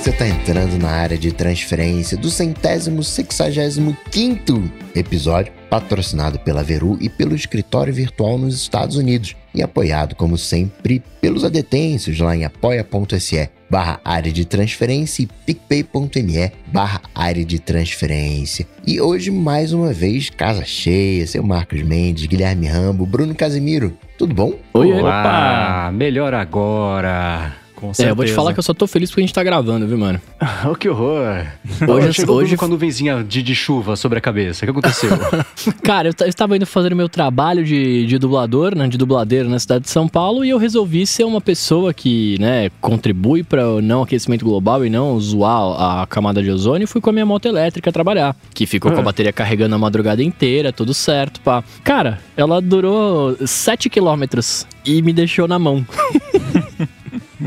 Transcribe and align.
você 0.00 0.08
está 0.08 0.26
entrando 0.26 0.78
na 0.78 0.88
área 0.88 1.18
de 1.18 1.30
transferência 1.30 2.16
do 2.16 2.30
centésimo 2.30 3.04
sexagésimo 3.04 3.94
quinto 4.10 4.62
episódio, 4.94 5.52
patrocinado 5.68 6.38
pela 6.38 6.62
Veru 6.62 6.96
e 7.02 7.10
pelo 7.10 7.34
escritório 7.34 7.92
virtual 7.92 8.38
nos 8.38 8.54
Estados 8.54 8.96
Unidos 8.96 9.36
e 9.54 9.62
apoiado, 9.62 10.14
como 10.14 10.38
sempre, 10.38 11.02
pelos 11.20 11.44
adetêncios 11.44 12.18
lá 12.18 12.34
em 12.34 12.46
apoia.se 12.46 13.50
barra 13.68 14.00
área 14.02 14.32
de 14.32 14.46
transferência 14.46 15.24
e 15.24 15.26
picpay.me 15.26 16.50
barra 16.72 17.02
área 17.14 17.44
de 17.44 17.58
transferência. 17.58 18.66
E 18.86 19.02
hoje, 19.02 19.30
mais 19.30 19.74
uma 19.74 19.92
vez, 19.92 20.30
casa 20.30 20.64
cheia, 20.64 21.26
seu 21.26 21.42
Marcos 21.42 21.82
Mendes, 21.82 22.24
Guilherme 22.24 22.66
Rambo, 22.66 23.04
Bruno 23.04 23.34
Casimiro. 23.34 23.94
Tudo 24.16 24.34
bom? 24.34 24.54
Oi, 24.72 24.92
Opa! 24.94 25.90
Melhor 25.92 26.32
agora. 26.32 27.60
Com 27.80 27.94
certeza. 27.94 28.08
É, 28.08 28.12
eu 28.12 28.16
vou 28.16 28.26
te 28.26 28.32
falar 28.32 28.52
que 28.52 28.58
eu 28.58 28.62
só 28.62 28.74
tô 28.74 28.86
feliz 28.86 29.10
porque 29.10 29.22
a 29.22 29.24
gente 29.24 29.34
tá 29.34 29.42
gravando, 29.42 29.86
viu, 29.86 29.96
mano? 29.96 30.20
oh, 30.70 30.74
que 30.74 30.88
horror. 30.88 31.46
Hoje, 31.88 32.12
Chegou 32.12 32.36
hoje 32.36 32.56
com 32.56 32.66
a 32.66 32.68
nuvenzinha 32.68 33.24
de, 33.24 33.42
de 33.42 33.54
chuva 33.54 33.96
sobre 33.96 34.18
a 34.18 34.20
cabeça. 34.20 34.64
O 34.64 34.66
que 34.66 34.70
aconteceu? 34.70 35.10
Cara, 35.82 36.08
eu, 36.08 36.14
eu 36.20 36.28
estava 36.28 36.56
indo 36.56 36.66
fazer 36.66 36.92
o 36.92 36.96
meu 36.96 37.08
trabalho 37.08 37.64
de, 37.64 38.06
de 38.06 38.18
dublador, 38.18 38.76
né, 38.76 38.86
de 38.86 38.98
dubladeiro 38.98 39.48
na 39.48 39.58
cidade 39.58 39.84
de 39.84 39.90
São 39.90 40.06
Paulo 40.06 40.44
e 40.44 40.50
eu 40.50 40.58
resolvi 40.58 41.06
ser 41.06 41.24
uma 41.24 41.40
pessoa 41.40 41.94
que, 41.94 42.36
né, 42.38 42.70
contribui 42.80 43.42
para 43.42 43.66
o 43.66 43.80
não 43.80 44.02
aquecimento 44.02 44.44
global 44.44 44.84
e 44.84 44.90
não 44.90 45.18
zoar 45.18 46.02
a 46.02 46.06
camada 46.06 46.42
de 46.42 46.50
ozônio 46.50 46.84
e 46.84 46.86
fui 46.86 47.00
com 47.00 47.08
a 47.08 47.12
minha 47.12 47.26
moto 47.26 47.46
elétrica 47.46 47.90
trabalhar, 47.90 48.36
que 48.52 48.66
ficou 48.66 48.90
ah. 48.90 48.94
com 48.94 49.00
a 49.00 49.02
ah. 49.02 49.06
bateria 49.06 49.32
carregando 49.32 49.74
a 49.74 49.78
madrugada 49.78 50.22
inteira, 50.22 50.72
tudo 50.72 50.92
certo, 50.92 51.40
pá. 51.40 51.64
Cara, 51.82 52.18
ela 52.36 52.60
durou 52.60 53.36
7 53.46 53.88
quilômetros 53.88 54.66
e 54.84 55.00
me 55.00 55.12
deixou 55.12 55.48
na 55.48 55.58
mão. 55.58 55.86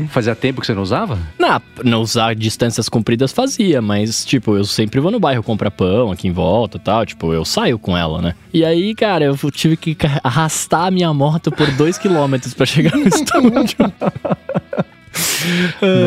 Fazia 0.08 0.34
tempo 0.34 0.60
que 0.60 0.66
você 0.66 0.74
não 0.74 0.82
usava? 0.82 1.18
Não, 1.38 1.62
não 1.84 2.02
usar 2.02 2.34
distâncias 2.34 2.88
compridas 2.88 3.32
fazia, 3.32 3.80
mas, 3.80 4.24
tipo, 4.24 4.56
eu 4.56 4.64
sempre 4.64 5.00
vou 5.00 5.10
no 5.10 5.20
bairro 5.20 5.42
comprar 5.42 5.70
pão 5.70 6.10
aqui 6.10 6.28
em 6.28 6.32
volta 6.32 6.76
e 6.76 6.80
tal. 6.80 7.06
Tipo, 7.06 7.32
eu 7.32 7.44
saio 7.44 7.78
com 7.78 7.96
ela, 7.96 8.20
né? 8.20 8.34
E 8.52 8.64
aí, 8.64 8.94
cara, 8.94 9.24
eu 9.24 9.36
tive 9.50 9.76
que 9.76 9.96
arrastar 10.22 10.86
a 10.86 10.90
minha 10.90 11.12
moto 11.12 11.50
por 11.50 11.70
dois 11.72 11.98
quilômetros 11.98 12.54
para 12.54 12.66
chegar 12.66 12.96
no 12.96 13.06
estúdio. 13.08 13.76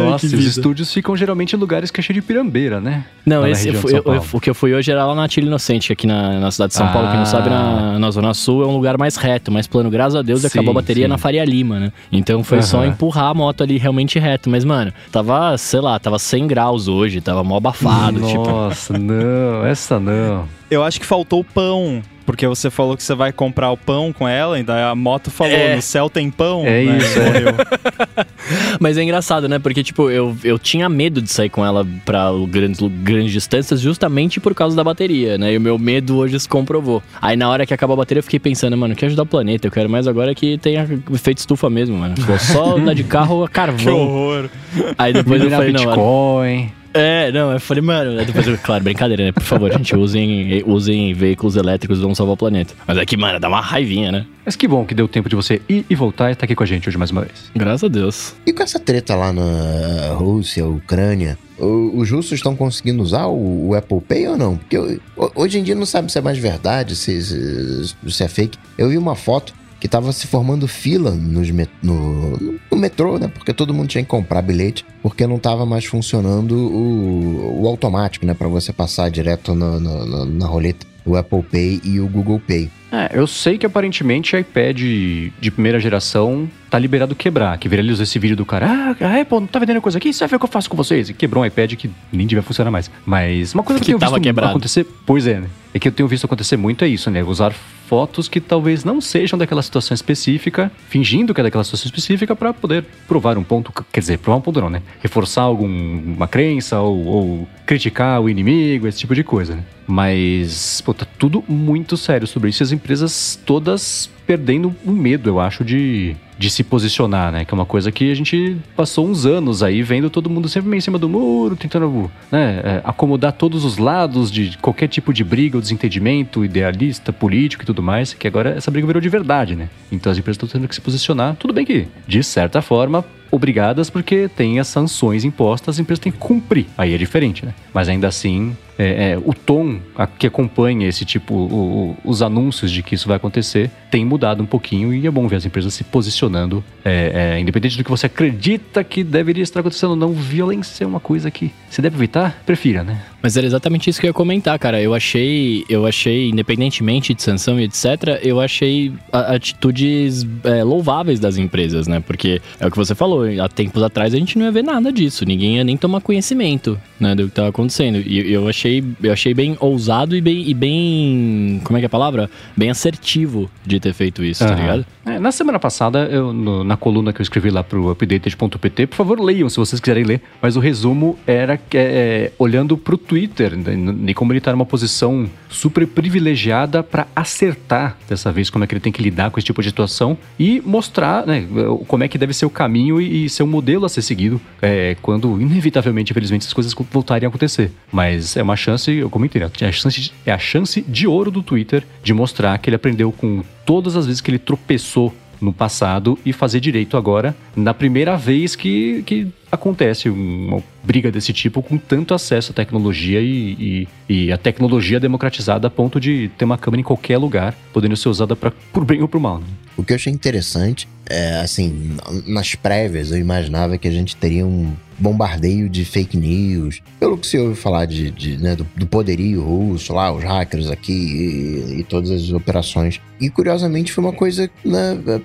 Nossa, 0.06 0.26
os 0.26 0.34
estúdios 0.34 0.94
ficam 0.94 1.16
geralmente 1.16 1.54
em 1.54 1.60
lugares 1.60 1.92
que 1.92 2.00
é 2.00 2.04
cheio 2.04 2.20
de 2.20 2.26
pirambeira, 2.26 2.82
né? 2.82 3.06
Não, 3.26 3.46
esse, 3.46 3.70
eu 3.70 3.74
fui, 3.76 3.92
eu, 3.94 4.04
eu, 4.06 4.26
o 4.32 4.40
que 4.40 4.50
eu 4.50 4.56
fui 4.56 4.74
hoje 4.74 4.92
era 4.92 5.06
lá 5.06 5.16
na 5.16 5.28
Tilha 5.28 5.46
Inocente, 5.46 5.92
aqui 5.92 6.08
na, 6.08 6.40
na 6.40 6.52
cidade 6.52 6.70
de 6.70 6.78
São 6.78 6.88
ah. 6.88 6.92
Paulo. 6.92 7.10
Quem 7.10 7.18
não 7.18 7.26
sabe, 7.26 7.50
na, 7.50 7.96
ah. 7.96 8.00
na 8.00 8.12
Zona 8.12 8.34
Sul 8.34 8.64
é 8.64 8.68
um 8.68 8.74
lugar 8.74 8.98
mais 8.98 9.16
reto, 9.16 9.52
mais 9.52 9.68
plano. 9.68 9.90
Graças 9.90 10.16
a 10.16 10.22
Deus 10.22 10.42
sim, 10.42 10.48
acabou 10.48 10.72
a 10.72 10.76
bateria 10.76 11.06
sim. 11.06 11.10
na 11.10 11.18
Faria 11.18 11.44
Lima, 11.46 11.80
né? 11.80 11.92
Então 12.12 12.44
foi 12.44 12.58
uhum. 12.60 12.64
só 12.64 12.86
empurrar 12.86 13.30
a 13.30 13.34
moto 13.34 13.64
ali 13.64 13.78
realmente 13.78 14.20
reto. 14.20 14.50
Mas, 14.50 14.64
mano, 14.64 14.94
tava, 15.12 15.58
sei 15.58 15.80
lá, 15.80 16.00
tava 16.00 16.20
100 16.20 16.48
graus 16.48 16.88
hoje, 16.88 17.22
tava 17.22 17.44
mó 17.44 17.58
abafado. 17.58 18.22
Tipo. 18.22 18.48
Nossa, 18.48 18.94
tipo... 18.94 19.06
não, 19.06 19.66
essa 19.66 20.00
não. 20.00 20.48
Eu 20.70 20.84
acho 20.84 21.00
que 21.00 21.06
faltou 21.06 21.44
pão 21.44 22.02
porque 22.28 22.46
você 22.46 22.70
falou 22.70 22.98
que 22.98 23.02
você 23.02 23.16
vai 23.16 23.32
comprar 23.32 23.72
o 23.72 23.78
pão 23.78 24.12
com 24.12 24.28
ela, 24.28 24.60
e 24.60 24.64
daí 24.64 24.84
a 24.84 24.94
moto 24.94 25.32
falou, 25.32 25.54
é. 25.54 25.78
no 25.78 25.82
céu 25.82 26.10
tem 26.10 26.30
pão. 26.30 26.64
É 26.66 26.84
né? 26.84 26.98
isso, 26.98 27.18
é. 27.20 28.26
Mas 28.82 28.98
é 28.98 29.04
engraçado, 29.04 29.48
né? 29.48 29.58
Porque, 29.60 29.82
tipo, 29.82 30.12
eu, 30.12 30.36
eu 30.44 30.60
tinha 30.60 30.90
medo 30.90 31.22
de 31.22 31.32
sair 31.32 31.50
com 31.50 31.66
ela 31.66 31.88
pra 32.04 32.30
grandes, 32.50 32.82
grandes 33.02 33.32
distâncias 33.32 33.80
justamente 33.80 34.42
por 34.42 34.54
causa 34.54 34.76
da 34.76 34.84
bateria, 34.84 35.38
né? 35.38 35.54
E 35.54 35.58
o 35.58 35.62
meu 35.62 35.80
medo 35.80 36.18
hoje 36.18 36.38
se 36.38 36.50
comprovou. 36.50 37.02
Aí 37.22 37.38
na 37.38 37.50
hora 37.50 37.66
que 37.66 37.74
acabou 37.74 37.94
a 37.94 37.98
bateria, 37.98 38.20
eu 38.20 38.24
fiquei 38.24 38.40
pensando, 38.40 38.76
mano, 38.76 38.94
quero 38.94 39.08
ajudar 39.08 39.24
o 39.24 39.26
planeta, 39.26 39.66
eu 39.66 39.72
quero 39.72 39.90
mais 39.90 40.06
agora 40.06 40.36
que 40.36 40.58
tenha 40.58 40.86
efeito 41.14 41.38
estufa 41.38 41.70
mesmo, 41.70 41.98
mano. 41.98 42.16
Vou 42.18 42.38
só 42.38 42.76
andar 42.76 42.94
de 42.94 43.06
carro 43.06 43.46
a 43.46 43.48
carvão. 43.48 43.78
que 43.86 43.90
horror. 43.90 44.50
Aí 44.98 45.14
depois 45.14 45.42
eu 45.42 45.50
falei, 45.50 45.72
Bitcoin. 45.72 46.60
não, 46.64 46.87
é, 46.98 47.32
não, 47.32 47.52
eu 47.52 47.60
falei, 47.60 47.82
mano, 47.82 48.26
depois 48.26 48.48
eu, 48.48 48.58
claro, 48.58 48.84
brincadeira, 48.84 49.26
né? 49.26 49.32
Por 49.32 49.44
favor, 49.44 49.72
gente, 49.72 49.96
usem, 49.96 50.64
usem 50.66 51.14
veículos 51.14 51.56
elétricos 51.56 52.00
e 52.00 52.02
vão 52.02 52.16
salvar 52.16 52.34
o 52.34 52.38
planeta. 52.38 52.74
Mas 52.86 52.98
é 52.98 53.06
que, 53.06 53.16
mano, 53.16 53.40
dá 53.40 53.48
uma 53.48 53.62
raivinha, 53.62 54.12
né? 54.12 54.26
Mas 54.46 54.56
que 54.56 54.68
bom 54.68 54.86
que 54.86 54.94
deu 54.94 55.08
tempo 55.08 55.30
de 55.30 55.36
você 55.36 55.62
ir 55.68 55.86
e 55.90 55.96
voltar 55.96 56.30
e 56.30 56.32
estar 56.32 56.42
tá 56.42 56.46
aqui 56.46 56.56
com 56.56 56.64
a 56.64 56.66
gente 56.66 56.88
hoje 56.88 56.98
mais 56.98 57.12
uma 57.12 57.22
vez. 57.22 57.52
Graças 57.56 57.84
a 57.84 57.88
Deus. 57.88 58.36
E 58.46 58.54
com 58.54 58.64
essa 58.64 58.80
treta 58.80 59.16
lá 59.16 59.34
na 59.34 60.14
Rússia, 60.14 60.66
Ucrânia, 60.66 61.38
os 61.60 62.10
russos 62.10 62.34
estão 62.34 62.56
conseguindo 62.56 63.02
usar 63.02 63.26
o, 63.26 63.70
o, 63.70 63.76
Apple 63.76 64.00
Pay 64.02 64.28
ou 64.28 64.38
não? 64.38 64.58
Porque 64.58 65.00
hoje 65.36 65.60
em 65.60 65.64
dia 65.64 65.76
não 65.76 65.86
sabe 65.86 66.12
se 66.12 66.18
é 66.18 66.22
mais 66.22 66.38
verdade, 66.38 66.96
se, 66.96 67.22
se, 67.22 67.96
se 68.08 68.24
é 68.24 68.28
fake. 68.28 68.58
Eu 68.78 68.90
vi 68.90 68.98
uma 68.98 69.16
foto 69.16 69.54
que 69.80 69.88
tava 69.88 70.12
se 70.12 70.28
formando 70.28 70.68
fila 70.68 71.12
nos 71.12 71.52
met 71.52 71.70
no, 71.82 72.38
no, 72.72 72.78
metrô, 72.78 73.18
né? 73.18 73.28
Porque 73.28 73.54
todo 73.54 73.74
mundo 73.74 73.88
tinha 73.88 74.04
que 74.04 74.10
comprar 74.10 74.42
bilhete, 74.42 74.86
porque 75.02 75.28
não 75.28 75.40
tava 75.40 75.66
mais 75.66 75.86
funcionando 75.86 76.54
o, 76.54 77.62
o 77.62 77.68
automático, 77.68 78.26
né? 78.26 78.34
Para 78.34 78.48
você 78.48 78.74
passar 78.74 79.10
direto 79.10 79.54
na, 79.54 79.80
na 80.26 80.48
roleta, 80.48 80.86
o 81.06 81.16
Apple 81.16 81.44
Pay 81.44 81.82
e 81.84 82.00
o 82.00 82.08
Google 82.08 82.40
Pay. 82.40 82.70
É, 82.92 83.12
eu 83.14 83.28
sei 83.28 83.58
que 83.58 83.66
aparentemente 83.66 84.36
iPad 84.36 84.78
de 84.78 85.52
primeira 85.52 85.80
geração 85.80 86.50
tá 86.70 86.78
liberado 86.78 87.16
quebrar, 87.16 87.58
que 87.58 87.68
viralizou 87.70 88.04
esse 88.04 88.20
vídeo 88.20 88.36
do 88.36 88.46
cara, 88.46 88.68
ah, 88.68 89.06
a 89.06 89.22
Apple 89.22 89.40
não 89.40 89.48
tá 89.48 89.60
vendendo 89.60 89.82
coisa 89.82 89.98
aqui, 89.98 90.12
você 90.12 90.20
vai 90.20 90.30
ver 90.30 90.36
o 90.36 90.40
que 90.40 90.46
eu 90.46 90.50
faço 90.50 90.70
com 90.70 90.76
vocês. 90.76 91.10
E 91.10 91.14
quebrou 91.14 91.44
um 91.44 91.46
iPad 91.46 91.74
que 91.76 91.90
nem 92.12 92.28
devia 92.28 92.42
funcionar 92.42 92.72
mais. 92.72 92.90
Mas 93.06 93.54
uma 93.54 93.64
coisa 93.64 93.80
que, 93.80 93.86
que 93.86 93.94
eu 93.94 94.00
tenho 94.00 94.12
visto 94.12 94.22
quebrado. 94.22 94.52
acontecer, 94.52 94.86
pois 95.06 95.28
é, 95.28 95.40
né? 95.40 95.48
É 95.74 95.80
que 95.80 95.88
eu 95.88 95.92
tenho 95.92 96.08
visto 96.08 96.26
acontecer 96.26 96.58
muito 96.58 96.84
é 96.84 96.88
isso, 96.88 97.10
né? 97.10 97.24
Usar 97.24 97.54
fotos 97.88 98.28
que 98.28 98.42
talvez 98.42 98.84
não 98.84 99.00
sejam 99.00 99.40
daquela 99.40 99.62
situação 99.62 99.96
específica, 99.96 100.72
fingindo 100.90 101.34
que 101.34 101.40
é 101.40 101.44
daquela 101.44 101.64
situação 101.64 101.86
específica 101.88 102.36
para 102.36 102.54
poder 102.54 102.84
provar 103.08 103.38
um 103.38 103.44
ponto, 103.44 103.72
quer 103.92 104.00
dizer, 104.00 104.18
provar 104.18 104.38
um 104.38 104.42
ponto 104.42 104.60
não, 104.60 104.70
né? 104.70 104.82
Reforçar 105.02 105.44
alguma 105.44 106.28
crença 106.28 106.80
ou, 106.80 107.06
ou 107.06 107.48
criticar 107.66 108.22
o 108.22 108.30
inimigo, 108.30 108.88
esse 108.88 109.00
tipo 109.00 109.16
de 109.16 109.24
coisa, 109.24 109.56
né? 109.56 109.64
Mas, 109.88 110.82
pô, 110.82 110.94
tá 110.94 111.08
tudo 111.18 111.44
muito 111.48 111.96
sério 111.96 112.28
sobre 112.28 112.50
isso. 112.50 112.62
As 112.62 112.74
empresas 112.78 113.40
todas 113.46 114.10
perdendo 114.26 114.76
o 114.86 114.92
medo, 114.92 115.30
eu 115.30 115.40
acho, 115.40 115.64
de, 115.64 116.16
de 116.38 116.50
se 116.50 116.62
posicionar, 116.64 117.32
né? 117.32 117.46
Que 117.46 117.54
é 117.54 117.56
uma 117.56 117.66
coisa 117.66 117.92
que 117.92 118.12
a 118.12 118.16
gente 118.16 118.58
passou 118.76 119.08
uns 119.08 119.26
anos 119.26 119.64
aí 119.64 119.82
vendo 119.82 120.10
todo 120.10 120.30
mundo 120.30 120.50
sempre 120.50 120.70
meio 120.70 120.80
em 120.80 120.82
cima 120.82 121.00
do 121.00 121.08
muro, 121.08 121.56
tentando 121.56 122.12
né, 122.30 122.62
é, 122.64 122.82
acomodar 122.84 123.32
todos 123.32 123.64
os 123.64 123.78
lados 123.78 124.30
de 124.30 124.58
qualquer 124.58 124.90
tipo 124.90 125.14
de 125.14 125.24
briga 125.24 125.56
ou 125.58 125.62
desentendimento 125.62 126.44
idealista, 126.44 127.14
político 127.14 127.64
e 127.64 127.66
tudo 127.66 127.82
mais, 127.82 128.14
que 128.14 128.28
agora 128.28 128.50
essa 128.50 128.70
briga 128.70 128.86
virou 128.86 129.02
de 129.02 129.10
verdade, 129.10 129.56
né? 129.56 129.70
Então 129.92 130.12
as 130.12 130.18
empresas 130.18 130.36
estão 130.36 130.50
tendo 130.50 130.68
que 130.68 130.76
se 130.76 130.82
posicionar. 130.82 131.36
Tudo 131.38 131.54
bem 131.54 131.66
que, 131.66 131.88
de 132.06 132.22
certa 132.22 132.62
forma, 132.62 133.06
obrigadas 133.32 133.90
porque 133.90 134.28
tem 134.28 134.60
as 134.60 134.68
sanções 134.68 135.24
impostas, 135.24 135.76
as 135.76 135.80
empresas 135.80 136.04
têm 136.04 136.12
que 136.12 136.18
cumprir. 136.18 136.66
Aí 136.78 136.94
é 136.94 136.98
diferente, 136.98 137.46
né? 137.46 137.54
Mas 137.74 137.88
ainda 137.88 138.08
assim, 138.08 138.56
é, 138.78 139.12
é, 139.12 139.18
o 139.18 139.34
tom 139.34 139.80
que 140.18 140.28
acompanha 140.28 140.88
esse 140.88 141.04
tipo, 141.04 141.34
o, 141.34 141.96
o, 142.04 142.10
os 142.10 142.22
anúncios 142.22 142.72
de 142.72 142.84
que 142.84 142.96
isso 142.96 143.08
vai 143.08 143.18
acontecer, 143.18 143.72
tem 143.90 144.06
mudado 144.06 144.44
um 144.44 144.46
pouquinho 144.46 144.94
e 144.94 145.08
é 145.08 145.12
bom 145.12 145.28
ver 145.28 145.38
as 145.38 145.46
empresas 145.46 145.74
se 145.74 145.84
posicionando, 145.84 146.64
é, 146.84 147.36
é 147.36 147.40
independente 147.40 147.78
do 147.78 147.84
que 147.84 147.90
você 147.90 148.06
acredita 148.06 148.84
que 148.84 149.04
deveria 149.04 149.44
estar 149.44 149.62
acontecendo 149.62 149.96
não, 149.96 150.12
violência 150.14 150.84
é 150.84 150.88
uma 150.88 151.00
coisa 151.00 151.32
que 151.32 151.52
você 151.70 151.82
deve 151.82 151.96
evitar, 151.96 152.42
prefira, 152.46 152.84
né? 152.84 153.02
Mas 153.22 153.36
era 153.36 153.46
exatamente 153.46 153.90
isso 153.90 154.00
que 154.00 154.06
eu 154.06 154.10
ia 154.10 154.14
comentar, 154.14 154.58
cara. 154.60 154.82
Eu 154.82 154.94
achei, 154.94 155.66
eu 155.68 155.86
achei, 155.86 156.30
independentemente 156.30 157.14
de 157.14 157.22
sanção 157.22 157.60
e 157.60 157.64
etc., 157.64 158.20
eu 158.22 158.40
achei 158.40 158.94
atitudes 159.12 160.26
é, 160.44 160.64
louváveis 160.64 161.20
das 161.20 161.38
empresas, 161.38 161.88
né? 161.88 162.00
Porque 162.00 162.42
é 162.60 162.68
o 162.68 162.72
que 162.72 162.78
você 162.78 162.96
falou, 162.96 163.24
há 163.42 163.50
tempos 163.50 163.82
atrás 163.84 164.14
a 164.14 164.18
gente 164.18 164.38
não 164.38 164.46
ia 164.46 164.52
ver 164.52 164.64
nada 164.64 164.92
disso, 164.92 165.26
ninguém 165.26 165.58
ia 165.58 165.64
nem 165.64 165.76
tomar 165.76 166.02
conhecimento, 166.02 166.80
né, 167.00 167.16
do 167.16 167.24
que 167.24 167.30
estava 167.30 167.50
acontecendo. 167.50 167.98
E 167.98 168.32
eu 168.32 168.48
achei, 168.48 168.67
eu 169.02 169.14
achei 169.14 169.34
bem 169.34 169.58
ousado 169.60 170.16
e 170.16 170.22
bem, 170.22 170.48
e 170.48 170.54
bem, 170.54 171.62
como 171.64 171.78
é 171.78 171.82
que 171.82 171.86
é 171.86 171.88
a 171.88 171.90
palavra? 171.90 172.30
Bem 172.56 172.70
assertivo 172.70 173.50
de 173.66 173.80
ter 173.80 173.94
feito 173.94 174.24
isso, 174.24 174.44
uhum. 174.44 174.50
tá 174.50 174.56
ligado? 174.56 174.86
É, 175.06 175.20
na 175.20 175.32
semana 175.32 175.60
passada, 175.60 176.00
eu, 176.12 176.34
no, 176.34 176.64
na 176.64 176.76
coluna 176.76 177.14
que 177.14 177.22
eu 177.22 177.24
escrevi 177.24 177.50
lá 177.50 177.64
pro 177.64 177.90
updated.pt, 177.90 178.88
por 178.88 178.96
favor 178.96 179.20
leiam 179.20 179.50
se 179.50 179.58
vocês 179.58 179.80
quiserem 179.80 180.04
ler, 180.04 180.22
mas 180.42 180.58
o 180.58 180.60
resumo 180.60 181.18
era 181.26 181.54
é, 181.54 181.60
é, 181.74 182.32
olhando 182.38 182.78
pro 182.78 182.98
Twitter, 182.98 183.56
né, 183.56 184.14
como 184.14 184.34
ele 184.34 184.42
tá 184.42 184.52
numa 184.52 184.66
posição 184.66 185.30
super 185.50 185.88
privilegiada 185.88 186.84
para 186.84 187.08
acertar 187.16 187.98
dessa 188.08 188.32
vez 188.32 188.50
como 188.50 188.64
é 188.64 188.68
que 188.68 188.74
ele 188.74 188.82
tem 188.82 188.92
que 188.92 189.02
lidar 189.02 189.32
com 189.32 189.40
esse 189.40 189.46
tipo 189.46 189.62
de 189.62 189.70
situação 189.70 190.18
e 190.38 190.62
mostrar 190.66 191.26
né, 191.26 191.48
como 191.88 192.04
é 192.04 192.08
que 192.08 192.18
deve 192.18 192.34
ser 192.34 192.46
o 192.46 192.50
caminho 192.50 193.00
e, 193.00 193.26
e 193.26 193.30
ser 193.30 193.44
um 193.44 193.48
modelo 193.48 193.86
a 193.86 193.90
ser 193.90 194.02
seguido 194.02 194.42
é, 194.62 194.98
quando, 195.02 195.40
inevitavelmente, 195.40 196.12
infelizmente, 196.12 196.46
as 196.46 196.54
coisas 196.54 196.74
voltarem 196.92 197.26
a 197.26 197.30
acontecer. 197.30 197.72
Mas 197.92 198.36
é 198.36 198.44
uma 198.44 198.57
chance, 198.58 198.92
eu 198.92 199.10
comentei, 199.10 199.42
né, 199.42 199.50
é, 199.62 199.68
a 199.68 199.72
chance, 199.72 200.12
é 200.26 200.32
a 200.32 200.38
chance 200.38 200.82
de 200.82 201.08
ouro 201.08 201.32
do 201.32 201.42
Twitter 201.42 201.84
de 202.04 202.14
mostrar 202.14 202.58
que 202.58 202.70
ele 202.70 202.76
aprendeu 202.76 203.12
com 203.12 203.44
todas 203.66 203.96
as 203.96 204.06
vezes 204.06 204.22
que 204.22 204.30
ele 204.30 204.40
tropeçou 204.40 205.14
no 205.40 205.54
passado 205.54 206.18
e 206.26 206.34
fazer 206.34 206.60
direito 206.60 206.98
agora 206.98 207.36
na 207.56 207.74
primeira 207.74 208.18
vez 208.18 208.56
que, 208.56 209.04
que 209.06 209.28
acontece 209.52 210.10
um, 210.10 210.62
briga 210.84 211.12
desse 211.12 211.32
tipo 211.32 211.62
com 211.62 211.78
tanto 211.78 212.14
acesso 212.14 212.52
à 212.52 212.56
tecnologia 212.56 213.22
e, 213.22 213.88
e, 214.10 214.26
e 214.28 214.32
a 214.32 214.38
tecnologia 214.38 215.00
democratizada 215.00 215.68
a 215.68 215.70
ponto 215.70 216.00
de 216.00 216.30
ter 216.38 216.46
uma 216.46 216.58
câmera 216.58 216.82
em 216.82 216.84
qualquer 216.84 217.18
lugar, 217.18 217.56
podendo 217.72 217.96
ser 217.96 218.10
usada 218.10 218.36
para 218.36 218.52
por 218.74 218.84
bem 218.84 219.02
ou 219.02 219.08
por 219.08 219.20
mal. 219.20 219.40
Né? 219.40 219.46
O 219.78 219.84
que 219.84 219.94
eu 219.94 219.96
achei 219.96 220.12
interessante 220.12 220.88
é, 221.06 221.40
assim, 221.40 221.96
nas 222.26 222.56
prévias 222.56 223.12
eu 223.12 223.18
imaginava 223.18 223.78
que 223.78 223.88
a 223.88 223.92
gente 223.92 224.16
teria 224.16 224.46
um 224.46 224.74
bombardeio 224.98 225.70
de 225.70 225.86
fake 225.86 226.18
news, 226.18 226.82
pelo 227.00 227.18
que 227.18 227.28
se 227.28 227.38
ouve 227.38 227.56
falar 227.56 227.86
de, 227.86 228.10
de 228.12 228.38
né, 228.38 228.56
do, 228.56 228.66
do, 228.76 228.88
poderio 228.88 229.44
russo, 229.44 229.94
lá, 229.94 230.12
os 230.12 230.24
hackers 230.24 230.70
aqui 230.70 230.94
e, 230.94 231.80
e, 231.80 231.84
todas 231.84 232.10
as 232.10 232.32
operações. 232.32 233.00
E 233.20 233.30
curiosamente 233.30 233.92
foi 233.92 234.04
uma 234.04 234.14
coisa 234.14 234.50
né, 234.66 235.22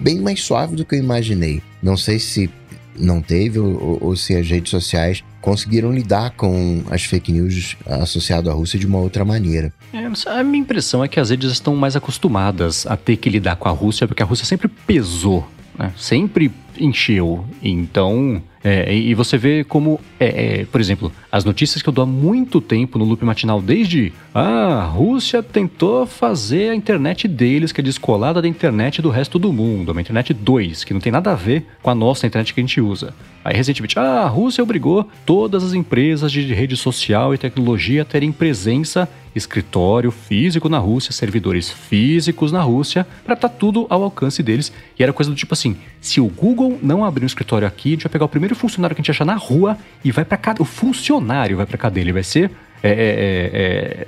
bem 0.00 0.20
mais 0.20 0.42
suave 0.42 0.76
do 0.76 0.84
que 0.84 0.94
eu 0.94 0.98
imaginei. 0.98 1.62
Não 1.82 1.96
sei 1.96 2.18
se 2.18 2.50
não 2.98 3.22
teve 3.22 3.58
ou, 3.58 3.98
ou 4.00 4.16
se 4.16 4.36
as 4.36 4.48
redes 4.48 4.70
sociais 4.70 5.24
conseguiram 5.40 5.92
lidar 5.92 6.30
com 6.30 6.82
as 6.90 7.02
fake 7.04 7.32
news 7.32 7.76
associadas 7.86 8.48
à 8.48 8.54
Rússia 8.54 8.78
de 8.78 8.86
uma 8.86 8.98
outra 8.98 9.24
maneira. 9.24 9.72
É, 9.92 10.06
a 10.30 10.44
minha 10.44 10.60
impressão 10.62 11.02
é 11.02 11.08
que 11.08 11.18
as 11.18 11.30
redes 11.30 11.50
estão 11.50 11.74
mais 11.74 11.96
acostumadas 11.96 12.86
a 12.86 12.96
ter 12.96 13.16
que 13.16 13.28
lidar 13.28 13.56
com 13.56 13.68
a 13.68 13.72
Rússia, 13.72 14.06
porque 14.06 14.22
a 14.22 14.26
Rússia 14.26 14.46
sempre 14.46 14.68
pesou, 14.68 15.46
né? 15.78 15.92
sempre 15.96 16.50
encheu. 16.78 17.44
Então, 17.62 18.42
é, 18.64 18.94
e 18.94 19.12
você 19.14 19.36
vê 19.36 19.64
como, 19.64 20.00
é, 20.20 20.60
é, 20.60 20.64
por 20.64 20.80
exemplo, 20.80 21.12
as 21.30 21.44
notícias 21.44 21.82
que 21.82 21.88
eu 21.88 21.92
dou 21.92 22.04
há 22.04 22.06
muito 22.06 22.60
tempo 22.60 22.98
no 22.98 23.04
loop 23.04 23.24
matinal, 23.24 23.60
desde 23.60 24.12
ah, 24.32 24.82
a 24.82 24.84
Rússia 24.84 25.42
tentou 25.42 26.06
fazer 26.06 26.70
a 26.70 26.74
internet 26.74 27.26
deles, 27.26 27.72
que 27.72 27.80
é 27.80 27.84
descolada 27.84 28.40
da 28.40 28.46
internet 28.46 29.02
do 29.02 29.10
resto 29.10 29.38
do 29.38 29.52
mundo, 29.52 29.90
uma 29.90 30.00
internet 30.00 30.32
2, 30.32 30.84
que 30.84 30.94
não 30.94 31.00
tem 31.00 31.10
nada 31.10 31.32
a 31.32 31.34
ver 31.34 31.66
com 31.82 31.90
a 31.90 31.94
nossa 31.94 32.26
internet 32.26 32.54
que 32.54 32.60
a 32.60 32.62
gente 32.62 32.80
usa. 32.80 33.12
Aí, 33.44 33.56
recentemente, 33.56 33.98
ah, 33.98 34.22
a 34.22 34.28
Rússia 34.28 34.62
obrigou 34.62 35.08
todas 35.26 35.64
as 35.64 35.72
empresas 35.72 36.30
de 36.30 36.54
rede 36.54 36.76
social 36.76 37.34
e 37.34 37.38
tecnologia 37.38 38.02
a 38.02 38.04
terem 38.04 38.30
presença, 38.30 39.08
escritório 39.34 40.10
físico 40.10 40.68
na 40.68 40.78
Rússia, 40.78 41.12
servidores 41.12 41.70
físicos 41.70 42.52
na 42.52 42.60
Rússia, 42.62 43.06
para 43.24 43.34
estar 43.34 43.48
tá 43.48 43.54
tudo 43.54 43.86
ao 43.88 44.02
alcance 44.02 44.42
deles. 44.42 44.72
E 44.98 45.02
era 45.02 45.12
coisa 45.12 45.30
do 45.30 45.36
tipo 45.36 45.54
assim: 45.54 45.76
se 46.00 46.20
o 46.20 46.26
Google 46.26 46.78
não 46.82 47.04
abrir 47.04 47.24
um 47.24 47.26
escritório 47.26 47.66
aqui, 47.66 47.90
a 47.90 47.92
gente 47.92 48.02
vai 48.04 48.12
pegar 48.12 48.24
o 48.24 48.28
primeiro 48.28 48.54
funcionário 48.54 48.94
que 48.94 49.00
a 49.00 49.02
gente 49.02 49.10
achar 49.10 49.24
na 49.24 49.34
rua 49.34 49.76
e 50.04 50.10
vai 50.10 50.24
para 50.24 50.36
cada. 50.36 50.62
O 50.62 50.64
funcionário 50.64 51.56
vai 51.56 51.66
para 51.66 51.78
cadeia, 51.78 52.04
ele 52.04 52.12
vai 52.12 52.24
ser 52.24 52.50
é, 52.82 52.90
é, 52.90 52.92
é, 52.92 53.50
é, 53.54 54.06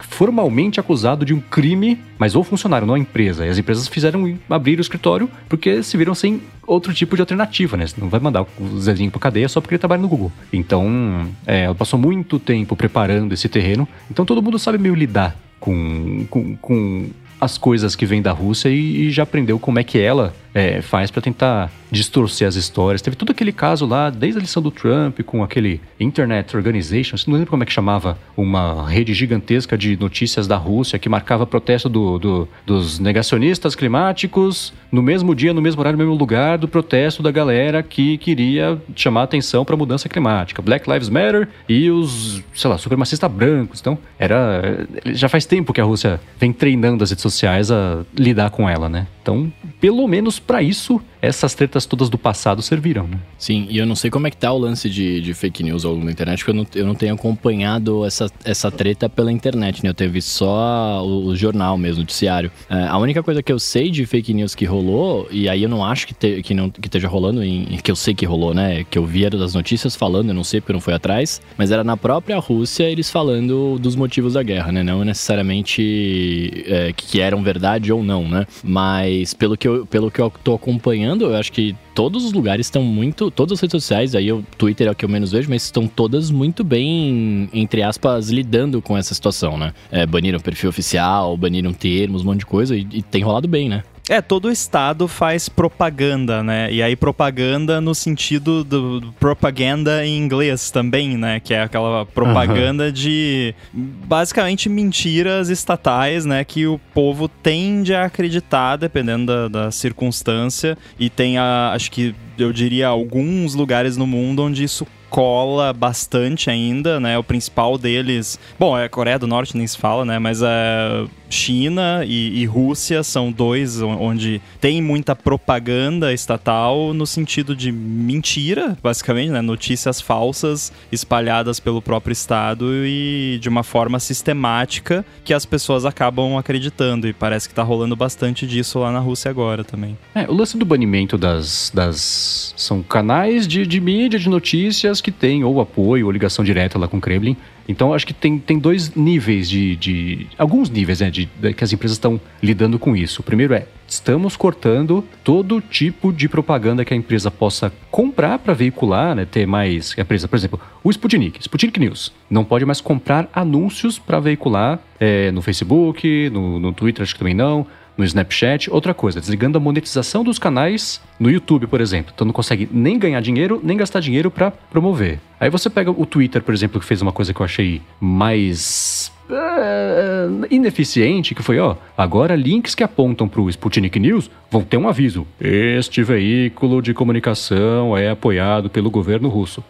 formalmente 0.00 0.80
acusado 0.80 1.24
de 1.24 1.34
um 1.34 1.40
crime, 1.40 2.00
mas 2.18 2.34
o 2.34 2.42
funcionário, 2.42 2.86
não 2.86 2.94
a 2.94 2.98
empresa. 2.98 3.46
E 3.46 3.50
as 3.50 3.58
empresas 3.58 3.86
fizeram 3.86 4.38
abrir 4.48 4.78
o 4.78 4.80
escritório 4.80 5.28
porque 5.48 5.82
se 5.82 5.96
viram 5.96 6.14
sem 6.14 6.40
outro 6.66 6.94
tipo 6.94 7.16
de 7.16 7.22
alternativa, 7.22 7.76
né? 7.76 7.86
Você 7.86 8.00
não 8.00 8.08
vai 8.08 8.20
mandar 8.20 8.42
o 8.42 8.78
Zezinho 8.80 9.10
pra 9.10 9.20
cadeia 9.20 9.48
só 9.48 9.60
porque 9.60 9.74
ele 9.74 9.78
trabalha 9.78 10.02
no 10.02 10.08
Google. 10.08 10.32
Então, 10.52 11.28
é, 11.46 11.72
passou 11.74 11.98
muito 11.98 12.38
tempo 12.38 12.74
preparando 12.74 13.32
esse 13.32 13.48
terreno, 13.48 13.86
então 14.10 14.24
todo 14.24 14.42
mundo 14.42 14.58
sabe 14.58 14.78
meio 14.78 14.94
lidar 14.94 15.36
com, 15.60 16.24
com, 16.30 16.56
com 16.56 17.10
as 17.40 17.56
coisas 17.56 17.94
que 17.94 18.06
vêm 18.06 18.22
da 18.22 18.32
Rússia 18.32 18.68
e, 18.68 19.06
e 19.06 19.10
já 19.10 19.22
aprendeu 19.22 19.58
como 19.58 19.78
é 19.78 19.84
que 19.84 19.98
ela 19.98 20.34
é, 20.58 20.82
faz 20.82 21.08
para 21.08 21.22
tentar 21.22 21.70
distorcer 21.90 22.46
as 22.46 22.56
histórias. 22.56 23.00
Teve 23.00 23.16
todo 23.16 23.30
aquele 23.30 23.52
caso 23.52 23.86
lá, 23.86 24.10
desde 24.10 24.38
a 24.38 24.42
lição 24.42 24.60
do 24.60 24.70
Trump, 24.70 25.20
com 25.22 25.42
aquele 25.42 25.80
Internet 26.00 26.56
Organization, 26.56 27.16
não 27.28 27.34
lembro 27.34 27.50
como 27.50 27.62
é 27.62 27.66
que 27.66 27.72
chamava, 27.72 28.18
uma 28.36 28.88
rede 28.88 29.14
gigantesca 29.14 29.78
de 29.78 29.96
notícias 29.96 30.46
da 30.48 30.56
Rússia 30.56 30.98
que 30.98 31.08
marcava 31.08 31.46
protesto 31.46 31.88
do, 31.88 32.18
do, 32.18 32.48
dos 32.66 32.98
negacionistas 32.98 33.74
climáticos 33.76 34.72
no 34.90 35.00
mesmo 35.00 35.34
dia, 35.34 35.52
no 35.54 35.62
mesmo 35.62 35.80
horário, 35.80 35.96
no 35.96 36.04
mesmo 36.04 36.18
lugar 36.18 36.58
do 36.58 36.66
protesto 36.66 37.22
da 37.22 37.30
galera 37.30 37.82
que 37.82 38.18
queria 38.18 38.80
chamar 38.96 39.22
atenção 39.22 39.64
para 39.64 39.74
a 39.74 39.78
mudança 39.78 40.08
climática. 40.08 40.60
Black 40.60 40.90
Lives 40.90 41.08
Matter 41.08 41.48
e 41.68 41.90
os, 41.90 42.42
sei 42.54 42.68
lá, 42.68 42.78
supremacistas 42.78 43.30
brancos. 43.30 43.80
Então, 43.80 43.98
era. 44.18 44.86
Já 45.06 45.28
faz 45.28 45.46
tempo 45.46 45.72
que 45.72 45.80
a 45.80 45.84
Rússia 45.84 46.20
vem 46.38 46.52
treinando 46.52 47.04
as 47.04 47.10
redes 47.10 47.22
sociais 47.22 47.70
a 47.70 48.00
lidar 48.16 48.50
com 48.50 48.68
ela, 48.68 48.88
né? 48.88 49.06
Então, 49.22 49.52
pelo 49.78 50.08
menos 50.08 50.40
para 50.48 50.62
isso, 50.62 50.98
essas 51.22 51.54
tretas 51.54 51.86
todas 51.86 52.08
do 52.08 52.18
passado 52.18 52.62
serviram, 52.62 53.06
né? 53.06 53.18
Sim, 53.38 53.66
e 53.70 53.78
eu 53.78 53.86
não 53.86 53.94
sei 53.94 54.10
como 54.10 54.26
é 54.26 54.30
que 54.30 54.36
tá 54.36 54.52
o 54.52 54.58
lance 54.58 54.88
de, 54.88 55.20
de 55.20 55.34
fake 55.34 55.62
news 55.62 55.84
ao 55.84 55.92
longo 55.92 56.06
da 56.06 56.12
internet, 56.12 56.44
porque 56.44 56.50
eu 56.50 56.54
não, 56.54 56.66
eu 56.74 56.86
não 56.86 56.94
tenho 56.94 57.14
acompanhado 57.14 58.04
essa, 58.04 58.30
essa 58.44 58.70
treta 58.70 59.08
pela 59.08 59.30
internet, 59.30 59.82
né? 59.82 59.90
Eu 59.90 59.94
teve 59.94 60.20
só 60.20 61.04
o, 61.04 61.26
o 61.26 61.36
jornal 61.36 61.76
mesmo, 61.76 61.98
o 61.98 62.00
noticiário. 62.00 62.50
É, 62.68 62.86
a 62.86 62.98
única 62.98 63.22
coisa 63.22 63.42
que 63.42 63.52
eu 63.52 63.58
sei 63.58 63.90
de 63.90 64.06
fake 64.06 64.32
news 64.32 64.54
que 64.54 64.64
rolou, 64.64 65.28
e 65.30 65.48
aí 65.48 65.62
eu 65.62 65.68
não 65.68 65.84
acho 65.84 66.06
que, 66.06 66.14
te, 66.14 66.42
que, 66.42 66.54
não, 66.54 66.70
que 66.70 66.86
esteja 66.86 67.08
rolando, 67.08 67.42
em, 67.42 67.64
que 67.82 67.90
eu 67.90 67.96
sei 67.96 68.14
que 68.14 68.24
rolou, 68.24 68.54
né? 68.54 68.84
Que 68.84 68.98
eu 68.98 69.04
vi 69.04 69.28
das 69.28 69.54
notícias 69.54 69.96
falando, 69.96 70.28
eu 70.28 70.34
não 70.34 70.44
sei 70.44 70.60
porque 70.60 70.72
não 70.72 70.80
foi 70.80 70.94
atrás, 70.94 71.40
mas 71.56 71.70
era 71.70 71.82
na 71.82 71.96
própria 71.96 72.38
Rússia 72.38 72.84
eles 72.84 73.10
falando 73.10 73.78
dos 73.78 73.96
motivos 73.96 74.34
da 74.34 74.42
guerra, 74.42 74.70
né? 74.72 74.82
Não 74.82 75.04
necessariamente 75.04 76.64
é, 76.66 76.92
que 76.96 77.20
eram 77.20 77.42
verdade 77.42 77.92
ou 77.92 78.02
não, 78.02 78.28
né? 78.28 78.46
Mas 78.62 79.34
pelo 79.34 79.56
que 79.56 79.66
eu, 79.66 79.86
pelo 79.86 80.10
que 80.10 80.20
eu 80.20 80.32
tô 80.42 80.54
acompanhando, 80.54 81.07
eu 81.16 81.36
acho 81.36 81.52
que 81.52 81.74
todos 81.94 82.24
os 82.24 82.32
lugares 82.32 82.66
estão 82.66 82.82
muito. 82.82 83.30
Todas 83.30 83.58
as 83.58 83.60
redes 83.60 83.82
sociais, 83.82 84.14
aí 84.14 84.32
o 84.32 84.42
Twitter 84.56 84.88
é 84.88 84.90
o 84.90 84.94
que 84.94 85.04
eu 85.04 85.08
menos 85.08 85.32
vejo, 85.32 85.48
mas 85.48 85.64
estão 85.64 85.86
todas 85.86 86.30
muito 86.30 86.64
bem, 86.64 87.48
entre 87.52 87.82
aspas, 87.82 88.30
lidando 88.30 88.80
com 88.82 88.96
essa 88.96 89.14
situação, 89.14 89.56
né? 89.56 89.72
É, 89.90 90.06
baniram 90.06 90.40
perfil 90.40 90.70
oficial, 90.70 91.36
baniram 91.36 91.72
termos, 91.72 92.22
um 92.22 92.26
monte 92.26 92.40
de 92.40 92.46
coisa, 92.46 92.76
e, 92.76 92.86
e 92.92 93.02
tem 93.02 93.22
rolado 93.22 93.48
bem, 93.48 93.68
né? 93.68 93.82
É, 94.08 94.22
todo 94.22 94.50
estado 94.50 95.06
faz 95.06 95.48
propaganda, 95.48 96.42
né? 96.42 96.72
E 96.72 96.82
aí 96.82 96.96
propaganda 96.96 97.80
no 97.80 97.94
sentido 97.94 98.64
do, 98.64 99.12
propaganda 99.20 100.04
em 100.06 100.16
inglês 100.16 100.70
também, 100.70 101.16
né? 101.18 101.40
Que 101.40 101.52
é 101.52 101.62
aquela 101.62 102.06
propaganda 102.06 102.86
uhum. 102.86 102.92
de 102.92 103.54
basicamente 103.72 104.68
mentiras 104.68 105.50
estatais, 105.50 106.24
né? 106.24 106.42
Que 106.42 106.66
o 106.66 106.80
povo 106.94 107.28
tende 107.28 107.94
a 107.94 108.04
acreditar, 108.04 108.76
dependendo 108.76 109.26
da, 109.26 109.48
da 109.48 109.70
circunstância. 109.70 110.78
E 110.98 111.10
tem, 111.10 111.36
a, 111.36 111.72
acho 111.74 111.90
que 111.90 112.14
eu 112.38 112.52
diria, 112.52 112.88
alguns 112.88 113.54
lugares 113.54 113.96
no 113.96 114.06
mundo 114.06 114.42
onde 114.42 114.64
isso 114.64 114.86
cola 115.10 115.72
bastante 115.72 116.50
ainda, 116.50 117.00
né? 117.00 117.18
O 117.18 117.24
principal 117.24 117.78
deles, 117.78 118.38
bom, 118.58 118.76
é 118.76 118.84
a 118.84 118.88
Coreia 118.88 119.18
do 119.18 119.26
Norte 119.26 119.56
nem 119.56 119.66
se 119.66 119.76
fala, 119.76 120.04
né? 120.04 120.18
Mas 120.18 120.40
é 120.42 121.06
China 121.30 122.02
e, 122.04 122.40
e, 122.40 122.46
Rússia 122.46 123.02
são 123.02 123.30
dois 123.30 123.80
onde 123.80 124.40
tem 124.60 124.82
muita 124.82 125.14
propaganda 125.14 126.12
estatal 126.12 126.92
no 126.94 127.06
sentido 127.06 127.54
de 127.54 127.70
mentira, 127.70 128.76
basicamente, 128.82 129.30
né? 129.30 129.40
Notícias 129.40 130.00
falsas 130.00 130.72
espalhadas 130.90 131.60
pelo 131.60 131.82
próprio 131.82 132.12
Estado 132.12 132.66
e 132.84 133.38
de 133.40 133.48
uma 133.48 133.62
forma 133.62 133.98
sistemática 133.98 135.04
que 135.24 135.34
as 135.34 135.44
pessoas 135.44 135.84
acabam 135.84 136.36
acreditando. 136.36 137.06
E 137.06 137.12
parece 137.12 137.48
que 137.48 137.54
tá 137.54 137.62
rolando 137.62 137.94
bastante 137.94 138.46
disso 138.46 138.78
lá 138.78 138.90
na 138.90 139.00
Rússia 139.00 139.30
agora 139.30 139.64
também. 139.64 139.96
É, 140.14 140.28
o 140.28 140.34
lance 140.34 140.56
do 140.56 140.64
banimento 140.64 141.18
das. 141.18 141.70
das 141.74 142.54
são 142.56 142.82
canais 142.82 143.46
de, 143.46 143.66
de 143.66 143.80
mídia, 143.80 144.18
de 144.18 144.28
notícias 144.28 145.00
que 145.00 145.12
têm 145.12 145.44
ou 145.44 145.60
apoio 145.60 146.06
ou 146.06 146.12
ligação 146.12 146.44
direta 146.44 146.78
lá 146.78 146.88
com 146.88 146.98
o 146.98 147.00
Kremlin. 147.00 147.36
Então, 147.68 147.92
acho 147.92 148.06
que 148.06 148.14
tem, 148.14 148.38
tem 148.38 148.58
dois 148.58 148.94
níveis 148.94 149.48
de, 149.48 149.76
de. 149.76 150.26
alguns 150.38 150.70
níveis, 150.70 151.00
né? 151.00 151.10
De, 151.10 151.26
de, 151.26 151.52
que 151.52 151.62
as 151.62 151.70
empresas 151.70 151.96
estão 151.96 152.18
lidando 152.42 152.78
com 152.78 152.96
isso. 152.96 153.20
O 153.20 153.22
primeiro 153.22 153.52
é: 153.52 153.66
estamos 153.86 154.36
cortando 154.36 155.04
todo 155.22 155.60
tipo 155.60 156.10
de 156.10 156.30
propaganda 156.30 156.82
que 156.82 156.94
a 156.94 156.96
empresa 156.96 157.30
possa 157.30 157.70
comprar 157.90 158.38
para 158.38 158.54
veicular, 158.54 159.14
né? 159.14 159.26
Ter 159.26 159.46
mais. 159.46 159.94
A 159.98 160.00
empresa, 160.00 160.26
por 160.26 160.36
exemplo, 160.36 160.58
o 160.82 160.90
Sputnik, 160.90 161.38
Sputnik 161.40 161.78
News, 161.78 162.10
não 162.30 162.42
pode 162.42 162.64
mais 162.64 162.80
comprar 162.80 163.28
anúncios 163.34 163.98
para 163.98 164.18
veicular 164.18 164.80
é, 164.98 165.30
no 165.30 165.42
Facebook, 165.42 166.30
no, 166.30 166.58
no 166.58 166.72
Twitter, 166.72 167.02
acho 167.02 167.12
que 167.12 167.18
também 167.18 167.34
não 167.34 167.66
no 167.98 168.04
Snapchat. 168.04 168.70
Outra 168.70 168.94
coisa, 168.94 169.20
desligando 169.20 169.58
a 169.58 169.60
monetização 169.60 170.22
dos 170.22 170.38
canais 170.38 171.00
no 171.18 171.28
YouTube, 171.28 171.66
por 171.66 171.80
exemplo. 171.80 172.12
Então 172.14 172.24
não 172.24 172.32
consegue 172.32 172.68
nem 172.72 172.98
ganhar 172.98 173.20
dinheiro, 173.20 173.60
nem 173.62 173.76
gastar 173.76 174.00
dinheiro 174.00 174.30
para 174.30 174.52
promover. 174.52 175.18
Aí 175.40 175.50
você 175.50 175.68
pega 175.68 175.90
o 175.90 176.06
Twitter, 176.06 176.42
por 176.42 176.54
exemplo, 176.54 176.80
que 176.80 176.86
fez 176.86 177.02
uma 177.02 177.12
coisa 177.12 177.34
que 177.34 177.40
eu 177.40 177.44
achei 177.44 177.82
mais 178.00 179.12
uh, 179.28 180.46
ineficiente, 180.50 181.34
que 181.34 181.42
foi, 181.42 181.58
ó, 181.58 181.76
agora 181.96 182.34
links 182.34 182.74
que 182.74 182.82
apontam 182.82 183.28
para 183.28 183.40
o 183.40 183.48
Sputnik 183.48 183.98
News 183.98 184.30
vão 184.50 184.62
ter 184.62 184.76
um 184.76 184.88
aviso. 184.88 185.26
Este 185.40 186.02
veículo 186.02 186.80
de 186.80 186.94
comunicação 186.94 187.96
é 187.96 188.10
apoiado 188.10 188.70
pelo 188.70 188.90
governo 188.90 189.28
russo. 189.28 189.62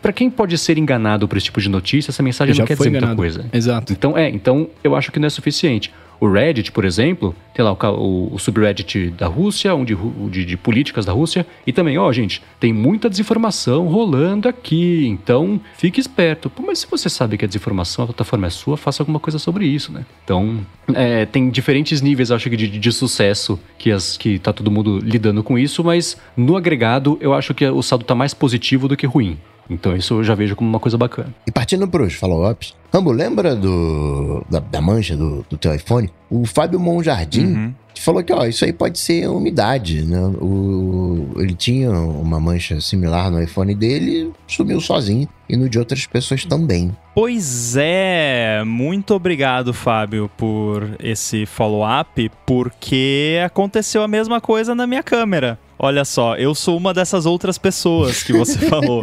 Para 0.00 0.12
quem 0.12 0.30
pode 0.30 0.56
ser 0.58 0.78
enganado 0.78 1.26
por 1.26 1.36
esse 1.36 1.46
tipo 1.46 1.60
de 1.60 1.68
notícia, 1.68 2.10
essa 2.10 2.22
mensagem 2.22 2.54
não 2.54 2.66
quer 2.66 2.76
dizer 2.76 2.90
enganado. 2.90 3.16
muita 3.16 3.34
coisa. 3.34 3.48
Exato. 3.52 3.92
Então, 3.92 4.16
é, 4.16 4.28
então 4.28 4.68
eu 4.82 4.94
acho 4.94 5.10
que 5.10 5.18
não 5.18 5.26
é 5.26 5.30
suficiente. 5.30 5.92
O 6.20 6.30
Reddit, 6.30 6.72
por 6.72 6.84
exemplo, 6.84 7.34
tem 7.54 7.64
lá 7.64 7.72
o, 7.72 8.34
o, 8.34 8.38
subreddit 8.38 9.10
da 9.10 9.26
Rússia, 9.26 9.74
um 9.74 9.84
de, 9.84 9.96
de, 10.30 10.44
de, 10.44 10.56
políticas 10.56 11.04
da 11.04 11.12
Rússia, 11.12 11.46
e 11.66 11.72
também, 11.72 11.98
ó, 11.98 12.12
gente, 12.12 12.42
tem 12.58 12.72
muita 12.72 13.08
desinformação 13.08 13.86
rolando 13.86 14.48
aqui, 14.48 15.06
então 15.06 15.60
fique 15.76 16.00
esperto. 16.00 16.50
Pô, 16.50 16.62
mas 16.66 16.80
se 16.80 16.86
você 16.90 17.08
sabe 17.08 17.36
que 17.36 17.44
a 17.44 17.48
desinformação, 17.48 18.04
a 18.04 18.06
plataforma 18.08 18.46
é 18.46 18.50
sua, 18.50 18.76
faça 18.76 19.02
alguma 19.02 19.20
coisa 19.20 19.38
sobre 19.38 19.66
isso, 19.66 19.92
né? 19.92 20.04
Então, 20.24 20.64
é, 20.92 21.26
tem 21.26 21.50
diferentes 21.50 22.00
níveis, 22.00 22.30
acho 22.30 22.50
que, 22.50 22.56
de, 22.56 22.68
de 22.68 22.92
sucesso 22.92 23.58
que, 23.78 23.90
as, 23.90 24.16
que 24.16 24.38
tá 24.38 24.52
todo 24.52 24.70
mundo 24.70 24.98
lidando 24.98 25.42
com 25.42 25.58
isso, 25.58 25.84
mas 25.84 26.16
no 26.36 26.56
agregado, 26.56 27.16
eu 27.20 27.32
acho 27.32 27.54
que 27.54 27.66
o 27.66 27.82
saldo 27.82 28.04
tá 28.04 28.14
mais 28.14 28.34
positivo 28.34 28.88
do 28.88 28.96
que 28.96 29.06
ruim. 29.06 29.38
Então 29.68 29.96
isso 29.96 30.14
eu 30.14 30.24
já 30.24 30.34
vejo 30.34 30.54
como 30.56 30.68
uma 30.68 30.80
coisa 30.80 30.98
bacana. 30.98 31.34
E 31.46 31.50
partindo 31.50 31.86
para 31.88 32.02
os 32.02 32.14
follow-ups, 32.14 32.74
Rambo, 32.92 33.10
lembra 33.12 33.56
do, 33.56 34.44
da, 34.50 34.60
da 34.60 34.80
mancha 34.80 35.16
do, 35.16 35.44
do 35.48 35.56
teu 35.56 35.74
iPhone? 35.74 36.10
O 36.30 36.44
Fábio 36.46 36.78
Monjardim 36.78 37.44
Uhum. 37.46 37.74
falou 37.98 38.22
que, 38.22 38.32
ó, 38.32 38.44
isso 38.46 38.64
aí 38.64 38.72
pode 38.72 38.98
ser 38.98 39.28
umidade, 39.28 40.02
né? 40.04 40.18
O, 40.40 41.28
ele 41.38 41.54
tinha 41.54 41.90
uma 41.90 42.38
mancha 42.38 42.80
similar 42.80 43.30
no 43.30 43.42
iPhone 43.42 43.74
dele, 43.74 44.32
sumiu 44.46 44.80
sozinho. 44.80 45.28
E 45.46 45.56
no 45.58 45.68
de 45.68 45.78
outras 45.78 46.06
pessoas 46.06 46.44
também. 46.46 46.90
Pois 47.14 47.76
é, 47.76 48.62
muito 48.64 49.12
obrigado, 49.14 49.74
Fábio, 49.74 50.30
por 50.38 50.96
esse 50.98 51.44
follow-up, 51.44 52.30
porque 52.46 53.38
aconteceu 53.44 54.02
a 54.02 54.08
mesma 54.08 54.40
coisa 54.40 54.74
na 54.74 54.86
minha 54.86 55.02
câmera. 55.02 55.58
Olha 55.78 56.04
só, 56.04 56.36
eu 56.36 56.54
sou 56.54 56.76
uma 56.76 56.94
dessas 56.94 57.26
outras 57.26 57.58
pessoas 57.58 58.22
que 58.22 58.32
você 58.32 58.58
falou. 58.68 59.02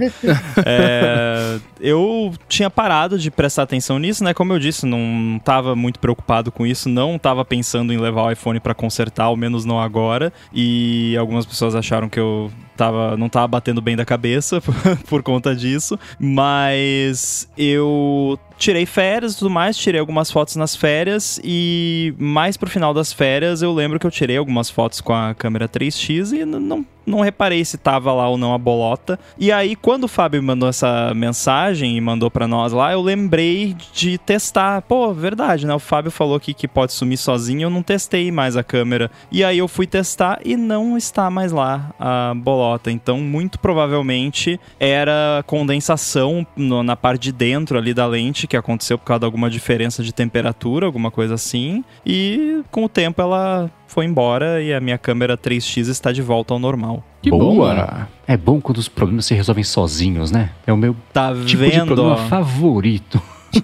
É, 0.66 1.60
eu 1.80 2.34
tinha 2.48 2.70
parado 2.70 3.18
de 3.20 3.30
prestar 3.30 3.64
atenção 3.64 4.00
nisso, 4.00 4.24
né? 4.24 4.34
Como 4.34 4.54
eu 4.54 4.60
disse, 4.60 4.86
não 4.86 5.38
estava 5.38 5.76
muito 5.76 6.00
preocupado 6.00 6.52
com 6.52 6.66
isso, 6.66 6.88
não 6.90 7.16
estava 7.16 7.44
pensando 7.44 7.92
em 7.94 7.98
levar 7.98 8.24
o 8.24 8.32
iPhone 8.32 8.60
para 8.60 8.74
consertar, 8.74 9.26
ao 9.26 9.36
menos 9.36 9.66
não 9.66 9.80
agora. 9.80 10.32
E 10.54 11.16
algumas 11.18 11.46
pessoas 11.46 11.76
acharam 11.76 12.08
que 12.08 12.20
eu 12.20 12.52
tava, 12.82 13.16
não 13.16 13.30
tava 13.30 13.48
batendo 13.48 13.80
bem 13.80 13.96
da 13.96 14.04
cabeça 14.04 14.60
por 15.08 15.22
conta 15.22 15.56
disso. 15.56 16.00
Mas 16.20 17.48
eu 17.56 18.40
tirei 18.58 18.86
férias 18.88 19.34
e 19.34 19.38
tudo 19.38 19.52
mais, 19.52 19.78
tirei 19.78 20.00
algumas 20.00 20.32
fotos 20.32 20.56
nas 20.56 20.76
férias 20.76 21.40
e 21.44 22.14
mais 22.18 22.58
pro 22.58 22.70
final 22.70 22.94
das 22.94 23.12
férias 23.12 23.62
eu 23.62 23.74
lembro 23.74 24.00
que 24.00 24.06
eu 24.06 24.12
tirei 24.12 24.38
algumas 24.38 24.70
fotos 24.70 25.02
com 25.02 25.14
a 25.14 25.34
câmera 25.34 25.68
3x 25.68 26.32
e 26.40 26.46
não, 26.46 26.86
não 27.06 27.22
reparei 27.22 27.64
se 27.66 27.78
tava 27.78 28.12
lá 28.14 28.28
ou 28.28 28.38
não 28.38 28.54
a 28.54 28.58
bolota. 28.58 29.20
E 29.38 29.52
aí 29.52 29.76
quando 29.76 30.06
o 30.06 30.08
Fábio 30.08 30.42
mandou 30.42 30.70
essa 30.70 31.14
mensagem 31.16 31.98
e 31.98 32.02
mandou 32.02 32.30
pra 32.30 32.48
nós 32.48 32.72
lá, 32.74 32.92
eu 32.92 33.02
lembrei 33.02 33.76
de 33.94 34.18
testar. 34.18 34.82
Pô, 34.84 35.14
verdade, 35.14 35.66
né? 35.66 35.74
O 35.74 35.80
Fábio 35.80 36.12
falou 36.12 36.36
aqui 36.36 36.54
que 36.54 36.68
pode 36.68 36.94
sumir 36.94 37.18
sozinho, 37.18 37.64
eu 37.64 37.70
não 37.70 37.82
testei 37.84 38.32
mais 38.32 38.56
a 38.58 38.64
câmera. 38.64 39.10
E 39.32 39.44
aí 39.44 39.58
eu 39.58 39.68
fui 39.68 39.88
testar 39.88 40.40
e 40.44 40.56
não 40.56 40.98
está 40.98 41.30
mais 41.30 41.52
lá 41.52 41.92
a 42.00 42.34
bolota. 42.36 42.92
Então, 42.92 43.20
muito 43.20 43.60
provavelmente 43.60 44.60
era 44.80 45.44
condensação 45.48 46.46
no- 46.56 46.84
na 46.84 46.96
parte 46.96 47.22
de 47.24 47.32
dentro 47.32 47.78
ali 47.78 47.94
da 47.94 48.06
lente 48.06 48.48
que 48.48 48.58
aconteceu 48.58 48.98
por 48.98 49.06
causa 49.06 49.20
de 49.22 49.26
alguma 49.26 49.50
diferença 49.50 50.04
de 50.04 50.14
temperatura, 50.14 50.86
alguma 50.86 51.10
coisa 51.12 51.36
assim. 51.36 51.84
E 52.06 52.62
com 52.72 52.84
o 52.86 52.90
tempo 52.90 53.22
ela 53.22 53.70
foi 53.88 54.06
embora 54.06 54.62
e 54.62 54.74
a 54.74 54.80
minha 54.80 54.98
câmera 54.98 55.38
3x 55.38 55.88
está 55.90 56.12
de 56.12 56.22
volta 56.22 56.54
ao 56.54 56.60
normal. 56.60 56.91
Que 57.22 57.30
bom, 57.30 57.56
mano. 57.58 58.08
É 58.28 58.36
bom 58.36 58.60
quando 58.60 58.78
os 58.78 58.88
problemas 58.88 59.26
se 59.26 59.34
resolvem 59.36 59.64
sozinhos, 59.64 60.32
né? 60.32 60.52
É 60.66 60.74
o 60.74 60.78
meu 60.78 60.96
Tá 61.14 61.30
tipo 61.34 61.46
de 61.46 61.58
vendo? 61.58 61.86
problema 61.88 62.14
ó? 62.14 62.18
favorito. 62.28 63.22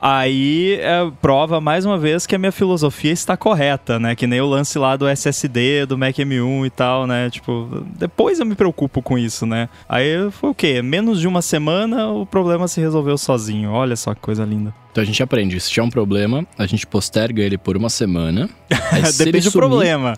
Aí 0.00 0.74
é, 0.80 1.08
prova 1.22 1.60
mais 1.60 1.84
uma 1.84 1.96
vez 1.96 2.26
que 2.26 2.34
a 2.34 2.38
minha 2.38 2.52
filosofia 2.52 3.12
está 3.12 3.36
correta, 3.36 3.98
né? 3.98 4.14
Que 4.14 4.26
nem 4.26 4.40
o 4.40 4.46
lance 4.46 4.78
lá 4.78 4.96
do 4.96 5.06
SSD, 5.08 5.86
do 5.86 5.96
Mac 5.96 6.16
M1 6.16 6.66
e 6.66 6.70
tal, 6.70 7.06
né? 7.06 7.30
Tipo, 7.30 7.84
depois 7.98 8.38
eu 8.40 8.46
me 8.46 8.54
preocupo 8.54 9.00
com 9.02 9.16
isso, 9.16 9.46
né? 9.46 9.68
Aí 9.88 10.30
foi 10.32 10.50
o 10.50 10.54
quê? 10.54 10.82
Menos 10.82 11.20
de 11.20 11.28
uma 11.28 11.42
semana 11.42 12.08
o 12.08 12.26
problema 12.26 12.66
se 12.68 12.80
resolveu 12.80 13.16
sozinho. 13.16 13.70
Olha 13.70 13.96
só 13.96 14.14
que 14.14 14.20
coisa 14.20 14.44
linda. 14.44 14.74
Então 14.96 15.02
a 15.02 15.06
gente 15.06 15.22
aprende, 15.22 15.60
se 15.60 15.70
tiver 15.70 15.82
um 15.84 15.90
problema, 15.90 16.46
a 16.56 16.64
gente 16.64 16.86
posterga 16.86 17.42
ele 17.42 17.58
por 17.58 17.76
uma 17.76 17.90
semana. 17.90 18.48
Aí, 18.90 19.04
se 19.04 19.22
ele 19.24 19.30
Depende 19.32 19.44
do 19.44 19.50
sumir- 19.50 19.68
problema. 19.68 20.16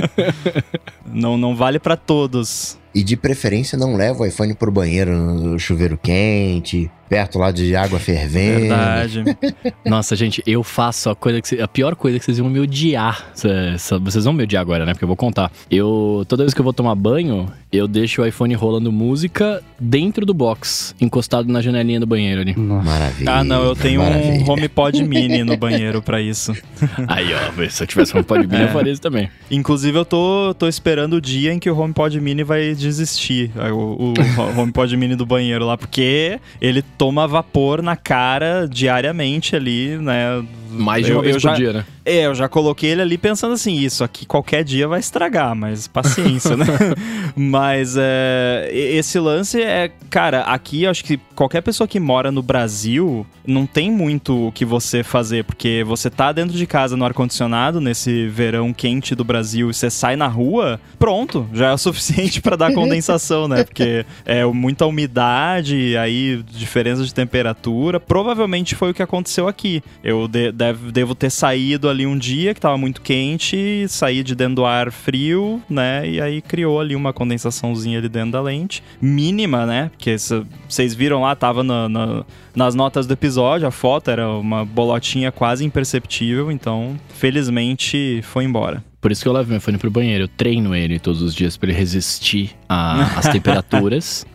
não, 1.06 1.38
não 1.38 1.54
vale 1.54 1.78
pra 1.78 1.96
todos. 1.96 2.76
E 2.92 3.04
de 3.04 3.16
preferência 3.16 3.78
não 3.78 3.94
leva 3.94 4.24
o 4.24 4.26
iPhone 4.26 4.52
pro 4.54 4.72
banheiro 4.72 5.16
no 5.16 5.56
chuveiro 5.60 5.96
quente, 5.96 6.90
perto 7.08 7.38
lá 7.38 7.52
de 7.52 7.76
água 7.76 8.00
fervendo. 8.00 8.58
Verdade. 8.62 9.24
Nossa, 9.86 10.16
gente, 10.16 10.42
eu 10.44 10.64
faço 10.64 11.08
a 11.08 11.14
coisa 11.14 11.40
que 11.40 11.46
cê- 11.46 11.62
a 11.62 11.68
pior 11.68 11.94
coisa 11.94 12.18
que 12.18 12.24
vocês 12.24 12.38
vão 12.38 12.50
me 12.50 12.58
odiar. 12.58 13.30
Cê- 13.32 13.78
cê- 13.78 13.96
Vocês 14.00 14.24
vão 14.24 14.32
me 14.34 14.42
odiar 14.42 14.60
agora, 14.60 14.84
né? 14.84 14.92
Porque 14.92 15.04
eu 15.04 15.08
vou 15.08 15.16
contar. 15.16 15.52
Eu 15.70 16.24
toda 16.26 16.42
vez 16.42 16.52
que 16.52 16.60
eu 16.60 16.64
vou 16.64 16.72
tomar 16.72 16.96
banho, 16.96 17.48
eu 17.70 17.86
deixo 17.86 18.22
o 18.22 18.26
iPhone 18.26 18.52
rolando 18.54 18.90
música 18.90 19.62
dentro 19.78 20.26
do 20.26 20.34
box, 20.34 20.92
encostado 21.00 21.46
na 21.48 21.60
janelinha 21.62 22.00
do 22.00 22.08
banheiro 22.08 22.40
ali. 22.40 22.56
Maravilha. 22.56 23.30
Ah, 23.34 23.44
não, 23.44 23.59
eu 23.64 23.76
tenho 23.76 24.02
maravilha. 24.02 24.44
um 24.44 24.50
HomePod 24.50 25.02
mini 25.04 25.44
no 25.44 25.56
banheiro 25.56 26.02
pra 26.02 26.20
isso. 26.20 26.52
Aí, 27.08 27.28
ó, 27.34 27.68
se 27.68 27.82
eu 27.82 27.86
tivesse 27.86 28.16
um 28.16 28.22
pod 28.22 28.46
mini, 28.46 28.62
eu 28.62 28.68
faria 28.68 28.92
isso 28.92 29.00
também. 29.02 29.30
Inclusive, 29.50 29.98
eu 29.98 30.04
tô, 30.04 30.54
tô 30.58 30.68
esperando 30.68 31.14
o 31.14 31.20
dia 31.20 31.52
em 31.52 31.58
que 31.58 31.70
o 31.70 31.78
HomePod 31.78 32.20
Mini 32.20 32.42
vai 32.44 32.74
desistir. 32.74 33.50
aí, 33.56 33.70
O, 33.70 34.14
o 34.14 34.60
HomePod 34.60 34.96
Mini 34.96 35.16
do 35.16 35.26
banheiro 35.26 35.64
lá, 35.66 35.76
porque 35.76 36.38
ele 36.60 36.82
toma 36.82 37.26
vapor 37.26 37.82
na 37.82 37.96
cara 37.96 38.66
diariamente 38.68 39.56
ali, 39.56 39.96
né? 39.98 40.42
Mais 40.70 41.04
de 41.04 41.12
uma 41.12 41.18
Eu- 41.18 41.22
vez 41.22 41.34
eu 41.34 41.40
já- 41.40 41.54
dia, 41.54 41.72
né? 41.72 41.84
É, 42.04 42.26
eu 42.26 42.34
já 42.34 42.48
coloquei 42.48 42.90
ele 42.90 43.02
ali 43.02 43.18
pensando 43.18 43.52
assim, 43.54 43.74
isso 43.78 44.02
aqui 44.02 44.24
qualquer 44.26 44.64
dia 44.64 44.88
vai 44.88 44.98
estragar, 45.00 45.54
mas 45.54 45.86
paciência, 45.86 46.56
né? 46.56 46.64
mas 47.36 47.94
é, 47.98 48.68
esse 48.72 49.18
lance 49.18 49.60
é, 49.60 49.90
cara, 50.08 50.40
aqui 50.42 50.84
eu 50.84 50.90
acho 50.90 51.04
que 51.04 51.18
qualquer 51.34 51.60
pessoa 51.60 51.86
que 51.86 52.00
mora 52.00 52.30
no 52.32 52.42
Brasil 52.42 53.26
não 53.46 53.66
tem 53.66 53.90
muito 53.90 54.48
o 54.48 54.52
que 54.52 54.64
você 54.64 55.02
fazer, 55.02 55.44
porque 55.44 55.82
você 55.86 56.08
tá 56.10 56.32
dentro 56.32 56.56
de 56.56 56.66
casa 56.66 56.96
no 56.96 57.04
ar-condicionado, 57.04 57.80
nesse 57.80 58.26
verão 58.28 58.72
quente 58.72 59.14
do 59.14 59.24
Brasil, 59.24 59.70
e 59.70 59.74
você 59.74 59.90
sai 59.90 60.14
na 60.16 60.26
rua, 60.26 60.80
pronto, 60.98 61.48
já 61.52 61.68
é 61.70 61.72
o 61.72 61.78
suficiente 61.78 62.40
para 62.40 62.56
dar 62.56 62.72
condensação, 62.72 63.48
né? 63.48 63.64
Porque 63.64 64.04
é 64.24 64.44
muita 64.44 64.86
umidade, 64.86 65.96
aí 65.96 66.42
diferença 66.50 67.04
de 67.04 67.12
temperatura. 67.14 67.98
Provavelmente 68.00 68.74
foi 68.74 68.90
o 68.90 68.94
que 68.94 69.02
aconteceu 69.02 69.48
aqui. 69.48 69.82
Eu 70.02 70.28
de- 70.28 70.52
dev- 70.60 70.90
devo 70.92 71.14
ter 71.14 71.30
saído 71.30 71.88
ali 71.88 72.06
um 72.06 72.16
dia 72.18 72.52
que 72.54 72.60
tava 72.60 72.76
muito 72.76 73.00
quente, 73.00 73.86
saí 73.88 74.22
de 74.22 74.34
dentro 74.34 74.56
do 74.56 74.64
ar 74.66 74.92
frio, 74.92 75.62
né? 75.68 76.08
E 76.08 76.20
aí 76.20 76.42
criou 76.42 76.78
ali 76.80 76.94
uma 76.94 77.12
condensaçãozinha 77.12 77.98
ali 77.98 78.08
dentro 78.08 78.32
da 78.32 78.40
lente. 78.42 78.82
Mínima, 79.00 79.64
né? 79.66 79.90
Porque 79.96 80.16
vocês 80.68 80.94
viram 80.94 81.22
lá, 81.22 81.34
tava 81.34 81.62
na- 81.62 81.88
na- 81.88 82.24
nas 82.54 82.74
notas 82.74 83.06
do 83.06 83.12
episódio, 83.12 83.66
a 83.66 83.70
foto 83.70 84.10
era 84.10 84.28
uma 84.28 84.64
bolotinha 84.64 85.32
quase 85.32 85.64
imperceptível, 85.64 86.50
então 86.52 86.98
felizmente 87.14 88.20
foi 88.24 88.44
embora. 88.44 88.84
Por 89.00 89.10
isso 89.10 89.22
que 89.22 89.28
eu 89.28 89.32
levo 89.32 89.48
meu 89.48 89.56
iPhone 89.56 89.78
pro 89.78 89.90
banheiro. 89.90 90.24
Eu 90.24 90.28
treino 90.28 90.74
ele 90.74 90.98
todos 90.98 91.22
os 91.22 91.34
dias 91.34 91.56
pra 91.56 91.70
ele 91.70 91.78
resistir 91.78 92.50
às 92.68 93.28
temperaturas. 93.32 94.26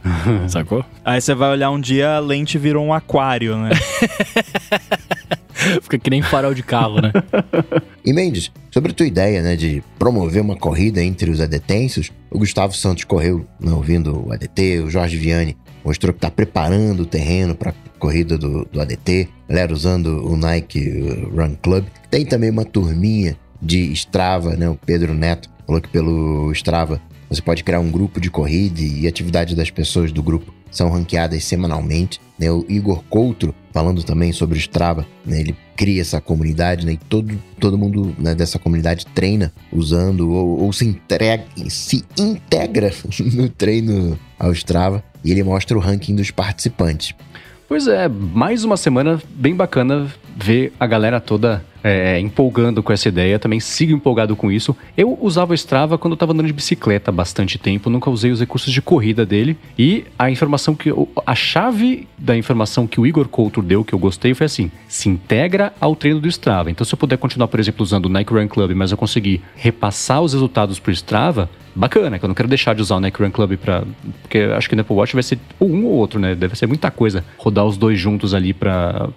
Sacou? 0.48 0.84
Aí 1.03 1.22
você 1.22 1.36
vai 1.36 1.51
olhar 1.51 1.70
um 1.70 1.79
dia, 1.79 2.15
a 2.15 2.20
lente 2.20 2.58
virou 2.58 2.84
um 2.84 2.91
aquário, 2.91 3.55
né? 3.58 3.70
Fica 5.81 5.98
que 5.98 6.10
nem 6.10 6.22
farol 6.22 6.53
de 6.53 6.63
carro, 6.63 7.01
né? 7.01 7.12
E 8.05 8.13
Mendes, 8.13 8.51
sobre 8.72 8.91
a 8.91 8.95
tua 8.95 9.05
ideia, 9.05 9.41
né, 9.41 9.55
de 9.55 9.84
promover 9.98 10.41
uma 10.41 10.55
corrida 10.55 11.03
entre 11.03 11.29
os 11.29 11.41
adetensos, 11.41 12.12
o 12.29 12.38
Gustavo 12.38 12.75
Santos 12.75 13.03
correu 13.03 13.45
né, 13.60 13.72
ouvindo 13.72 14.27
o 14.27 14.34
ADT, 14.34 14.79
o 14.79 14.89
Jorge 14.89 15.17
Vianney 15.17 15.55
mostrou 15.84 16.13
que 16.13 16.17
está 16.17 16.31
preparando 16.31 17.01
o 17.01 17.05
terreno 17.05 17.55
para 17.55 17.72
a 17.72 18.00
corrida 18.00 18.38
do, 18.38 18.65
do 18.65 18.81
ADT, 18.81 19.29
galera 19.48 19.74
usando 19.74 20.25
o 20.27 20.36
Nike 20.36 21.27
Run 21.36 21.55
Club. 21.62 21.86
Tem 22.10 22.25
também 22.25 22.50
uma 22.50 22.65
turminha 22.65 23.38
de 23.62 23.91
Strava, 23.93 24.55
né, 24.55 24.69
o 24.69 24.75
Pedro 24.75 25.13
Neto 25.13 25.50
falou 25.65 25.81
que 25.81 25.89
pelo 25.89 26.51
Strava 26.51 27.01
você 27.29 27.41
pode 27.41 27.63
criar 27.63 27.79
um 27.79 27.91
grupo 27.91 28.22
de 28.22 28.29
corrida 28.29 28.81
e 28.81 29.07
atividades 29.07 29.55
das 29.55 29.72
pessoas 29.72 30.12
do 30.12 30.22
grupo 30.22 30.53
são 30.69 30.89
ranqueadas 30.89 31.43
semanalmente. 31.43 32.22
Né? 32.38 32.51
O 32.51 32.65
Igor 32.69 33.03
Coutro, 33.10 33.53
falando 33.75 34.05
também 34.05 34.32
sobre 34.32 34.58
o 34.58 34.58
Strava, 34.58 35.05
né? 35.25 35.41
ele 35.41 35.53
cria 35.75 36.01
essa 36.01 36.22
comunidade 36.22 36.86
né? 36.86 36.94
e 36.94 36.98
todo, 36.98 37.38
todo 37.60 37.77
mundo 37.77 38.15
né, 38.17 38.34
dessa 38.34 38.58
comunidade 38.58 39.05
treina 39.08 39.51
usando 39.70 40.32
ou, 40.32 40.62
ou 40.62 40.72
se, 40.72 40.86
entrega, 40.86 41.44
se 41.67 42.05
integra 42.17 42.94
no 43.34 43.50
treino 43.50 44.17
ao 44.39 44.53
Strava 44.53 45.03
e 45.25 45.29
ele 45.29 45.44
mostra 45.44 45.77
o 45.77 45.82
ranking 45.82 46.15
dos 46.15 46.32
participantes. 46.32 47.13
Pois 47.67 47.86
é, 47.86 48.08
mais 48.08 48.63
uma 48.63 48.77
semana 48.77 49.22
bem 49.36 49.53
bacana 49.53 50.10
ver 50.36 50.74
a 50.80 50.86
galera 50.86 51.20
toda 51.20 51.63
é, 51.84 52.20
empolgando 52.20 52.82
com 52.82 52.92
essa 52.92 53.08
ideia. 53.08 53.38
Também 53.38 53.60
sigo 53.60 53.94
empolgado 53.94 54.36
com 54.36 54.51
isso. 54.51 54.75
Eu 54.98 55.18
usava 55.22 55.51
o 55.51 55.56
Strava 55.56 56.00
quando 56.00 56.13
eu 56.13 56.18
tava 56.18 56.34
andando 56.34 56.48
de 56.48 56.54
bicicleta 56.54 57.12
há 57.12 57.13
bastante 57.13 57.60
tempo, 57.60 57.92
nunca 57.92 58.10
usei 58.10 58.32
os 58.32 58.39
recursos 58.39 58.74
de 58.74 58.82
corrida 58.82 59.24
dele. 59.24 59.56
E 59.77 60.04
a 60.18 60.32
informação 60.32 60.74
que. 60.74 60.92
A 61.25 61.36
chave 61.36 62.08
da 62.18 62.36
informação 62.36 62.88
que 62.88 63.00
o 63.00 63.06
Igor 63.06 63.27
Couto 63.27 63.62
deu, 63.62 63.84
que 63.84 63.94
eu 63.94 64.00
gostei, 64.00 64.34
foi 64.34 64.48
assim: 64.48 64.72
se 64.88 65.08
integra 65.08 65.74
ao 65.80 65.96
treino 65.96 66.20
do 66.20 66.27
Strava. 66.27 66.72
Então, 66.72 66.84
se 66.84 66.94
eu 66.94 66.98
puder 66.98 67.18
continuar, 67.18 67.48
por 67.48 67.60
exemplo, 67.60 67.84
usando 67.84 68.08
o 68.08 68.10
Nike 68.10 68.34
Run 68.34 68.48
Club, 68.48 68.72
mas 68.72 68.92
eu 68.92 68.98
conseguir 68.98 69.42
repassar 69.56 70.22
os 70.22 70.34
resultados 70.34 70.80
pro 70.80 70.92
Strava, 70.92 71.50
bacana, 71.75 72.18
que 72.18 72.25
eu 72.25 72.27
não 72.27 72.34
quero 72.34 72.48
deixar 72.50 72.74
de 72.74 72.82
usar 72.82 72.96
o 72.96 73.00
Nike 73.00 73.22
Run 73.22 73.30
Club 73.30 73.58
pra. 73.58 73.84
Porque 74.24 74.39
acho 74.39 74.68
que 74.68 74.75
no 74.75 74.82
Apple 74.82 74.96
Watch 74.96 75.13
vai 75.13 75.24
ser 75.24 75.38
um 75.60 75.86
ou 75.86 75.92
outro, 75.92 76.20
né? 76.20 76.34
Deve 76.34 76.56
ser 76.56 76.65
muita 76.65 76.89
coisa 76.89 77.24
rodar 77.38 77.65
os 77.65 77.77
dois 77.77 78.00
juntos 78.00 78.34
ali 78.34 78.54
pra 78.54 79.10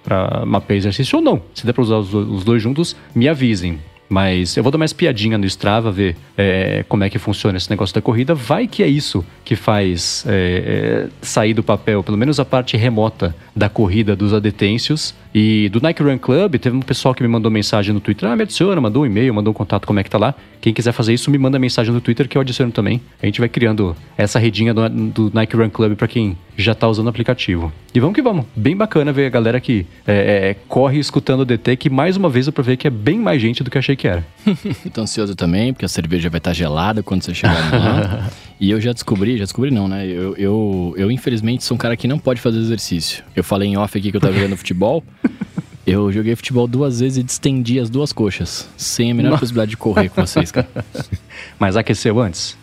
mapear 0.45 0.77
exercício 0.77 1.08
ou 1.17 1.23
não. 1.23 1.43
Se 1.55 1.65
der 1.65 1.73
pra 1.73 1.83
usar 1.83 1.97
os, 1.97 2.13
os 2.13 2.45
dois 2.45 2.63
juntos, 2.63 2.97
me 3.15 3.29
avisem. 3.29 3.79
Mas 4.09 4.57
eu 4.57 4.63
vou 4.63 4.73
dar 4.73 4.79
mais 4.79 4.93
piadinha 4.93 5.37
no 5.37 5.45
Strava, 5.45 5.93
ver 5.93 6.17
é, 6.37 6.85
como 6.89 7.05
é 7.05 7.11
que 7.11 7.19
funciona 7.19 7.59
esse 7.59 7.69
negócio 7.69 7.95
da 7.95 8.01
corrida. 8.01 8.35
Vai 8.35 8.67
que 8.67 8.83
é 8.83 8.87
isso 8.87 9.25
que 9.45 9.55
faz 9.55 10.25
é, 10.27 10.31
é, 10.33 11.09
sair 11.21 11.53
do 11.53 11.63
papel, 11.63 12.03
pelo 12.03 12.17
menos 12.17 12.41
a 12.41 12.45
parte 12.45 12.77
remota 12.77 13.35
da 13.55 13.69
corrida 13.69 14.17
dos 14.17 14.33
adetêncios. 14.33 15.15
E 15.35 15.69
do 15.69 15.81
Nike 15.81 16.03
Run 16.03 16.19
Club, 16.19 16.57
teve 16.57 16.77
um 16.77 16.81
pessoal 16.81 17.15
que 17.15 17.23
me 17.23 17.29
mandou 17.29 17.51
mensagem 17.51 17.93
no 17.93 18.01
Twitter. 18.01 18.29
Ah, 18.29 18.37
me 18.37 18.43
adiciona, 18.43 18.81
mandou 18.81 19.03
um 19.03 19.07
e-mail, 19.07 19.33
mandou 19.35 19.51
um 19.51 19.55
contato, 19.55 19.87
como 19.87 20.01
é 20.01 20.05
que 20.05 20.11
tá 20.11 20.19
lá. 20.19 20.35
Quem 20.61 20.73
quiser 20.73 20.93
fazer 20.93 21.13
isso, 21.13 21.31
me 21.31 21.39
manda 21.39 21.59
mensagem 21.59 21.93
no 21.93 22.01
Twitter 22.01 22.29
que 22.29 22.37
eu 22.37 22.43
adiciono 22.43 22.73
também. 22.73 23.01
A 23.23 23.27
gente 23.27 23.39
vai 23.39 23.49
criando 23.49 23.95
essa 24.17 24.39
redinha 24.39 24.75
do, 24.75 24.89
do 24.89 25.31
Nike 25.33 25.57
Run 25.57 25.71
Club 25.71 25.97
para 25.97 26.09
quem 26.09 26.37
já 26.57 26.75
tá 26.75 26.89
usando 26.89 27.07
o 27.07 27.11
aplicativo. 27.11 27.73
E 27.95 28.01
vamos 28.01 28.15
que 28.15 28.23
vamos. 28.23 28.47
Bem 28.57 28.77
bacana 28.77 29.13
ver 29.13 29.27
a 29.27 29.31
galera 29.31 29.61
que 29.61 29.87
é, 30.07 30.51
é, 30.51 30.57
corre 30.67 30.99
escutando 30.99 31.41
o 31.41 31.45
DT, 31.45 31.77
que 31.77 31.91
mais 31.91 32.17
uma 32.17 32.29
vez 32.29 32.47
eu 32.47 32.53
provei 32.53 32.77
que 32.77 32.87
é 32.87 32.91
bem 32.91 33.19
mais 33.19 33.41
gente 33.41 33.63
do 33.63 33.71
que 33.71 33.79
achei 33.79 33.95
que 33.95 34.09
era. 34.09 34.27
Tô 34.93 35.03
ansioso 35.03 35.37
também, 35.37 35.73
porque 35.73 35.85
a 35.85 35.89
cerveja 35.89 36.29
vai 36.29 36.39
estar 36.39 36.53
gelada 36.53 37.03
quando 37.03 37.23
você 37.23 37.35
chegar 37.35 37.55
lá. 37.73 38.31
e 38.61 38.71
eu 38.71 38.81
já 38.81 38.93
descobri, 38.93 39.37
já 39.37 39.45
descobri 39.45 39.71
não, 39.71 39.87
né? 39.87 40.07
Eu, 40.07 40.35
eu, 40.37 40.95
eu, 40.97 41.11
infelizmente, 41.11 41.65
sou 41.65 41.75
um 41.75 41.79
cara 41.79 41.97
que 41.97 42.09
não 42.09 42.19
pode 42.19 42.41
fazer 42.41 42.59
exercício. 42.59 43.23
Eu 43.35 43.45
falei 43.45 43.69
em 43.69 43.77
off 43.77 43.97
aqui 43.97 44.11
que 44.11 44.17
eu 44.17 44.21
tava 44.21 44.35
jogando 44.35 44.57
futebol. 44.57 45.05
Eu 45.87 46.13
joguei 46.13 46.37
futebol 46.37 46.69
duas 46.69 47.01
vezes 47.01 47.17
e 47.17 47.23
distendi 47.23 47.81
as 47.81 47.89
duas 47.89 48.13
coxas, 48.13 48.69
sem 48.77 49.11
a 49.11 49.15
menor 49.15 49.31
Nossa. 49.31 49.41
possibilidade 49.41 49.71
de 49.71 49.79
correr 49.79 50.11
com 50.11 50.21
vocês, 50.21 50.53
cara. 50.53 50.69
Mas 51.59 51.79
aqueceu 51.79 52.21
antes? 52.21 52.59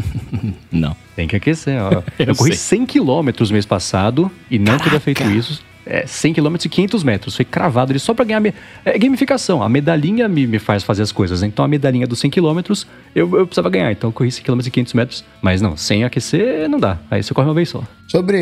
não. 0.70 0.94
Tem 1.16 1.26
que 1.26 1.34
aquecer, 1.34 1.80
ó. 1.80 1.90
Eu, 1.90 2.04
eu 2.18 2.36
corri 2.36 2.54
sei. 2.54 2.78
100 2.84 2.84
km 2.84 3.50
mês 3.50 3.64
passado 3.64 4.30
e 4.50 4.58
não 4.58 4.76
Caraca. 4.76 4.84
teria 4.84 5.00
feito 5.00 5.22
isso 5.30 5.64
é, 5.90 6.06
100 6.06 6.34
km 6.34 6.54
e 6.64 6.68
500 6.68 7.04
metros. 7.04 7.36
Foi 7.36 7.44
cravado 7.44 7.92
ali 7.92 7.98
só 7.98 8.14
para 8.14 8.24
ganhar. 8.24 8.54
É, 8.84 8.96
gamificação. 8.96 9.62
A 9.62 9.68
medalhinha 9.68 10.28
me, 10.28 10.46
me 10.46 10.58
faz 10.58 10.82
fazer 10.84 11.02
as 11.02 11.10
coisas. 11.10 11.42
Então 11.42 11.64
a 11.64 11.68
medalhinha 11.68 12.06
dos 12.06 12.20
100 12.20 12.30
km 12.30 12.60
eu, 13.14 13.36
eu 13.36 13.46
precisava 13.46 13.68
ganhar. 13.68 13.90
Então 13.90 14.08
eu 14.08 14.12
corri 14.12 14.30
100 14.30 14.44
km 14.44 14.60
e 14.60 14.70
500 14.70 14.94
metros. 14.94 15.24
Mas 15.42 15.60
não, 15.60 15.76
sem 15.76 16.04
aquecer 16.04 16.68
não 16.68 16.78
dá. 16.78 16.98
Aí 17.10 17.22
você 17.22 17.34
corre 17.34 17.48
uma 17.48 17.54
vez 17.54 17.68
só. 17.68 17.82
Sobre 18.06 18.36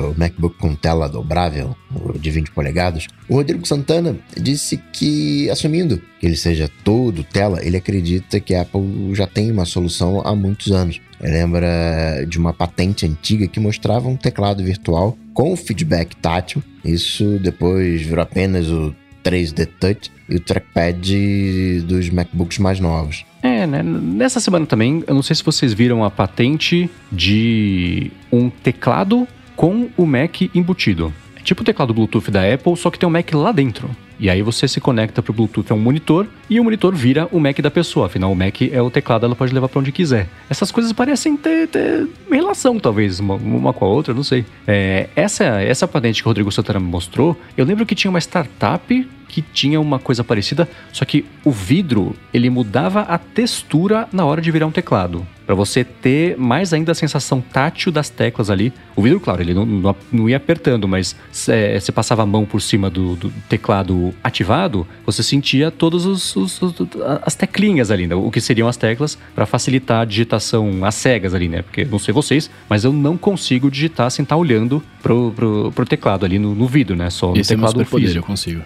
o 0.00 0.14
MacBook 0.16 0.56
com 0.58 0.76
tela 0.76 1.08
dobrável, 1.08 1.76
de 2.20 2.30
20 2.30 2.52
polegadas, 2.52 3.08
o 3.28 3.34
Rodrigo 3.34 3.66
Santana 3.66 4.16
disse 4.36 4.76
que, 4.92 5.50
assumindo 5.50 6.00
que 6.20 6.26
ele 6.26 6.36
seja 6.36 6.70
todo 6.84 7.24
tela, 7.24 7.58
ele 7.64 7.76
acredita 7.76 8.38
que 8.38 8.54
a 8.54 8.62
Apple 8.62 9.12
já 9.14 9.26
tem 9.26 9.50
uma 9.50 9.64
solução 9.64 10.22
há 10.24 10.36
muitos 10.36 10.70
anos. 10.70 11.00
Lembra 11.20 12.24
de 12.28 12.38
uma 12.38 12.52
patente 12.52 13.06
antiga 13.06 13.48
que 13.48 13.58
mostrava 13.58 14.06
um 14.06 14.16
teclado 14.16 14.62
virtual 14.62 15.18
com 15.38 15.54
feedback 15.54 16.16
tátil. 16.16 16.60
Isso 16.84 17.38
depois 17.38 18.02
virou 18.02 18.24
apenas 18.24 18.68
o 18.68 18.92
3D 19.22 19.68
Touch 19.78 20.10
e 20.28 20.34
o 20.34 20.40
trackpad 20.40 21.80
dos 21.82 22.10
MacBooks 22.10 22.58
mais 22.58 22.80
novos. 22.80 23.24
É, 23.40 23.64
né? 23.64 23.80
Nessa 23.84 24.40
semana 24.40 24.66
também, 24.66 25.04
eu 25.06 25.14
não 25.14 25.22
sei 25.22 25.36
se 25.36 25.44
vocês 25.44 25.72
viram 25.72 26.02
a 26.02 26.10
patente 26.10 26.90
de 27.12 28.10
um 28.32 28.50
teclado 28.50 29.28
com 29.54 29.88
o 29.96 30.04
Mac 30.04 30.42
embutido. 30.52 31.14
Tipo 31.48 31.62
o 31.62 31.64
teclado 31.64 31.94
Bluetooth 31.94 32.30
da 32.30 32.42
Apple, 32.42 32.76
só 32.76 32.90
que 32.90 32.98
tem 32.98 33.08
um 33.08 33.10
Mac 33.10 33.32
lá 33.32 33.52
dentro. 33.52 33.88
E 34.20 34.28
aí 34.28 34.42
você 34.42 34.68
se 34.68 34.82
conecta 34.82 35.22
para 35.22 35.30
o 35.30 35.34
Bluetooth, 35.34 35.72
é 35.72 35.74
um 35.74 35.78
monitor, 35.78 36.26
e 36.50 36.60
o 36.60 36.64
monitor 36.64 36.94
vira 36.94 37.26
o 37.32 37.40
Mac 37.40 37.58
da 37.60 37.70
pessoa. 37.70 38.04
Afinal, 38.04 38.30
o 38.30 38.36
Mac 38.36 38.60
é 38.70 38.82
o 38.82 38.90
teclado, 38.90 39.24
ela 39.24 39.34
pode 39.34 39.54
levar 39.54 39.66
para 39.66 39.80
onde 39.80 39.90
quiser. 39.90 40.28
Essas 40.50 40.70
coisas 40.70 40.92
parecem 40.92 41.38
ter, 41.38 41.66
ter 41.68 42.06
relação, 42.30 42.78
talvez, 42.78 43.18
uma, 43.18 43.36
uma, 43.36 43.72
com 43.72 43.86
a 43.86 43.88
outra, 43.88 44.12
não 44.12 44.22
sei. 44.22 44.44
É, 44.66 45.08
essa, 45.16 45.42
essa 45.62 45.88
patente 45.88 46.22
que 46.22 46.28
o 46.28 46.30
Rodrigo 46.30 46.52
Santana 46.52 46.80
me 46.80 46.86
mostrou, 46.86 47.34
eu 47.56 47.64
lembro 47.64 47.86
que 47.86 47.94
tinha 47.94 48.10
uma 48.10 48.20
startup 48.20 49.08
que 49.26 49.40
tinha 49.40 49.80
uma 49.80 49.98
coisa 49.98 50.22
parecida, 50.22 50.68
só 50.92 51.06
que 51.06 51.24
o 51.46 51.50
vidro 51.50 52.14
ele 52.30 52.50
mudava 52.50 53.00
a 53.00 53.16
textura 53.16 54.06
na 54.12 54.26
hora 54.26 54.42
de 54.42 54.50
virar 54.50 54.66
um 54.66 54.70
teclado. 54.70 55.26
Para 55.48 55.54
você 55.54 55.82
ter 55.82 56.36
mais 56.36 56.74
ainda 56.74 56.92
a 56.92 56.94
sensação 56.94 57.40
tátil 57.40 57.90
das 57.90 58.10
teclas 58.10 58.50
ali. 58.50 58.70
O 58.94 59.00
vidro, 59.00 59.18
claro, 59.18 59.40
ele 59.40 59.54
não, 59.54 59.64
não, 59.64 59.96
não 60.12 60.28
ia 60.28 60.36
apertando, 60.36 60.86
mas 60.86 61.16
é, 61.48 61.80
você 61.80 61.90
passava 61.90 62.22
a 62.22 62.26
mão 62.26 62.44
por 62.44 62.60
cima 62.60 62.90
do, 62.90 63.16
do 63.16 63.30
teclado 63.48 64.12
ativado, 64.22 64.86
você 65.06 65.22
sentia 65.22 65.70
todas 65.70 66.04
os, 66.04 66.36
os, 66.36 66.60
os, 66.60 66.74
as 67.22 67.34
teclinhas 67.34 67.90
ali, 67.90 68.06
né? 68.06 68.14
o 68.14 68.30
que 68.30 68.42
seriam 68.42 68.68
as 68.68 68.76
teclas 68.76 69.16
para 69.34 69.46
facilitar 69.46 70.02
a 70.02 70.04
digitação 70.04 70.84
às 70.84 70.96
cegas 70.96 71.32
ali, 71.32 71.48
né? 71.48 71.62
Porque 71.62 71.82
não 71.82 71.98
sei 71.98 72.12
vocês, 72.12 72.50
mas 72.68 72.84
eu 72.84 72.92
não 72.92 73.16
consigo 73.16 73.70
digitar 73.70 74.10
sem 74.10 74.24
estar 74.24 74.34
tá 74.34 74.38
olhando 74.38 74.82
pro, 75.08 75.32
pro, 75.34 75.72
pro 75.72 75.86
teclado 75.86 76.26
ali 76.26 76.38
no, 76.38 76.54
no 76.54 76.66
vidro, 76.66 76.94
né? 76.94 77.08
Só 77.08 77.28
no 77.28 77.38
Esse 77.38 77.54
teclado 77.54 77.80
é 77.80 77.84
poder, 77.84 78.14
eu 78.14 78.22
consigo. 78.22 78.62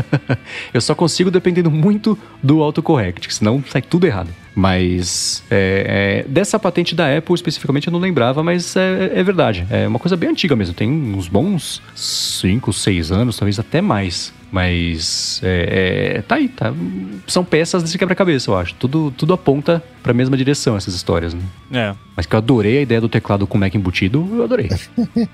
eu 0.72 0.80
só 0.80 0.94
consigo 0.94 1.30
dependendo 1.30 1.70
muito 1.70 2.18
do 2.42 2.62
autocorrect, 2.62 3.34
senão 3.34 3.62
sai 3.68 3.82
tudo 3.82 4.06
errado. 4.06 4.30
Mas 4.54 5.44
é, 5.50 6.24
é, 6.24 6.30
dessa 6.30 6.58
patente 6.58 6.94
da 6.94 7.14
Apple 7.14 7.34
especificamente 7.34 7.88
eu 7.88 7.92
não 7.92 8.00
lembrava, 8.00 8.42
mas 8.42 8.74
é, 8.74 9.12
é, 9.14 9.22
verdade. 9.22 9.66
É 9.70 9.86
uma 9.86 9.98
coisa 9.98 10.16
bem 10.16 10.30
antiga 10.30 10.56
mesmo. 10.56 10.72
Tem 10.72 10.90
uns 10.90 11.28
bons 11.28 11.82
5, 11.94 12.72
6 12.72 13.12
anos, 13.12 13.36
talvez 13.36 13.58
até 13.58 13.82
mais. 13.82 14.32
Mas 14.50 15.40
é, 15.42 16.16
é, 16.18 16.22
tá 16.22 16.36
aí, 16.36 16.48
tá. 16.48 16.72
São 17.26 17.44
peças 17.44 17.82
desse 17.82 17.98
quebra-cabeça, 17.98 18.50
eu 18.50 18.56
acho. 18.56 18.74
Tudo, 18.74 19.10
tudo 19.10 19.32
aponta 19.34 19.82
para 20.02 20.12
a 20.12 20.14
mesma 20.14 20.36
direção 20.36 20.76
essas 20.76 20.94
histórias, 20.94 21.34
né? 21.34 21.42
É. 21.72 21.94
Mas 22.16 22.26
que 22.26 22.34
eu 22.34 22.38
adorei 22.38 22.78
a 22.78 22.82
ideia 22.82 23.00
do 23.00 23.08
teclado 23.08 23.46
com 23.46 23.58
Mac 23.58 23.74
embutido, 23.74 24.26
eu 24.36 24.44
adorei. 24.44 24.70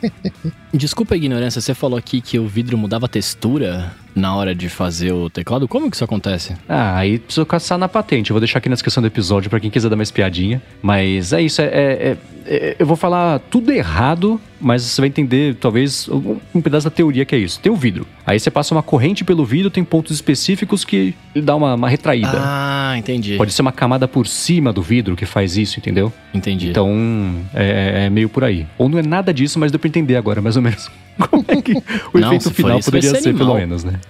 Desculpa 0.72 1.14
a 1.14 1.16
ignorância, 1.16 1.60
você 1.60 1.74
falou 1.74 1.98
aqui 1.98 2.20
que 2.20 2.38
o 2.38 2.48
vidro 2.48 2.78
mudava 2.78 3.06
a 3.06 3.08
textura 3.08 3.94
na 4.14 4.34
hora 4.34 4.54
de 4.54 4.68
fazer 4.68 5.12
o 5.12 5.28
teclado? 5.30 5.66
Como 5.66 5.90
que 5.90 5.96
isso 5.96 6.04
acontece? 6.04 6.54
Ah, 6.68 6.96
aí 6.96 7.18
preciso 7.18 7.46
caçar 7.46 7.78
na 7.78 7.88
patente. 7.88 8.30
Eu 8.30 8.34
vou 8.34 8.40
deixar 8.40 8.58
aqui 8.58 8.68
na 8.68 8.74
descrição 8.74 9.02
do 9.02 9.06
episódio 9.06 9.48
para 9.48 9.60
quem 9.60 9.70
quiser 9.70 9.88
dar 9.88 9.96
mais 9.96 10.10
piadinha. 10.10 10.62
Mas 10.82 11.32
é 11.32 11.40
isso, 11.42 11.60
é, 11.62 11.66
é, 11.66 12.16
é, 12.46 12.76
eu 12.78 12.86
vou 12.86 12.96
falar 12.96 13.38
tudo 13.38 13.72
errado, 13.72 14.40
mas 14.60 14.82
você 14.82 15.00
vai 15.00 15.08
entender 15.08 15.54
talvez 15.56 16.08
um, 16.54 16.60
pedaço 16.60 16.84
da 16.84 16.90
teoria 16.90 17.24
que 17.24 17.34
é 17.34 17.38
isso. 17.38 17.58
Tem 17.60 17.70
o 17.70 17.76
vidro. 17.76 18.06
Aí 18.26 18.38
você 18.38 18.50
passa 18.50 18.74
uma 18.74 18.82
corrente 18.82 19.24
pelo 19.24 19.44
vidro, 19.44 19.70
tem 19.70 19.84
pontos 19.84 20.12
específicos 20.12 20.84
que 20.84 21.14
ele 21.34 21.44
dá 21.44 21.56
uma, 21.56 21.74
uma 21.74 21.88
retraída. 21.88 22.34
Ah, 22.34 22.94
entendi. 22.96 23.36
Pode 23.36 23.52
ser 23.52 23.62
uma 23.62 23.72
camada 23.72 24.06
por 24.06 24.26
cima 24.26 24.72
do 24.72 24.82
vidro 24.82 25.16
que 25.16 25.26
faz 25.26 25.56
isso, 25.56 25.78
entendeu? 25.78 26.12
Entendi. 26.32 26.70
Então, 26.70 27.34
é, 27.54 28.06
é 28.06 28.10
meio 28.10 28.28
por 28.28 28.44
aí. 28.44 28.66
Ou 28.78 28.88
não 28.88 28.98
é 28.98 29.02
nada 29.02 29.32
disso, 29.32 29.58
mas 29.58 29.70
deu 29.70 29.78
pra 29.78 29.88
entender 29.88 30.16
agora, 30.16 30.40
mais 30.40 30.56
ou 30.56 30.62
menos. 30.62 30.90
Como 31.30 31.44
é 31.48 31.62
que 31.62 31.72
o 31.72 32.18
não, 32.18 32.28
efeito 32.28 32.54
final 32.54 32.80
poderia 32.80 33.10
ser, 33.10 33.22
ser 33.22 33.36
pelo 33.36 33.54
menos, 33.54 33.84
né? 33.84 34.00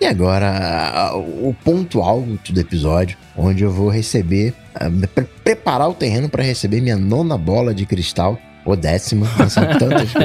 e 0.00 0.06
agora, 0.06 1.12
o 1.14 1.54
ponto 1.64 2.00
alto 2.00 2.52
do 2.52 2.60
episódio, 2.60 3.16
onde 3.36 3.62
eu 3.62 3.70
vou 3.70 3.88
receber, 3.88 4.54
uh, 4.76 5.26
preparar 5.42 5.88
o 5.88 5.94
terreno 5.94 6.28
para 6.28 6.42
receber 6.42 6.80
minha 6.80 6.96
nona 6.96 7.36
bola 7.36 7.74
de 7.74 7.86
cristal, 7.86 8.38
ou 8.64 8.76
décima, 8.76 9.30
não 9.38 9.48
são 9.48 9.64
tantas 9.78 10.08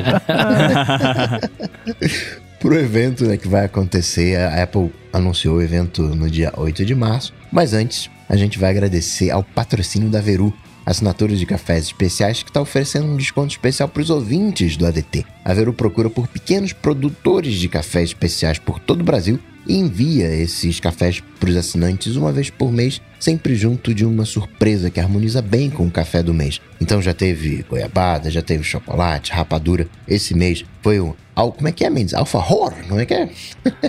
Pro 2.60 2.76
evento 2.76 3.26
né, 3.26 3.38
que 3.38 3.48
vai 3.48 3.66
acontecer, 3.66 4.38
a 4.38 4.64
Apple 4.64 4.92
anunciou 5.12 5.58
o 5.58 5.62
evento 5.62 6.04
no 6.04 6.30
dia 6.30 6.54
8 6.56 6.86
de 6.86 6.94
março, 6.94 7.34
mas 7.52 7.74
antes 7.74 8.10
a 8.30 8.36
gente 8.36 8.58
vai 8.60 8.70
agradecer 8.70 9.30
ao 9.32 9.44
patrocínio 9.44 10.10
da 10.10 10.22
Veru, 10.22 10.54
assinaturas 10.86 11.40
de 11.40 11.46
cafés 11.46 11.86
especiais 11.86 12.44
que 12.44 12.50
está 12.50 12.62
oferecendo 12.62 13.08
um 13.08 13.18
desconto 13.18 13.52
especial 13.52 13.88
para 13.88 14.02
os 14.02 14.10
ouvintes 14.10 14.78
do 14.78 14.86
ADT. 14.86 15.26
A 15.44 15.54
Veru 15.54 15.74
procura 15.74 16.10
por 16.10 16.28
pequenos 16.28 16.74
produtores 16.74 17.56
de 17.56 17.68
cafés 17.68 18.10
especiais 18.10 18.60
por 18.60 18.80
todo 18.80 19.02
o 19.02 19.06
Brasil 19.06 19.40
e 19.68 19.78
envia 19.78 20.34
esses 20.34 20.80
cafés 20.80 21.22
para 21.40 21.50
os 21.50 21.56
assinantes 21.56 22.16
uma 22.16 22.32
vez 22.32 22.50
por 22.50 22.72
mês, 22.72 23.02
sempre 23.20 23.56
junto 23.56 23.94
de 23.94 24.06
uma 24.06 24.26
surpresa 24.26 24.90
que 24.90 25.00
harmoniza 25.00 25.42
bem 25.42 25.70
com 25.70 25.86
o 25.86 25.92
café 25.92 26.24
do 26.24 26.34
mês. 26.34 26.60
Então 26.80 27.02
já 27.02 27.14
teve 27.14 27.64
goiabada, 27.70 28.32
já 28.32 28.42
teve 28.42 28.64
chocolate, 28.64 29.32
rapadura. 29.32 29.88
Esse 30.08 30.34
mês 30.34 30.66
foi 30.82 31.00
o 31.00 31.16
como 31.36 31.68
é 31.68 31.72
que 31.72 31.84
é, 31.84 31.90
Mendes? 31.90 32.14
Alfahor, 32.14 32.72
como 32.88 33.00
é 33.00 33.06
que 33.06 33.16
é? 33.16 33.30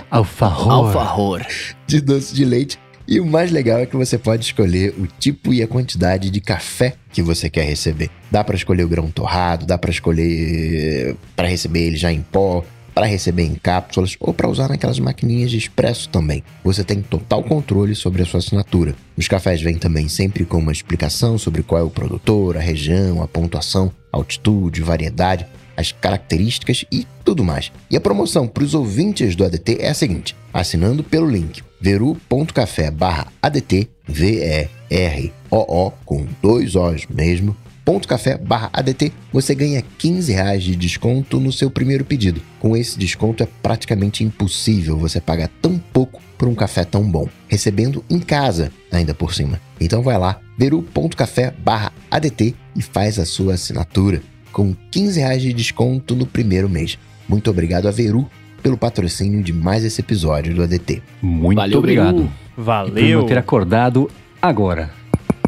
Alfahor. 0.09 0.87
Alfahor. 0.87 1.45
De 1.85 2.01
doce 2.01 2.33
de 2.33 2.45
leite 2.45 2.79
e 3.13 3.19
o 3.19 3.25
mais 3.27 3.51
legal 3.51 3.77
é 3.77 3.85
que 3.85 3.95
você 3.95 4.17
pode 4.17 4.43
escolher 4.43 4.95
o 4.97 5.05
tipo 5.05 5.53
e 5.53 5.61
a 5.61 5.67
quantidade 5.67 6.31
de 6.31 6.41
café 6.41 6.95
que 7.11 7.21
você 7.21 7.47
quer 7.47 7.63
receber. 7.63 8.09
Dá 8.31 8.43
para 8.43 8.55
escolher 8.55 8.83
o 8.83 8.87
grão 8.87 9.11
torrado, 9.11 9.67
dá 9.67 9.77
para 9.77 9.91
escolher 9.91 11.15
para 11.35 11.47
receber 11.47 11.81
ele 11.81 11.95
já 11.95 12.11
em 12.11 12.23
pó, 12.23 12.65
para 12.91 13.05
receber 13.05 13.43
em 13.43 13.53
cápsulas 13.53 14.17
ou 14.19 14.33
para 14.33 14.49
usar 14.49 14.67
naquelas 14.67 14.97
maquininhas 14.97 15.51
de 15.51 15.59
expresso 15.59 16.09
também. 16.09 16.43
Você 16.63 16.83
tem 16.83 17.03
total 17.03 17.43
controle 17.43 17.93
sobre 17.93 18.23
a 18.23 18.25
sua 18.25 18.39
assinatura. 18.39 18.95
Os 19.15 19.27
cafés 19.27 19.61
vêm 19.61 19.77
também 19.77 20.07
sempre 20.09 20.43
com 20.43 20.57
uma 20.57 20.71
explicação 20.71 21.37
sobre 21.37 21.61
qual 21.61 21.81
é 21.81 21.83
o 21.83 21.91
produtor, 21.91 22.57
a 22.57 22.61
região, 22.61 23.21
a 23.21 23.27
pontuação, 23.27 23.91
altitude, 24.11 24.81
variedade 24.81 25.45
as 25.75 25.91
características 25.91 26.85
e 26.91 27.07
tudo 27.23 27.43
mais. 27.43 27.71
E 27.89 27.97
a 27.97 28.01
promoção 28.01 28.47
para 28.47 28.63
os 28.63 28.73
ouvintes 28.73 29.35
do 29.35 29.43
ADT 29.43 29.77
é 29.79 29.89
a 29.89 29.93
seguinte: 29.93 30.35
assinando 30.53 31.03
pelo 31.03 31.29
link 31.29 31.61
veru.café 31.79 32.93
ADT, 33.41 33.89
V-E-R-O-O, 34.07 35.91
com 36.05 36.25
dois 36.41 36.75
O's 36.75 37.05
mesmo, 37.07 37.55
veru.café/adt, 37.85 39.13
você 39.31 39.53
ganha 39.53 39.83
15 39.97 40.31
reais 40.31 40.63
de 40.63 40.75
desconto 40.75 41.39
no 41.39 41.51
seu 41.51 41.69
primeiro 41.69 42.03
pedido. 42.05 42.41
Com 42.59 42.75
esse 42.75 42.97
desconto 42.97 43.43
é 43.43 43.47
praticamente 43.61 44.23
impossível 44.23 44.97
você 44.97 45.21
pagar 45.21 45.49
tão 45.61 45.77
pouco 45.77 46.21
por 46.37 46.47
um 46.47 46.55
café 46.55 46.83
tão 46.83 47.03
bom, 47.09 47.27
recebendo 47.47 48.03
em 48.09 48.19
casa 48.19 48.71
ainda 48.91 49.13
por 49.13 49.33
cima. 49.33 49.61
Então 49.79 50.01
vai 50.01 50.17
lá, 50.17 50.39
veru.café/adt 50.57 52.55
e 52.75 52.81
faz 52.81 53.19
a 53.19 53.25
sua 53.25 53.53
assinatura 53.53 54.21
com 54.53 54.73
15 54.91 55.19
reais 55.19 55.41
de 55.41 55.51
desconto 55.51 56.15
no 56.15 56.25
primeiro 56.25 56.69
mês. 56.69 56.97
Muito 57.27 57.49
obrigado 57.49 57.87
a 57.87 57.91
Veru 57.91 58.29
pelo 58.61 58.77
patrocínio 58.77 59.43
de 59.43 59.51
mais 59.51 59.83
esse 59.83 59.99
episódio 59.99 60.53
do 60.53 60.63
ADT. 60.63 61.01
Muito 61.21 61.57
Valeu, 61.57 61.79
obrigado. 61.79 62.23
E 62.23 62.55
por 62.55 62.63
Valeu. 62.63 63.19
não 63.19 63.27
ter 63.27 63.37
acordado 63.37 64.09
agora. 64.41 64.91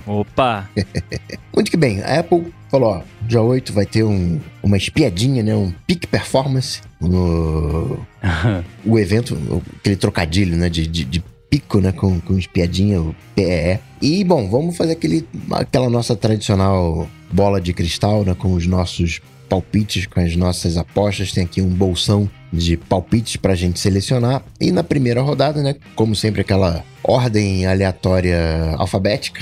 Opa. 0.06 0.70
Muito 1.54 1.72
que 1.72 1.78
bem, 1.78 2.02
a 2.02 2.20
Apple 2.20 2.54
falou, 2.70 2.90
ó, 2.90 3.02
dia 3.22 3.42
8 3.42 3.72
vai 3.72 3.86
ter 3.86 4.04
um, 4.04 4.40
uma 4.62 4.78
espiadinha, 4.78 5.42
né, 5.42 5.56
um 5.56 5.72
peak 5.88 6.06
performance 6.08 6.82
no 7.00 7.98
o 8.86 9.00
evento, 9.00 9.38
aquele 9.78 9.96
trocadilho, 9.96 10.58
né, 10.58 10.70
de, 10.70 10.86
de, 10.86 11.06
de 11.06 11.24
pico, 11.56 11.80
né, 11.80 11.92
com, 11.94 12.20
com 12.20 12.38
espiadinha, 12.38 13.02
o 13.02 13.16
PEE. 13.34 13.80
E, 14.02 14.24
bom, 14.24 14.50
vamos 14.50 14.76
fazer 14.76 14.94
aquele, 14.94 15.26
aquela 15.52 15.90
nossa 15.90 16.16
tradicional 16.16 17.08
bola 17.32 17.62
de 17.62 17.74
cristal, 17.74 18.26
né, 18.26 18.36
com 18.38 18.54
os 18.54 18.68
nossos 18.68 19.22
palpites, 19.48 20.06
com 20.06 20.20
as 20.20 20.36
nossas 20.36 20.76
apostas. 20.76 21.32
Tem 21.32 21.46
aqui 21.46 21.62
um 21.62 21.70
bolsão 21.70 22.30
de 22.52 22.78
palpites 22.78 23.36
pra 23.36 23.56
gente 23.56 23.80
selecionar. 23.80 24.44
E 24.60 24.72
na 24.72 24.84
primeira 24.84 25.22
rodada, 25.22 25.62
né, 25.62 25.76
como 25.96 26.16
sempre, 26.16 26.42
aquela 26.42 26.84
ordem 27.08 27.66
aleatória 27.66 28.76
alfabética. 28.78 29.42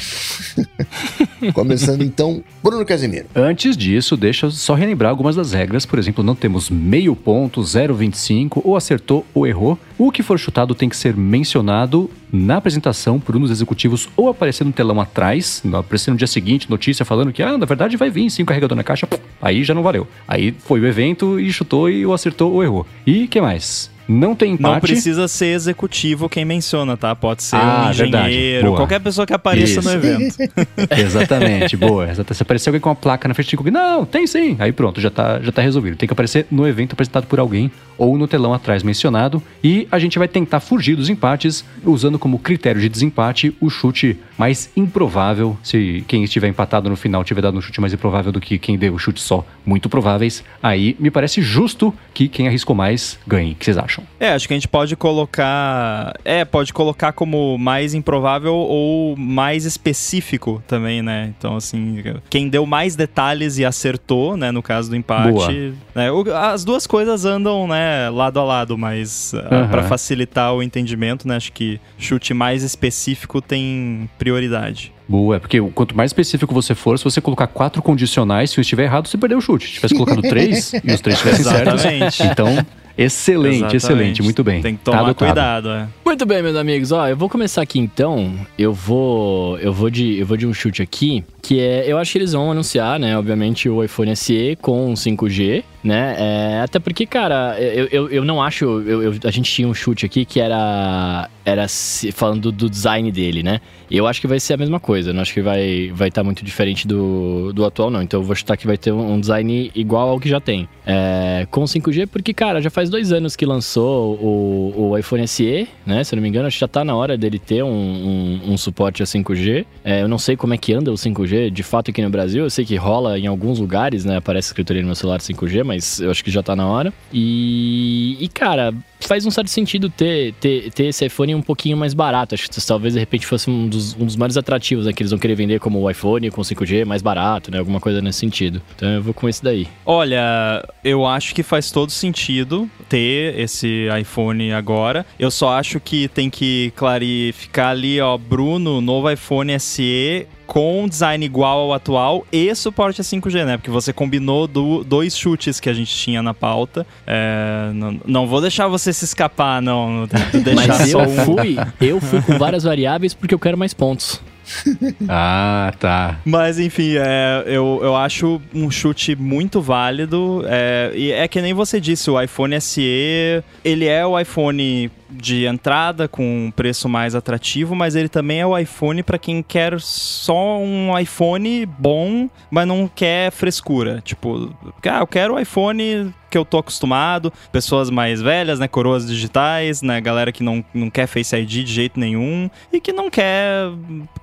Começando 1.54 2.04
então, 2.04 2.44
Bruno 2.62 2.86
Casimiro. 2.86 3.26
Antes 3.36 3.78
disso, 3.78 4.18
deixa 4.18 4.48
eu 4.48 4.52
só 4.52 4.74
relembrar 4.74 5.10
algumas 5.10 5.36
das 5.36 5.54
regras. 5.54 5.86
Por 5.86 5.98
exemplo, 5.98 6.24
não 6.24 6.36
temos 6.36 6.70
meio 6.70 7.16
ponto, 7.16 7.62
0,25, 7.62 8.62
ou 8.64 8.76
acertou 8.76 9.26
ou 9.34 9.48
errou. 9.48 9.80
O 9.98 10.12
que 10.12 10.24
for 10.24 10.38
chutado 10.38 10.76
tem 10.76 10.90
que 10.90 10.98
ser 10.98 11.16
mencionado 11.16 12.10
na 12.32 12.58
apresentação 12.58 13.20
por 13.20 13.36
um 13.36 13.40
dos 13.40 13.52
executivos 13.52 14.10
ou 14.18 14.28
aparecer 14.28 14.64
no 14.64 14.74
telão 14.74 15.00
atrás, 15.00 15.62
aparecer 15.72 16.10
no 16.10 16.18
dia 16.18 16.28
seguinte, 16.28 16.70
notícia 16.70 17.06
falando 17.06 17.32
que, 17.32 17.44
ah, 17.44 17.58
na 17.58 17.66
verdade 17.66 17.96
vai 17.96 18.10
vir 18.10 18.30
sim 18.30 18.44
carregador 18.44 18.76
na 18.76 18.84
caixa, 18.84 19.08
aí 19.40 19.64
já 19.64 19.74
não 19.74 19.84
valeu. 19.84 20.08
Aí 20.28 20.52
foi 20.52 20.80
o 20.80 20.88
evento 20.88 21.40
e 21.40 21.54
chutou 21.54 21.90
e 21.90 22.06
ou 22.06 22.14
acertou 22.14 22.52
ou 22.52 22.64
errou. 22.64 22.88
E 23.06 23.28
que 23.28 23.40
mais? 23.42 23.92
Não 24.06 24.36
tem 24.36 24.54
empate. 24.54 24.74
Não 24.74 24.80
precisa 24.82 25.30
ser 25.30 25.46
executivo 25.48 26.28
quem 26.28 26.44
menciona, 26.44 26.98
tá? 26.98 27.16
Pode 27.16 27.42
ser 27.42 27.56
Ah, 27.56 27.86
um 27.88 27.90
engenheiro, 27.92 28.76
qualquer 28.76 29.00
pessoa 29.00 29.26
que 29.26 29.34
apareça 29.34 29.82
no 29.82 29.90
Isso. 29.90 29.90
evento. 29.92 30.36
Exatamente, 30.92 31.78
boa. 31.78 32.10
Exata- 32.10 32.34
Se 32.34 32.44
aparecer 32.44 32.70
alguém 32.70 32.82
com 32.82 32.90
uma 32.90 32.96
placa 32.96 33.28
na 33.30 33.34
frente 33.34 33.52
de 33.52 33.56
alguém, 33.56 33.72
não, 33.72 34.04
tem 34.06 34.28
sim. 34.28 34.58
Aí 34.60 34.74
pronto, 34.74 35.00
já 35.00 35.10
tá, 35.10 35.40
já 35.42 35.54
tá 35.54 35.62
resolvido. 35.62 35.96
Tem 35.96 36.06
que 36.08 36.14
aparecer 36.14 36.46
no 36.52 36.68
evento 36.68 36.94
apresentado 36.94 37.26
por 37.28 37.40
alguém 37.40 37.72
ou 37.98 38.18
no 38.18 38.28
telão 38.28 38.54
atrás 38.54 38.84
mencionado. 38.84 39.42
E 39.64 39.88
a 39.92 40.00
gente 40.00 40.20
vai 40.20 40.28
tentar 40.28 40.60
fugir 40.60 40.96
dos 40.96 41.10
empates, 41.10 41.66
usando 41.84 42.20
como 42.20 42.40
critério 42.40 42.82
de 42.82 42.90
desempate 42.90 43.56
o 43.60 43.70
chute 43.70 44.18
mais 44.38 44.70
improvável. 44.76 45.58
Se 45.64 46.04
quem 46.08 46.24
estiver 46.24 46.48
empatado 46.48 46.90
no 46.90 46.96
final 46.96 47.24
tiver 47.24 47.42
dado 47.42 47.58
um 47.58 47.62
chute 47.62 47.80
mais 47.80 47.94
improvável 47.94 48.32
do 48.32 48.42
que 48.42 48.58
quem 48.58 48.78
deu 48.78 48.94
o 48.94 49.00
chute 49.00 49.22
só 49.22 49.46
muito 49.66 49.90
prováveis, 49.90 50.44
aí 50.62 50.96
me 51.00 51.12
parece 51.12 51.42
justo 51.42 51.94
que 52.14 52.28
quem 52.28 52.48
arriscou 52.48 52.76
mais 52.76 53.20
ganhe. 53.28 53.52
O 53.52 53.56
que 53.56 53.66
vocês 53.66 53.78
acham? 53.78 54.04
É, 54.20 54.30
acho 54.30 54.48
que 54.48 54.54
a 54.54 54.58
gente 54.58 54.68
pode 54.68 54.96
colocar. 54.96 56.14
É, 56.26 56.44
pode 56.46 56.74
colocar 56.74 57.14
como 57.14 57.58
mais 57.58 57.94
improvável 57.94 58.54
ou 58.54 59.16
mais 59.18 59.66
específico 59.66 60.62
também, 60.68 61.02
né? 61.02 61.34
Então, 61.38 61.56
assim, 61.56 62.04
quem 62.30 62.50
deu 62.50 62.66
mais 62.66 62.96
detalhes 62.96 63.58
e 63.58 63.66
acertou, 63.66 64.36
né? 64.36 64.52
No 64.52 64.62
caso 64.62 64.90
do 64.90 64.96
empate. 64.96 65.74
Né, 65.94 66.08
as 66.36 66.64
duas 66.64 66.88
coisas 66.88 67.26
andam, 67.26 67.68
né, 67.68 67.83
lado 68.12 68.40
a 68.40 68.44
lado, 68.44 68.78
mas 68.78 69.34
ah, 69.36 69.56
Aham. 69.56 69.68
pra 69.70 69.84
facilitar 69.84 70.54
o 70.54 70.62
entendimento, 70.64 71.28
né? 71.28 71.36
Acho 71.36 71.52
que 71.52 71.80
chute 71.98 72.34
mais 72.34 72.64
específico 72.64 73.42
tem 73.42 74.10
prioridade. 74.18 74.92
Boa, 75.08 75.36
é 75.36 75.40
porque 75.40 75.60
quanto 75.74 75.96
mais 75.96 76.10
específico 76.10 76.54
você 76.54 76.74
for, 76.74 76.98
se 76.98 77.04
você 77.04 77.20
colocar 77.20 77.48
quatro 77.48 77.82
condicionais, 77.82 78.52
se 78.52 78.60
um 78.60 78.62
estiver 78.62 78.84
errado, 78.84 79.08
você 79.08 79.18
perdeu 79.18 79.38
o 79.38 79.42
chute. 79.42 79.68
Se 79.68 79.74
tivesse 79.74 79.94
colocado 79.94 80.22
três 80.22 80.74
e 80.84 80.92
os 80.92 81.02
três 81.02 81.18
estivessem 81.18 81.44
certos, 81.44 81.84
Exatamente. 81.86 82.24
então, 82.24 82.66
excelente, 82.98 83.56
Exatamente. 83.56 83.76
excelente, 83.76 84.24
muito 84.24 84.44
bem. 84.44 84.62
Tem 84.62 84.76
que 84.76 84.84
Tá 84.84 84.92
tomar 84.92 85.04
adotado. 85.04 85.26
cuidado, 85.34 85.70
é. 85.70 85.88
Muito 86.06 86.26
bem, 86.26 86.42
meus 86.42 86.56
amigos. 86.56 86.92
Ó, 86.92 87.08
eu 87.08 87.18
vou 87.18 87.28
começar 87.30 87.62
aqui 87.62 87.80
então. 87.80 88.34
Eu 88.58 88.74
vou, 88.74 89.60
eu 89.60 89.74
vou 89.74 89.90
de, 89.90 90.18
eu 90.20 90.26
vou 90.26 90.38
de 90.38 90.48
um 90.48 90.54
chute 90.54 90.82
aqui, 90.82 91.24
que 91.42 91.60
é, 91.60 91.84
eu 91.86 91.98
acho 91.98 92.12
que 92.14 92.18
eles 92.20 92.32
vão 92.34 92.52
anunciar, 92.52 92.98
né, 93.00 93.18
obviamente 93.18 93.68
o 93.68 93.84
iPhone 93.84 94.16
SE 94.16 94.58
com 94.62 94.94
5G, 94.94 95.64
né? 95.84 96.16
É, 96.18 96.62
até 96.62 96.80
porque, 96.80 97.06
cara, 97.06 97.58
eu, 97.60 97.88
eu, 97.92 98.10
eu 98.10 98.26
não 98.26 98.42
acho, 98.42 98.66
eu, 98.66 99.04
eu- 99.04 99.14
a 99.26 99.32
gente 99.32 99.52
tinha 99.52 99.68
um 99.68 99.74
chute 99.74 100.06
aqui 100.06 100.26
que 100.26 100.40
era 100.40 101.30
era 101.46 101.66
falando 102.14 102.54
do 102.54 102.70
design 102.70 103.12
dele, 103.12 103.44
né? 103.44 103.60
Eu 103.92 104.08
acho 104.08 104.22
que 104.22 104.28
vai 104.28 104.40
ser 104.40 104.54
a 104.54 104.58
mesma 104.58 104.80
coisa. 104.80 105.12
Não 105.12 105.22
acho 105.22 105.34
que 105.34 105.42
vai 105.42 105.92
vai 105.94 106.08
estar 106.08 106.24
muito 106.24 106.44
diferente 106.44 106.88
do, 106.88 107.52
do 107.52 107.66
atual 107.66 107.90
não. 107.92 108.02
Então 108.02 108.22
eu 108.22 108.24
vou 108.26 108.34
chutar 108.34 108.56
que 108.56 108.66
vai 108.66 108.78
ter 108.78 108.94
um, 108.94 109.20
design 109.20 109.70
igual 109.76 110.08
ao 110.10 110.20
que 110.22 110.30
já 110.30 110.40
tem. 110.40 110.70
É, 110.86 111.46
com 111.52 111.64
5G, 111.66 112.08
porque, 112.08 112.34
cara, 112.34 112.62
já 112.62 112.70
faz 112.70 112.90
dois 112.90 113.12
anos 113.12 113.36
que 113.36 113.46
lançou 113.46 114.16
o, 114.16 114.90
o 114.92 114.98
iPhone 114.98 115.28
SE, 115.28 115.68
né? 115.86 116.02
Se 116.06 116.14
eu 116.14 116.18
não 116.18 116.24
me 116.24 116.30
engano, 116.30 116.48
acho 116.48 116.56
que 116.56 116.62
já 116.62 116.68
tá 116.68 116.84
na 116.86 116.96
hora 116.96 117.18
dele 117.18 117.38
ter 117.40 117.62
um, 117.64 117.68
um- 117.70 118.54
um 118.54 118.58
suporte 118.58 119.04
a 119.04 119.06
5G. 119.06 119.66
É, 119.84 120.02
eu 120.02 120.08
não 120.08 120.18
sei 120.18 120.38
como 120.38 120.54
é 120.54 120.58
que 120.58 120.74
anda 120.74 120.92
o 120.92 120.96
5G 120.96 121.50
de 121.50 121.64
fato 121.64 121.92
aqui 121.92 122.02
no 122.02 122.10
Brasil. 122.10 122.44
Eu 122.46 122.50
sei 122.50 122.64
que 122.64 122.76
rola 122.78 123.20
em 123.20 123.28
alguns 123.28 123.60
lugares, 123.60 124.06
né? 124.06 124.16
Aparece 124.18 124.48
escrito 124.48 124.72
ali 124.72 124.80
no 124.82 124.88
meu 124.88 124.96
celular 124.96 125.20
5G, 125.20 125.64
mas 125.64 125.73
eu 126.00 126.12
acho 126.12 126.24
que 126.24 126.32
já 126.32 126.44
tá 126.44 126.56
na 126.56 126.68
hora. 126.68 126.94
E, 127.12 128.18
e 128.20 128.28
cara, 128.28 128.74
faz 129.08 129.26
um 129.26 129.32
certo 129.32 129.50
sentido 129.50 129.90
ter, 129.90 130.34
ter, 130.34 130.72
ter 130.72 130.86
esse 130.86 131.06
iPhone 131.06 131.36
um 131.36 131.42
pouquinho 131.42 131.78
mais 131.78 131.94
barato. 131.94 132.36
Acho 132.36 132.50
que 132.50 132.66
talvez 132.66 132.94
de 132.94 133.00
repente 133.00 133.26
fosse 133.26 133.50
um 133.50 133.68
dos, 133.68 133.96
um 133.96 134.06
dos 134.06 134.16
mais 134.16 134.38
atrativos, 134.38 134.86
né? 134.86 134.94
Que 134.94 135.04
eles 135.04 135.12
vão 135.12 135.20
querer 135.20 135.36
vender 135.36 135.60
como 135.60 135.80
o 135.80 135.90
iPhone 135.90 136.30
com 136.32 136.42
5G 136.42 136.86
mais 136.86 137.02
barato, 137.02 137.52
né? 137.52 137.60
Alguma 137.60 137.80
coisa 137.80 138.02
nesse 138.02 138.20
sentido. 138.20 138.62
Então 138.76 138.90
eu 138.90 139.02
vou 139.02 139.14
com 139.14 139.28
esse 139.28 139.44
daí. 139.44 139.68
Olha, 139.86 140.64
eu 140.84 141.06
acho 141.06 141.34
que 141.36 141.44
faz 141.44 141.72
todo 141.72 141.92
sentido 141.92 142.70
ter 142.90 143.38
esse 143.40 143.88
iPhone 144.00 144.52
agora. 144.54 145.06
Eu 145.20 145.32
só 145.32 145.58
acho 145.58 145.80
que 145.80 146.08
tem 146.08 146.30
que 146.30 146.72
clarificar 146.76 147.70
ali, 147.70 148.00
ó, 148.00 148.18
Bruno, 148.18 148.82
novo 148.82 149.10
iPhone 149.10 149.60
SE 149.60 150.28
com 150.54 150.88
design 150.88 151.26
igual 151.26 151.62
ao 151.62 151.74
atual 151.74 152.28
e 152.32 152.54
suporte 152.54 153.02
a 153.02 153.04
5G, 153.04 153.44
né? 153.44 153.58
Porque 153.58 153.72
você 153.72 153.92
combinou 153.92 154.48
do- 154.48 154.84
dois 154.84 155.18
chutes 155.18 155.60
que 155.60 155.68
a 155.68 155.74
gente 155.74 155.92
tinha 155.92 156.22
na 156.22 156.32
pauta. 156.32 156.86
É, 157.08 157.72
não, 157.74 158.00
não 158.06 158.28
vou 158.28 158.40
deixar 158.40 158.68
você 158.68 158.94
se 158.94 159.04
escapar, 159.04 159.64
não. 159.64 160.08
Mas 160.56 160.92
eu 160.92 161.00
um. 161.00 161.10
fui, 161.26 161.58
eu 161.82 162.00
fui 162.00 162.22
com 162.22 162.38
várias 162.38 162.64
variáveis 162.66 163.16
porque 163.16 163.34
eu 163.34 163.40
quero 163.40 163.58
mais 163.58 163.74
pontos. 163.74 164.22
Ah, 165.08 165.74
tá. 165.80 166.20
Mas 166.26 166.60
enfim, 166.60 166.96
é, 166.98 167.44
eu, 167.46 167.80
eu 167.82 167.96
acho 167.96 168.42
um 168.54 168.70
chute 168.70 169.16
muito 169.16 169.62
válido. 169.62 170.44
É, 170.48 170.92
e 170.96 171.12
é 171.12 171.28
que 171.28 171.42
nem 171.42 171.54
você 171.54 171.80
disse, 171.80 172.10
o 172.10 172.20
iPhone 172.20 172.60
SE, 172.60 173.44
ele 173.64 173.86
é 173.86 174.06
o 174.06 174.20
iPhone 174.20 174.92
de 175.10 175.46
entrada 175.46 176.08
com 176.08 176.48
um 176.48 176.52
preço 176.52 176.90
mais 176.90 177.14
atrativo, 177.14 177.76
mas 177.76 177.96
ele 177.96 178.10
também 178.10 178.40
é 178.40 178.46
o 178.46 178.58
iPhone 178.58 179.04
para 179.04 179.18
quem 179.18 179.44
quer 179.44 179.80
só 179.80 180.58
um 180.58 180.98
iPhone 180.98 181.66
bom, 181.66 182.30
mas 182.50 182.68
não 182.68 182.88
quer 182.88 183.32
frescura. 183.32 184.02
Tipo, 184.04 184.56
ah, 184.84 185.00
eu 185.00 185.08
quero 185.08 185.36
o 185.36 185.40
iPhone 185.40 186.14
que 186.34 186.38
eu 186.38 186.44
tô 186.44 186.58
acostumado, 186.58 187.32
pessoas 187.52 187.92
mais 187.92 188.20
velhas, 188.20 188.58
né, 188.60 188.68
coroas 188.68 189.06
digitais, 189.06 189.84
né, 189.84 190.02
galera 190.02 190.32
que 190.32 190.42
não, 190.42 190.66
não 190.74 190.90
quer 190.90 191.06
Face 191.06 191.36
ID 191.36 191.48
de 191.64 191.68
jeito 191.72 192.00
nenhum 192.00 192.50
e 192.72 192.80
que 192.82 192.92
não 192.92 193.08
quer 193.08 193.70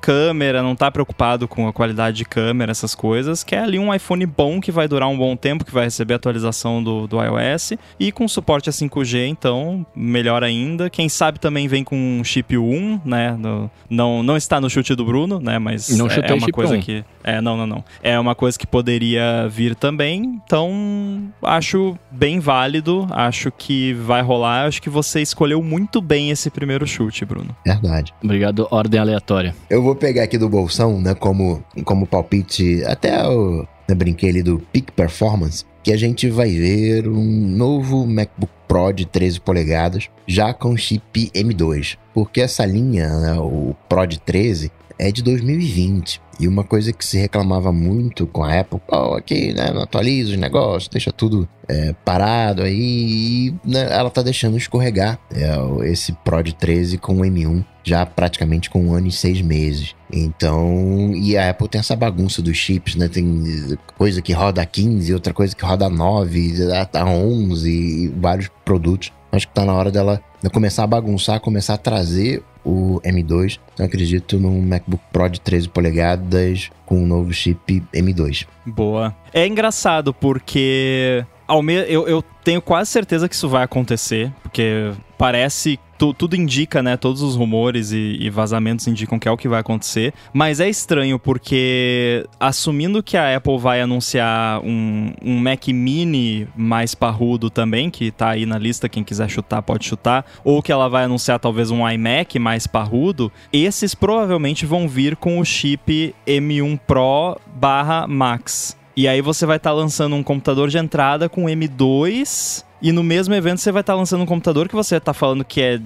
câmera, 0.01 0.61
não 0.61 0.75
tá 0.75 0.91
preocupado 0.91 1.47
com 1.47 1.69
a 1.69 1.73
qualidade 1.73 2.17
de 2.17 2.25
câmera, 2.25 2.73
essas 2.73 2.97
coisas, 2.97 3.45
quer 3.45 3.61
ali 3.63 3.79
um 3.79 3.95
iPhone 3.95 4.27
bom 4.27 4.61
que 4.61 4.73
vai 4.73 4.89
durar 4.89 5.09
um 5.09 5.17
bom 5.17 5.37
tempo, 5.37 5.65
que 5.65 5.73
vai 5.73 5.85
receber 5.85 6.15
atualização 6.15 6.83
do, 6.83 7.07
do 7.07 7.17
iOS 7.23 7.75
e 8.01 8.11
com 8.11 8.27
suporte 8.27 8.69
a 8.69 8.73
5G, 8.73 9.27
então, 9.29 9.87
melhor 9.95 10.43
ainda. 10.43 10.91
Quem 10.91 11.09
sabe 11.09 11.39
também 11.39 11.69
vem 11.69 11.85
com 11.85 11.97
um 11.97 12.25
chip 12.25 12.59
1, 12.59 13.03
né, 13.05 13.37
no- 13.39 13.71
não, 13.89 14.21
não 14.23 14.37
está 14.37 14.61
no 14.61 14.69
chute 14.69 14.97
do 14.97 15.05
Bruno, 15.05 15.39
né, 15.39 15.61
mas 15.61 15.97
Não 15.97 16.07
é, 16.09 16.21
é 16.25 16.35
uma 16.35 16.49
coisa 16.49 16.75
1. 16.77 16.81
que... 16.81 17.05
É, 17.23 17.41
não, 17.41 17.57
não, 17.57 17.67
não. 17.67 17.85
É 18.03 18.19
uma 18.19 18.35
coisa 18.35 18.59
que 18.59 18.67
poderia 18.67 19.49
vir 19.49 19.75
também, 19.75 20.41
então 20.45 21.33
acho 21.43 21.97
bem 22.11 22.41
válido, 22.41 23.07
acho 23.11 23.51
que 23.51 23.93
vai 23.95 24.23
rolar, 24.23 24.67
acho 24.67 24.81
que 24.81 24.91
você 24.91 25.21
escolheu 25.21 25.63
muito 25.63 26.01
bem 26.01 26.31
esse 26.31 26.51
primeiro 26.51 26.87
chute, 26.87 27.25
Bruno. 27.25 27.55
Verdade. 27.65 28.15
Obrigado, 28.23 28.67
ordem 28.71 29.01
aleatória. 29.01 29.55
Eu 29.69 29.83
vou 29.83 29.95
pegar 29.95 30.25
aqui 30.25 30.39
do 30.39 30.49
bolsão, 30.49 31.01
né, 31.01 31.15
como, 31.15 31.63
como 31.85 32.07
palpite, 32.07 32.83
até 32.85 33.27
o 33.27 33.67
né, 33.91 33.95
brinquei 33.95 34.31
ali 34.31 34.43
do 34.43 34.59
Peak 34.73 34.93
Performance, 34.93 35.65
que 35.83 35.93
a 35.93 35.97
gente 35.97 36.31
vai 36.31 36.51
ver 36.51 37.09
um 37.09 37.49
novo 37.49 38.07
MacBook 38.07 38.53
Pro 38.69 38.93
de 38.93 39.05
13 39.05 39.41
polegadas, 39.41 40.09
já 40.27 40.55
com 40.55 40.77
chip 40.77 41.31
M2. 41.35 41.99
Porque 42.15 42.41
essa 42.41 42.65
linha, 42.65 43.09
né, 43.09 43.35
o 43.41 43.75
Pro 43.89 44.07
de 44.07 44.21
13, 44.21 44.71
é 44.97 45.11
de 45.11 45.23
2020. 45.23 46.21
E 46.41 46.49
uma 46.49 46.65
coisa 46.65 46.91
que 46.91 47.05
se 47.05 47.19
reclamava 47.19 47.71
muito 47.71 48.27
com 48.27 48.43
a 48.43 48.61
Apple, 48.61 48.81
oh, 48.91 49.15
aqui, 49.15 49.53
né, 49.53 49.71
não 49.75 49.83
atualiza 49.83 50.33
os 50.33 50.39
negócios, 50.39 50.89
deixa 50.89 51.13
tudo 51.13 51.47
é, 51.69 51.95
parado 52.03 52.63
aí, 52.63 53.49
e 53.49 53.55
né, 53.63 53.89
ela 53.91 54.09
tá 54.09 54.23
deixando 54.23 54.57
escorregar 54.57 55.19
é, 55.31 55.91
esse 55.91 56.15
Prod 56.25 56.51
13 56.51 56.97
com 56.97 57.19
o 57.19 57.21
M1 57.21 57.63
já 57.85 58.07
praticamente 58.07 58.71
com 58.71 58.87
um 58.87 58.95
ano 58.95 59.09
e 59.09 59.13
seis 59.13 59.43
meses. 59.43 59.95
Então, 60.11 61.13
e 61.15 61.37
a 61.37 61.51
Apple 61.51 61.69
tem 61.69 61.79
essa 61.79 61.95
bagunça 61.95 62.41
dos 62.41 62.57
chips, 62.57 62.95
né? 62.95 63.09
Tem 63.09 63.79
coisa 63.97 64.21
que 64.21 64.33
roda 64.33 64.65
15, 64.65 65.13
outra 65.15 65.33
coisa 65.33 65.55
que 65.55 65.65
roda 65.65 65.89
9, 65.89 66.55
a 66.73 67.05
11, 67.05 68.15
vários 68.19 68.51
produtos. 68.65 69.13
Acho 69.33 69.47
que 69.47 69.55
tá 69.55 69.65
na 69.65 69.73
hora 69.73 69.91
dela 69.91 70.21
começar 70.53 70.85
a 70.85 70.87
bagunçar, 70.87 71.41
começar 71.41 71.75
a 71.75 71.79
trazer 71.79 72.43
o 72.65 73.01
M2. 73.05 73.59
Então 73.75 73.87
acredito 73.87 74.39
num 74.39 74.61
MacBook 74.61 75.03
Pro 75.13 75.29
de 75.29 75.41
13 75.41 75.69
polegadas 75.69 76.71
com 76.87 77.03
um 77.03 77.07
novo 77.07 77.33
chip 77.33 77.83
M2. 77.95 78.47
Boa. 78.67 79.15
É 79.33 79.47
engraçado 79.47 80.13
porque 80.13 81.25
ao 81.51 81.63
me... 81.63 81.75
eu, 81.75 82.07
eu 82.07 82.23
tenho 82.45 82.63
quase 82.63 82.91
certeza 82.91 83.29
que 83.29 83.35
isso 83.35 83.49
vai 83.49 83.65
acontecer, 83.65 84.33
porque 84.41 84.93
parece 85.19 85.81
tu, 85.99 86.15
tudo 86.15 86.37
indica, 86.37 86.81
né? 86.81 86.97
Todos 86.97 87.23
os 87.23 87.35
rumores 87.35 87.91
e, 87.91 88.17
e, 88.21 88.31
vazamentos 88.31 88.87
indicam 88.87 89.19
que 89.19 89.27
é 89.27 89.31
o 89.31 89.37
que 89.37 89.49
vai 89.49 89.59
acontecer. 89.59 90.15
Mas 90.33 90.61
é 90.61 90.69
estranho 90.69 91.19
porque, 91.19 92.25
assumindo 92.39 93.03
que 93.03 93.17
a 93.17 93.37
Apple 93.37 93.59
vai 93.59 93.81
anunciar 93.81 94.61
um, 94.65 95.13
um 95.23 95.39
Mac 95.41 95.67
Mini 95.69 96.47
mais 96.57 96.95
parrudo 96.95 97.51
também, 97.51 97.91
que 97.91 98.13
tá 98.13 98.31
aí 98.31 98.47
na 98.47 98.57
lista, 98.57 98.89
quem 98.89 99.03
quiser 99.03 99.29
chutar 99.29 99.61
pode 99.61 99.85
chutar, 99.85 100.25
ou 100.45 100.63
que 100.63 100.71
ela 100.71 100.89
vai 100.89 101.05
anunciar 101.05 101.41
talvez 101.41 101.73
um 101.73 101.87
iMac 101.87 102.39
mais 102.39 102.67
parrudo, 102.67 103.31
esses 103.53 103.93
provavelmente 103.93 104.65
vão 104.65 104.89
vir 104.89 105.17
com 105.17 105.41
o 105.41 105.45
chip 105.45 106.15
M1 106.27 106.79
Pro 106.87 107.39
barra 107.57 108.07
Max. 108.07 108.80
E 109.01 109.09
aí 109.09 109.23
você 109.23 109.47
vai 109.47 109.57
estar 109.57 109.71
tá 109.71 109.75
lançando 109.75 110.15
um 110.15 110.23
computador 110.23 110.69
de 110.69 110.77
entrada 110.77 111.27
com 111.27 111.45
M2 111.45 112.63
e 112.83 112.93
no 112.93 113.03
mesmo 113.03 113.35
evento 113.35 113.59
você 113.59 113.71
vai 113.71 113.81
estar 113.81 113.93
tá 113.93 113.97
lançando 113.97 114.23
um 114.23 114.27
computador 114.27 114.69
que 114.69 114.75
você 114.75 114.97
está 114.97 115.13
falando 115.13 115.45
que 115.45 115.61
é, 115.61 115.81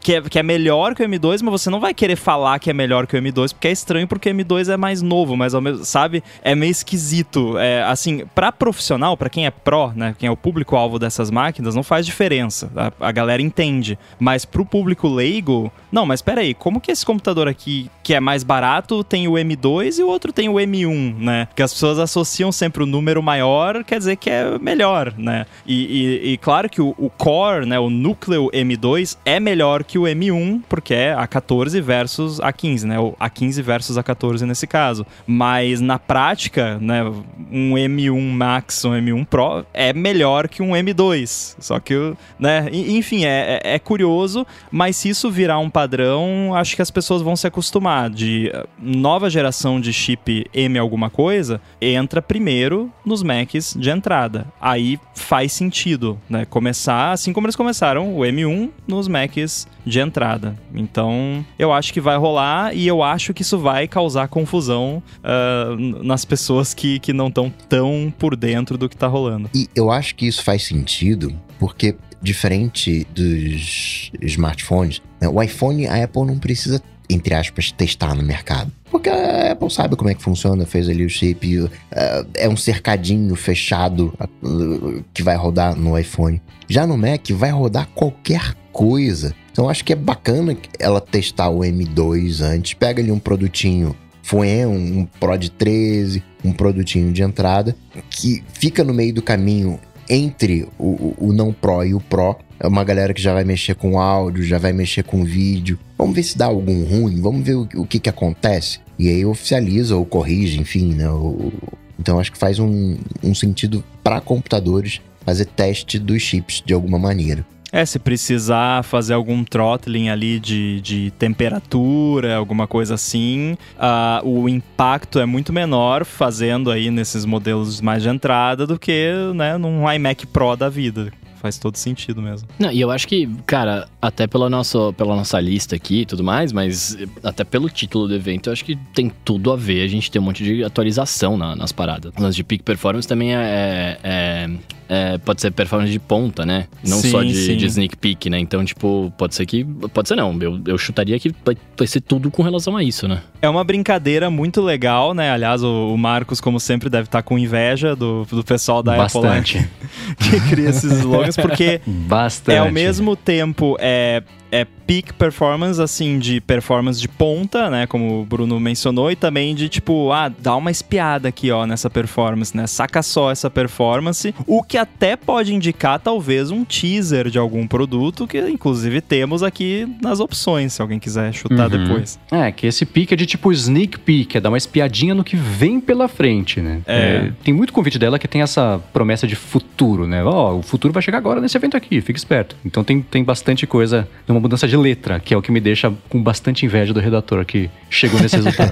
que, 0.00 0.14
é, 0.14 0.22
que 0.22 0.38
é 0.38 0.42
melhor 0.42 0.94
que 0.94 1.02
o 1.02 1.08
M2, 1.08 1.42
mas 1.42 1.62
você 1.62 1.70
não 1.70 1.80
vai 1.80 1.94
querer 1.94 2.16
falar 2.16 2.58
que 2.58 2.70
é 2.70 2.72
melhor 2.72 3.06
que 3.06 3.16
o 3.16 3.20
M2, 3.20 3.52
porque 3.52 3.68
é 3.68 3.72
estranho 3.72 4.06
porque 4.06 4.30
o 4.30 4.34
M2 4.34 4.72
é 4.72 4.76
mais 4.76 5.02
novo, 5.02 5.36
mas 5.36 5.54
ao 5.54 5.60
mesmo, 5.60 5.84
sabe? 5.84 6.22
É 6.42 6.54
meio 6.54 6.70
esquisito. 6.70 7.58
É, 7.58 7.82
assim, 7.84 8.24
para 8.34 8.50
profissional, 8.52 9.16
para 9.16 9.30
quem 9.30 9.46
é 9.46 9.50
pró, 9.50 9.92
né, 9.94 10.14
quem 10.18 10.26
é 10.26 10.30
o 10.30 10.36
público-alvo 10.36 10.98
dessas 10.98 11.30
máquinas, 11.30 11.74
não 11.74 11.82
faz 11.82 12.04
diferença. 12.04 12.70
A, 12.76 13.08
a 13.08 13.12
galera 13.12 13.42
entende. 13.42 13.98
Mas 14.18 14.44
pro 14.44 14.64
público 14.64 15.08
leigo, 15.08 15.72
não, 15.90 16.04
mas 16.04 16.18
espera 16.18 16.40
aí, 16.40 16.54
como 16.54 16.80
que 16.80 16.90
esse 16.90 17.04
computador 17.04 17.48
aqui, 17.48 17.90
que 18.02 18.14
é 18.14 18.20
mais 18.20 18.42
barato, 18.42 19.04
tem 19.04 19.28
o 19.28 19.32
M2 19.32 19.98
e 19.98 20.02
o 20.02 20.08
outro 20.08 20.32
tem 20.32 20.48
o 20.48 20.54
M1, 20.54 21.16
né? 21.18 21.48
Que 21.54 21.62
as 21.62 21.72
pessoas 21.72 21.98
associam 21.98 22.50
sempre 22.50 22.82
o 22.82 22.86
número 22.86 23.22
maior, 23.22 23.84
quer 23.84 23.98
dizer 23.98 24.16
que 24.16 24.28
é 24.28 24.58
melhor, 24.58 25.14
né? 25.16 25.46
e, 25.66 25.74
e, 25.74 26.32
e 26.32 26.38
claro 26.40 26.68
que 26.68 26.80
o, 26.80 26.94
o, 26.98 27.10
core, 27.10 27.66
né, 27.66 27.78
o 27.78 27.90
núcleo 27.90 28.50
M2 28.52 29.16
é 29.24 29.38
melhor 29.38 29.84
que 29.84 29.98
o 29.98 30.02
M1, 30.02 30.62
porque 30.68 30.94
é 30.94 31.14
A14 31.14 31.80
versus 31.80 32.38
A15, 32.40 32.84
né? 32.84 32.98
O 32.98 33.12
A15 33.12 33.62
versus 33.62 33.96
A14 33.96 34.42
nesse 34.42 34.66
caso. 34.66 35.06
Mas 35.26 35.80
na 35.80 35.98
prática, 35.98 36.78
né, 36.80 37.04
um 37.50 37.74
M1 37.74 38.20
Max, 38.32 38.84
um 38.84 38.92
M1 38.92 39.26
Pro 39.26 39.64
é 39.72 39.92
melhor 39.92 40.48
que 40.48 40.62
um 40.62 40.70
M2. 40.70 41.56
Só 41.58 41.78
que, 41.78 42.14
né, 42.38 42.68
enfim, 42.72 43.24
é, 43.24 43.60
é, 43.64 43.74
é 43.74 43.78
curioso, 43.78 44.46
mas 44.70 44.96
se 44.96 45.08
isso 45.08 45.30
virar 45.30 45.58
um 45.58 45.70
padrão, 45.70 46.54
acho 46.54 46.76
que 46.76 46.82
as 46.82 46.90
pessoas 46.90 47.22
vão 47.22 47.36
se 47.36 47.46
acostumar 47.46 48.10
de 48.10 48.52
uh, 48.54 48.68
nova 48.78 49.28
geração 49.30 49.80
de 49.80 49.92
chip 49.92 50.46
M 50.52 50.78
alguma 50.78 51.10
coisa, 51.10 51.60
entra 51.80 52.22
primeiro 52.22 52.90
nos 53.04 53.22
Macs 53.22 53.74
de 53.78 53.90
entrada. 53.90 54.46
Aí 54.60 54.98
faz 55.14 55.52
sentido, 55.52 56.18
né? 56.30 56.44
Começar 56.44 57.12
assim 57.12 57.32
como 57.32 57.46
eles 57.46 57.56
começaram, 57.56 58.16
o 58.16 58.20
M1 58.20 58.70
nos 58.86 59.08
Macs 59.08 59.66
de 59.84 59.98
entrada. 59.98 60.56
Então, 60.72 61.44
eu 61.58 61.72
acho 61.72 61.92
que 61.92 62.00
vai 62.00 62.16
rolar 62.16 62.74
e 62.74 62.86
eu 62.86 63.02
acho 63.02 63.34
que 63.34 63.42
isso 63.42 63.58
vai 63.58 63.88
causar 63.88 64.28
confusão 64.28 65.02
uh, 65.18 66.04
nas 66.04 66.24
pessoas 66.24 66.72
que, 66.72 67.00
que 67.00 67.12
não 67.12 67.26
estão 67.28 67.52
tão 67.68 68.12
por 68.16 68.36
dentro 68.36 68.78
do 68.78 68.88
que 68.88 68.96
tá 68.96 69.08
rolando. 69.08 69.50
E 69.54 69.68
eu 69.74 69.90
acho 69.90 70.14
que 70.14 70.26
isso 70.26 70.44
faz 70.44 70.62
sentido 70.62 71.36
porque 71.58 71.96
diferente 72.22 73.06
dos 73.14 74.10
smartphones, 74.20 75.02
né, 75.20 75.28
o 75.28 75.42
iPhone, 75.42 75.86
a 75.86 76.04
Apple 76.04 76.24
não 76.24 76.38
precisa 76.38 76.82
entre 77.12 77.34
aspas, 77.34 77.72
testar 77.72 78.14
no 78.14 78.22
mercado. 78.22 78.70
Porque 78.90 79.08
a 79.08 79.52
Apple 79.52 79.70
sabe 79.70 79.96
como 79.96 80.10
é 80.10 80.14
que 80.14 80.22
funciona, 80.22 80.66
fez 80.66 80.88
ali 80.88 81.04
o 81.04 81.08
chip, 81.08 81.68
é, 81.90 82.24
é 82.34 82.48
um 82.48 82.56
cercadinho 82.56 83.34
fechado 83.36 84.12
uh, 84.42 85.04
que 85.12 85.22
vai 85.22 85.36
rodar 85.36 85.76
no 85.76 85.98
iPhone. 85.98 86.40
Já 86.68 86.86
no 86.86 86.96
Mac 86.96 87.28
vai 87.30 87.50
rodar 87.50 87.88
qualquer 87.94 88.54
coisa. 88.72 89.34
Então 89.52 89.68
acho 89.68 89.84
que 89.84 89.92
é 89.92 89.96
bacana 89.96 90.56
ela 90.78 91.00
testar 91.00 91.48
o 91.50 91.60
M2 91.60 92.40
antes, 92.42 92.74
pega 92.74 93.02
ali 93.02 93.10
um 93.10 93.18
produtinho 93.18 93.96
foi 94.30 94.64
um 94.64 95.06
Pro 95.18 95.36
de 95.36 95.50
13, 95.50 96.22
um 96.44 96.52
produtinho 96.52 97.12
de 97.12 97.20
entrada, 97.20 97.74
que 98.08 98.44
fica 98.52 98.84
no 98.84 98.94
meio 98.94 99.12
do 99.12 99.20
caminho 99.20 99.80
entre 100.10 100.68
o, 100.76 101.14
o 101.18 101.32
não 101.32 101.52
Pro 101.52 101.84
e 101.84 101.94
o 101.94 102.00
Pro, 102.00 102.36
é 102.58 102.66
uma 102.66 102.84
galera 102.84 103.14
que 103.14 103.22
já 103.22 103.32
vai 103.32 103.44
mexer 103.44 103.74
com 103.76 103.98
áudio, 103.98 104.42
já 104.42 104.58
vai 104.58 104.72
mexer 104.72 105.04
com 105.04 105.24
vídeo. 105.24 105.78
Vamos 105.96 106.14
ver 106.14 106.24
se 106.24 106.36
dá 106.36 106.46
algum 106.46 106.84
ruim, 106.84 107.20
vamos 107.20 107.42
ver 107.46 107.54
o, 107.54 107.68
o 107.76 107.86
que, 107.86 108.00
que 108.00 108.08
acontece. 108.08 108.80
E 108.98 109.08
aí 109.08 109.24
oficializa 109.24 109.96
ou 109.96 110.04
corrige, 110.04 110.60
enfim, 110.60 110.92
né? 110.92 111.08
O, 111.08 111.52
então 111.98 112.18
acho 112.18 112.32
que 112.32 112.38
faz 112.38 112.58
um, 112.58 112.98
um 113.22 113.34
sentido 113.34 113.84
para 114.02 114.20
computadores 114.20 115.00
fazer 115.24 115.44
teste 115.44 115.98
dos 115.98 116.20
chips 116.22 116.62
de 116.64 116.74
alguma 116.74 116.98
maneira. 116.98 117.46
É, 117.72 117.84
se 117.84 117.98
precisar 117.98 118.82
fazer 118.82 119.14
algum 119.14 119.44
throttling 119.44 120.08
ali 120.08 120.40
de, 120.40 120.80
de 120.80 121.10
temperatura, 121.12 122.36
alguma 122.36 122.66
coisa 122.66 122.94
assim, 122.94 123.56
uh, 123.76 124.28
o 124.28 124.48
impacto 124.48 125.18
é 125.18 125.26
muito 125.26 125.52
menor 125.52 126.04
fazendo 126.04 126.70
aí 126.70 126.90
nesses 126.90 127.24
modelos 127.24 127.80
mais 127.80 128.02
de 128.02 128.08
entrada 128.08 128.66
do 128.66 128.78
que 128.78 129.12
né, 129.34 129.56
num 129.56 129.90
iMac 129.90 130.26
Pro 130.26 130.56
da 130.56 130.68
vida 130.68 131.12
faz 131.40 131.58
todo 131.58 131.76
sentido 131.76 132.20
mesmo. 132.20 132.46
Não, 132.58 132.70
e 132.70 132.80
eu 132.80 132.90
acho 132.90 133.08
que, 133.08 133.26
cara, 133.46 133.88
até 134.00 134.26
pela 134.26 134.50
nossa, 134.50 134.92
pela 134.92 135.16
nossa 135.16 135.40
lista 135.40 135.74
aqui 135.74 136.02
e 136.02 136.06
tudo 136.06 136.22
mais, 136.22 136.52
mas 136.52 136.96
até 137.22 137.44
pelo 137.44 137.70
título 137.70 138.06
do 138.06 138.14
evento, 138.14 138.48
eu 138.48 138.52
acho 138.52 138.64
que 138.64 138.76
tem 138.94 139.10
tudo 139.24 139.50
a 139.50 139.56
ver 139.56 139.82
a 139.82 139.88
gente 139.88 140.10
ter 140.10 140.18
um 140.18 140.22
monte 140.22 140.44
de 140.44 140.62
atualização 140.62 141.38
na, 141.38 141.56
nas 141.56 141.72
paradas. 141.72 142.12
Lance 142.18 142.36
de 142.36 142.44
peak 142.44 142.62
performance 142.62 143.08
também 143.08 143.34
é, 143.34 143.98
é, 144.02 144.50
é, 144.92 145.18
pode 145.18 145.40
ser 145.40 145.52
performance 145.52 145.92
de 145.92 146.00
ponta, 146.00 146.44
né? 146.44 146.66
Não 146.84 146.98
sim, 146.98 147.12
só 147.12 147.22
de, 147.22 147.56
de, 147.56 147.66
sneak 147.66 147.96
peek, 147.96 148.28
né? 148.28 148.40
Então, 148.40 148.64
tipo, 148.64 149.12
pode 149.16 149.36
ser 149.36 149.46
que. 149.46 149.62
Pode 149.94 150.08
ser 150.08 150.16
não. 150.16 150.36
Eu, 150.42 150.60
eu 150.66 150.76
chutaria 150.76 151.16
que 151.20 151.32
vai, 151.44 151.56
vai 151.78 151.86
ser 151.86 152.00
tudo 152.00 152.28
com 152.28 152.42
relação 152.42 152.76
a 152.76 152.82
isso, 152.82 153.06
né? 153.06 153.22
É 153.40 153.48
uma 153.48 153.62
brincadeira 153.62 154.28
muito 154.28 154.60
legal, 154.60 155.14
né? 155.14 155.30
Aliás, 155.30 155.62
o, 155.62 155.94
o 155.94 155.96
Marcos, 155.96 156.40
como 156.40 156.58
sempre, 156.58 156.90
deve 156.90 157.04
estar 157.04 157.22
com 157.22 157.38
inveja 157.38 157.94
do, 157.94 158.26
do 158.28 158.42
pessoal 158.42 158.82
da 158.82 158.96
Bastante. 158.96 159.58
Apple 159.58 159.70
que 160.40 160.48
cria 160.50 160.70
esses 160.70 160.90
slogans, 160.90 161.36
porque 161.36 161.80
Bastante. 161.86 162.56
é 162.56 162.58
ao 162.58 162.72
mesmo 162.72 163.14
tempo 163.14 163.76
é 163.78 164.24
é 164.50 164.66
peak 164.90 165.14
performance, 165.14 165.80
assim, 165.80 166.18
de 166.18 166.40
performance 166.40 167.00
de 167.00 167.06
ponta, 167.06 167.70
né? 167.70 167.86
Como 167.86 168.22
o 168.22 168.24
Bruno 168.24 168.58
mencionou, 168.58 169.10
e 169.10 169.14
também 169.14 169.54
de 169.54 169.68
tipo, 169.68 170.10
ah, 170.10 170.28
dá 170.28 170.56
uma 170.56 170.70
espiada 170.70 171.28
aqui, 171.28 171.50
ó, 171.52 171.64
nessa 171.64 171.88
performance, 171.88 172.56
né? 172.56 172.66
Saca 172.66 173.00
só 173.02 173.30
essa 173.30 173.48
performance, 173.48 174.34
o 174.46 174.62
que 174.64 174.76
até 174.76 175.14
pode 175.14 175.54
indicar 175.54 176.00
talvez 176.00 176.50
um 176.50 176.64
teaser 176.64 177.30
de 177.30 177.38
algum 177.38 177.68
produto, 177.68 178.26
que 178.26 178.40
inclusive 178.40 179.00
temos 179.00 179.44
aqui 179.44 179.86
nas 180.02 180.18
opções, 180.18 180.72
se 180.72 180.82
alguém 180.82 180.98
quiser 180.98 181.32
chutar 181.32 181.70
uhum. 181.70 181.84
depois. 181.84 182.18
É, 182.32 182.50
que 182.50 182.66
esse 182.66 182.84
peak 182.84 183.14
é 183.14 183.16
de 183.16 183.26
tipo 183.26 183.52
sneak 183.52 184.00
peek, 184.00 184.38
é 184.38 184.40
dar 184.40 184.48
uma 184.48 184.58
espiadinha 184.58 185.14
no 185.14 185.22
que 185.22 185.36
vem 185.36 185.78
pela 185.80 186.08
frente, 186.08 186.60
né? 186.60 186.80
É. 186.86 186.98
é 186.98 187.32
tem 187.44 187.54
muito 187.54 187.72
convite 187.72 187.98
dela 187.98 188.18
que 188.18 188.26
tem 188.26 188.42
essa 188.42 188.80
promessa 188.92 189.24
de 189.24 189.36
futuro, 189.36 190.08
né? 190.08 190.24
Ó, 190.24 190.54
oh, 190.54 190.58
o 190.58 190.62
futuro 190.62 190.92
vai 190.92 191.02
chegar 191.02 191.18
agora 191.18 191.40
nesse 191.40 191.56
evento 191.56 191.76
aqui, 191.76 192.00
fica 192.00 192.18
esperto. 192.18 192.56
Então 192.64 192.82
tem, 192.82 193.00
tem 193.00 193.22
bastante 193.22 193.68
coisa 193.68 194.08
numa 194.26 194.39
uma 194.40 194.42
mudança 194.42 194.66
de 194.66 194.76
letra, 194.76 195.20
que 195.20 195.34
é 195.34 195.36
o 195.36 195.42
que 195.42 195.52
me 195.52 195.60
deixa 195.60 195.92
com 196.08 196.22
bastante 196.22 196.64
inveja 196.64 196.94
do 196.94 197.00
redator 197.00 197.44
que 197.44 197.70
chegou 197.90 198.18
nesse 198.18 198.36
resultado. 198.40 198.70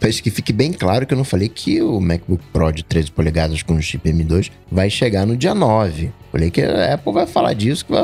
Para 0.00 0.10
que 0.10 0.30
fique 0.30 0.52
bem 0.52 0.72
claro 0.72 1.06
que 1.06 1.14
eu 1.14 1.18
não 1.18 1.24
falei 1.24 1.48
que 1.48 1.80
o 1.80 2.00
MacBook 2.00 2.42
Pro 2.52 2.72
de 2.72 2.82
13 2.82 3.12
polegadas 3.12 3.62
com 3.62 3.80
chip 3.80 4.10
M2 4.10 4.50
vai 4.70 4.90
chegar 4.90 5.24
no 5.24 5.36
dia 5.36 5.54
9. 5.54 6.10
Falei 6.32 6.50
que 6.50 6.62
a 6.62 6.94
Apple 6.94 7.12
vai 7.12 7.26
falar 7.26 7.52
disso, 7.52 7.86
que 7.86 7.92
vai, 7.92 8.02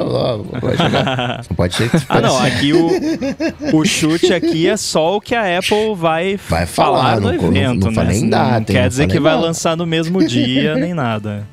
vai 0.61 0.77
chegar. 0.77 1.45
pode 1.57 1.75
ser 1.75 1.91
que... 1.91 1.97
Ah, 2.09 2.21
não, 2.21 2.39
aqui 2.39 2.73
o, 2.73 2.89
o 3.77 3.85
chute 3.85 4.33
aqui 4.33 4.69
é 4.69 4.77
só 4.77 5.17
o 5.17 5.21
que 5.21 5.35
a 5.35 5.59
Apple 5.59 5.97
vai, 5.97 6.39
vai 6.49 6.65
falar, 6.65 7.17
falar 7.17 7.21
no, 7.21 7.33
no 7.33 7.35
evento, 7.35 7.87
não, 7.87 7.91
não 7.91 8.05
né? 8.05 8.13
Nem 8.13 8.29
data, 8.29 8.59
não 8.59 8.65
quer 8.65 8.89
dizer 8.89 9.09
que 9.09 9.19
vai 9.19 9.33
data. 9.33 9.47
lançar 9.47 9.77
no 9.77 9.85
mesmo 9.85 10.25
dia, 10.25 10.77
nem 10.77 10.95
nada. 10.95 11.47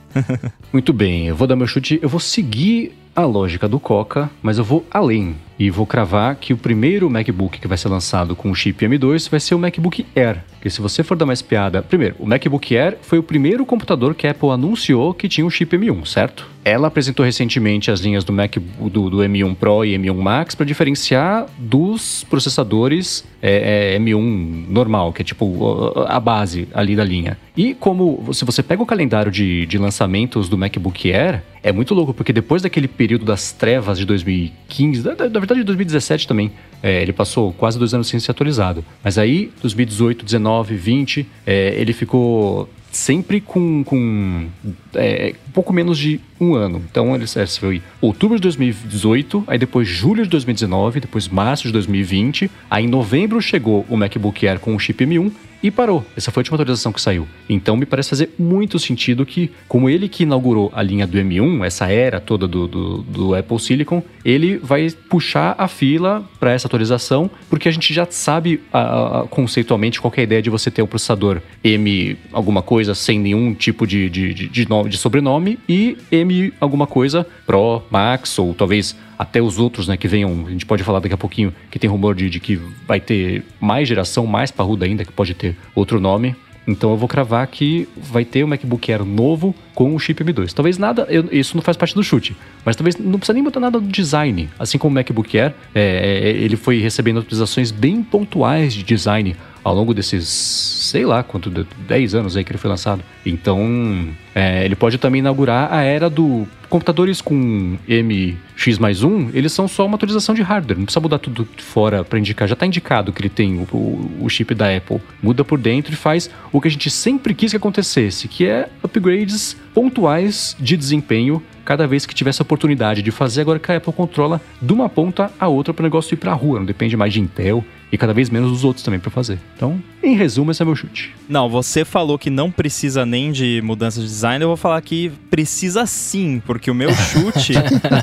Muito 0.71 0.93
bem, 0.93 1.27
eu 1.27 1.35
vou 1.35 1.47
dar 1.47 1.55
meu 1.55 1.65
chute, 1.65 1.99
eu 2.01 2.09
vou 2.09 2.19
seguir 2.19 2.91
a 3.15 3.25
lógica 3.25 3.67
do 3.67 3.79
Coca, 3.79 4.29
mas 4.43 4.59
eu 4.59 4.63
vou 4.63 4.85
além 4.91 5.35
e 5.59 5.69
vou 5.69 5.85
cravar 5.85 6.35
que 6.35 6.53
o 6.53 6.57
primeiro 6.57 7.09
MacBook 7.09 7.59
que 7.59 7.67
vai 7.67 7.77
ser 7.77 7.89
lançado 7.89 8.35
com 8.35 8.51
o 8.51 8.55
chip 8.55 8.85
M2 8.85 9.29
vai 9.29 9.39
ser 9.39 9.55
o 9.55 9.59
MacBook 9.59 10.05
Air, 10.15 10.43
Porque 10.51 10.69
se 10.69 10.81
você 10.81 11.03
for 11.03 11.15
dar 11.17 11.25
uma 11.25 11.33
espiada. 11.33 11.81
Primeiro, 11.81 12.15
o 12.19 12.25
MacBook 12.25 12.75
Air 12.75 12.97
foi 13.01 13.17
o 13.17 13.23
primeiro 13.23 13.65
computador 13.65 14.13
que 14.13 14.27
a 14.27 14.31
Apple 14.31 14.49
anunciou 14.49 15.13
que 15.13 15.27
tinha 15.27 15.45
um 15.45 15.49
chip 15.49 15.75
M1, 15.75 16.05
certo? 16.05 16.47
Ela 16.63 16.87
apresentou 16.89 17.25
recentemente 17.25 17.89
as 17.89 18.01
linhas 18.01 18.23
do 18.23 18.33
Mac 18.33 18.57
do, 18.57 19.09
do 19.09 19.17
M1 19.17 19.55
Pro 19.55 19.85
e 19.85 19.97
M1 19.97 20.15
Max 20.15 20.53
para 20.53 20.65
diferenciar 20.65 21.45
dos 21.57 22.25
processadores 22.25 23.23
é, 23.41 23.95
é, 23.95 23.99
M1 23.99 24.67
normal, 24.67 25.13
que 25.13 25.21
é 25.21 25.25
tipo 25.25 25.93
a 26.07 26.19
base 26.19 26.67
ali 26.73 26.95
da 26.95 27.03
linha. 27.03 27.37
E 27.55 27.73
como 27.73 28.33
se 28.33 28.43
você 28.43 28.61
pega 28.61 28.83
o 28.83 28.85
calendário 28.85 29.31
de, 29.31 29.65
de 29.65 29.77
lançamentos 29.77 30.49
do 30.49 30.57
MacBook 30.57 31.11
Air, 31.11 31.41
é 31.63 31.71
muito 31.71 31.93
louco, 31.93 32.13
porque 32.13 32.31
depois 32.31 32.61
daquele 32.61 32.87
período 32.87 33.25
das 33.25 33.51
trevas 33.51 33.97
de 33.97 34.05
2015, 34.05 35.03
na, 35.03 35.15
na 35.29 35.39
verdade 35.47 35.61
de 35.61 35.65
2017 35.65 36.27
também, 36.27 36.51
é, 36.83 37.01
ele 37.01 37.13
passou 37.13 37.53
quase 37.53 37.79
dois 37.79 37.93
anos 37.93 38.07
sem 38.07 38.19
ser 38.19 38.31
atualizado. 38.31 38.83
Mas 39.03 39.17
aí, 39.17 39.51
2018, 39.61 40.25
19, 40.25 40.75
20, 40.75 41.27
é, 41.45 41.73
ele 41.79 41.93
ficou 41.93 42.69
sempre 42.91 43.39
com, 43.39 43.83
com 43.83 44.47
é, 44.95 45.35
pouco 45.53 45.71
menos 45.71 45.97
de 45.97 46.19
um 46.39 46.55
ano. 46.55 46.81
Então 46.89 47.15
ele 47.15 47.25
foi 47.59 47.81
outubro 48.01 48.37
de 48.37 48.41
2018, 48.41 49.43
aí 49.47 49.57
depois 49.57 49.87
julho 49.87 50.23
de 50.23 50.29
2019, 50.29 51.01
depois 51.01 51.27
março 51.27 51.63
de 51.67 51.73
2020, 51.73 52.49
aí 52.69 52.85
em 52.85 52.87
novembro 52.87 53.41
chegou 53.41 53.85
o 53.89 53.97
MacBook 53.97 54.47
Air 54.47 54.59
com 54.59 54.75
o 54.75 54.79
chip 54.79 55.05
M1 55.05 55.31
e 55.67 55.71
parou. 55.71 56.05
Essa 56.15 56.31
foi 56.31 56.41
a 56.41 56.43
última 56.43 56.55
atualização 56.55 56.91
que 56.91 57.01
saiu. 57.01 57.27
Então 57.49 57.75
me 57.75 57.85
parece 57.85 58.09
fazer 58.09 58.33
muito 58.37 58.79
sentido 58.79 59.25
que, 59.25 59.51
como 59.67 59.89
ele 59.89 60.07
que 60.07 60.23
inaugurou 60.23 60.71
a 60.73 60.81
linha 60.81 61.05
do 61.05 61.17
M1, 61.17 61.65
essa 61.65 61.91
era 61.91 62.19
toda 62.19 62.47
do, 62.47 62.67
do, 62.67 62.97
do 62.99 63.35
Apple 63.35 63.59
Silicon, 63.59 64.01
ele 64.23 64.57
vai 64.57 64.89
puxar 65.09 65.55
a 65.57 65.67
fila 65.67 66.23
para 66.39 66.51
essa 66.51 66.67
atualização, 66.67 67.29
porque 67.49 67.67
a 67.67 67.71
gente 67.71 67.93
já 67.93 68.07
sabe 68.09 68.61
a, 68.71 69.21
a, 69.21 69.23
conceitualmente 69.27 69.99
qual 69.99 70.13
é 70.15 70.21
a 70.21 70.23
ideia 70.23 70.41
de 70.41 70.49
você 70.49 70.71
ter 70.71 70.81
um 70.81 70.87
processador 70.87 71.41
M 71.63 72.17
alguma 72.31 72.61
coisa 72.61 72.95
sem 72.95 73.19
nenhum 73.19 73.53
tipo 73.53 73.85
de, 73.85 74.09
de, 74.09 74.33
de, 74.33 74.47
de, 74.47 74.69
nome, 74.69 74.89
de 74.89 74.97
sobrenome 74.97 75.59
e 75.67 75.97
M 76.11 76.53
alguma 76.59 76.87
coisa 76.87 77.25
Pro, 77.45 77.83
Max 77.89 78.39
ou 78.39 78.53
talvez 78.53 78.95
até 79.17 79.41
os 79.41 79.57
outros, 79.57 79.87
né, 79.87 79.97
que 79.97 80.07
venham, 80.07 80.45
a 80.45 80.51
gente 80.51 80.65
pode 80.65 80.83
falar 80.83 80.99
daqui 80.99 81.13
a 81.13 81.17
pouquinho, 81.17 81.53
que 81.71 81.79
tem 81.79 81.89
rumor 81.89 82.13
de, 82.15 82.29
de 82.29 82.39
que 82.39 82.55
vai 82.87 82.99
ter 82.99 83.43
mais 83.59 83.87
geração, 83.87 84.25
mais 84.25 84.51
parruda 84.51 84.85
ainda, 84.85 85.03
que 85.03 85.11
pode 85.11 85.33
ter 85.33 85.55
outro 85.73 85.99
nome. 85.99 86.35
Então 86.67 86.91
eu 86.91 86.97
vou 86.97 87.07
cravar 87.07 87.47
que 87.47 87.87
vai 87.95 88.25
ter 88.25 88.43
o 88.43 88.47
MacBook 88.47 88.91
Air 88.91 89.05
novo 89.05 89.55
com 89.77 89.93
o 89.93 89.99
chip 89.99 90.23
M2. 90.23 90.53
Talvez 90.53 90.79
nada, 90.79 91.05
eu, 91.07 91.29
isso 91.31 91.55
não 91.55 91.61
faz 91.61 91.77
parte 91.77 91.93
do 91.93 92.03
chute, 92.03 92.35
mas 92.65 92.75
talvez 92.75 92.97
não 92.97 93.19
precisa 93.19 93.35
nem 93.35 93.43
botar 93.43 93.59
nada 93.59 93.79
do 93.79 93.87
design. 93.87 94.49
Assim 94.57 94.75
como 94.75 94.91
o 94.91 94.95
MacBook 94.95 95.37
Air, 95.37 95.53
é, 95.75 96.23
é, 96.25 96.29
ele 96.31 96.55
foi 96.55 96.79
recebendo 96.79 97.19
atualizações 97.19 97.69
bem 97.69 98.01
pontuais 98.01 98.73
de 98.73 98.81
design 98.81 99.35
ao 99.63 99.75
longo 99.75 99.93
desses, 99.93 100.27
sei 100.29 101.05
lá, 101.05 101.21
quanto, 101.21 101.51
10 101.51 102.15
anos 102.15 102.35
aí 102.35 102.43
que 102.43 102.51
ele 102.51 102.57
foi 102.57 102.69
lançado. 102.69 103.03
Então, 103.23 104.07
é, 104.33 104.65
ele 104.65 104.75
pode 104.75 104.97
também 104.97 105.19
inaugurar 105.19 105.71
a 105.71 105.83
era 105.83 106.09
do 106.09 106.47
computadores 106.69 107.21
com 107.21 107.77
MX 107.87 108.77
mais 108.77 109.03
1, 109.03 109.31
eles 109.33 109.51
são 109.51 109.67
só 109.67 109.85
uma 109.85 109.95
atualização 109.95 110.35
de 110.35 110.41
hardware, 110.41 110.77
não 110.77 110.85
precisa 110.85 110.99
mudar 110.99 111.19
tudo 111.19 111.47
fora 111.57 112.03
para 112.03 112.19
indicar, 112.19 112.47
já 112.47 112.53
está 112.53 112.65
indicado 112.65 113.13
que 113.13 113.21
ele 113.21 113.29
tem 113.29 113.65
o, 113.71 114.11
o, 114.21 114.29
chip 114.29 114.53
da 114.53 114.75
Apple. 114.75 115.01
Muda 115.21 115.43
por 115.43 115.57
dentro 115.57 115.93
e 115.93 115.95
faz 115.95 116.29
o 116.51 116.59
que 116.59 116.67
a 116.67 116.71
gente 116.71 116.89
sempre 116.89 117.33
quis 117.33 117.51
que 117.51 117.57
acontecesse, 117.57 118.27
que 118.27 118.45
é 118.45 118.69
upgrades 118.83 119.55
pontuais 119.77 120.57
de 120.59 120.75
desempenho 120.75 121.39
cada 121.63 121.85
vez 121.85 122.03
que 122.03 122.15
tivesse 122.15 122.41
oportunidade 122.41 123.03
de 123.03 123.11
fazer, 123.11 123.41
agora 123.41 123.59
que 123.59 123.71
a 123.71 123.77
Apple 123.77 123.93
controla 123.93 124.41
de 124.59 124.73
uma 124.73 124.89
ponta 124.89 125.31
a 125.39 125.47
outra 125.47 125.71
para 125.71 125.83
o 125.83 125.85
negócio 125.85 126.15
ir 126.15 126.17
para 126.17 126.31
a 126.31 126.33
rua, 126.33 126.57
não 126.57 126.65
depende 126.65 126.97
mais 126.97 127.13
de 127.13 127.21
Intel 127.21 127.63
e 127.91 127.95
cada 127.95 128.11
vez 128.11 128.27
menos 128.27 128.49
dos 128.49 128.63
outros 128.63 128.83
também 128.83 128.99
para 128.99 129.11
fazer. 129.11 129.37
Então, 129.55 129.79
em 130.01 130.15
resumo, 130.15 130.51
esse 130.51 130.61
é 130.61 130.65
meu 130.65 130.75
chute. 130.75 131.13
Não, 131.27 131.49
você 131.49 131.83
falou 131.83 132.17
que 132.17 132.29
não 132.29 132.51
precisa 132.51 133.05
nem 133.05 133.31
de 133.31 133.61
mudança 133.63 133.99
de 133.99 134.07
design, 134.07 134.43
eu 134.43 134.49
vou 134.49 134.57
falar 134.57 134.81
que 134.81 135.11
precisa 135.29 135.85
sim, 135.85 136.41
porque 136.45 136.69
o 136.69 136.75
meu 136.75 136.93
chute 136.93 137.53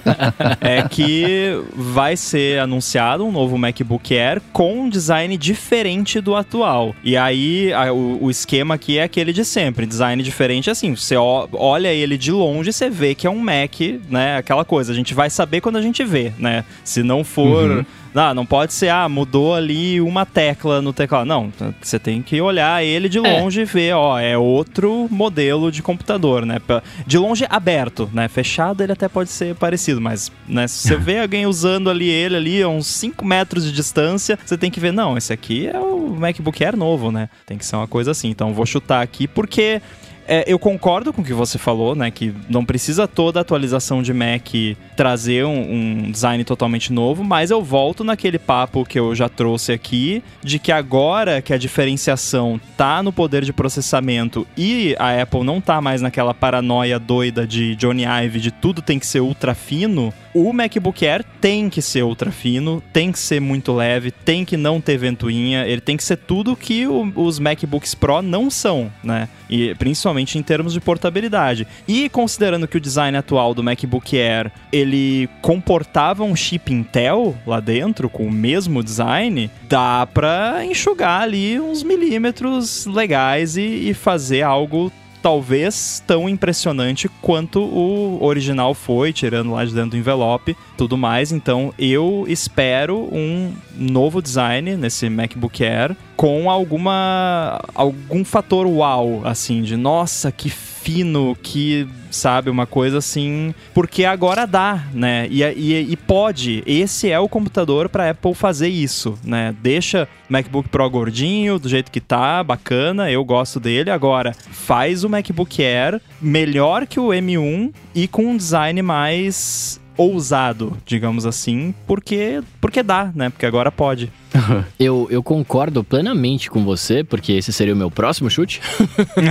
é 0.60 0.86
que 0.88 1.58
vai 1.74 2.16
ser 2.16 2.60
anunciado 2.60 3.24
um 3.24 3.32
novo 3.32 3.56
MacBook 3.56 4.16
Air 4.16 4.42
com 4.52 4.82
um 4.82 4.88
design 4.88 5.36
diferente 5.36 6.20
do 6.20 6.34
atual. 6.34 6.94
E 7.02 7.16
aí, 7.16 7.72
a, 7.72 7.92
o, 7.92 8.24
o, 8.24 8.30
esquema 8.30 8.74
aqui 8.74 8.98
é 8.98 9.04
aquele 9.04 9.32
de 9.32 9.44
sempre, 9.44 9.86
design 9.86 10.22
diferente 10.22 10.70
assim, 10.70 10.94
você 10.94 11.16
olha 11.16 11.92
ele 11.92 12.18
de 12.18 12.32
longe, 12.32 12.72
você 12.72 12.90
vê 12.90 13.14
que 13.14 13.26
é 13.26 13.30
um 13.30 13.38
Mac, 13.38 13.80
né, 14.10 14.36
aquela 14.36 14.64
coisa, 14.64 14.92
a 14.92 14.94
gente 14.94 15.14
vai 15.14 15.30
saber 15.30 15.60
quando 15.60 15.76
a 15.76 15.82
gente 15.82 16.02
vê, 16.04 16.32
né? 16.38 16.64
Se 16.82 17.02
não 17.02 17.22
for... 17.22 17.70
Uhum 17.70 17.84
ah, 18.14 18.32
não 18.32 18.46
pode 18.46 18.72
ser, 18.72 18.90
ah, 18.90 19.08
mudou 19.08 19.54
ali 19.54 20.00
uma 20.00 20.24
tecla 20.24 20.80
no 20.80 20.92
teclado. 20.92 21.26
Não, 21.26 21.52
você 21.94 21.98
tem 21.98 22.22
que 22.22 22.40
olhar 22.40 22.84
ele 22.84 23.08
de 23.08 23.18
é. 23.18 23.20
longe 23.20 23.60
é. 23.60 23.62
e 23.62 23.66
ver, 23.66 23.94
ó, 23.94 24.18
é 24.18 24.36
outro 24.36 25.06
modelo 25.10 25.70
de 25.70 25.82
computador, 25.82 26.44
né? 26.44 26.60
De 27.06 27.16
longe 27.18 27.46
aberto, 27.48 28.10
né? 28.12 28.28
Fechado 28.28 28.82
ele 28.82 28.92
até 28.92 29.08
pode 29.08 29.30
ser 29.30 29.54
parecido, 29.54 30.00
mas 30.00 30.32
né, 30.48 30.66
se 30.66 30.88
você 30.88 30.96
vê 30.98 31.20
alguém 31.20 31.46
usando 31.46 31.88
ali 31.88 32.08
ele 32.08 32.36
ali 32.36 32.62
a 32.62 32.68
uns 32.68 32.86
5 32.86 33.24
metros 33.24 33.64
de 33.64 33.72
distância, 33.72 34.38
você 34.44 34.58
tem 34.58 34.70
que 34.70 34.80
ver, 34.80 34.92
não, 34.92 35.16
esse 35.16 35.32
aqui 35.32 35.68
é 35.68 35.78
o 35.78 36.16
MacBook 36.18 36.64
Air 36.64 36.76
novo, 36.76 37.12
né? 37.12 37.28
Tem 37.46 37.56
que 37.56 37.64
ser 37.64 37.76
uma 37.76 37.86
coisa 37.86 38.10
assim. 38.10 38.28
Então 38.28 38.52
vou 38.52 38.66
chutar 38.66 39.02
aqui 39.02 39.28
porque 39.28 39.80
é, 40.26 40.44
eu 40.46 40.58
concordo 40.58 41.12
com 41.12 41.22
o 41.22 41.24
que 41.24 41.32
você 41.32 41.58
falou, 41.58 41.94
né? 41.94 42.10
Que 42.10 42.34
não 42.48 42.64
precisa 42.64 43.06
toda 43.06 43.40
atualização 43.40 44.02
de 44.02 44.12
Mac 44.12 44.48
trazer 44.96 45.44
um, 45.44 46.04
um, 46.06 46.10
design 46.10 46.42
totalmente 46.44 46.92
novo, 46.92 47.24
mas 47.24 47.50
eu 47.50 47.62
volto 47.62 48.04
naquele 48.04 48.38
papo 48.38 48.84
que 48.84 48.98
eu 48.98 49.14
já 49.14 49.28
trouxe 49.28 49.72
aqui, 49.72 50.22
de 50.42 50.58
que 50.58 50.72
agora 50.72 51.42
que 51.42 51.52
a 51.52 51.58
diferenciação 51.58 52.60
tá 52.76 53.02
no 53.02 53.12
poder 53.12 53.44
de 53.44 53.52
processamento 53.52 54.46
e 54.56 54.94
a 54.98 55.22
Apple 55.22 55.44
não 55.44 55.60
tá 55.60 55.80
mais 55.80 56.00
naquela 56.00 56.32
paranoia 56.32 56.98
doida 56.98 57.46
de 57.46 57.74
Johnny 57.76 58.04
Ive 58.04 58.40
de 58.40 58.50
tudo 58.50 58.82
tem 58.82 58.98
que 58.98 59.06
ser 59.06 59.20
ultra 59.20 59.54
fino, 59.54 60.12
o 60.34 60.52
MacBook 60.52 61.06
Air 61.06 61.24
tem 61.40 61.70
que 61.70 61.80
ser 61.80 62.02
ultra 62.02 62.32
fino, 62.32 62.82
tem 62.92 63.12
que 63.12 63.18
ser 63.18 63.40
muito 63.40 63.72
leve, 63.72 64.10
tem 64.10 64.44
que 64.44 64.56
não 64.56 64.80
ter 64.80 64.96
ventoinha, 64.96 65.64
ele 65.64 65.80
tem 65.80 65.96
que 65.96 66.02
ser 66.02 66.16
tudo 66.16 66.56
que 66.56 66.86
o, 66.86 67.12
os 67.14 67.38
MacBooks 67.38 67.94
Pro 67.94 68.20
não 68.20 68.50
são, 68.50 68.90
né? 69.02 69.28
E 69.54 69.72
principalmente 69.76 70.36
em 70.36 70.42
termos 70.42 70.72
de 70.72 70.80
portabilidade. 70.80 71.64
E 71.86 72.08
considerando 72.08 72.66
que 72.66 72.76
o 72.76 72.80
design 72.80 73.16
atual 73.16 73.54
do 73.54 73.62
MacBook 73.62 74.18
Air, 74.18 74.50
ele 74.72 75.28
comportava 75.40 76.24
um 76.24 76.34
chip 76.34 76.72
Intel 76.72 77.36
lá 77.46 77.60
dentro 77.60 78.10
com 78.10 78.26
o 78.26 78.32
mesmo 78.32 78.82
design, 78.82 79.48
dá 79.68 80.08
para 80.12 80.64
enxugar 80.64 81.22
ali 81.22 81.60
uns 81.60 81.84
milímetros 81.84 82.84
legais 82.86 83.56
e, 83.56 83.90
e 83.90 83.94
fazer 83.94 84.42
algo 84.42 84.90
talvez 85.24 86.04
tão 86.06 86.28
impressionante 86.28 87.08
quanto 87.22 87.58
o 87.58 88.22
original 88.22 88.74
foi, 88.74 89.10
tirando 89.10 89.52
lá 89.52 89.64
de 89.64 89.72
dentro 89.72 89.92
do 89.92 89.96
envelope, 89.96 90.54
tudo 90.76 90.98
mais. 90.98 91.32
Então 91.32 91.72
eu 91.78 92.26
espero 92.28 93.08
um 93.10 93.54
novo 93.74 94.20
design 94.20 94.76
nesse 94.76 95.08
MacBook 95.08 95.64
Air 95.64 95.96
com 96.14 96.50
alguma 96.50 97.58
algum 97.74 98.22
fator 98.22 98.66
wow, 98.66 99.26
assim, 99.26 99.62
de 99.62 99.78
nossa, 99.78 100.30
que 100.30 100.50
fino, 100.84 101.34
que, 101.42 101.88
sabe, 102.10 102.50
uma 102.50 102.66
coisa 102.66 102.98
assim. 102.98 103.54
Porque 103.72 104.04
agora 104.04 104.46
dá, 104.46 104.84
né? 104.92 105.26
E, 105.30 105.42
e, 105.42 105.92
e 105.92 105.96
pode. 105.96 106.62
Esse 106.66 107.10
é 107.10 107.18
o 107.18 107.28
computador 107.28 107.88
para 107.88 108.10
Apple 108.10 108.34
fazer 108.34 108.68
isso, 108.68 109.18
né? 109.24 109.56
Deixa 109.62 110.06
MacBook 110.28 110.68
Pro 110.68 110.88
gordinho, 110.90 111.58
do 111.58 111.68
jeito 111.70 111.90
que 111.90 112.00
tá, 112.00 112.44
bacana, 112.44 113.10
eu 113.10 113.24
gosto 113.24 113.58
dele. 113.58 113.90
Agora, 113.90 114.34
faz 114.50 115.04
o 115.04 115.08
MacBook 115.08 115.62
Air 115.62 116.00
melhor 116.20 116.86
que 116.86 117.00
o 117.00 117.08
M1 117.08 117.72
e 117.94 118.06
com 118.06 118.26
um 118.26 118.36
design 118.36 118.82
mais 118.82 119.80
ousado, 119.96 120.76
digamos 120.84 121.24
assim, 121.24 121.74
porque 121.86 122.42
porque 122.60 122.82
dá, 122.82 123.10
né? 123.14 123.30
Porque 123.30 123.46
agora 123.46 123.72
pode. 123.72 124.12
eu, 124.78 125.06
eu 125.10 125.22
concordo 125.22 125.84
plenamente 125.84 126.50
com 126.50 126.64
você, 126.64 127.04
porque 127.04 127.32
esse 127.32 127.52
seria 127.52 127.74
o 127.74 127.76
meu 127.76 127.90
próximo 127.90 128.28
chute. 128.28 128.60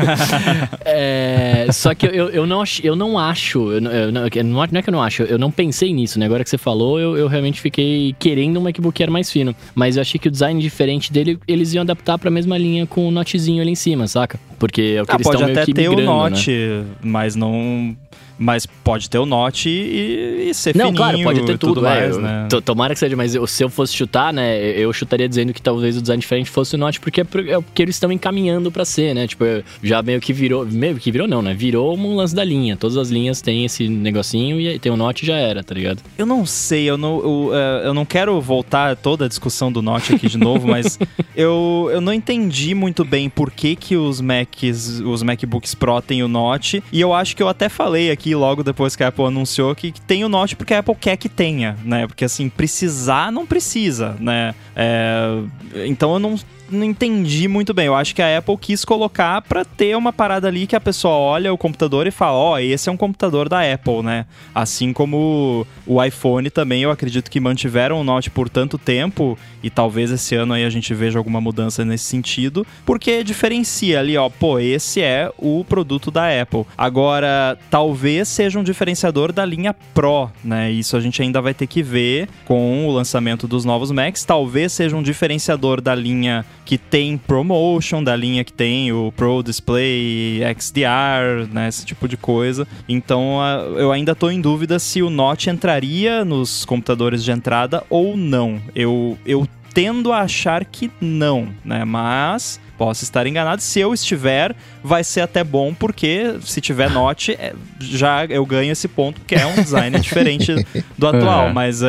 é, 0.85 1.67
só 1.71 1.93
que 1.93 2.05
eu, 2.05 2.29
eu, 2.29 2.45
não, 2.45 2.63
eu 2.81 2.95
não 2.95 3.19
acho, 3.19 3.71
eu, 3.71 3.81
eu, 3.81 4.11
não, 4.11 4.21
não 4.21 4.25
é 4.25 4.81
que 4.81 4.89
eu 4.89 4.91
não 4.91 5.03
acho, 5.03 5.23
eu 5.23 5.37
não 5.37 5.51
pensei 5.51 5.93
nisso, 5.93 6.17
né? 6.19 6.25
Agora 6.25 6.43
que 6.43 6.49
você 6.49 6.57
falou, 6.57 6.99
eu, 6.99 7.17
eu 7.17 7.27
realmente 7.27 7.59
fiquei 7.59 8.15
querendo 8.17 8.59
um 8.59 8.63
MacBook 8.63 9.01
Air 9.01 9.11
mais 9.11 9.31
fino. 9.31 9.55
Mas 9.75 9.95
eu 9.95 10.01
achei 10.01 10.19
que 10.19 10.27
o 10.27 10.31
design 10.31 10.61
diferente 10.61 11.11
dele, 11.11 11.39
eles 11.47 11.73
iam 11.73 11.81
adaptar 11.81 12.17
para 12.17 12.29
a 12.29 12.31
mesma 12.31 12.57
linha 12.57 12.85
com 12.85 13.07
o 13.07 13.11
notezinho 13.11 13.61
ali 13.61 13.71
em 13.71 13.75
cima, 13.75 14.07
saca? 14.07 14.39
Porque 14.57 14.95
é 14.97 15.01
o 15.01 15.05
que 15.05 15.11
Ah, 15.11 15.15
eles 15.15 15.27
pode 15.27 15.35
estão 15.35 15.47
meio 15.47 15.57
até 15.57 15.65
que 15.65 15.73
ter 15.73 15.89
o 15.89 15.95
né? 15.95 16.03
Note, 16.03 16.83
mas 17.01 17.35
não. 17.35 17.95
Mas 18.37 18.65
pode 18.65 19.09
ter 19.09 19.17
o 19.19 19.25
Note 19.25 19.69
e, 19.69 20.49
e 20.49 20.53
ser 20.53 20.75
Não, 20.75 20.85
fininho 20.87 20.97
claro, 20.97 21.23
pode 21.23 21.43
ter 21.45 21.57
tudo, 21.57 21.81
mais, 21.81 22.15
é, 22.15 22.17
eu- 22.17 22.21
né? 22.21 22.47
to- 22.49 22.61
Tomara 22.61 22.93
que 22.93 22.99
seja, 22.99 23.15
mas 23.15 23.35
eu- 23.35 23.45
se 23.45 23.63
eu 23.63 23.69
fosse 23.69 23.93
chutar, 23.93 24.33
né, 24.33 24.59
eu 24.77 24.91
chutaria 24.91 25.29
dizendo 25.29 25.53
que 25.53 25.61
talvez 25.61 25.97
o 25.97 26.01
design 26.01 26.19
diferente 26.19 26.49
fosse 26.49 26.75
o 26.75 26.77
Note, 26.77 26.99
porque 26.99 27.21
é 27.21 27.25
é 27.49 27.57
o 27.57 27.63
que 27.63 27.81
eles 27.81 27.95
estão 27.95 28.11
encaminhando 28.11 28.71
pra 28.71 28.85
ser, 28.85 29.13
né? 29.13 29.27
Tipo, 29.27 29.43
já 29.83 30.01
meio 30.01 30.19
que 30.21 30.31
virou, 30.33 30.65
meio 30.65 30.95
que 30.97 31.11
virou 31.11 31.27
não, 31.27 31.41
né? 31.41 31.53
Virou 31.53 31.95
um 31.97 32.15
lance 32.15 32.33
da 32.35 32.43
linha. 32.43 32.75
Todas 32.77 32.97
as 32.97 33.09
linhas 33.09 33.41
têm 33.41 33.65
esse 33.65 33.87
negocinho 33.87 34.59
e 34.59 34.79
tem 34.79 34.91
o 34.91 34.97
Note 34.97 35.23
e 35.23 35.27
já 35.27 35.35
era, 35.37 35.63
tá 35.63 35.73
ligado? 35.75 35.99
Eu 36.17 36.25
não 36.25 36.45
sei, 36.45 36.89
eu 36.89 36.97
não, 36.97 37.19
eu, 37.19 37.49
eh, 37.53 37.81
eu 37.87 37.93
não 37.93 38.05
quero 38.05 38.39
voltar 38.41 38.95
toda 38.95 39.25
a 39.25 39.27
discussão 39.27 39.71
do 39.71 39.81
Note 39.81 40.15
aqui 40.15 40.27
de 40.27 40.37
novo, 40.37 40.67
mas 40.67 40.97
eu, 41.35 41.89
eu 41.91 41.99
não 42.01 42.13
entendi 42.13 42.73
muito 42.73 43.03
bem 43.05 43.29
por 43.29 43.51
que, 43.51 43.75
que 43.75 43.95
os 43.95 44.19
Macs, 44.21 44.99
os 45.05 45.21
MacBooks 45.23 45.75
Pro 45.75 46.01
têm 46.01 46.23
o 46.23 46.27
Note. 46.27 46.83
E 46.91 46.99
eu 47.01 47.13
acho 47.13 47.35
que 47.35 47.43
eu 47.43 47.47
até 47.49 47.67
falei 47.69 48.09
aqui 48.11 48.22
logo 48.33 48.63
depois 48.63 48.95
que 48.95 49.03
a 49.03 49.07
Apple 49.07 49.25
anunciou 49.25 49.75
que, 49.75 49.91
que 49.91 50.01
tem 50.01 50.23
o 50.23 50.29
Note 50.29 50.55
porque 50.55 50.73
a 50.73 50.79
Apple 50.79 50.95
quer 50.95 51.17
que 51.17 51.27
tenha, 51.27 51.77
né? 51.83 52.07
Porque 52.07 52.25
assim, 52.25 52.49
precisar 52.49 53.31
não 53.31 53.45
precisa, 53.45 54.15
né? 54.19 54.55
É, 54.75 55.41
então 55.85 56.13
eu 56.13 56.19
não 56.19 56.39
não 56.73 56.83
entendi 56.83 57.47
muito 57.47 57.73
bem. 57.73 57.85
Eu 57.85 57.95
acho 57.95 58.13
que 58.15 58.21
a 58.21 58.37
Apple 58.37 58.57
quis 58.57 58.83
colocar 58.83 59.41
pra 59.41 59.63
ter 59.63 59.95
uma 59.95 60.11
parada 60.11 60.47
ali 60.47 60.67
que 60.67 60.75
a 60.75 60.81
pessoa 60.81 61.13
olha 61.13 61.53
o 61.53 61.57
computador 61.57 62.07
e 62.07 62.11
fala: 62.11 62.37
Ó, 62.37 62.59
esse 62.59 62.89
é 62.89 62.91
um 62.91 62.97
computador 62.97 63.47
da 63.47 63.61
Apple, 63.61 64.01
né? 64.03 64.25
Assim 64.53 64.91
como 64.91 65.65
o 65.85 66.03
iPhone 66.03 66.49
também, 66.49 66.81
eu 66.83 66.91
acredito 66.91 67.29
que 67.29 67.39
mantiveram 67.39 67.99
o 67.99 68.03
Note 68.03 68.29
por 68.29 68.49
tanto 68.49 68.77
tempo 68.77 69.37
e 69.63 69.69
talvez 69.69 70.11
esse 70.11 70.35
ano 70.35 70.53
aí 70.53 70.65
a 70.65 70.69
gente 70.69 70.93
veja 70.93 71.17
alguma 71.17 71.39
mudança 71.39 71.85
nesse 71.85 72.03
sentido, 72.03 72.67
porque 72.85 73.23
diferencia 73.23 73.99
ali, 73.99 74.17
ó, 74.17 74.29
pô, 74.29 74.59
esse 74.59 75.01
é 75.01 75.31
o 75.37 75.63
produto 75.63 76.11
da 76.11 76.41
Apple. 76.41 76.65
Agora, 76.77 77.57
talvez 77.69 78.27
seja 78.27 78.59
um 78.59 78.63
diferenciador 78.63 79.31
da 79.31 79.45
linha 79.45 79.73
Pro, 79.93 80.29
né? 80.43 80.69
Isso 80.69 80.97
a 80.97 80.99
gente 80.99 81.21
ainda 81.21 81.41
vai 81.41 81.53
ter 81.53 81.67
que 81.67 81.81
ver 81.81 82.27
com 82.45 82.85
o 82.87 82.91
lançamento 82.91 83.47
dos 83.47 83.63
novos 83.63 83.91
Macs. 83.91 84.25
Talvez 84.25 84.73
seja 84.73 84.95
um 84.95 85.03
diferenciador 85.03 85.79
da 85.79 85.95
linha 85.95 86.45
que 86.65 86.77
tem 86.77 87.17
ProMotion, 87.17 88.03
da 88.03 88.15
linha 88.15 88.43
que 88.43 88.53
tem 88.53 88.91
o 88.91 89.11
Pro 89.15 89.43
Display 89.43 90.41
XDR, 90.57 91.51
né, 91.51 91.67
esse 91.67 91.85
tipo 91.85 92.07
de 92.07 92.17
coisa. 92.17 92.67
Então, 92.87 93.39
eu 93.77 93.91
ainda 93.91 94.15
tô 94.15 94.29
em 94.29 94.39
dúvida 94.39 94.79
se 94.79 95.01
o 95.01 95.09
Note 95.09 95.49
entraria 95.49 96.23
nos 96.23 96.65
computadores 96.65 97.23
de 97.23 97.31
entrada 97.31 97.83
ou 97.89 98.15
não. 98.15 98.61
Eu, 98.75 99.17
eu 99.25 99.47
tendo 99.73 100.11
a 100.11 100.19
achar 100.19 100.63
que 100.63 100.91
não, 101.01 101.49
né? 101.65 101.83
Mas 101.83 102.61
posso 102.77 103.03
estar 103.03 103.25
enganado. 103.25 103.61
Se 103.61 103.79
eu 103.79 103.93
estiver, 103.93 104.55
vai 104.83 105.03
ser 105.03 105.21
até 105.21 105.43
bom, 105.43 105.73
porque 105.73 106.35
se 106.41 106.61
tiver 106.61 106.89
Note, 106.89 107.33
é, 107.33 107.53
já 107.79 108.25
eu 108.25 108.45
ganho 108.45 108.71
esse 108.71 108.87
ponto, 108.87 109.19
porque 109.21 109.35
é 109.35 109.45
um 109.45 109.55
design 109.55 109.97
diferente 109.99 110.53
do 110.97 111.07
atual. 111.07 111.47
É. 111.47 111.53
Mas 111.53 111.81
é, 111.81 111.87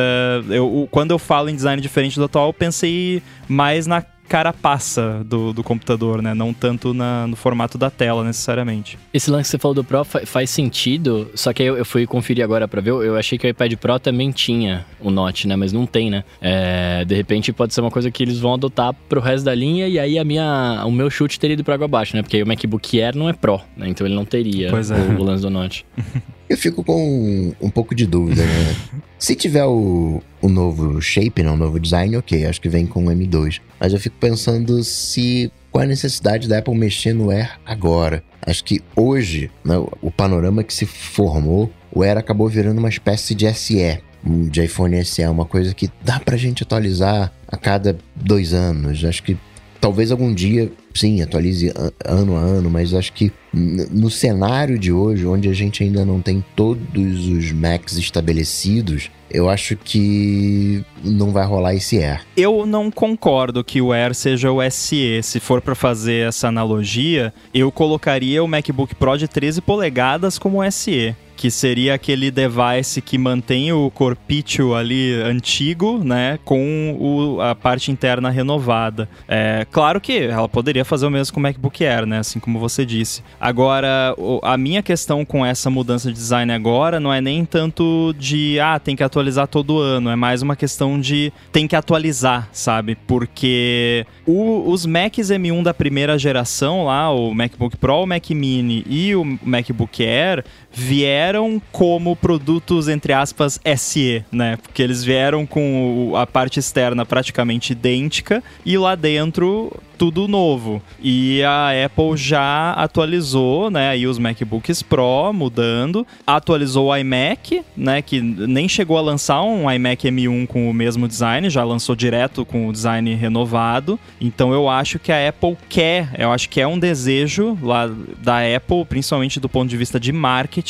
eu, 0.49 0.87
quando 0.89 1.11
eu 1.11 1.19
falo 1.19 1.49
em 1.49 1.55
design 1.55 1.81
diferente 1.81 2.17
do 2.17 2.25
atual, 2.25 2.47
eu 2.47 2.53
pensei 2.53 3.21
mais 3.47 3.85
na 3.85 4.03
carapaça 4.27 5.21
do, 5.25 5.53
do 5.53 5.63
computador, 5.63 6.21
né? 6.21 6.33
Não 6.33 6.53
tanto 6.53 6.93
na- 6.93 7.25
no 7.27 7.35
formato 7.35 7.77
da 7.77 7.89
tela, 7.89 8.23
necessariamente. 8.23 8.97
Esse 9.13 9.31
lance 9.31 9.43
que 9.47 9.51
você 9.51 9.57
falou 9.57 9.73
do 9.75 9.83
Pro 9.83 10.03
fa- 10.03 10.25
faz 10.25 10.49
sentido, 10.49 11.29
só 11.35 11.53
que 11.53 11.61
aí 11.63 11.67
eu, 11.69 11.77
eu 11.77 11.85
fui 11.85 12.05
conferir 12.05 12.43
agora 12.43 12.67
pra 12.67 12.81
ver, 12.81 12.89
eu- 12.91 13.15
achei 13.15 13.37
que 13.37 13.47
o 13.47 13.49
iPad 13.49 13.73
Pro 13.75 13.99
também 13.99 14.31
tinha 14.31 14.85
o 14.99 15.09
Note, 15.09 15.47
né? 15.47 15.55
Mas 15.55 15.71
não 15.71 15.85
tem, 15.85 16.09
né? 16.09 16.23
É, 16.41 17.03
de 17.05 17.15
repente 17.15 17.51
pode 17.53 17.73
ser 17.73 17.81
uma 17.81 17.91
coisa 17.91 18.11
que 18.11 18.21
eles 18.23 18.39
vão 18.39 18.53
adotar 18.53 18.93
pro 19.07 19.21
resto 19.21 19.45
da 19.45 19.55
linha 19.55 19.87
e 19.87 19.97
aí 19.97 20.19
a 20.19 20.23
minha, 20.23 20.83
o 20.85 20.91
meu 20.91 21.09
chute 21.09 21.39
teria 21.39 21.53
ido 21.53 21.63
pra 21.63 21.75
água 21.75 21.85
abaixo, 21.85 22.15
né? 22.15 22.21
Porque 22.21 22.37
aí 22.37 22.43
o 22.43 22.47
MacBook 22.47 23.01
Air 23.01 23.15
não 23.15 23.29
é 23.29 23.33
Pro, 23.33 23.61
né? 23.77 23.87
Então 23.89 24.05
ele 24.05 24.15
não 24.15 24.25
teria 24.25 24.69
Pois 24.69 24.91
é. 24.91 24.95
o, 24.95 25.19
o 25.19 25.23
lance 25.23 25.41
do 25.41 25.49
Note. 25.49 25.85
Eu 26.47 26.57
fico 26.57 26.83
com 26.83 26.95
um, 26.95 27.53
um 27.59 27.69
pouco 27.69 27.95
de 27.95 28.05
dúvida, 28.05 28.43
né? 28.43 28.75
Se 29.17 29.35
tiver 29.35 29.65
o, 29.65 30.21
o 30.41 30.49
novo 30.49 31.01
shape, 31.01 31.41
não, 31.41 31.55
o 31.55 31.57
novo 31.57 31.79
design, 31.79 32.15
ok, 32.17 32.45
acho 32.45 32.61
que 32.61 32.69
vem 32.69 32.85
com 32.85 33.05
o 33.05 33.09
M2. 33.09 33.59
Mas 33.79 33.93
eu 33.93 33.99
fico 33.99 34.15
pensando 34.19 34.83
se 34.83 35.51
qual 35.71 35.83
a 35.83 35.87
necessidade 35.87 36.47
da 36.47 36.59
Apple 36.59 36.75
mexer 36.75 37.13
no 37.13 37.31
Air 37.31 37.59
agora. 37.65 38.23
Acho 38.45 38.63
que 38.63 38.81
hoje, 38.95 39.49
né, 39.63 39.75
o 40.01 40.11
panorama 40.11 40.63
que 40.63 40.73
se 40.73 40.85
formou, 40.85 41.71
o 41.91 42.03
Air 42.03 42.17
acabou 42.17 42.47
virando 42.47 42.77
uma 42.77 42.89
espécie 42.89 43.33
de 43.33 43.51
SE. 43.53 43.99
De 44.23 44.63
iPhone 44.63 45.03
SE, 45.05 45.25
uma 45.27 45.45
coisa 45.45 45.73
que 45.73 45.89
dá 46.03 46.19
pra 46.19 46.35
gente 46.35 46.63
atualizar 46.63 47.31
a 47.47 47.57
cada 47.57 47.97
dois 48.15 48.53
anos. 48.53 49.03
Acho 49.05 49.21
que 49.21 49.37
talvez 49.85 50.11
algum 50.11 50.33
dia, 50.33 50.71
sim, 50.95 51.21
atualize 51.21 51.71
ano 52.03 52.35
a 52.35 52.39
ano, 52.39 52.71
mas 52.71 52.91
acho 52.91 53.13
que 53.13 53.31
no 53.53 54.09
cenário 54.09 54.79
de 54.79 54.91
hoje, 54.91 55.27
onde 55.27 55.47
a 55.47 55.53
gente 55.53 55.83
ainda 55.83 56.03
não 56.03 56.19
tem 56.19 56.43
todos 56.55 57.27
os 57.27 57.51
Macs 57.51 57.95
estabelecidos, 57.95 59.11
eu 59.29 59.47
acho 59.47 59.77
que 59.77 60.83
não 61.03 61.31
vai 61.31 61.45
rolar 61.45 61.75
esse 61.75 61.99
Air. 61.99 62.21
Eu 62.35 62.65
não 62.65 62.89
concordo 62.89 63.63
que 63.63 63.79
o 63.79 63.93
Air 63.93 64.15
seja 64.15 64.51
o 64.51 64.59
SE. 64.71 65.21
Se 65.21 65.39
for 65.39 65.61
pra 65.61 65.75
fazer 65.75 66.29
essa 66.29 66.47
analogia, 66.47 67.31
eu 67.53 67.71
colocaria 67.71 68.43
o 68.43 68.47
MacBook 68.47 68.95
Pro 68.95 69.15
de 69.17 69.27
13 69.27 69.61
polegadas 69.61 70.39
como 70.39 70.63
SE. 70.71 71.15
Que 71.35 71.51
seria 71.51 71.93
aquele 71.93 72.31
device 72.31 73.01
que 73.01 73.17
mantém 73.17 73.71
o 73.71 73.91
corpício 73.91 74.73
ali 74.73 75.13
antigo, 75.21 76.01
né? 76.03 76.39
Com 76.45 76.95
o- 76.99 77.41
a 77.41 77.53
parte 77.53 77.91
interna 77.91 78.29
renovada. 78.29 79.07
É, 79.27 79.65
claro 79.71 79.99
que 79.99 80.17
ela 80.23 80.47
poderia 80.47 80.85
fazer 80.85 81.05
o 81.05 81.11
mesmo 81.11 81.33
com 81.33 81.39
o 81.39 81.43
MacBook 81.43 81.85
Air, 81.85 82.05
né? 82.05 82.19
Assim 82.19 82.39
como 82.39 82.57
você 82.59 82.85
disse. 82.85 83.21
Agora, 83.39 84.15
a 84.43 84.57
minha 84.57 84.81
questão 84.81 85.25
com 85.25 85.45
essa 85.45 85.69
mudança 85.69 86.07
de 86.09 86.13
design 86.15 86.51
agora 86.51 86.99
não 86.99 87.13
é 87.13 87.19
nem 87.21 87.43
tanto 87.45 88.15
de, 88.17 88.59
ah, 88.59 88.79
tem 88.79 88.95
que 88.95 89.03
atualizar 89.03 89.47
todo 89.47 89.79
ano. 89.79 90.09
É 90.09 90.15
mais 90.15 90.41
uma 90.41 90.55
questão 90.55 90.99
de 90.99 91.31
tem 91.51 91.67
que 91.67 91.75
atualizar, 91.75 92.47
sabe? 92.51 92.95
Porque 93.07 94.05
o- 94.25 94.69
os 94.71 94.85
Macs 94.85 95.29
M1 95.29 95.61
da 95.63 95.73
primeira 95.73 96.17
geração 96.17 96.85
lá, 96.85 97.11
o 97.11 97.33
MacBook 97.33 97.77
Pro, 97.77 98.03
o 98.03 98.05
Mac 98.05 98.29
Mini 98.31 98.85
e 98.89 99.15
o 99.15 99.37
MacBook 99.43 100.03
Air, 100.03 100.43
vieram 100.75 101.61
como 101.71 102.15
produtos, 102.15 102.89
entre 102.89 103.13
aspas, 103.13 103.59
SE, 103.77 104.23
né? 104.31 104.57
Porque 104.61 104.81
eles 104.81 105.03
vieram 105.03 105.45
com 105.45 106.13
a 106.15 106.27
parte 106.27 106.59
externa 106.59 107.05
praticamente 107.05 107.71
idêntica 107.71 108.43
e 108.65 108.77
lá 108.77 108.93
dentro 108.93 109.71
tudo 109.95 110.27
novo. 110.27 110.81
E 111.01 111.41
a 111.43 111.69
Apple 111.85 112.17
já 112.17 112.71
atualizou, 112.73 113.71
né, 113.71 113.89
aí 113.89 114.05
os 114.05 114.19
MacBooks 114.19 114.81
Pro 114.81 115.31
mudando, 115.33 116.05
atualizou 116.27 116.87
o 116.87 116.95
iMac, 116.95 117.63
né, 117.75 118.01
que 118.01 118.21
nem 118.21 118.67
chegou 118.67 118.97
a 118.97 119.01
lançar 119.01 119.41
um 119.41 119.71
iMac 119.71 120.07
M1 120.07 120.47
com 120.47 120.69
o 120.69 120.73
mesmo 120.73 121.07
design, 121.07 121.49
já 121.49 121.63
lançou 121.63 121.95
direto 121.95 122.45
com 122.45 122.67
o 122.67 122.73
design 122.73 123.13
renovado. 123.15 123.99
Então 124.19 124.53
eu 124.53 124.69
acho 124.69 124.99
que 124.99 125.11
a 125.11 125.29
Apple 125.29 125.57
quer, 125.69 126.09
eu 126.17 126.31
acho 126.31 126.49
que 126.49 126.59
é 126.59 126.67
um 126.67 126.77
desejo 126.77 127.57
lá 127.61 127.89
da 128.21 128.39
Apple, 128.39 128.85
principalmente 128.85 129.39
do 129.39 129.47
ponto 129.47 129.69
de 129.69 129.77
vista 129.77 129.99
de 129.99 130.11
marketing, 130.11 130.64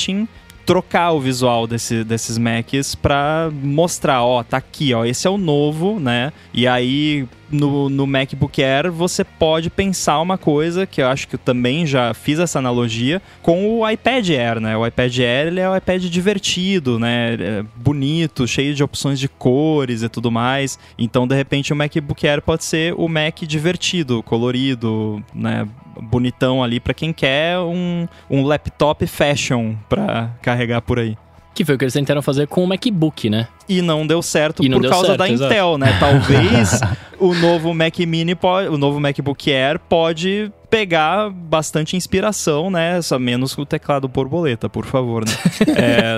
trocar 0.65 1.11
o 1.11 1.19
visual 1.19 1.67
desse- 1.67 2.03
desses 2.03 2.37
Macs 2.37 2.95
pra 2.95 3.49
mostrar, 3.53 4.23
ó, 4.23 4.41
tá 4.43 4.57
aqui, 4.57 4.93
ó, 4.93 5.05
esse 5.05 5.27
é 5.27 5.29
o 5.29 5.37
novo, 5.37 5.99
né? 5.99 6.33
E 6.53 6.67
aí 6.67 7.27
no, 7.49 7.89
no 7.89 8.07
MacBook 8.07 8.61
Air 8.63 8.91
você 8.91 9.23
pode 9.23 9.69
pensar 9.69 10.19
uma 10.19 10.37
coisa 10.37 10.85
que 10.85 11.01
eu 11.01 11.07
acho 11.07 11.27
que 11.27 11.35
eu 11.35 11.39
também 11.39 11.85
já 11.85 12.13
fiz 12.13 12.39
essa 12.39 12.59
analogia 12.59 13.21
com 13.41 13.79
o 13.79 13.89
iPad 13.89 14.29
Air, 14.29 14.59
né? 14.59 14.77
O 14.77 14.85
iPad 14.85 15.19
Air 15.19 15.47
ele 15.47 15.59
é 15.59 15.69
um 15.69 15.75
iPad 15.75 16.03
divertido, 16.03 16.99
né? 16.99 17.33
É 17.33 17.65
bonito, 17.75 18.47
cheio 18.47 18.73
de 18.73 18.83
opções 18.83 19.19
de 19.19 19.27
cores 19.27 20.01
e 20.01 20.09
tudo 20.09 20.31
mais. 20.31 20.79
Então, 20.97 21.27
de 21.27 21.35
repente, 21.35 21.73
o 21.73 21.75
MacBook 21.75 22.27
Air 22.27 22.41
pode 22.41 22.63
ser 22.63 22.93
o 22.97 23.07
Mac 23.07 23.41
divertido, 23.41 24.23
colorido, 24.23 25.23
né? 25.33 25.67
Bonitão 26.01 26.63
ali 26.63 26.79
pra 26.79 26.93
quem 26.93 27.13
quer 27.13 27.57
um, 27.59 28.07
um 28.29 28.43
laptop 28.43 29.05
fashion 29.07 29.75
pra 29.87 30.31
carregar 30.41 30.81
por 30.81 30.99
aí. 30.99 31.17
Que 31.55 31.63
foi 31.63 31.75
o 31.75 31.77
que 31.77 31.85
eles 31.85 31.93
tentaram 31.93 32.21
fazer 32.21 32.47
com 32.47 32.63
o 32.63 32.67
MacBook, 32.67 33.29
né? 33.29 33.47
E 33.67 33.81
não 33.81 34.05
deu 34.05 34.21
certo 34.21 34.61
não 34.61 34.77
por 34.77 34.81
deu 34.81 34.91
causa 34.91 35.07
certo, 35.07 35.19
da 35.19 35.29
exato. 35.29 35.53
Intel, 35.53 35.77
né? 35.77 35.97
Talvez 35.99 36.81
o 37.17 37.33
novo 37.33 37.73
Mac 37.73 37.97
Mini, 37.99 38.35
pode, 38.35 38.67
o 38.67 38.77
novo 38.77 38.99
MacBook 38.99 39.51
Air 39.51 39.79
pode 39.79 40.51
pegar 40.69 41.29
bastante 41.29 41.95
inspiração, 41.95 42.69
né? 42.69 43.01
Só 43.01 43.17
menos 43.17 43.55
com 43.55 43.61
o 43.61 43.65
teclado 43.65 44.07
borboleta, 44.09 44.67
por 44.67 44.85
favor, 44.85 45.23
né? 45.25 45.33
É, 45.77 46.17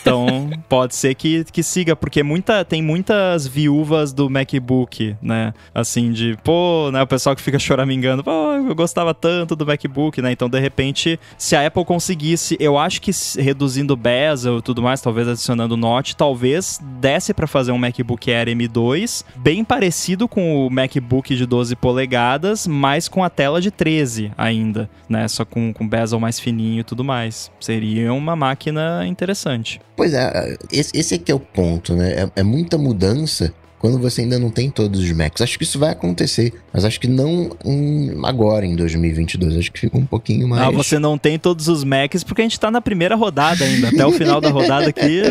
então, 0.00 0.45
pode 0.68 0.94
ser 0.94 1.14
que, 1.14 1.44
que 1.44 1.62
siga, 1.62 1.96
porque 1.96 2.22
muita, 2.22 2.64
tem 2.64 2.82
muitas 2.82 3.46
viúvas 3.46 4.12
do 4.12 4.28
MacBook, 4.28 5.16
né? 5.22 5.54
Assim, 5.74 6.12
de, 6.12 6.36
pô, 6.42 6.90
né? 6.92 7.02
O 7.02 7.06
pessoal 7.06 7.34
que 7.34 7.42
fica 7.42 7.58
choramingando, 7.58 8.22
pô, 8.22 8.30
eu 8.30 8.74
gostava 8.74 9.14
tanto 9.14 9.56
do 9.56 9.66
MacBook, 9.66 10.20
né? 10.20 10.32
Então, 10.32 10.48
de 10.48 10.58
repente, 10.58 11.18
se 11.38 11.56
a 11.56 11.66
Apple 11.66 11.84
conseguisse, 11.84 12.56
eu 12.60 12.76
acho 12.78 13.00
que 13.00 13.10
reduzindo 13.38 13.94
o 13.94 13.96
bezel 13.96 14.58
e 14.58 14.62
tudo 14.62 14.82
mais, 14.82 15.00
talvez 15.00 15.28
adicionando 15.28 15.76
Note, 15.76 16.16
talvez 16.16 16.80
desse 17.00 17.32
para 17.32 17.46
fazer 17.46 17.72
um 17.72 17.78
MacBook 17.78 18.32
Air 18.32 18.48
M2 18.48 19.24
bem 19.36 19.64
parecido 19.64 20.26
com 20.28 20.66
o 20.66 20.70
MacBook 20.70 21.34
de 21.34 21.46
12 21.46 21.76
polegadas, 21.76 22.66
mas 22.66 23.08
com 23.08 23.22
a 23.22 23.30
tela 23.30 23.60
de 23.60 23.70
13 23.70 24.32
ainda, 24.36 24.88
né? 25.08 25.26
Só 25.28 25.44
com, 25.44 25.72
com 25.72 25.86
bezel 25.86 26.18
mais 26.18 26.40
fininho 26.40 26.80
e 26.80 26.84
tudo 26.84 27.04
mais. 27.04 27.50
Seria 27.60 28.12
uma 28.12 28.34
máquina 28.34 29.06
interessante. 29.06 29.80
Pois 29.96 30.12
é, 30.12 30.55
esse, 30.70 30.96
esse 30.96 31.14
aqui 31.14 31.30
é 31.30 31.34
o 31.34 31.40
ponto, 31.40 31.94
né? 31.94 32.12
É, 32.12 32.40
é, 32.40 32.42
muita 32.42 32.78
mudança 32.78 33.52
quando 33.78 33.98
você 33.98 34.22
ainda 34.22 34.38
não 34.38 34.50
tem 34.50 34.70
todos 34.70 35.00
os 35.00 35.12
Macs. 35.12 35.42
Acho 35.42 35.58
que 35.58 35.64
isso 35.64 35.78
vai 35.78 35.90
acontecer, 35.90 36.52
mas 36.72 36.84
acho 36.84 36.98
que 36.98 37.06
não 37.06 37.50
em, 37.64 38.18
agora, 38.24 38.66
em 38.66 38.74
2022. 38.74 39.56
Acho 39.56 39.70
que 39.70 39.80
fica 39.80 39.96
um 39.96 40.06
pouquinho 40.06 40.48
mais... 40.48 40.62
Ah, 40.62 40.70
você 40.70 40.98
não 40.98 41.18
tem 41.18 41.38
todos 41.38 41.68
os 41.68 41.84
Macs 41.84 42.24
porque 42.24 42.42
a 42.42 42.44
gente 42.44 42.58
tá 42.58 42.70
na 42.70 42.80
primeira 42.80 43.14
rodada 43.14 43.64
ainda. 43.64 43.88
Até 43.88 44.06
o 44.06 44.12
final 44.12 44.40
da 44.40 44.50
rodada 44.50 44.88
aqui... 44.88 45.22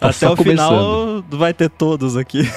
Até 0.00 0.28
o 0.28 0.36
final 0.36 1.24
vai 1.30 1.54
ter 1.54 1.70
todos 1.70 2.16
aqui. 2.16 2.48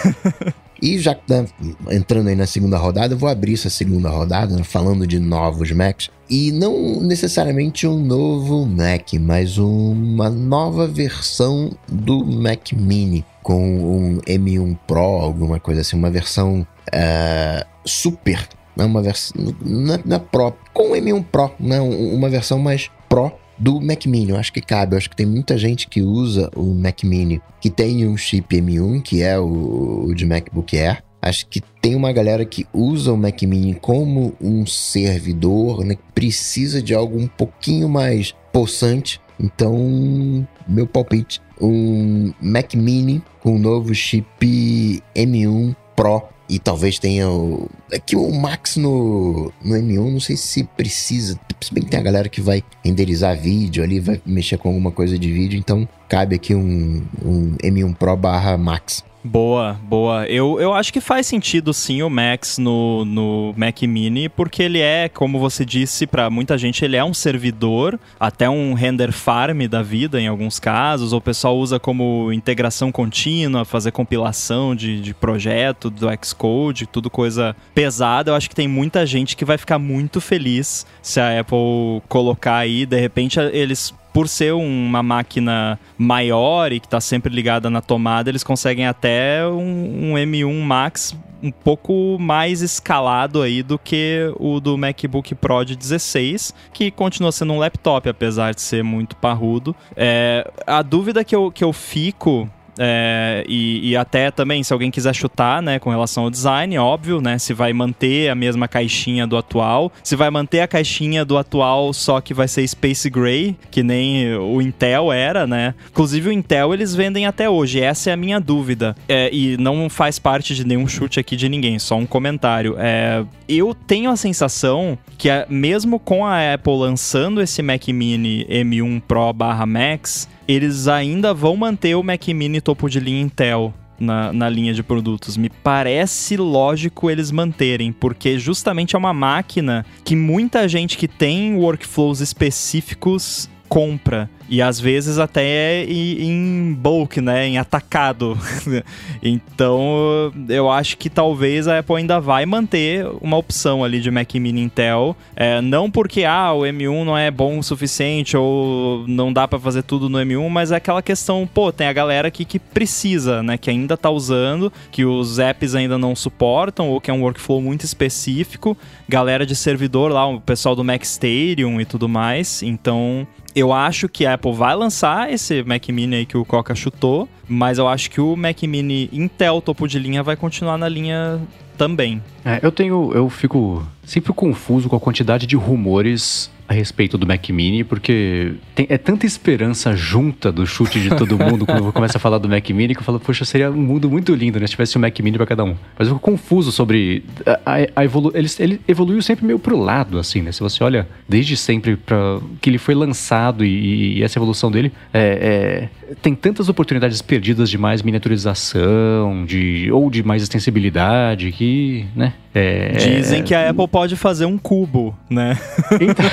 E 0.83 0.99
já 0.99 1.15
né, 1.29 1.45
entrando 1.91 2.27
aí 2.27 2.35
na 2.35 2.45
segunda 2.45 2.77
rodada, 2.77 3.13
eu 3.13 3.17
vou 3.17 3.29
abrir 3.29 3.53
essa 3.53 3.69
segunda 3.69 4.09
rodada 4.09 4.53
né, 4.53 4.65
falando 4.65 5.07
de 5.07 5.17
novos 5.17 5.71
Macs. 5.71 6.09
E 6.29 6.51
não 6.51 6.99
necessariamente 6.99 7.87
um 7.87 7.97
novo 7.97 8.65
Mac, 8.65 9.13
mas 9.13 9.57
uma 9.57 10.29
nova 10.29 10.85
versão 10.85 11.71
do 11.87 12.25
Mac 12.25 12.73
Mini 12.73 13.23
com 13.41 13.63
um 13.63 14.17
M1 14.27 14.77
Pro, 14.85 14.99
alguma 14.99 15.57
coisa 15.57 15.79
assim, 15.79 15.95
uma 15.95 16.11
versão 16.11 16.67
uh, 16.89 17.65
super, 17.85 18.45
né, 18.75 18.83
uma 18.83 19.01
versão 19.01 19.55
na, 19.61 19.97
na 20.03 20.19
Pro, 20.19 20.53
com 20.73 20.91
o 20.91 20.95
M1 20.95 21.23
Pro, 21.31 21.49
né, 21.61 21.79
uma 21.79 22.27
versão 22.27 22.59
mais 22.59 22.91
Pro 23.07 23.31
do 23.57 23.79
Mac 23.81 24.05
Mini. 24.05 24.31
Eu 24.31 24.37
acho 24.37 24.51
que 24.51 24.61
cabe. 24.61 24.93
Eu 24.93 24.97
acho 24.97 25.09
que 25.09 25.15
tem 25.15 25.25
muita 25.25 25.57
gente 25.57 25.87
que 25.87 26.01
usa 26.01 26.49
o 26.55 26.73
Mac 26.73 27.03
Mini 27.03 27.41
que 27.61 27.69
tem 27.69 28.07
um 28.07 28.17
chip 28.17 28.55
M1, 28.55 29.01
que 29.01 29.21
é 29.21 29.39
o, 29.39 30.05
o 30.07 30.15
de 30.15 30.25
MacBook 30.25 30.77
Air. 30.77 31.03
Acho 31.21 31.47
que 31.47 31.61
tem 31.81 31.95
uma 31.95 32.11
galera 32.11 32.43
que 32.43 32.67
usa 32.73 33.13
o 33.13 33.17
Mac 33.17 33.41
Mini 33.43 33.73
como 33.75 34.33
um 34.41 34.65
servidor, 34.65 35.85
né? 35.85 35.95
Que 35.95 36.11
precisa 36.13 36.81
de 36.81 36.93
algo 36.93 37.17
um 37.17 37.27
pouquinho 37.27 37.87
mais 37.87 38.35
possante. 38.51 39.21
Então, 39.39 40.47
meu 40.67 40.85
palpite, 40.85 41.41
um 41.61 42.33
Mac 42.41 42.73
Mini 42.75 43.23
com 43.41 43.55
o 43.55 43.59
novo 43.59 43.93
chip 43.95 45.01
M1 45.15 45.75
Pro 45.95 46.23
e 46.53 46.59
talvez 46.59 46.99
tenha 46.99 47.27
o. 47.27 47.67
Que 48.05 48.15
o 48.15 48.31
Max 48.31 48.77
no, 48.77 49.51
no 49.63 49.75
M1, 49.75 50.11
não 50.11 50.19
sei 50.19 50.37
se 50.37 50.63
precisa. 50.63 51.39
Se 51.59 51.73
bem 51.73 51.83
que 51.83 51.89
tem 51.89 51.99
a 51.99 52.03
galera 52.03 52.29
que 52.29 52.41
vai 52.41 52.63
renderizar 52.85 53.35
vídeo 53.35 53.83
ali, 53.83 53.99
vai 53.99 54.21
mexer 54.23 54.57
com 54.59 54.69
alguma 54.69 54.91
coisa 54.91 55.17
de 55.17 55.31
vídeo, 55.31 55.57
então 55.57 55.87
cabe 56.07 56.35
aqui 56.35 56.53
um, 56.53 57.03
um 57.25 57.55
M1 57.57 57.95
Pro 57.95 58.15
barra 58.15 58.55
Max. 58.55 59.03
Boa, 59.23 59.79
boa. 59.83 60.25
Eu, 60.27 60.59
eu 60.59 60.73
acho 60.73 60.91
que 60.91 60.99
faz 60.99 61.25
sentido 61.25 61.73
sim 61.73 62.03
o 62.03 62.09
Max 62.09 62.57
no, 62.57 63.05
no 63.05 63.53
Mac 63.55 63.81
Mini, 63.83 64.27
porque 64.27 64.61
ele 64.61 64.79
é, 64.79 65.07
como 65.07 65.39
você 65.39 65.63
disse, 65.63 66.05
para 66.05 66.29
muita 66.29 66.57
gente, 66.57 66.83
ele 66.83 66.97
é 66.97 67.03
um 67.03 67.13
servidor, 67.13 67.97
até 68.19 68.49
um 68.49 68.73
render 68.73 69.13
farm 69.13 69.65
da 69.65 69.81
vida 69.81 70.19
em 70.19 70.27
alguns 70.27 70.59
casos, 70.59 71.13
ou 71.13 71.19
o 71.19 71.21
pessoal 71.21 71.57
usa 71.57 71.79
como 71.79 72.33
integração 72.33 72.91
contínua, 72.91 73.63
fazer 73.63 73.91
compilação 73.91 74.75
de, 74.75 74.99
de 74.99 75.13
projeto 75.13 75.89
do 75.89 76.07
Xcode, 76.21 76.85
tudo 76.85 77.09
coisa 77.09 77.55
pesada. 77.73 78.31
Eu 78.31 78.35
acho 78.35 78.49
que 78.49 78.55
tem 78.55 78.67
muita 78.67 79.05
gente 79.05 79.37
que 79.37 79.45
vai 79.45 79.57
ficar 79.57 79.79
muito 79.79 80.19
feliz 80.19 80.85
se 81.01 81.21
a 81.21 81.39
Apple 81.39 82.01
colocar 82.09 82.57
aí, 82.57 82.85
de 82.85 82.99
repente 82.99 83.39
eles 83.39 83.93
por 84.13 84.29
ser 84.29 84.53
uma 84.53 85.01
máquina 85.01 85.79
maior 85.97 86.71
e 86.71 86.79
que 86.79 86.85
está 86.85 87.01
sempre 87.01 87.33
ligada 87.33 87.69
na 87.69 87.81
tomada, 87.81 88.29
eles 88.29 88.43
conseguem 88.43 88.85
até 88.85 89.45
um, 89.47 90.11
um 90.11 90.13
M1 90.13 90.61
Max 90.61 91.17
um 91.41 91.51
pouco 91.51 92.17
mais 92.17 92.61
escalado 92.61 93.41
aí 93.41 93.61
do 93.61 93.77
que 93.77 94.31
o 94.39 94.61
do 94.61 94.77
MacBook 94.77 95.35
Pro 95.35 95.65
de 95.65 95.75
16, 95.75 96.53
que 96.71 96.89
continua 96.89 97.33
sendo 97.33 97.51
um 97.51 97.59
laptop, 97.59 98.07
apesar 98.07 98.53
de 98.53 98.61
ser 98.61 98.81
muito 98.81 99.17
parrudo. 99.17 99.75
É, 99.95 100.49
a 100.65 100.81
dúvida 100.81 101.21
que 101.25 101.35
eu, 101.35 101.51
que 101.51 101.63
eu 101.63 101.73
fico 101.73 102.49
é, 102.79 103.43
e, 103.47 103.91
e, 103.91 103.97
até 103.97 104.31
também, 104.31 104.63
se 104.63 104.73
alguém 104.73 104.89
quiser 104.89 105.13
chutar, 105.13 105.61
né, 105.61 105.79
com 105.79 105.89
relação 105.89 106.23
ao 106.23 106.29
design, 106.29 106.77
óbvio, 106.77 107.21
né, 107.21 107.37
se 107.37 107.53
vai 107.53 107.73
manter 107.73 108.29
a 108.29 108.35
mesma 108.35 108.67
caixinha 108.67 109.27
do 109.27 109.37
atual, 109.37 109.91
se 110.03 110.15
vai 110.15 110.29
manter 110.29 110.61
a 110.61 110.67
caixinha 110.67 111.23
do 111.23 111.37
atual, 111.37 111.93
só 111.93 112.19
que 112.19 112.33
vai 112.33 112.47
ser 112.47 112.67
Space 112.67 113.09
Gray, 113.09 113.55
que 113.69 113.83
nem 113.83 114.35
o 114.35 114.61
Intel 114.61 115.11
era, 115.11 115.45
né? 115.45 115.75
Inclusive 115.89 116.29
o 116.29 116.31
Intel 116.31 116.73
eles 116.73 116.95
vendem 116.95 117.25
até 117.25 117.49
hoje, 117.49 117.79
essa 117.79 118.09
é 118.09 118.13
a 118.13 118.17
minha 118.17 118.39
dúvida. 118.39 118.95
É, 119.07 119.29
e 119.33 119.57
não 119.57 119.89
faz 119.89 120.17
parte 120.19 120.55
de 120.55 120.65
nenhum 120.65 120.87
chute 120.87 121.19
aqui 121.19 121.35
de 121.35 121.47
ninguém, 121.49 121.77
só 121.79 121.95
um 121.95 122.05
comentário. 122.05 122.75
É, 122.77 123.23
eu 123.47 123.73
tenho 123.73 124.09
a 124.09 124.15
sensação 124.15 124.97
que 125.17 125.29
mesmo 125.49 125.99
com 125.99 126.25
a 126.25 126.53
Apple 126.53 126.75
lançando 126.75 127.41
esse 127.41 127.61
Mac 127.61 127.87
Mini 127.87 128.45
M1 128.45 129.01
Pro 129.07 129.31
barra 129.33 129.65
Max, 129.65 130.27
eles 130.47 130.87
ainda 130.87 131.33
vão 131.33 131.55
manter 131.55 131.95
o 131.95 132.03
Mac 132.03 132.27
Mini 132.27 132.61
topo 132.61 132.89
de 132.89 132.99
linha 132.99 133.21
Intel 133.21 133.73
na, 133.99 134.33
na 134.33 134.49
linha 134.49 134.73
de 134.73 134.83
produtos. 134.83 135.37
Me 135.37 135.49
parece 135.49 136.37
lógico 136.37 137.09
eles 137.09 137.31
manterem, 137.31 137.91
porque 137.91 138.37
justamente 138.37 138.95
é 138.95 138.99
uma 138.99 139.13
máquina 139.13 139.85
que 140.03 140.15
muita 140.15 140.67
gente 140.67 140.97
que 140.97 141.07
tem 141.07 141.55
workflows 141.55 142.19
específicos 142.19 143.49
compra. 143.69 144.29
E 144.49 144.61
às 144.61 144.79
vezes 144.79 145.17
até 145.17 145.83
em 145.85 146.73
bulk, 146.73 147.21
né? 147.21 147.47
Em 147.47 147.57
atacado. 147.57 148.37
então 149.21 150.31
eu 150.49 150.69
acho 150.69 150.97
que 150.97 151.09
talvez 151.09 151.67
a 151.67 151.79
Apple 151.79 151.95
ainda 151.95 152.19
vai 152.19 152.45
manter 152.45 153.05
uma 153.21 153.37
opção 153.37 153.83
ali 153.83 153.99
de 153.99 154.11
Mac 154.11 154.33
Mini 154.35 154.61
Intel. 154.61 155.15
É, 155.35 155.61
não 155.61 155.89
porque 155.89 156.23
ah, 156.23 156.53
o 156.53 156.61
M1 156.61 157.03
não 157.03 157.17
é 157.17 157.31
bom 157.31 157.59
o 157.59 157.63
suficiente 157.63 158.35
ou 158.35 159.05
não 159.07 159.31
dá 159.31 159.47
para 159.47 159.59
fazer 159.59 159.83
tudo 159.83 160.09
no 160.09 160.17
M1, 160.19 160.49
mas 160.49 160.71
é 160.71 160.75
aquela 160.75 161.01
questão, 161.01 161.47
pô, 161.51 161.71
tem 161.71 161.87
a 161.87 161.93
galera 161.93 162.27
aqui 162.27 162.45
que 162.45 162.59
precisa, 162.59 163.41
né? 163.41 163.57
Que 163.57 163.69
ainda 163.69 163.95
tá 163.97 164.09
usando, 164.09 164.71
que 164.91 165.05
os 165.05 165.39
apps 165.39 165.75
ainda 165.75 165.97
não 165.97 166.15
suportam, 166.15 166.89
ou 166.89 166.99
que 166.99 167.09
é 167.09 167.13
um 167.13 167.21
workflow 167.21 167.61
muito 167.61 167.85
específico. 167.85 168.77
Galera 169.07 169.45
de 169.45 169.55
servidor 169.55 170.11
lá, 170.11 170.27
o 170.27 170.39
pessoal 170.41 170.75
do 170.75 170.83
Mac 170.83 171.03
Stadium 171.03 171.79
e 171.79 171.85
tudo 171.85 172.09
mais. 172.09 172.61
Então 172.63 173.27
eu 173.55 173.71
acho 173.71 174.09
que 174.09 174.25
a 174.25 174.32
Apple 174.33 174.53
vai 174.53 174.75
lançar 174.75 175.31
esse 175.31 175.63
Mac 175.63 175.87
Mini 175.89 176.15
aí 176.17 176.25
que 176.25 176.37
o 176.37 176.45
Coca 176.45 176.75
chutou, 176.75 177.27
mas 177.47 177.77
eu 177.77 177.87
acho 177.87 178.09
que 178.09 178.21
o 178.21 178.35
Mac 178.35 178.61
Mini 178.63 179.09
Intel 179.11 179.61
topo 179.61 179.87
de 179.87 179.99
linha 179.99 180.23
vai 180.23 180.35
continuar 180.35 180.77
na 180.77 180.89
linha 180.89 181.39
também. 181.77 182.21
É, 182.45 182.59
eu 182.61 182.71
tenho, 182.71 183.11
eu 183.13 183.29
fico 183.29 183.85
sempre 184.05 184.33
confuso 184.33 184.89
com 184.89 184.95
a 184.95 184.99
quantidade 184.99 185.45
de 185.45 185.55
rumores 185.55 186.51
a 186.67 186.73
respeito 186.73 187.17
do 187.17 187.27
Mac 187.27 187.49
Mini, 187.49 187.83
porque 187.83 188.53
tem, 188.73 188.85
é 188.89 188.97
tanta 188.97 189.25
esperança 189.25 189.95
junta 189.95 190.51
do 190.51 190.65
chute 190.65 190.99
de 190.99 191.09
todo 191.09 191.37
mundo 191.37 191.65
quando 191.65 191.91
começa 191.91 192.17
a 192.17 192.19
falar 192.19 192.37
do 192.37 192.47
Mac 192.47 192.69
Mini 192.69 192.93
que 192.93 193.01
eu 193.01 193.05
falo, 193.05 193.19
poxa, 193.19 193.45
seria 193.45 193.69
um 193.69 193.75
mundo 193.75 194.09
muito 194.09 194.33
lindo, 194.33 194.59
né? 194.59 194.67
Se 194.67 194.71
tivesse 194.71 194.97
um 194.97 195.01
Mac 195.01 195.17
Mini 195.19 195.37
para 195.37 195.45
cada 195.45 195.63
um. 195.63 195.75
Mas 195.97 196.07
eu 196.07 196.15
fico 196.15 196.19
confuso 196.19 196.71
sobre. 196.71 197.23
A, 197.65 198.01
a 198.01 198.05
evolu 198.05 198.31
ele, 198.33 198.47
ele 198.59 198.81
evoluiu 198.87 199.21
sempre 199.21 199.45
meio 199.45 199.59
pro 199.59 199.77
lado, 199.77 200.17
assim, 200.17 200.41
né? 200.41 200.51
Se 200.51 200.61
você 200.61 200.83
olha 200.83 201.07
desde 201.27 201.57
sempre 201.57 201.95
para 201.95 202.39
que 202.61 202.69
ele 202.69 202.77
foi 202.77 202.95
lançado 202.95 203.65
e, 203.65 204.17
e 204.17 204.23
essa 204.23 204.37
evolução 204.37 204.71
dele, 204.71 204.91
é, 205.13 205.89
é, 206.11 206.15
tem 206.21 206.35
tantas 206.35 206.69
oportunidades 206.69 207.21
perdidas 207.21 207.69
de 207.69 207.77
mais 207.77 208.01
miniaturização, 208.01 209.45
de, 209.45 209.91
ou 209.91 210.09
de 210.09 210.23
mais 210.23 210.43
extensibilidade, 210.43 211.51
que, 211.51 212.05
né? 212.15 212.33
É, 212.55 212.91
Dizem 212.91 213.43
que 213.43 213.55
a 213.55 213.69
Apple 213.69 213.87
pode 213.87 214.15
fazer 214.15 214.45
um 214.45 214.59
cubo, 214.59 215.17
né? 215.27 215.57
Então... 215.99 216.25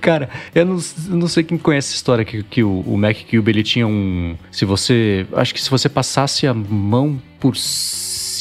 Cara, 0.00 0.28
eu 0.54 0.64
não, 0.64 0.78
não, 1.08 1.28
sei 1.28 1.42
quem 1.42 1.58
conhece 1.58 1.88
essa 1.88 1.96
história 1.96 2.24
que, 2.24 2.42
que 2.44 2.62
o, 2.62 2.80
o 2.80 2.96
Mac 2.96 3.16
Cube 3.28 3.50
ele 3.50 3.62
tinha 3.62 3.86
um. 3.86 4.36
Se 4.50 4.64
você. 4.64 5.26
Acho 5.32 5.54
que 5.54 5.60
se 5.60 5.70
você 5.70 5.88
passasse 5.88 6.46
a 6.46 6.54
mão 6.54 7.20
por 7.40 7.56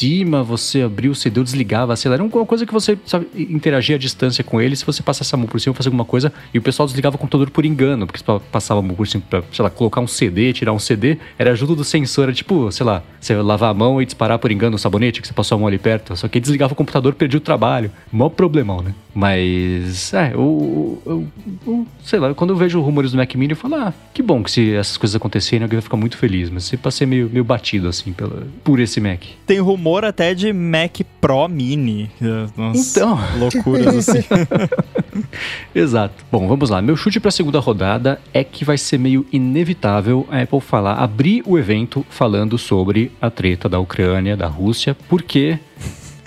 cima, 0.01 0.43
você 0.43 0.81
abria 0.81 1.11
o 1.11 1.15
CD, 1.15 1.43
desligava, 1.43 1.95
sei 1.95 2.09
lá, 2.09 2.15
era 2.15 2.23
uma 2.23 2.45
coisa 2.45 2.65
que 2.65 2.73
você 2.73 2.97
sabe, 3.05 3.27
interagia 3.35 3.95
à 3.95 3.99
distância 3.99 4.43
com 4.43 4.59
ele, 4.59 4.75
se 4.75 4.85
você 4.85 5.03
passasse 5.03 5.33
a 5.35 5.37
mão 5.37 5.47
por 5.47 5.59
cima, 5.61 5.75
fazer 5.75 5.89
alguma 5.89 6.05
coisa, 6.05 6.33
e 6.53 6.57
o 6.57 6.61
pessoal 6.61 6.87
desligava 6.87 7.15
o 7.15 7.19
computador 7.19 7.49
por 7.51 7.65
engano, 7.65 8.07
porque 8.07 8.19
passava 8.51 8.79
a 8.79 8.83
mão 8.83 8.95
por 8.95 9.07
cima 9.07 9.23
pra, 9.29 9.43
sei 9.51 9.63
lá, 9.63 9.69
colocar 9.69 10.01
um 10.01 10.07
CD, 10.07 10.53
tirar 10.53 10.73
um 10.73 10.79
CD, 10.79 11.17
era 11.37 11.51
ajuda 11.51 11.75
do 11.75 11.83
sensor, 11.83 12.25
era 12.25 12.33
tipo, 12.33 12.71
sei 12.71 12.85
lá, 12.85 13.03
você 13.19 13.35
lavar 13.35 13.69
a 13.69 13.73
mão 13.73 14.01
e 14.01 14.05
disparar 14.05 14.39
por 14.39 14.51
engano 14.51 14.75
o 14.75 14.79
sabonete, 14.79 15.21
que 15.21 15.27
você 15.27 15.33
passou 15.33 15.55
a 15.55 15.59
mão 15.59 15.67
ali 15.67 15.77
perto, 15.77 16.15
só 16.15 16.27
que 16.27 16.39
desligava 16.39 16.73
o 16.73 16.75
computador, 16.75 17.13
perdia 17.13 17.37
o 17.37 17.41
trabalho. 17.41 17.91
Mó 18.11 18.29
problemão, 18.29 18.81
né? 18.81 18.93
Mas, 19.13 20.13
é, 20.13 20.33
eu, 20.33 21.01
eu, 21.05 21.27
eu, 21.67 21.87
sei 22.03 22.17
lá, 22.17 22.33
quando 22.33 22.51
eu 22.51 22.55
vejo 22.55 22.79
rumores 22.81 23.11
do 23.11 23.17
Mac 23.17 23.35
Mini, 23.35 23.51
eu 23.51 23.57
falo, 23.57 23.75
ah, 23.75 23.93
que 24.13 24.23
bom 24.23 24.41
que 24.41 24.49
se 24.49 24.73
essas 24.73 24.97
coisas 24.97 25.15
acontecerem, 25.15 25.63
alguém 25.63 25.77
vai 25.77 25.83
ficar 25.83 25.97
muito 25.97 26.17
feliz. 26.17 26.49
Mas 26.49 26.63
sempre 26.63 26.83
passei 26.83 27.05
meio, 27.05 27.29
meio 27.29 27.43
batido, 27.43 27.87
assim, 27.87 28.13
pela, 28.13 28.47
por 28.63 28.79
esse 28.79 29.01
Mac. 29.01 29.21
Tem 29.45 29.59
rumor 29.59 29.90
até 29.99 30.33
de 30.33 30.51
Mac 30.53 31.01
Pro 31.19 31.47
Mini. 31.47 32.09
Umas 32.57 32.95
então. 32.95 33.19
Loucuras, 33.37 34.09
assim. 34.09 34.23
Exato. 35.73 36.25
Bom, 36.31 36.47
vamos 36.47 36.69
lá. 36.69 36.81
Meu 36.81 36.95
chute 36.95 37.19
para 37.19 37.29
a 37.29 37.31
segunda 37.31 37.59
rodada 37.59 38.19
é 38.33 38.43
que 38.43 38.65
vai 38.65 38.77
ser 38.77 38.97
meio 38.97 39.25
inevitável 39.31 40.27
a 40.29 40.41
Apple 40.41 40.61
falar, 40.61 40.95
abrir 40.95 41.43
o 41.45 41.57
evento 41.57 42.05
falando 42.09 42.57
sobre 42.57 43.11
a 43.21 43.29
treta 43.29 43.67
da 43.67 43.79
Ucrânia, 43.79 44.35
da 44.37 44.47
Rússia, 44.47 44.95
porque 45.07 45.59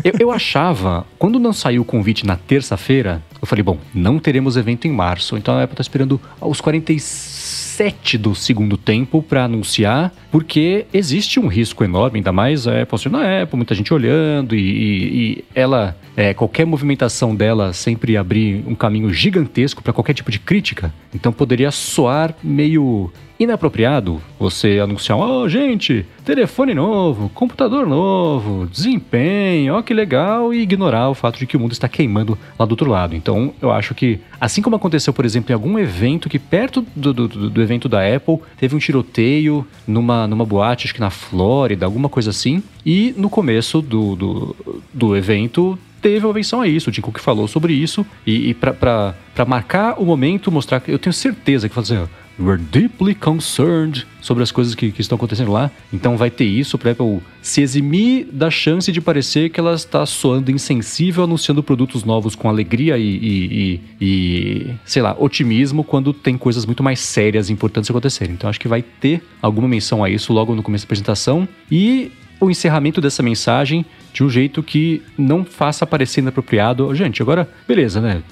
eu, 0.04 0.12
eu, 0.20 0.30
achava, 0.30 1.06
quando 1.18 1.38
não 1.38 1.52
saiu 1.52 1.82
o 1.82 1.84
convite 1.84 2.26
na 2.26 2.36
terça-feira, 2.36 3.22
eu 3.44 3.46
falei, 3.46 3.62
bom, 3.62 3.78
não 3.94 4.18
teremos 4.18 4.56
evento 4.56 4.86
em 4.86 4.90
março, 4.90 5.36
então 5.36 5.54
a 5.54 5.62
Apple 5.64 5.74
está 5.74 5.82
esperando 5.82 6.18
os 6.40 6.62
47 6.62 8.16
do 8.16 8.34
segundo 8.34 8.78
tempo 8.78 9.22
para 9.22 9.44
anunciar, 9.44 10.14
porque 10.30 10.86
existe 10.94 11.38
um 11.38 11.46
risco 11.46 11.84
enorme, 11.84 12.20
ainda 12.20 12.32
mais 12.32 12.66
a 12.66 12.80
Apple 12.80 12.98
sendo 12.98 13.18
a 13.18 13.42
Apple, 13.42 13.58
muita 13.58 13.74
gente 13.74 13.92
olhando 13.92 14.56
e, 14.56 14.60
e, 14.60 15.04
e 15.14 15.44
ela, 15.54 15.94
é, 16.16 16.32
qualquer 16.32 16.64
movimentação 16.64 17.36
dela 17.36 17.74
sempre 17.74 18.16
abrir 18.16 18.64
um 18.66 18.74
caminho 18.74 19.12
gigantesco 19.12 19.82
para 19.82 19.92
qualquer 19.92 20.14
tipo 20.14 20.30
de 20.30 20.38
crítica, 20.38 20.90
então 21.12 21.30
poderia 21.30 21.70
soar 21.70 22.34
meio 22.42 23.12
inapropriado 23.38 24.20
você 24.38 24.78
anunciar, 24.78 25.18
oh, 25.18 25.48
gente, 25.48 26.06
telefone 26.24 26.74
novo, 26.74 27.28
computador 27.30 27.86
novo, 27.86 28.66
desempenho, 28.66 29.74
ó 29.74 29.82
que 29.82 29.92
legal, 29.92 30.52
e 30.52 30.60
ignorar 30.60 31.08
o 31.08 31.14
fato 31.14 31.38
de 31.38 31.46
que 31.46 31.56
o 31.56 31.60
mundo 31.60 31.72
está 31.72 31.88
queimando 31.88 32.38
lá 32.58 32.64
do 32.64 32.72
outro 32.72 32.90
lado. 32.90 33.16
Então, 33.34 33.54
eu 33.60 33.72
acho 33.72 33.94
que, 33.94 34.20
assim 34.40 34.62
como 34.62 34.76
aconteceu, 34.76 35.12
por 35.12 35.24
exemplo, 35.24 35.50
em 35.50 35.54
algum 35.54 35.76
evento 35.78 36.28
que 36.28 36.38
perto 36.38 36.86
do, 36.94 37.12
do, 37.12 37.28
do 37.28 37.62
evento 37.62 37.88
da 37.88 38.00
Apple, 38.06 38.38
teve 38.56 38.76
um 38.76 38.78
tiroteio 38.78 39.66
numa, 39.86 40.28
numa 40.28 40.44
boate, 40.44 40.86
acho 40.86 40.94
que 40.94 41.00
na 41.00 41.10
Flórida, 41.10 41.84
alguma 41.84 42.08
coisa 42.08 42.30
assim, 42.30 42.62
e 42.86 43.12
no 43.16 43.28
começo 43.28 43.82
do, 43.82 44.14
do, 44.14 44.56
do 44.92 45.16
evento 45.16 45.76
teve 46.00 46.24
uma 46.24 46.34
menção 46.34 46.60
a 46.60 46.68
isso. 46.68 46.90
O 46.90 46.92
Jim 46.92 47.00
Cook 47.00 47.18
falou 47.18 47.48
sobre 47.48 47.72
isso. 47.72 48.06
E, 48.26 48.50
e 48.50 48.54
para 48.54 49.14
marcar 49.46 49.98
o 49.98 50.04
momento, 50.04 50.52
mostrar 50.52 50.78
que 50.78 50.92
eu 50.92 50.98
tenho 50.98 51.14
certeza 51.14 51.68
que 51.68 51.74
fazer 51.74 52.06
We're 52.38 52.60
deeply 52.60 53.14
concerned 53.14 54.06
sobre 54.20 54.42
as 54.42 54.50
coisas 54.50 54.74
que, 54.74 54.90
que 54.90 55.00
estão 55.00 55.16
acontecendo 55.16 55.52
lá. 55.52 55.70
Então 55.92 56.16
vai 56.16 56.30
ter 56.30 56.44
isso 56.44 56.76
para 56.76 56.90
Apple 56.90 57.20
se 57.40 57.60
eximir 57.60 58.26
da 58.32 58.50
chance 58.50 58.90
de 58.90 59.00
parecer 59.00 59.50
que 59.50 59.60
ela 59.60 59.74
está 59.74 60.04
soando 60.04 60.50
insensível 60.50 61.24
anunciando 61.24 61.62
produtos 61.62 62.02
novos 62.04 62.34
com 62.34 62.48
alegria 62.48 62.98
e, 62.98 63.02
e, 63.02 63.50
e, 63.60 63.80
e, 64.00 64.74
sei 64.84 65.02
lá, 65.02 65.14
otimismo 65.18 65.84
quando 65.84 66.12
tem 66.12 66.36
coisas 66.36 66.66
muito 66.66 66.82
mais 66.82 67.00
sérias 67.00 67.50
e 67.50 67.52
importantes 67.52 67.90
acontecerem. 67.90 68.34
Então 68.34 68.50
acho 68.50 68.60
que 68.60 68.68
vai 68.68 68.82
ter 68.82 69.22
alguma 69.40 69.68
menção 69.68 70.02
a 70.02 70.10
isso 70.10 70.32
logo 70.32 70.54
no 70.54 70.62
começo 70.62 70.84
da 70.84 70.86
apresentação. 70.86 71.46
E 71.70 72.10
o 72.40 72.50
encerramento 72.50 73.00
dessa 73.00 73.22
mensagem 73.22 73.86
de 74.14 74.22
um 74.22 74.30
jeito 74.30 74.62
que 74.62 75.02
não 75.18 75.44
faça 75.44 75.84
parecer 75.84 76.20
inapropriado. 76.20 76.94
Gente, 76.94 77.20
agora, 77.20 77.48
beleza, 77.66 78.00
né? 78.00 78.22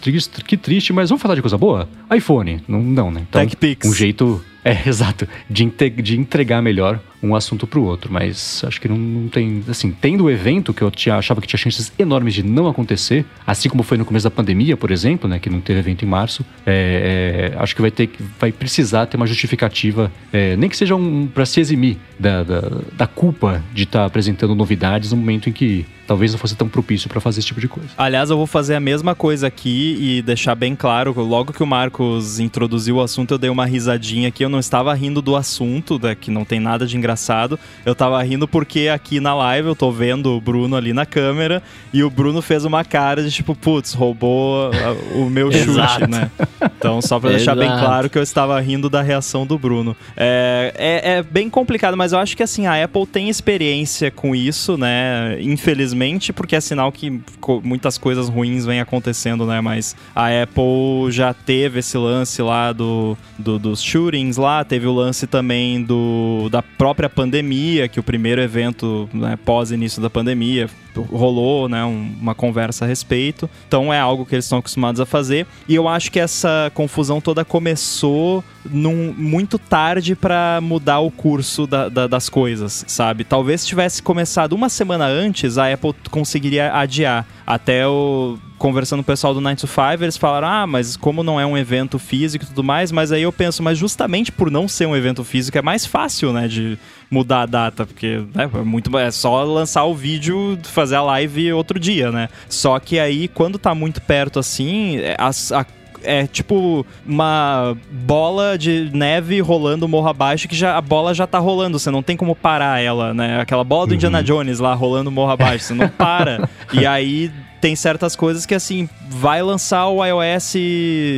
Que 0.46 0.56
triste, 0.56 0.92
mas 0.92 1.10
vamos 1.10 1.20
falar 1.20 1.34
de 1.34 1.42
coisa 1.42 1.58
boa? 1.58 1.88
iPhone. 2.14 2.62
Não, 2.68 2.80
não 2.80 3.10
né? 3.10 3.26
Então, 3.28 3.44
TechPix. 3.44 3.88
um 3.88 3.92
jeito 3.92 4.42
é, 4.64 4.88
exato. 4.88 5.26
De, 5.50 5.68
de 6.00 6.18
entregar 6.18 6.62
melhor 6.62 7.00
um 7.22 7.34
assunto 7.34 7.66
para 7.66 7.78
o 7.78 7.84
outro. 7.84 8.12
Mas 8.12 8.62
acho 8.66 8.80
que 8.80 8.88
não, 8.88 8.96
não, 8.96 9.28
tem. 9.28 9.62
Assim, 9.68 9.90
tendo 9.90 10.24
o 10.24 10.30
evento 10.30 10.74
que 10.74 10.82
eu 10.82 10.90
tinha, 10.90 11.16
achava 11.16 11.40
que 11.40 11.46
tinha 11.46 11.58
chances 11.58 11.92
enormes 11.98 12.34
de 12.34 12.42
não 12.42 12.66
acontecer, 12.68 13.24
assim 13.46 13.68
como 13.68 13.82
foi 13.82 13.96
no 13.96 14.04
começo 14.04 14.24
da 14.24 14.30
pandemia, 14.30 14.76
por 14.76 14.90
exemplo, 14.90 15.28
né? 15.28 15.38
Que 15.38 15.48
não 15.48 15.60
teve 15.60 15.78
evento 15.78 16.04
em 16.04 16.08
março, 16.08 16.44
é, 16.66 17.52
é, 17.54 17.58
acho 17.58 17.74
que 17.74 17.80
vai 17.80 17.90
ter 17.90 18.10
vai 18.38 18.50
precisar 18.50 19.06
ter 19.06 19.16
uma 19.16 19.26
justificativa, 19.26 20.10
é, 20.32 20.56
nem 20.56 20.68
que 20.68 20.76
seja 20.76 20.96
um 20.96 21.26
para 21.26 21.46
se 21.46 21.60
eximir 21.60 21.96
da, 22.18 22.42
da, 22.42 22.60
da 22.96 23.06
culpa 23.06 23.62
de 23.72 23.84
estar 23.84 24.00
tá 24.00 24.04
apresentando 24.06 24.54
novidades 24.54 25.12
no 25.12 25.16
momento 25.16 25.48
em 25.48 25.52
que 25.52 25.64
see 25.72 25.86
talvez 26.06 26.32
não 26.32 26.38
fosse 26.38 26.56
tão 26.56 26.68
propício 26.68 27.08
para 27.08 27.20
fazer 27.20 27.40
esse 27.40 27.48
tipo 27.48 27.60
de 27.60 27.68
coisa. 27.68 27.90
Aliás, 27.96 28.30
eu 28.30 28.36
vou 28.36 28.46
fazer 28.46 28.74
a 28.74 28.80
mesma 28.80 29.14
coisa 29.14 29.46
aqui 29.46 29.96
e 30.00 30.22
deixar 30.22 30.54
bem 30.54 30.74
claro, 30.74 31.14
logo 31.20 31.52
que 31.52 31.62
o 31.62 31.66
Marcos 31.66 32.38
introduziu 32.38 32.96
o 32.96 33.00
assunto, 33.00 33.34
eu 33.34 33.38
dei 33.38 33.50
uma 33.50 33.64
risadinha 33.64 34.28
aqui, 34.28 34.44
eu 34.44 34.48
não 34.48 34.58
estava 34.58 34.92
rindo 34.94 35.22
do 35.22 35.36
assunto, 35.36 35.98
né, 36.02 36.14
que 36.14 36.30
não 36.30 36.44
tem 36.44 36.60
nada 36.60 36.86
de 36.86 36.96
engraçado, 36.96 37.58
eu 37.84 37.92
estava 37.92 38.22
rindo 38.22 38.48
porque 38.48 38.88
aqui 38.88 39.20
na 39.20 39.34
live 39.34 39.68
eu 39.68 39.76
tô 39.76 39.90
vendo 39.90 40.36
o 40.36 40.40
Bruno 40.40 40.76
ali 40.76 40.92
na 40.92 41.06
câmera 41.06 41.62
e 41.92 42.02
o 42.02 42.10
Bruno 42.10 42.42
fez 42.42 42.64
uma 42.64 42.84
cara 42.84 43.22
de 43.22 43.30
tipo, 43.30 43.54
putz, 43.54 43.92
roubou 43.92 44.70
o 45.14 45.30
meu 45.30 45.50
chute, 45.52 46.08
né? 46.08 46.30
Então, 46.76 47.00
só 47.00 47.20
para 47.20 47.30
deixar 47.30 47.54
bem 47.54 47.68
claro 47.68 48.10
que 48.10 48.18
eu 48.18 48.22
estava 48.22 48.58
rindo 48.60 48.90
da 48.90 49.02
reação 49.02 49.46
do 49.46 49.58
Bruno. 49.58 49.96
É, 50.16 50.72
é, 50.76 51.12
é 51.12 51.22
bem 51.22 51.48
complicado, 51.48 51.96
mas 51.96 52.12
eu 52.12 52.18
acho 52.18 52.36
que 52.36 52.42
assim, 52.42 52.66
a 52.66 52.82
Apple 52.82 53.06
tem 53.06 53.28
experiência 53.28 54.10
com 54.10 54.34
isso, 54.34 54.76
né? 54.76 55.38
Infelizmente 55.40 55.91
infelizmente, 55.92 56.32
porque 56.32 56.56
é 56.56 56.60
sinal 56.60 56.90
que 56.90 57.20
muitas 57.62 57.98
coisas 57.98 58.28
ruins 58.28 58.64
vêm 58.64 58.80
acontecendo, 58.80 59.46
né? 59.46 59.60
Mas 59.60 59.94
a 60.14 60.28
Apple 60.42 61.10
já 61.10 61.32
teve 61.34 61.80
esse 61.80 61.96
lance 61.96 62.40
lá 62.42 62.72
do, 62.72 63.16
do 63.38 63.58
dos 63.58 63.82
shootings 63.82 64.36
lá, 64.36 64.64
teve 64.64 64.86
o 64.86 64.92
lance 64.92 65.26
também 65.26 65.82
do, 65.82 66.48
da 66.50 66.62
própria 66.62 67.08
pandemia, 67.08 67.88
que 67.88 68.00
o 68.00 68.02
primeiro 68.02 68.40
evento 68.40 69.08
né, 69.12 69.38
pós 69.44 69.70
início 69.70 70.00
da 70.00 70.10
pandemia 70.10 70.68
rolou 71.00 71.68
né, 71.68 71.84
um, 71.84 72.14
uma 72.20 72.34
conversa 72.34 72.84
a 72.84 72.88
respeito. 72.88 73.48
Então 73.66 73.92
é 73.92 73.98
algo 73.98 74.26
que 74.26 74.34
eles 74.34 74.44
estão 74.44 74.58
acostumados 74.58 75.00
a 75.00 75.06
fazer. 75.06 75.46
E 75.68 75.74
eu 75.74 75.88
acho 75.88 76.10
que 76.10 76.20
essa 76.20 76.70
confusão 76.74 77.20
toda 77.20 77.44
começou 77.44 78.44
num, 78.64 79.14
muito 79.16 79.58
tarde 79.58 80.14
para 80.14 80.60
mudar 80.62 81.00
o 81.00 81.10
curso 81.10 81.66
da, 81.66 81.88
da, 81.88 82.06
das 82.06 82.28
coisas, 82.28 82.84
sabe? 82.86 83.24
Talvez 83.24 83.64
tivesse 83.64 84.02
começado 84.02 84.52
uma 84.52 84.68
semana 84.68 85.06
antes, 85.06 85.58
a 85.58 85.72
Apple 85.72 85.94
conseguiria 86.10 86.72
adiar. 86.72 87.26
Até 87.46 87.86
o 87.86 88.38
conversando 88.62 89.00
com 89.00 89.02
o 89.02 89.12
pessoal 89.12 89.34
do 89.34 89.40
9 89.40 89.56
to 89.56 89.66
5, 89.66 90.04
eles 90.04 90.16
falaram: 90.16 90.46
ah, 90.46 90.66
mas 90.68 90.96
como 90.96 91.24
não 91.24 91.40
é 91.40 91.44
um 91.44 91.58
evento 91.58 91.98
físico 91.98 92.44
e 92.44 92.48
tudo 92.48 92.62
mais, 92.62 92.92
mas 92.92 93.10
aí 93.10 93.22
eu 93.22 93.32
penso, 93.32 93.60
mas 93.60 93.76
justamente 93.76 94.30
por 94.30 94.52
não 94.52 94.68
ser 94.68 94.86
um 94.86 94.94
evento 94.94 95.24
físico 95.24 95.58
é 95.58 95.62
mais 95.62 95.84
fácil, 95.84 96.32
né, 96.32 96.46
de 96.46 96.78
mudar 97.12 97.42
a 97.42 97.46
data, 97.46 97.84
porque 97.84 98.24
né, 98.34 98.50
é 98.52 98.62
muito 98.62 98.96
é 98.96 99.10
só 99.10 99.44
lançar 99.44 99.84
o 99.84 99.94
vídeo, 99.94 100.58
fazer 100.62 100.96
a 100.96 101.02
live 101.02 101.52
outro 101.52 101.78
dia, 101.78 102.10
né? 102.10 102.30
Só 102.48 102.80
que 102.80 102.98
aí 102.98 103.28
quando 103.28 103.58
tá 103.58 103.74
muito 103.74 104.00
perto 104.00 104.38
assim, 104.38 104.96
é, 104.96 105.14
a, 105.18 105.28
a 105.28 105.66
é 106.04 106.26
tipo 106.26 106.84
uma 107.06 107.76
bola 107.90 108.58
de 108.58 108.90
neve 108.92 109.40
rolando 109.40 109.86
morro 109.86 110.08
abaixo 110.08 110.48
que 110.48 110.56
já 110.56 110.76
a 110.76 110.80
bola 110.80 111.14
já 111.14 111.26
tá 111.26 111.38
rolando, 111.38 111.78
você 111.78 111.90
não 111.90 112.02
tem 112.02 112.16
como 112.16 112.34
parar 112.34 112.82
ela, 112.82 113.14
né? 113.14 113.40
Aquela 113.40 113.62
bola 113.62 113.86
do 113.86 113.90
uhum. 113.90 113.96
Indiana 113.96 114.22
Jones 114.22 114.58
lá 114.58 114.74
rolando 114.74 115.10
morro 115.10 115.30
abaixo, 115.30 115.66
você 115.66 115.74
não 115.74 115.88
para. 115.96 116.48
e 116.72 116.86
aí 116.86 117.30
tem 117.60 117.76
certas 117.76 118.16
coisas 118.16 118.44
que 118.44 118.54
assim, 118.54 118.88
vai 119.08 119.40
lançar 119.40 119.86
o 119.86 120.04
iOS 120.04 120.54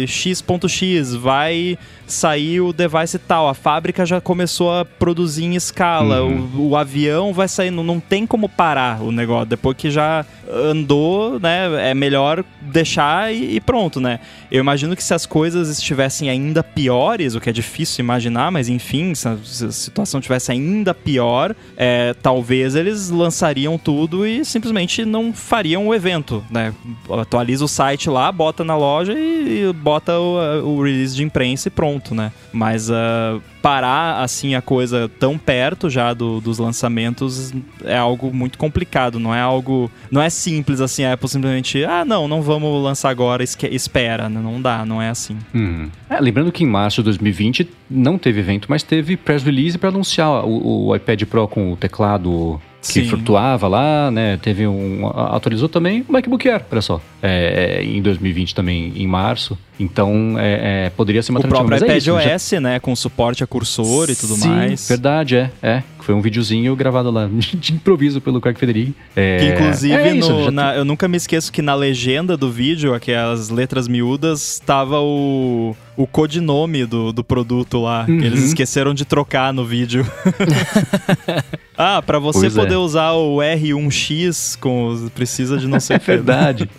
X.x, 0.07 1.15
vai 1.15 1.79
sair 2.15 2.61
o 2.61 2.73
device 2.73 3.19
tal, 3.19 3.49
a 3.49 3.55
fábrica 3.55 4.07
já 4.07 4.21
começou 4.21 4.73
a 4.73 4.85
produzir 4.85 5.45
em 5.45 5.55
escala, 5.55 6.23
uhum. 6.23 6.49
o, 6.55 6.69
o, 6.71 6.77
avião 6.77 7.33
vai 7.33 7.49
sair, 7.49 7.71
não, 7.71 7.83
não 7.83 8.01
tem 8.01 8.27
como 8.27 8.49
parar 8.49 9.03
o 9.03 9.11
negócio, 9.11 9.47
depois 9.47 9.77
que 9.77 9.91
já 9.91 10.25
andou, 10.51 11.41
né, 11.41 11.91
é 11.91 11.95
melhor 11.95 12.45
deixar 12.61 13.35
e, 13.35 13.57
e, 13.57 13.61
pronto, 13.61 14.01
né. 14.01 14.21
Eu 14.51 14.61
imagino 14.61 14.95
que 14.95 15.03
se 15.03 15.13
as 15.13 15.27
coisas 15.27 15.69
estivessem 15.69 16.31
ainda 16.31 16.63
piores, 16.63 17.35
o 17.35 17.41
que 17.41 17.51
é 17.51 17.53
difícil 17.53 18.05
imaginar, 18.05 18.51
mas 18.51 18.69
enfim, 18.69 19.15
se 19.15 19.27
a, 19.27 19.37
se 19.43 19.65
a 19.65 19.73
situação 19.73 20.21
tivesse 20.21 20.53
ainda 20.53 20.95
pior, 20.95 21.55
é, 21.77 22.15
talvez 22.23 22.75
eles 22.75 23.11
lançariam 23.11 23.77
tudo 23.77 24.27
e 24.27 24.45
simplesmente 24.45 25.05
não 25.05 25.33
fariam 25.33 25.89
o 25.89 25.95
evento, 25.95 26.45
né, 26.51 26.73
atualiza 27.11 27.65
o 27.65 27.69
site 27.69 28.09
lá, 28.09 28.31
bota 28.31 28.63
na 28.63 28.77
loja 28.77 29.13
e, 29.13 29.65
e 29.65 29.73
bota 29.73 30.19
o, 30.19 30.77
o 30.77 30.83
release 30.83 31.17
de 31.17 31.25
imprensa 31.25 31.69
e 31.69 31.71
pronto 31.71 32.04
né? 32.13 32.33
Mas 32.53 32.91
uh, 32.91 33.41
parar 33.63 34.23
assim 34.23 34.57
a 34.57 34.61
coisa 34.61 35.09
tão 35.21 35.39
perto 35.39 35.89
já 35.89 36.13
do, 36.13 36.41
dos 36.41 36.59
lançamentos 36.59 37.55
é 37.85 37.97
algo 37.97 38.35
muito 38.35 38.59
complicado, 38.59 39.21
não 39.21 39.33
é 39.33 39.41
algo. 39.41 39.89
Não 40.11 40.21
é 40.21 40.29
simples 40.29 40.81
assim, 40.81 41.05
a 41.05 41.13
Apple 41.13 41.29
simplesmente, 41.29 41.85
ah, 41.85 42.05
não, 42.05 42.27
não 42.27 42.43
vamos 42.43 42.83
lançar 42.83 43.11
agora, 43.11 43.45
espera. 43.45 44.29
Não 44.29 44.61
dá, 44.61 44.85
não 44.85 45.01
é 45.01 45.09
assim. 45.09 45.39
Hum. 45.55 45.89
É, 46.11 46.21
lembrando 46.21 46.51
que 46.51 46.65
em 46.65 46.67
março 46.67 47.01
de 47.01 47.05
2020 47.05 47.69
não 47.91 48.19
teve 48.19 48.41
evento, 48.41 48.67
mas 48.69 48.83
teve 48.83 49.17
press 49.17 49.43
release 49.43 49.77
para 49.79 49.89
anunciar 49.89 50.45
o, 50.45 50.89
o 50.89 50.97
iPad 50.97 51.23
Pro 51.25 51.47
com 51.49 51.73
o 51.73 51.77
teclado 51.77 52.61
que 52.81 53.01
Sim. 53.01 53.09
flutuava 53.09 53.67
lá, 53.67 54.11
né? 54.11 54.39
Teve 54.43 54.67
um. 54.67 55.07
Atualizou 55.09 55.69
também 55.69 56.05
o 56.07 56.13
MacBook 56.13 56.47
Air, 56.49 56.63
olha 56.71 56.83
só. 56.83 57.01
É, 57.23 57.79
é, 57.81 57.85
em 57.85 58.03
2020 58.03 58.55
também, 58.55 58.93
em 58.95 59.07
março. 59.07 59.57
Então, 59.81 60.37
é, 60.39 60.87
é, 60.87 60.91
poderia 60.91 61.23
ser 61.23 61.31
uma 61.33 61.41
O 61.41 61.49
próprio 61.49 61.75
é 61.75 61.79
iPad 61.79 61.97
isso, 61.97 62.21
já- 62.21 62.35
OS, 62.35 62.53
né? 62.61 62.79
Com 62.79 62.95
suporte 62.95 63.43
a 63.43 63.47
cursor 63.47 64.11
e 64.11 64.15
tudo 64.15 64.35
Sim, 64.35 64.49
mais. 64.49 64.87
Verdade, 64.89 65.37
é. 65.37 65.51
É. 65.63 65.83
Foi 66.05 66.15
um 66.15 66.21
videozinho 66.21 66.77
gravado 66.77 67.11
lá 67.11 67.27
de 67.33 67.73
improviso 67.73 68.21
pelo 68.21 68.41
Craig 68.41 68.59
Federighi. 68.59 68.95
É, 69.17 69.39
Que 69.39 69.47
inclusive, 69.55 69.95
é 69.95 70.15
isso, 70.17 70.31
no- 70.31 70.51
na- 70.51 70.75
eu 70.77 70.85
nunca 70.85 71.09
me 71.09 71.17
esqueço 71.17 71.51
que 71.51 71.63
na 71.63 71.75
legenda 71.75 72.37
do 72.37 72.51
vídeo, 72.51 72.93
aquelas 72.93 73.49
letras 73.49 73.89
miúdas, 73.89 74.61
tava 74.67 75.01
o, 75.01 75.75
o 75.97 76.07
codinome 76.07 76.85
do, 76.85 77.11
do 77.13 77.25
produto 77.25 77.81
lá. 77.81 78.05
Uhum. 78.09 78.19
Que 78.19 78.25
eles 78.27 78.43
esqueceram 78.45 78.93
de 78.93 79.05
trocar 79.07 79.53
no 79.55 79.65
vídeo. 79.65 80.07
ah, 81.77 82.03
pra 82.03 82.19
você 82.19 82.41
Pois 82.41 82.57
é. 82.57 82.61
poder 82.61 82.77
usar 82.77 83.13
o 83.13 83.37
R1X, 83.39 84.59
com, 84.59 85.09
precisa 85.15 85.57
de 85.59 85.67
não 85.67 85.81
sei 85.81 85.97
É 85.97 85.99
o 85.99 86.01
que. 86.01 86.11
né? 86.11 86.17
verdade. 86.17 86.71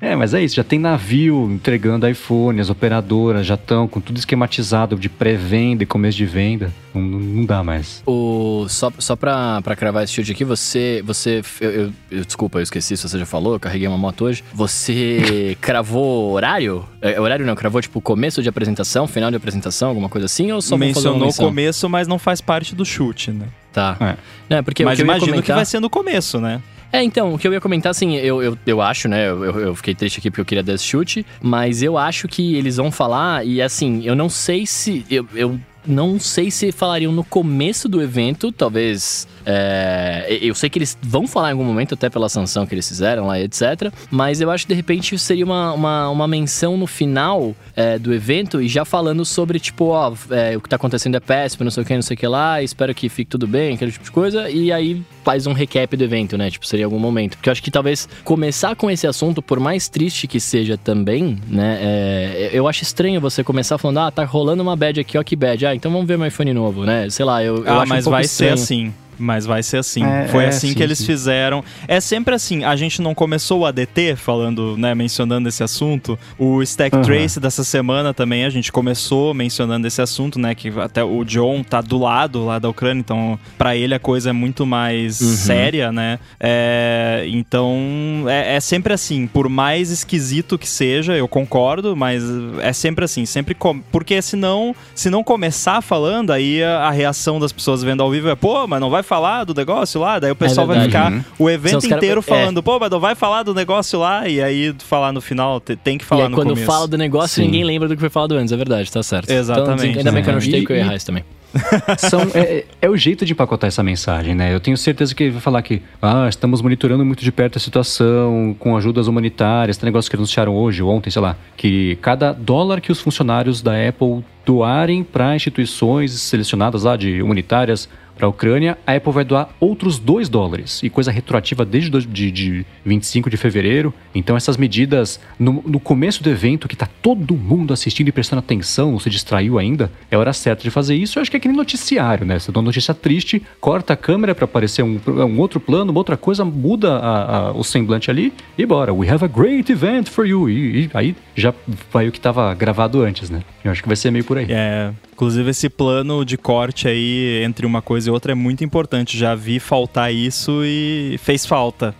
É, 0.00 0.14
mas 0.14 0.32
é 0.34 0.42
isso, 0.42 0.54
já 0.56 0.62
tem 0.64 0.78
navio 0.78 1.50
entregando 1.52 2.08
iPhone, 2.08 2.60
as 2.60 2.70
operadoras 2.70 3.44
já 3.46 3.54
estão 3.54 3.88
com 3.88 4.00
tudo 4.00 4.16
esquematizado 4.18 4.96
de 4.96 5.08
pré-venda 5.08 5.82
e 5.82 5.86
começo 5.86 6.16
de 6.16 6.24
venda. 6.24 6.72
Não, 6.94 7.02
não- 7.02 7.18
não 7.18 7.44
dá 7.44 7.62
mais. 7.64 8.02
O, 8.06 8.66
só 8.68 8.92
só 8.98 9.16
pra, 9.16 9.60
pra 9.62 9.74
cravar 9.76 10.04
esse 10.04 10.12
chute 10.12 10.32
aqui, 10.32 10.44
você. 10.44 11.02
você 11.04 11.42
eu, 11.60 11.70
eu- 11.70 11.92
eu- 12.10 12.24
desculpa, 12.24 12.58
eu 12.58 12.62
esqueci 12.62 12.96
se 12.96 13.08
você 13.08 13.18
já 13.18 13.26
falou, 13.26 13.54
eu 13.54 13.60
carreguei 13.60 13.88
uma 13.88 13.98
moto 13.98 14.24
hoje. 14.24 14.42
Você 14.54 15.56
cravou 15.60 16.32
horário? 16.32 16.84
É, 17.02 17.20
horário 17.20 17.44
não, 17.44 17.54
cravou 17.54 17.80
tipo 17.82 18.00
começo 18.00 18.42
de 18.42 18.48
apresentação, 18.48 19.06
final 19.06 19.30
de 19.30 19.36
apresentação, 19.36 19.88
alguma 19.88 20.08
coisa 20.08 20.26
assim? 20.26 20.50
Ou 20.52 20.62
só 20.62 20.76
Mencionou 20.76 21.28
o 21.28 21.34
começo, 21.34 21.88
mas 21.88 22.06
não 22.08 22.18
faz 22.18 22.40
parte 22.40 22.74
do 22.74 22.84
chute, 22.84 23.30
né? 23.32 23.46
Tá. 23.72 23.96
É. 24.00 24.16
Não, 24.48 24.56
é 24.58 24.62
porque 24.62 24.82
o 24.82 24.86
mas 24.86 24.96
que 24.96 25.02
eu 25.02 25.06
ia 25.06 25.10
imagino 25.12 25.26
que 25.26 25.32
comentar... 25.34 25.56
vai 25.56 25.64
ser 25.66 25.80
no 25.80 25.90
começo, 25.90 26.40
né? 26.40 26.60
É, 26.92 27.02
então, 27.02 27.34
o 27.34 27.38
que 27.38 27.46
eu 27.46 27.52
ia 27.52 27.60
comentar, 27.60 27.90
assim, 27.90 28.16
eu, 28.16 28.42
eu, 28.42 28.58
eu 28.66 28.80
acho, 28.80 29.08
né? 29.08 29.28
Eu, 29.28 29.60
eu 29.60 29.74
fiquei 29.74 29.94
triste 29.94 30.18
aqui 30.18 30.30
porque 30.30 30.40
eu 30.40 30.44
queria 30.44 30.62
dar 30.62 30.74
esse 30.74 30.84
chute, 30.84 31.24
mas 31.40 31.82
eu 31.82 31.98
acho 31.98 32.26
que 32.26 32.54
eles 32.54 32.76
vão 32.76 32.90
falar, 32.90 33.46
e 33.46 33.60
assim, 33.60 34.02
eu 34.04 34.14
não 34.14 34.28
sei 34.28 34.66
se. 34.66 35.04
Eu, 35.10 35.26
eu 35.34 35.60
não 35.86 36.18
sei 36.20 36.50
se 36.50 36.70
falariam 36.70 37.12
no 37.12 37.24
começo 37.24 37.88
do 37.88 38.02
evento, 38.02 38.52
talvez. 38.52 39.26
É, 39.50 40.38
eu 40.42 40.54
sei 40.54 40.68
que 40.68 40.78
eles 40.78 40.98
vão 41.00 41.26
falar 41.26 41.48
em 41.48 41.52
algum 41.52 41.64
momento, 41.64 41.94
até 41.94 42.10
pela 42.10 42.28
sanção 42.28 42.66
que 42.66 42.74
eles 42.74 42.86
fizeram 42.86 43.26
lá, 43.26 43.40
etc. 43.40 43.90
Mas 44.10 44.42
eu 44.42 44.50
acho 44.50 44.66
que 44.66 44.72
de 44.72 44.74
repente 44.74 45.18
seria 45.18 45.44
uma, 45.44 45.72
uma, 45.72 46.10
uma 46.10 46.28
menção 46.28 46.76
no 46.76 46.86
final 46.86 47.56
é, 47.74 47.98
do 47.98 48.12
evento 48.12 48.60
e 48.60 48.68
já 48.68 48.84
falando 48.84 49.24
sobre, 49.24 49.58
tipo, 49.58 49.86
ó, 49.86 50.12
é, 50.30 50.56
o 50.56 50.60
que 50.60 50.68
tá 50.68 50.76
acontecendo 50.76 51.16
é 51.16 51.20
péssimo, 51.20 51.64
não 51.64 51.70
sei 51.70 51.82
o 51.82 51.86
que, 51.86 51.94
não 51.94 52.02
sei 52.02 52.14
o 52.14 52.18
que 52.18 52.26
lá, 52.26 52.62
espero 52.62 52.94
que 52.94 53.08
fique 53.08 53.30
tudo 53.30 53.46
bem, 53.46 53.74
aquele 53.74 53.90
tipo 53.90 54.04
de 54.04 54.10
coisa, 54.10 54.50
e 54.50 54.70
aí 54.70 55.02
faz 55.24 55.46
um 55.46 55.52
recap 55.52 55.96
do 55.96 56.04
evento, 56.04 56.36
né? 56.36 56.50
Tipo, 56.50 56.66
seria 56.66 56.84
algum 56.84 56.98
momento. 56.98 57.36
Porque 57.36 57.48
eu 57.48 57.52
acho 57.52 57.62
que 57.62 57.70
talvez 57.70 58.08
começar 58.24 58.76
com 58.76 58.90
esse 58.90 59.06
assunto, 59.06 59.40
por 59.40 59.58
mais 59.58 59.88
triste 59.88 60.26
que 60.26 60.40
seja 60.40 60.76
também, 60.76 61.38
né? 61.48 61.78
é, 61.80 62.50
eu 62.52 62.66
acho 62.66 62.82
estranho 62.82 63.20
você 63.20 63.42
começar 63.44 63.78
falando, 63.78 63.98
ah, 63.98 64.10
tá 64.10 64.24
rolando 64.24 64.62
uma 64.62 64.76
bad 64.76 65.00
aqui, 65.00 65.16
ó, 65.16 65.22
que 65.22 65.36
bad. 65.36 65.66
Ah, 65.66 65.74
então 65.74 65.90
vamos 65.90 66.06
ver 66.06 66.18
meu 66.18 66.26
iPhone 66.26 66.52
novo, 66.52 66.84
né? 66.84 67.08
Sei 67.10 67.24
lá, 67.24 67.42
eu, 67.42 67.64
eu 67.64 67.72
ah, 67.72 67.82
acho 67.82 67.88
mas 67.88 68.00
um 68.00 68.04
pouco 68.04 68.10
vai 68.10 68.24
estranho. 68.24 68.56
ser 68.56 68.62
assim. 68.62 68.94
Mas 69.18 69.44
vai 69.46 69.62
ser 69.62 69.78
assim. 69.78 70.04
É, 70.04 70.28
Foi 70.28 70.44
é, 70.44 70.48
assim 70.48 70.68
sim, 70.68 70.74
que 70.74 70.82
eles 70.82 70.98
sim. 70.98 71.06
fizeram. 71.06 71.64
É 71.86 72.00
sempre 72.00 72.34
assim. 72.34 72.64
A 72.64 72.76
gente 72.76 73.02
não 73.02 73.14
começou 73.14 73.60
o 73.60 73.66
ADT 73.66 74.16
falando, 74.16 74.76
né, 74.76 74.94
mencionando 74.94 75.48
esse 75.48 75.62
assunto. 75.62 76.18
O 76.38 76.62
Stack 76.62 76.94
Aham. 76.94 77.04
Trace 77.04 77.40
dessa 77.40 77.64
semana 77.64 78.14
também 78.14 78.44
a 78.44 78.50
gente 78.50 78.70
começou 78.70 79.34
mencionando 79.34 79.86
esse 79.86 80.00
assunto, 80.00 80.38
né, 80.38 80.54
que 80.54 80.68
até 80.80 81.02
o 81.02 81.24
John 81.24 81.62
tá 81.62 81.80
do 81.80 81.98
lado 81.98 82.44
lá 82.44 82.58
da 82.58 82.68
Ucrânia, 82.68 83.00
então 83.00 83.38
pra 83.56 83.74
ele 83.76 83.94
a 83.94 83.98
coisa 83.98 84.30
é 84.30 84.32
muito 84.32 84.64
mais 84.66 85.20
Uhum. 85.20 85.34
séria, 85.36 85.90
né? 85.92 86.18
É, 86.38 87.24
então 87.28 88.24
é, 88.28 88.56
é 88.56 88.60
sempre 88.60 88.92
assim. 88.92 89.26
Por 89.26 89.48
mais 89.48 89.90
esquisito 89.90 90.58
que 90.58 90.68
seja, 90.68 91.16
eu 91.16 91.26
concordo, 91.28 91.96
mas 91.96 92.22
é 92.60 92.72
sempre 92.72 93.04
assim. 93.04 93.26
Sempre 93.26 93.54
com... 93.54 93.80
porque 93.80 94.20
senão, 94.22 94.74
se 94.94 95.10
não 95.10 95.24
começar 95.24 95.80
falando, 95.82 96.30
aí 96.32 96.62
a, 96.62 96.88
a 96.88 96.90
reação 96.90 97.38
das 97.40 97.52
pessoas 97.52 97.82
vendo 97.82 98.02
ao 98.02 98.10
vivo 98.10 98.28
é, 98.28 98.34
pô, 98.36 98.66
mas 98.66 98.80
não 98.80 98.90
vai 98.90 99.02
falar 99.08 99.44
do 99.44 99.54
negócio 99.54 100.00
lá? 100.00 100.18
Daí 100.18 100.30
o 100.30 100.36
pessoal 100.36 100.66
vai 100.66 100.78
verdade. 100.80 101.12
ficar 101.14 101.16
Uhum. 101.40 101.46
o 101.46 101.50
evento 101.50 101.78
os 101.78 101.86
cara- 101.86 101.96
inteiro 101.96 102.20
é. 102.20 102.22
falando, 102.22 102.62
pô, 102.62 102.78
não 102.88 103.00
vai 103.00 103.14
falar 103.14 103.42
do 103.42 103.54
negócio 103.54 103.98
lá? 103.98 104.28
E 104.28 104.40
aí 104.40 104.74
falar 104.78 105.12
no 105.12 105.20
final, 105.20 105.58
te- 105.60 105.74
tem 105.76 105.96
que 105.98 106.04
E 106.04 106.06
falar 106.06 106.24
aí, 106.24 106.28
no 106.28 106.36
quando 106.36 106.50
começo. 106.50 106.66
fala 106.66 106.86
do 106.86 106.96
negócio, 106.98 107.36
Sim. 107.36 107.46
ninguém 107.46 107.64
lembra 107.64 107.88
do 107.88 107.94
que 107.94 108.00
foi 108.00 108.10
falado 108.10 108.32
antes, 108.36 108.52
é 108.52 108.56
verdade, 108.56 108.92
tá 108.92 109.02
certo. 109.02 109.30
Exatamente. 109.30 109.86
Então, 109.88 109.98
ainda 110.00 110.12
bem 110.12 110.22
que 110.22 110.28
eu 110.28 110.32
não 110.32 110.38
É. 110.38 110.42
chutei 110.42 110.60
E- 110.60 110.66
que 110.66 110.72
eu 110.72 110.76
ia 110.76 110.82
e- 110.82 110.84
errar 110.84 110.94
isso 110.96 111.06
também. 111.06 111.24
São, 111.96 112.20
é, 112.34 112.64
é 112.82 112.90
o 112.90 112.96
jeito 112.96 113.24
de 113.24 113.32
empacotar 113.32 113.68
essa 113.68 113.82
mensagem, 113.82 114.34
né? 114.34 114.52
Eu 114.54 114.60
tenho 114.60 114.76
certeza 114.76 115.14
que 115.14 115.24
ele 115.24 115.32
vai 115.32 115.40
falar 115.40 115.62
que 115.62 115.80
ah, 116.00 116.26
estamos 116.28 116.60
monitorando 116.60 117.02
muito 117.06 117.24
de 117.24 117.32
perto 117.32 117.56
a 117.56 117.60
situação, 117.60 118.54
com 118.58 118.76
ajudas 118.76 119.06
humanitárias, 119.08 119.78
tem 119.78 119.86
negócio 119.86 120.10
que 120.10 120.16
anunciaram 120.16 120.54
hoje, 120.54 120.82
ontem, 120.82 121.10
sei 121.10 121.22
lá, 121.22 121.36
que 121.56 121.96
cada 122.02 122.32
dólar 122.32 122.82
que 122.82 122.92
os 122.92 123.00
funcionários 123.00 123.62
da 123.62 123.72
Apple 123.88 124.22
doarem 124.44 125.02
para 125.02 125.34
instituições 125.34 126.12
selecionadas 126.12 126.82
lá 126.84 126.96
de 126.96 127.22
humanitárias 127.22 127.88
para 128.18 128.26
a 128.26 128.28
Ucrânia, 128.28 128.76
a 128.86 128.94
Apple 128.94 129.12
vai 129.12 129.24
doar 129.24 129.48
outros 129.58 129.98
2 129.98 130.28
dólares. 130.28 130.82
E 130.82 130.90
coisa 130.90 131.10
retroativa 131.10 131.64
desde 131.64 131.88
dois- 131.90 132.06
de, 132.06 132.30
de 132.30 132.66
25 132.84 133.30
de 133.30 133.36
fevereiro. 133.36 133.94
Então 134.14 134.36
essas 134.36 134.56
medidas, 134.56 135.18
no, 135.38 135.62
no 135.66 135.80
começo 135.80 136.22
do 136.22 136.28
evento, 136.28 136.68
que 136.68 136.76
tá 136.76 136.88
todo 137.00 137.34
mundo 137.36 137.72
assistindo 137.72 138.08
e 138.08 138.12
prestando 138.12 138.40
atenção, 138.40 138.92
não 138.92 138.98
se 138.98 139.08
distraiu 139.08 139.58
ainda, 139.58 139.90
é 140.10 140.16
hora 140.18 140.32
certa 140.32 140.62
de 140.62 140.70
fazer 140.70 140.94
isso. 140.96 141.18
Eu 141.18 141.22
acho 141.22 141.30
que 141.30 141.36
é 141.36 141.40
que 141.40 141.48
nem 141.48 141.56
noticiário, 141.56 142.26
né? 142.26 142.38
Você 142.38 142.50
dá 142.52 142.58
uma 142.60 142.66
notícia 142.66 142.92
triste, 142.92 143.40
corta 143.60 143.92
a 143.92 143.96
câmera 143.96 144.34
para 144.34 144.44
aparecer 144.44 144.82
um, 144.82 144.98
um 145.06 145.38
outro 145.38 145.60
plano, 145.60 145.90
uma 145.92 146.00
outra 146.00 146.16
coisa, 146.16 146.44
muda 146.44 146.94
a- 146.98 147.36
a- 147.48 147.52
o 147.52 147.62
semblante 147.62 148.10
ali 148.10 148.32
e 148.58 148.66
bora. 148.66 148.92
We 148.92 149.08
have 149.08 149.24
a 149.24 149.28
great 149.28 149.70
event 149.70 150.08
for 150.08 150.26
you. 150.26 150.50
E, 150.50 150.84
e 150.86 150.90
aí 150.92 151.14
já 151.36 151.54
vai 151.92 152.08
o 152.08 152.12
que 152.12 152.20
tava 152.20 152.52
gravado 152.54 153.00
antes, 153.02 153.30
né? 153.30 153.42
Eu 153.64 153.70
acho 153.70 153.82
que 153.82 153.88
vai 153.88 153.96
ser 153.96 154.10
meio 154.10 154.24
por 154.24 154.38
aí. 154.38 154.46
É, 154.48 154.90
inclusive 155.12 155.50
esse 155.50 155.68
plano 155.68 156.24
de 156.24 156.36
corte 156.36 156.88
aí 156.88 157.42
entre 157.44 157.64
uma 157.66 157.80
coisa 157.82 158.07
e 158.08 158.10
outra 158.10 158.32
é 158.32 158.34
muito 158.34 158.64
importante. 158.64 159.16
Já 159.16 159.34
vi 159.34 159.60
faltar 159.60 160.12
isso 160.12 160.62
e 160.64 161.16
fez 161.22 161.46
falta. 161.46 161.94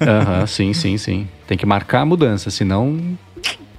Aham, 0.00 0.46
sim, 0.46 0.72
sim, 0.72 0.96
sim. 0.96 1.28
Tem 1.46 1.58
que 1.58 1.66
marcar 1.66 2.02
a 2.02 2.06
mudança, 2.06 2.50
senão 2.50 3.18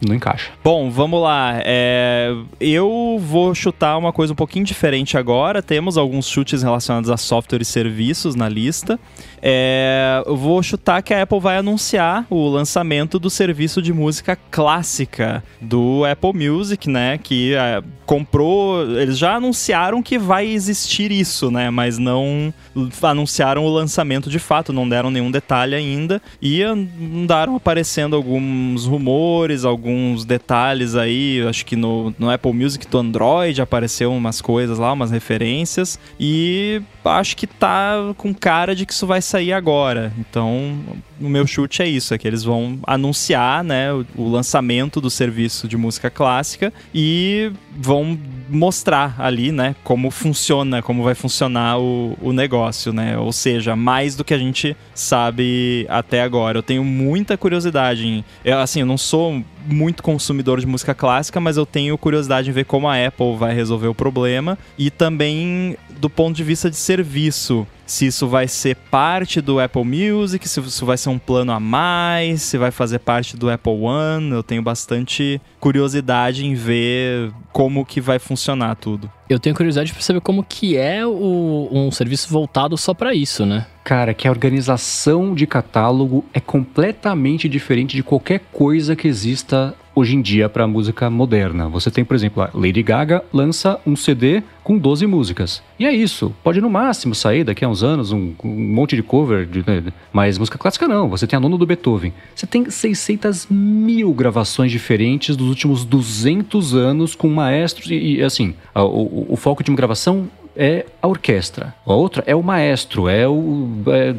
não 0.06 0.16
encaixa. 0.16 0.52
Bom, 0.64 0.90
vamos 0.90 1.22
lá. 1.22 1.60
É, 1.64 2.34
eu 2.60 3.18
vou 3.20 3.56
chutar 3.56 3.98
uma 3.98 4.14
coisa 4.14 4.34
um 4.34 4.36
pouquinho 4.36 4.66
diferente 4.66 5.18
agora. 5.18 5.62
Temos 5.62 5.98
alguns 5.98 6.28
chutes 6.28 6.62
relacionados 6.62 7.10
a 7.10 7.18
software 7.18 7.62
e 7.62 7.66
serviços 7.66 8.36
na 8.36 8.48
lista. 8.48 9.00
É, 9.42 10.24
eu 10.26 10.36
vou 10.36 10.62
chutar 10.62 11.02
que 11.02 11.14
a 11.14 11.24
Apple 11.24 11.40
vai 11.40 11.58
anunciar 11.58 12.26
o 12.30 12.48
lançamento 12.48 13.20
do 13.20 13.30
serviço 13.30 13.82
de 13.82 13.94
música 13.94 14.38
clássica 14.50 15.44
do 15.62 16.04
Apple 16.06 16.34
Music, 16.34 16.90
né? 16.90 17.18
Que 17.18 17.54
é, 17.56 17.82
comprou. 18.06 18.84
Eles 19.00 19.18
já 19.18 19.36
anunciaram 19.36 20.02
que 20.04 20.18
vai 20.18 20.48
existir 20.48 21.12
isso, 21.12 21.50
né? 21.52 21.70
Mas 21.70 21.98
não 21.98 22.54
anunciaram 23.02 23.66
o 23.66 23.70
lançamento 23.70 24.30
de 24.30 24.40
fato, 24.40 24.74
não 24.74 24.88
deram 24.88 25.10
nenhum 25.10 25.32
detalhe 25.32 25.76
ainda. 25.76 26.22
E 26.42 26.62
andaram 26.64 27.56
aparecendo 27.56 28.16
alguns 28.16 28.86
rumores, 28.86 29.66
alguns 29.66 29.87
detalhes 30.26 30.96
aí. 30.96 31.44
Acho 31.48 31.66
que 31.66 31.76
no, 31.76 32.14
no 32.18 32.30
Apple 32.30 32.54
Music 32.54 32.88
do 32.88 32.98
Android 32.98 33.62
apareceu 33.62 34.14
umas 34.14 34.42
coisas 34.42 34.78
lá, 34.78 34.92
umas 34.92 35.12
referências. 35.12 36.00
E 36.20 36.82
acho 37.04 37.36
que 37.36 37.48
tá 37.48 38.14
com 38.18 38.34
cara 38.34 38.76
de 38.76 38.86
que 38.86 38.94
isso 38.94 39.08
vai 39.08 39.22
sair 39.22 39.54
agora. 39.54 40.14
Então, 40.18 40.80
o 41.20 41.30
meu 41.30 41.46
chute 41.48 41.82
é 41.82 41.88
isso: 41.88 42.14
é 42.14 42.18
que 42.18 42.28
eles 42.28 42.44
vão 42.44 42.80
anunciar 42.86 43.64
né, 43.64 43.92
o, 43.94 44.06
o 44.16 44.30
lançamento 44.30 45.00
do 45.00 45.10
serviço 45.10 45.68
de 45.68 45.78
música 45.78 46.10
clássica 46.10 46.74
e 46.94 47.52
vão 47.76 48.18
mostrar 48.50 49.16
ali, 49.18 49.52
né, 49.52 49.76
como 49.84 50.10
funciona, 50.12 50.82
como 50.82 51.04
vai 51.04 51.16
funcionar 51.16 51.80
o, 51.80 52.18
o 52.22 52.34
negócio, 52.34 52.94
né? 52.94 53.18
Ou 53.18 53.32
seja, 53.32 53.76
mais 53.76 54.16
do 54.16 54.24
que 54.24 54.34
a 54.34 54.38
gente 54.38 54.76
sabe 54.94 55.86
até 55.90 56.22
agora. 56.22 56.58
Eu 56.58 56.64
tenho 56.64 56.84
muita 56.84 57.38
curiosidade 57.38 58.08
em, 58.08 58.26
eu, 58.44 58.60
assim, 58.60 58.82
eu 58.82 58.86
não 58.86 58.98
sou 58.98 59.44
muito 59.66 60.02
consumidor 60.02 60.60
de 60.60 60.66
música 60.66 60.96
clássica, 60.96 61.40
mas 61.40 61.58
eu 61.58 61.66
tenho 61.66 61.98
curiosidade 61.98 62.50
em 62.50 62.54
ver 62.54 62.66
como 62.66 62.88
a 62.88 63.06
Apple 63.06 63.36
vai 63.36 63.54
resolver 63.54 63.88
o 63.88 63.96
problema 63.96 64.58
e 64.78 64.90
também 64.90 65.78
do 66.00 66.10
ponto 66.10 66.36
de 66.36 66.44
vista 66.44 66.70
de 66.70 66.76
serviço, 66.76 67.66
se 67.86 68.06
isso 68.08 68.28
vai 68.28 68.48
ser 68.48 68.76
parte 68.76 69.40
do 69.42 69.60
Apple 69.60 69.84
Music, 69.84 70.48
se 70.48 70.60
isso 70.60 70.86
vai 70.86 70.98
ser 70.98 71.10
um 71.10 71.18
plano 71.18 71.52
a 71.52 71.60
mais, 71.60 72.42
se 72.42 72.58
vai 72.58 72.70
fazer 72.72 73.00
parte 73.00 73.36
do 73.38 73.50
Apple 73.50 73.72
One. 73.74 74.32
Eu 74.32 74.44
tenho 74.44 74.62
bastante 74.62 75.42
curiosidade 75.60 76.46
em 76.46 76.54
ver 76.54 77.32
como 77.52 77.86
que 77.86 78.00
vai 78.02 78.20
funcionar 78.20 78.76
tudo. 78.76 79.10
Eu 79.30 79.40
tenho 79.40 79.56
curiosidade 79.56 79.92
pra 79.94 80.02
saber 80.02 80.22
como 80.22 80.44
que 80.44 80.78
é 80.78 81.06
o- 81.06 81.68
um 81.72 81.92
serviço 81.92 82.30
voltado 82.30 82.78
só 82.78 82.94
pra 82.94 83.14
isso, 83.14 83.46
né? 83.46 83.66
Cara, 83.84 84.14
que 84.14 84.28
a 84.28 84.32
organização 84.32 85.34
de 85.34 85.48
catálogo 85.48 86.24
é 86.34 86.40
completamente 86.40 87.48
diferente 87.50 87.96
de 87.96 88.04
qualquer 88.04 88.42
coisa 88.52 88.96
que 88.96 89.08
exista 89.08 89.74
hoje 89.98 90.16
em 90.16 90.22
dia 90.22 90.48
para 90.48 90.68
música 90.68 91.10
moderna. 91.10 91.68
Você 91.70 91.90
tem, 91.90 92.06
por 92.06 92.14
exemplo, 92.14 92.44
a 92.44 92.52
Lady 92.54 92.84
Gaga 92.84 93.24
lança 93.34 93.80
um 93.84 93.96
CD 93.96 94.44
com 94.64 94.78
12 94.78 95.08
músicas. 95.08 95.64
E 95.80 95.86
é 95.86 95.92
isso. 95.92 96.36
Pode 96.44 96.62
no 96.62 96.70
máximo 96.70 97.16
sair 97.16 97.44
daqui 97.44 97.66
a 97.66 97.70
uns 97.70 97.84
anos 97.84 98.12
um, 98.12 98.34
um 98.44 98.74
monte 98.74 98.96
de 98.96 99.02
cover, 99.02 99.48
de, 99.48 99.64
né, 99.66 99.84
mas 100.14 100.38
música 100.38 100.58
clássica 100.58 100.88
não. 100.88 101.10
Você 101.10 101.26
tem 101.26 101.38
a 101.38 101.40
nona 101.40 101.58
do 101.58 101.66
Beethoven. 101.66 102.14
Você 102.36 102.46
tem 102.46 102.70
600 102.70 103.48
mil 103.50 104.14
gravações 104.14 104.72
diferentes 104.72 105.36
dos 105.36 105.48
últimos 105.48 105.84
200 105.84 106.76
anos 106.76 107.16
com 107.16 107.30
maestros 107.30 107.90
e, 107.90 108.18
e 108.18 108.22
assim, 108.22 108.54
o, 108.76 108.82
o, 108.82 109.26
o 109.30 109.36
foco 109.36 109.64
de 109.64 109.72
uma 109.72 109.78
gravação 109.78 110.30
é 110.58 110.86
a 111.02 111.08
orquestra. 111.08 111.74
A 111.86 111.94
outra 111.94 112.24
é 112.26 112.36
o 112.36 112.42
maestro, 112.42 113.08
é 113.08 113.28
o. 113.28 113.70
É, 113.88 114.16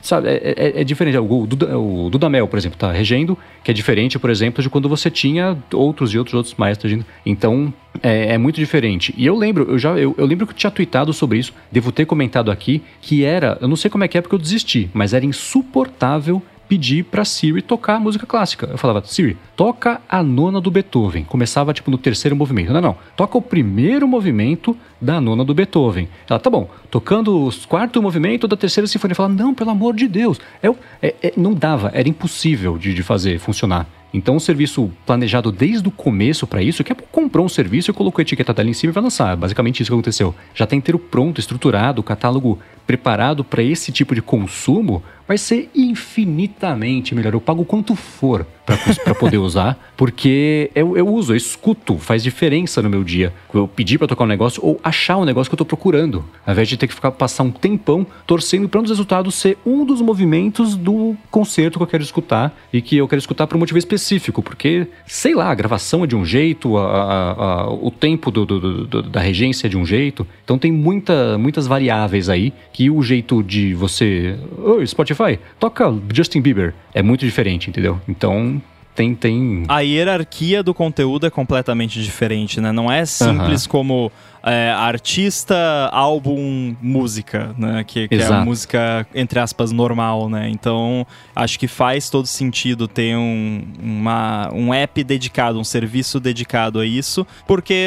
sabe, 0.00 0.28
é, 0.28 0.54
é, 0.56 0.80
é 0.80 0.84
diferente. 0.84 1.18
O, 1.18 1.46
Duda, 1.46 1.78
o 1.78 2.08
Dudamel, 2.10 2.48
por 2.48 2.58
exemplo, 2.58 2.76
está 2.76 2.90
regendo, 2.90 3.36
que 3.62 3.70
é 3.70 3.74
diferente, 3.74 4.18
por 4.18 4.30
exemplo, 4.30 4.62
de 4.62 4.70
quando 4.70 4.88
você 4.88 5.10
tinha 5.10 5.56
outros 5.72 6.14
e 6.14 6.18
outros 6.18 6.34
outros 6.34 6.54
maestros. 6.54 6.98
Então, 7.24 7.72
é, 8.02 8.34
é, 8.34 8.38
muito 8.38 8.56
diferente. 8.56 9.14
E 9.16 9.26
eu 9.26 9.36
lembro, 9.36 9.70
eu 9.70 9.78
já 9.78 9.90
eu, 9.98 10.14
eu, 10.16 10.26
lembro 10.26 10.46
que 10.46 10.52
eu 10.52 10.56
tinha 10.56 10.70
tweetado 10.70 11.12
sobre 11.12 11.38
isso, 11.38 11.52
devo 11.70 11.92
ter 11.92 12.06
comentado 12.06 12.50
aqui, 12.50 12.82
que 13.00 13.24
era, 13.24 13.58
eu 13.60 13.68
não 13.68 13.76
sei 13.76 13.90
como 13.90 14.04
é 14.04 14.08
que 14.08 14.18
é 14.18 14.20
porque 14.20 14.34
eu 14.34 14.38
desisti, 14.38 14.90
mas 14.92 15.14
era 15.14 15.24
insuportável 15.24 16.42
pedir 16.68 17.04
para 17.04 17.24
Siri 17.24 17.62
tocar 17.62 18.00
música 18.00 18.26
clássica. 18.26 18.66
Eu 18.66 18.78
falava, 18.78 19.02
Siri, 19.04 19.36
toca 19.56 20.00
a 20.08 20.22
nona 20.22 20.60
do 20.60 20.70
Beethoven. 20.70 21.24
Começava 21.24 21.72
tipo 21.72 21.90
no 21.90 21.98
terceiro 21.98 22.34
movimento. 22.34 22.72
Não, 22.72 22.80
não. 22.80 22.96
Toca 23.16 23.38
o 23.38 23.42
primeiro 23.42 24.06
movimento 24.08 24.76
da 25.00 25.20
nona 25.20 25.44
do 25.44 25.54
Beethoven. 25.54 26.08
Ela, 26.28 26.38
tá 26.38 26.50
bom, 26.50 26.68
tocando 26.90 27.48
o 27.48 27.52
quarto 27.68 28.02
movimento 28.02 28.48
da 28.48 28.56
terceira 28.56 28.86
sinfonia. 28.86 29.12
Eu 29.12 29.16
falava, 29.16 29.34
não, 29.34 29.54
pelo 29.54 29.70
amor 29.70 29.94
de 29.94 30.08
Deus. 30.08 30.40
Eu, 30.62 30.76
é, 31.02 31.14
é, 31.22 31.32
não 31.36 31.52
dava, 31.54 31.90
era 31.94 32.08
impossível 32.08 32.78
de, 32.78 32.94
de 32.94 33.02
fazer 33.02 33.38
funcionar. 33.38 33.86
Então, 34.14 34.36
um 34.36 34.40
serviço 34.40 34.92
planejado 35.04 35.50
desde 35.50 35.88
o 35.88 35.90
começo 35.90 36.46
para 36.46 36.62
isso, 36.62 36.84
que 36.84 36.92
é 36.92 36.96
comprou 37.10 37.44
um 37.44 37.48
serviço 37.48 37.90
e 37.90 37.94
colocou 37.94 38.20
a 38.20 38.22
etiqueta 38.22 38.54
dela 38.54 38.70
em 38.70 38.72
cima 38.72 38.92
e 38.92 38.94
vai 38.94 39.02
lançar. 39.02 39.36
Basicamente 39.36 39.82
isso 39.82 39.90
que 39.90 39.94
aconteceu. 39.94 40.32
Já 40.54 40.66
tem 40.68 40.78
inteiro 40.78 41.00
pronto, 41.00 41.40
estruturado, 41.40 42.00
o 42.00 42.04
catálogo 42.04 42.60
preparado 42.86 43.42
para 43.42 43.60
esse 43.60 43.90
tipo 43.90 44.14
de 44.14 44.22
consumo, 44.22 45.02
vai 45.26 45.36
ser 45.36 45.68
infinitamente 45.74 47.12
melhor. 47.12 47.34
Eu 47.34 47.40
pago 47.40 47.64
quanto 47.64 47.96
for 47.96 48.46
para 48.64 49.14
poder 49.14 49.38
usar, 49.38 49.78
porque 49.96 50.70
eu, 50.74 50.96
eu 50.96 51.06
uso, 51.06 51.32
eu 51.32 51.36
escuto, 51.36 51.98
faz 51.98 52.22
diferença 52.22 52.80
no 52.80 52.88
meu 52.88 53.04
dia. 53.04 53.32
Eu 53.52 53.68
pedir 53.68 53.98
para 53.98 54.08
tocar 54.08 54.24
um 54.24 54.28
negócio 54.28 54.64
ou 54.64 54.80
achar 54.82 55.18
um 55.18 55.24
negócio 55.24 55.50
que 55.50 55.54
eu 55.54 55.58
tô 55.58 55.64
procurando, 55.64 56.24
ao 56.46 56.52
invés 56.52 56.68
de 56.68 56.76
ter 56.76 56.86
que 56.86 56.94
ficar 56.94 57.10
passar 57.10 57.42
um 57.42 57.50
tempão 57.50 58.06
torcendo 58.26 58.68
para 58.68 58.80
um 58.80 58.82
dos 58.82 58.90
resultados 58.90 59.34
ser 59.34 59.58
um 59.66 59.84
dos 59.84 60.00
movimentos 60.00 60.76
do 60.76 61.14
concerto 61.30 61.78
que 61.78 61.82
eu 61.82 61.86
quero 61.86 62.02
escutar 62.02 62.56
e 62.72 62.80
que 62.80 62.96
eu 62.96 63.06
quero 63.06 63.18
escutar 63.18 63.46
por 63.46 63.56
um 63.56 63.60
motivo 63.60 63.78
específico, 63.78 64.42
porque 64.42 64.86
sei 65.06 65.34
lá, 65.34 65.50
a 65.50 65.54
gravação 65.54 66.04
é 66.04 66.06
de 66.06 66.16
um 66.16 66.24
jeito, 66.24 66.76
a, 66.78 66.86
a, 66.86 67.32
a, 67.32 67.72
o 67.72 67.90
tempo 67.90 68.30
do, 68.30 68.46
do, 68.46 68.86
do, 68.86 69.02
da 69.02 69.20
regência 69.20 69.66
é 69.66 69.70
de 69.70 69.76
um 69.76 69.84
jeito, 69.84 70.26
então 70.42 70.58
tem 70.58 70.72
muita, 70.72 71.36
muitas 71.38 71.66
variáveis 71.66 72.28
aí 72.28 72.52
que 72.72 72.90
o 72.90 73.02
jeito 73.02 73.42
de 73.42 73.74
você, 73.74 74.38
oh, 74.58 74.84
Spotify, 74.86 75.38
toca 75.58 75.94
Justin 76.12 76.40
Bieber 76.40 76.74
é 76.94 77.02
muito 77.02 77.24
diferente, 77.24 77.68
entendeu? 77.68 78.00
Então 78.08 78.53
tem, 78.94 79.14
tem. 79.14 79.64
A 79.68 79.80
hierarquia 79.80 80.62
do 80.62 80.72
conteúdo 80.72 81.26
é 81.26 81.30
completamente 81.30 82.02
diferente, 82.02 82.60
né? 82.60 82.70
Não 82.70 82.90
é 82.90 83.04
simples 83.04 83.66
como 83.66 84.10
é, 84.44 84.70
artista, 84.70 85.88
álbum, 85.90 86.76
música, 86.82 87.54
né? 87.56 87.82
Que, 87.82 88.06
que 88.06 88.16
é 88.16 88.26
a 88.26 88.44
música, 88.44 89.06
entre 89.14 89.40
aspas, 89.40 89.72
normal, 89.72 90.28
né? 90.28 90.50
Então, 90.50 91.06
acho 91.34 91.58
que 91.58 91.66
faz 91.66 92.10
todo 92.10 92.26
sentido 92.26 92.86
ter 92.86 93.16
um, 93.16 93.64
uma, 93.82 94.50
um 94.52 94.74
app 94.74 95.02
dedicado, 95.02 95.58
um 95.58 95.64
serviço 95.64 96.20
dedicado 96.20 96.78
a 96.78 96.84
isso, 96.84 97.26
porque 97.46 97.86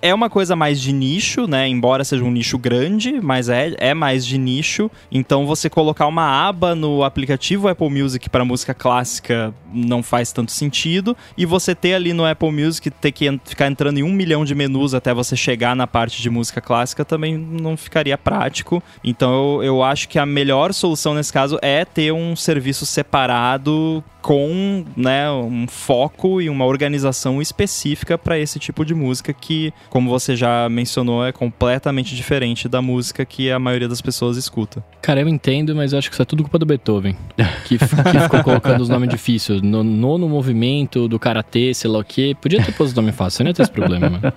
é 0.00 0.14
uma 0.14 0.30
coisa 0.30 0.56
mais 0.56 0.80
de 0.80 0.90
nicho, 0.90 1.46
né? 1.46 1.68
Embora 1.68 2.02
seja 2.02 2.24
um 2.24 2.30
nicho 2.30 2.56
grande, 2.56 3.20
mas 3.20 3.50
é, 3.50 3.74
é 3.76 3.92
mais 3.92 4.24
de 4.24 4.38
nicho. 4.38 4.90
Então, 5.12 5.46
você 5.46 5.68
colocar 5.68 6.06
uma 6.06 6.48
aba 6.48 6.74
no 6.74 7.04
aplicativo 7.04 7.68
Apple 7.68 7.90
Music 7.90 8.30
para 8.30 8.42
música 8.42 8.72
clássica 8.72 9.52
não 9.70 10.02
faz 10.02 10.32
tanto 10.32 10.50
sentido. 10.50 11.14
E 11.36 11.44
você 11.44 11.74
ter 11.74 11.92
ali 11.92 12.14
no 12.14 12.24
Apple 12.24 12.50
Music, 12.50 12.90
ter 12.90 13.12
que 13.12 13.38
ficar 13.44 13.66
entrando 13.66 13.98
em 13.98 14.02
um 14.02 14.12
milhão 14.12 14.46
de 14.46 14.54
menus 14.54 14.94
até 14.94 15.12
você 15.12 15.36
chegar 15.36 15.57
chegar 15.58 15.74
na 15.74 15.88
parte 15.88 16.22
de 16.22 16.30
música 16.30 16.60
clássica 16.60 17.04
também 17.04 17.36
não 17.36 17.76
ficaria 17.76 18.16
prático. 18.16 18.80
Então 19.02 19.32
eu, 19.32 19.64
eu 19.64 19.82
acho 19.82 20.08
que 20.08 20.16
a 20.16 20.24
melhor 20.24 20.72
solução 20.72 21.14
nesse 21.14 21.32
caso 21.32 21.58
é 21.60 21.84
ter 21.84 22.12
um 22.12 22.36
serviço 22.36 22.86
separado 22.86 24.04
com 24.22 24.84
né, 24.96 25.30
um 25.30 25.66
foco 25.66 26.40
e 26.40 26.50
uma 26.50 26.64
organização 26.64 27.40
específica 27.40 28.18
para 28.18 28.38
esse 28.38 28.58
tipo 28.58 28.84
de 28.84 28.94
música 28.94 29.32
que, 29.32 29.72
como 29.88 30.10
você 30.10 30.36
já 30.36 30.68
mencionou, 30.68 31.24
é 31.24 31.32
completamente 31.32 32.14
diferente 32.14 32.68
da 32.68 32.82
música 32.82 33.24
que 33.24 33.50
a 33.50 33.58
maioria 33.58 33.88
das 33.88 34.00
pessoas 34.00 34.36
escuta. 34.36 34.84
Cara, 35.00 35.20
eu 35.20 35.28
entendo, 35.28 35.74
mas 35.74 35.92
eu 35.92 35.98
acho 35.98 36.10
que 36.10 36.14
isso 36.14 36.22
é 36.22 36.24
tudo 36.24 36.42
culpa 36.42 36.58
do 36.58 36.66
Beethoven, 36.66 37.16
que, 37.64 37.78
que 37.78 38.20
ficou 38.20 38.42
colocando 38.42 38.80
os 38.80 38.88
nomes 38.88 39.08
difíceis. 39.08 39.62
No 39.62 39.82
nono 39.82 40.28
movimento 40.28 41.08
do 41.08 41.18
karatê, 41.18 41.72
sei 41.72 41.90
lá 41.90 42.00
o 42.00 42.04
quê. 42.04 42.36
Podia 42.38 42.62
ter 42.62 42.72
pôs 42.72 42.92
o 42.92 42.96
nome 42.96 43.12
fácil, 43.12 43.44
não 43.44 43.50
ia 43.50 43.54
ter 43.54 43.62
esse 43.62 43.72
problema, 43.72 44.10
mano. 44.10 44.32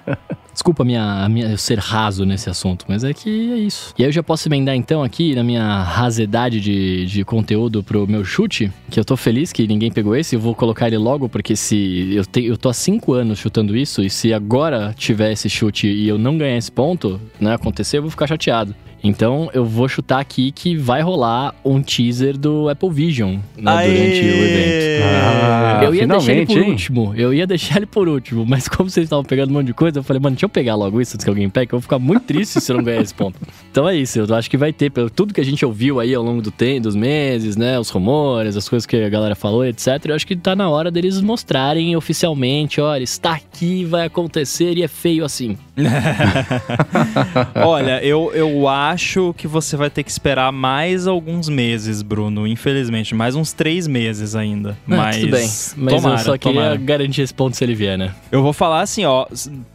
Desculpa 0.62 0.84
minha, 0.84 1.24
a 1.24 1.28
minha, 1.28 1.48
eu 1.48 1.58
ser 1.58 1.80
raso 1.80 2.24
nesse 2.24 2.48
assunto, 2.48 2.86
mas 2.88 3.04
é 3.04 3.12
que 3.16 3.52
é 3.52 3.56
isso. 3.56 3.96
E 3.98 4.04
aí 4.04 4.10
eu 4.10 4.12
já 4.12 4.22
posso 4.22 4.48
emendar 4.48 4.76
então 4.76 5.02
aqui 5.02 5.34
na 5.34 5.44
minha 5.44 5.82
rasedade 5.82 6.62
de, 6.62 7.08
de 7.08 7.26
conteúdo 7.26 7.82
pro 7.82 8.06
meu 8.06 8.24
chute, 8.24 8.72
que 8.88 9.00
eu 9.00 9.04
tô 9.04 9.18
feliz 9.18 9.52
que 9.52 9.66
ninguém 9.66 9.92
pegou 9.92 10.16
esse, 10.16 10.36
eu 10.36 10.40
vou 10.40 10.54
colocar 10.54 10.86
ele 10.86 11.00
logo, 11.00 11.28
porque 11.28 11.56
se 11.56 12.14
eu, 12.14 12.24
te, 12.24 12.46
eu 12.46 12.56
tô 12.56 12.70
há 12.70 12.76
cinco 12.76 13.14
anos 13.14 13.40
chutando 13.40 13.76
isso, 13.76 14.04
e 14.04 14.10
se 14.12 14.36
agora 14.36 14.94
tiver 14.96 15.32
esse 15.32 15.50
chute 15.50 15.88
e 15.88 16.08
eu 16.08 16.20
não 16.20 16.38
ganhar 16.38 16.58
esse 16.58 16.72
ponto, 16.72 17.20
né, 17.40 17.56
acontecer, 17.56 17.98
eu 17.98 18.04
vou 18.04 18.12
ficar 18.12 18.28
chateado. 18.28 18.76
Então 19.04 19.50
eu 19.54 19.66
vou 19.66 19.88
chutar 19.88 20.20
aqui 20.20 20.52
que 20.52 20.76
vai 20.76 21.02
rolar 21.02 21.56
um 21.66 21.82
teaser 21.82 22.38
do 22.38 22.70
Apple 22.70 22.90
Vision 22.90 23.38
né, 23.58 23.88
durante 23.88 24.22
o 24.22 24.44
evento. 24.44 24.82
Ah, 25.04 25.82
eu 25.84 25.96
ia 25.96 26.08
deixar 26.08 26.32
ele 26.34 26.46
por 26.46 26.58
hein? 26.58 26.70
último. 26.70 27.14
Eu 27.16 27.34
ia 27.34 27.48
deixar 27.48 27.78
ele 27.78 27.86
por 27.86 28.08
último, 28.08 28.46
mas 28.46 28.68
como 28.68 28.90
vocês 28.90 29.06
estavam 29.06 29.24
pegando 29.24 29.50
um 29.50 29.54
monte 29.54 29.68
de 29.68 29.74
coisa, 29.74 30.00
eu 30.00 30.04
falei, 30.04 30.22
mano, 30.22 30.36
deixa 30.36 30.46
eu 30.46 30.50
pegar 30.50 30.76
logo 30.76 31.02
isso 31.02 31.16
antes 31.16 31.24
que 31.24 31.30
alguém 31.30 31.50
pegue, 31.50 31.74
eu 31.74 31.80
vou 31.80 31.82
ficar 31.82 32.00
muito 32.00 32.24
triste 32.24 32.62
se 32.62 32.72
eu 32.72 32.78
não 32.78 32.84
ganhar 32.84 33.02
esse 33.02 33.14
ponto. 33.14 33.40
Então 33.72 33.88
é 33.88 33.96
isso, 33.96 34.20
eu 34.20 34.36
acho 34.36 34.50
que 34.50 34.58
vai 34.58 34.74
ter, 34.74 34.90
pelo 34.90 35.10
tudo 35.10 35.34
que 35.34 35.40
a 35.40 35.46
gente 35.46 35.66
ouviu 35.66 36.02
aí 36.02 36.14
ao 36.14 36.22
longo 36.22 36.42
do 36.42 36.52
tempo, 36.52 36.82
dos 36.82 36.96
meses, 36.96 37.56
né? 37.56 37.80
Os 37.80 37.90
rumores, 37.90 38.58
as 38.58 38.68
coisas 38.68 38.86
que 38.86 38.98
a 38.98 39.08
galera 39.08 39.34
falou, 39.34 39.66
etc. 39.66 39.88
Eu 40.04 40.16
acho 40.16 40.28
que 40.28 40.36
tá 40.36 40.58
na 40.58 40.70
hora 40.70 40.92
deles 40.92 41.22
mostrarem 41.22 41.96
oficialmente, 41.96 42.82
olha, 42.82 43.02
está 43.02 43.32
aqui, 43.32 43.86
vai 43.86 44.08
acontecer 44.08 44.78
e 44.78 44.84
é 44.84 44.90
feio 44.90 45.24
assim. 45.24 45.58
olha, 47.56 48.04
eu, 48.04 48.30
eu 48.34 48.68
acho 48.68 48.91
acho 48.92 49.34
que 49.38 49.48
você 49.48 49.76
vai 49.76 49.90
ter 49.90 50.04
que 50.04 50.12
esperar 50.12 50.52
mais 50.52 51.08
alguns 51.08 51.50
meses, 51.50 52.02
Bruno. 52.02 52.48
Infelizmente, 52.48 53.16
mais 53.16 53.36
uns 53.36 53.54
três 53.54 53.88
meses 53.88 54.36
ainda. 54.36 54.78
Ah, 54.88 54.96
mas 54.96 55.18
tudo 55.18 55.32
bem. 55.32 55.50
Mas 55.78 55.94
tomara, 55.94 56.22
eu 56.22 56.26
só 56.26 56.38
queria 56.38 56.62
tomara. 56.62 56.78
garantir 56.78 57.22
esse 57.22 57.34
ponto 57.34 57.56
se 57.56 57.64
ele 57.64 57.76
vier, 57.76 57.98
né? 57.98 58.14
Eu 58.32 58.42
vou 58.42 58.54
falar 58.54 58.82
assim, 58.82 59.06
ó. 59.06 59.26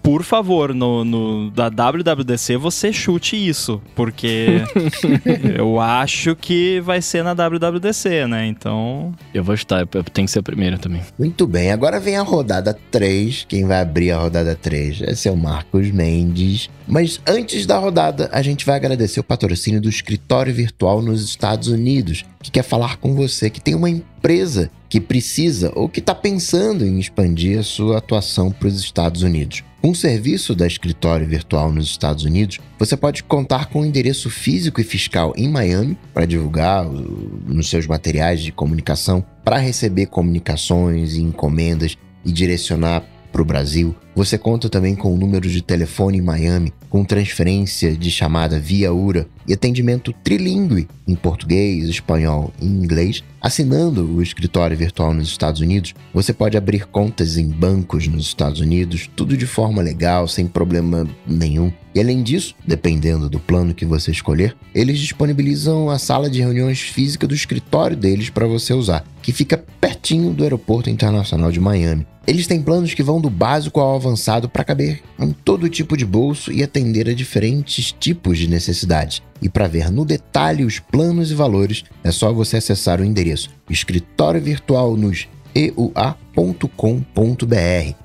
Por 0.02 0.22
favor, 0.22 0.72
no, 0.72 1.04
no 1.04 1.50
da 1.50 1.68
WWDC 1.68 2.56
você 2.56 2.92
chute 2.92 3.36
isso, 3.36 3.82
porque 3.94 4.62
eu 5.58 5.80
acho 5.80 6.36
que 6.36 6.80
vai 6.80 7.02
ser 7.02 7.24
na 7.24 7.34
WWDC, 7.34 8.26
né? 8.26 8.46
Então. 8.46 9.14
Eu 9.34 9.42
vou 9.42 9.56
chutar, 9.56 9.80
eu 9.80 10.04
tenho 10.04 10.26
que 10.26 10.30
ser 10.30 10.38
o 10.38 10.44
primeiro 10.44 10.78
também. 10.78 11.02
Muito 11.18 11.46
bem, 11.46 11.72
agora 11.72 11.98
vem 11.98 12.16
a 12.16 12.22
rodada 12.22 12.76
3. 12.90 13.46
Quem 13.48 13.66
vai 13.66 13.80
abrir 13.80 14.12
a 14.12 14.18
rodada 14.18 14.54
3 14.54 15.02
esse 15.06 15.28
é 15.28 15.32
o 15.32 15.36
Marcos 15.36 15.90
Mendes. 15.90 16.68
Mas 16.86 17.20
antes 17.26 17.66
da 17.66 17.78
rodada, 17.78 18.28
a 18.32 18.42
gente 18.42 18.64
vai 18.64 18.76
agradecer 18.76 19.05
o 19.18 19.24
patrocínio 19.24 19.80
do 19.80 19.88
escritório 19.88 20.52
virtual 20.52 21.00
nos 21.00 21.22
Estados 21.24 21.68
Unidos, 21.68 22.24
que 22.42 22.50
quer 22.50 22.62
falar 22.62 22.96
com 22.96 23.14
você 23.14 23.48
que 23.48 23.60
tem 23.60 23.74
uma 23.74 23.90
empresa 23.90 24.70
que 24.88 25.00
precisa 25.00 25.72
ou 25.74 25.88
que 25.88 26.00
está 26.00 26.14
pensando 26.14 26.84
em 26.84 26.98
expandir 26.98 27.58
a 27.58 27.62
sua 27.62 27.98
atuação 27.98 28.50
para 28.50 28.68
os 28.68 28.78
Estados 28.78 29.22
Unidos. 29.22 29.62
Com 29.80 29.90
o 29.90 29.94
serviço 29.94 30.54
da 30.54 30.66
escritório 30.66 31.26
virtual 31.26 31.72
nos 31.72 31.86
Estados 31.86 32.24
Unidos, 32.24 32.58
você 32.78 32.96
pode 32.96 33.22
contar 33.22 33.66
com 33.66 33.82
um 33.82 33.84
endereço 33.84 34.28
físico 34.28 34.80
e 34.80 34.84
fiscal 34.84 35.32
em 35.36 35.48
Miami 35.48 35.96
para 36.12 36.26
divulgar 36.26 36.84
nos 36.84 37.70
seus 37.70 37.86
materiais 37.86 38.42
de 38.42 38.50
comunicação, 38.50 39.24
para 39.44 39.58
receber 39.58 40.06
comunicações 40.06 41.14
e 41.14 41.22
encomendas 41.22 41.96
e 42.24 42.32
direcionar 42.32 43.04
para 43.30 43.42
o 43.42 43.44
Brasil 43.44 43.94
Você 44.16 44.38
conta 44.38 44.70
também 44.70 44.94
com 44.94 45.12
o 45.12 45.18
número 45.18 45.46
de 45.46 45.60
telefone 45.60 46.16
em 46.16 46.22
Miami, 46.22 46.72
com 46.88 47.04
transferência 47.04 47.94
de 47.94 48.10
chamada 48.10 48.58
via 48.58 48.90
URA 48.90 49.28
e 49.46 49.52
atendimento 49.52 50.10
trilingue 50.24 50.88
em 51.06 51.14
português, 51.14 51.86
espanhol 51.86 52.50
e 52.58 52.64
inglês. 52.64 53.22
Assinando 53.42 54.06
o 54.06 54.22
escritório 54.22 54.74
virtual 54.74 55.12
nos 55.12 55.28
Estados 55.28 55.60
Unidos, 55.60 55.94
você 56.14 56.32
pode 56.32 56.56
abrir 56.56 56.86
contas 56.86 57.36
em 57.36 57.46
bancos 57.46 58.08
nos 58.08 58.26
Estados 58.26 58.58
Unidos, 58.58 59.06
tudo 59.14 59.36
de 59.36 59.44
forma 59.46 59.82
legal, 59.82 60.26
sem 60.26 60.46
problema 60.46 61.06
nenhum. 61.26 61.70
E 61.94 62.00
além 62.00 62.22
disso, 62.22 62.54
dependendo 62.66 63.28
do 63.28 63.38
plano 63.38 63.74
que 63.74 63.84
você 63.84 64.10
escolher, 64.10 64.56
eles 64.74 64.98
disponibilizam 64.98 65.90
a 65.90 65.98
sala 65.98 66.30
de 66.30 66.40
reuniões 66.40 66.80
física 66.80 67.26
do 67.26 67.34
escritório 67.34 67.96
deles 67.96 68.30
para 68.30 68.46
você 68.46 68.72
usar, 68.72 69.04
que 69.20 69.30
fica 69.30 69.62
pertinho 69.78 70.32
do 70.32 70.42
Aeroporto 70.42 70.88
Internacional 70.88 71.52
de 71.52 71.60
Miami. 71.60 72.06
Eles 72.26 72.48
têm 72.48 72.60
planos 72.60 72.92
que 72.92 73.04
vão 73.04 73.20
do 73.20 73.30
básico 73.30 73.78
ao 73.78 73.94
avançado 74.06 74.48
para 74.48 74.64
caber 74.64 75.02
em 75.18 75.32
todo 75.32 75.68
tipo 75.68 75.96
de 75.96 76.04
bolso 76.04 76.52
e 76.52 76.62
atender 76.62 77.08
a 77.08 77.14
diferentes 77.14 77.92
tipos 77.92 78.38
de 78.38 78.48
necessidades. 78.48 79.22
E 79.42 79.48
para 79.48 79.66
ver 79.66 79.90
no 79.90 80.04
detalhe 80.04 80.64
os 80.64 80.78
planos 80.78 81.30
e 81.30 81.34
valores, 81.34 81.84
é 82.02 82.10
só 82.10 82.32
você 82.32 82.56
acessar 82.56 83.00
o 83.00 83.04
endereço 83.04 83.50
escritório 83.68 84.40
virtual 84.40 84.96
nos 84.96 85.28
eua.com.br. 85.54 86.34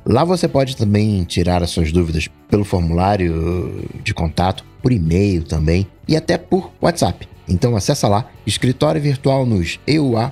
Lá 0.05 0.23
você 0.23 0.47
pode 0.47 0.75
também 0.77 1.23
tirar 1.23 1.61
as 1.61 1.69
suas 1.69 1.91
dúvidas 1.91 2.27
pelo 2.49 2.63
formulário 2.63 3.87
de 4.03 4.13
contato, 4.13 4.65
por 4.81 4.91
e-mail 4.91 5.43
também 5.43 5.85
e 6.07 6.15
até 6.15 6.37
por 6.37 6.71
WhatsApp. 6.81 7.27
Então 7.47 7.75
acessa 7.75 8.07
lá 8.07 8.29
escritório 8.45 9.01
virtual 9.01 9.45
nos 9.45 9.79
eua.com.br 9.85 10.31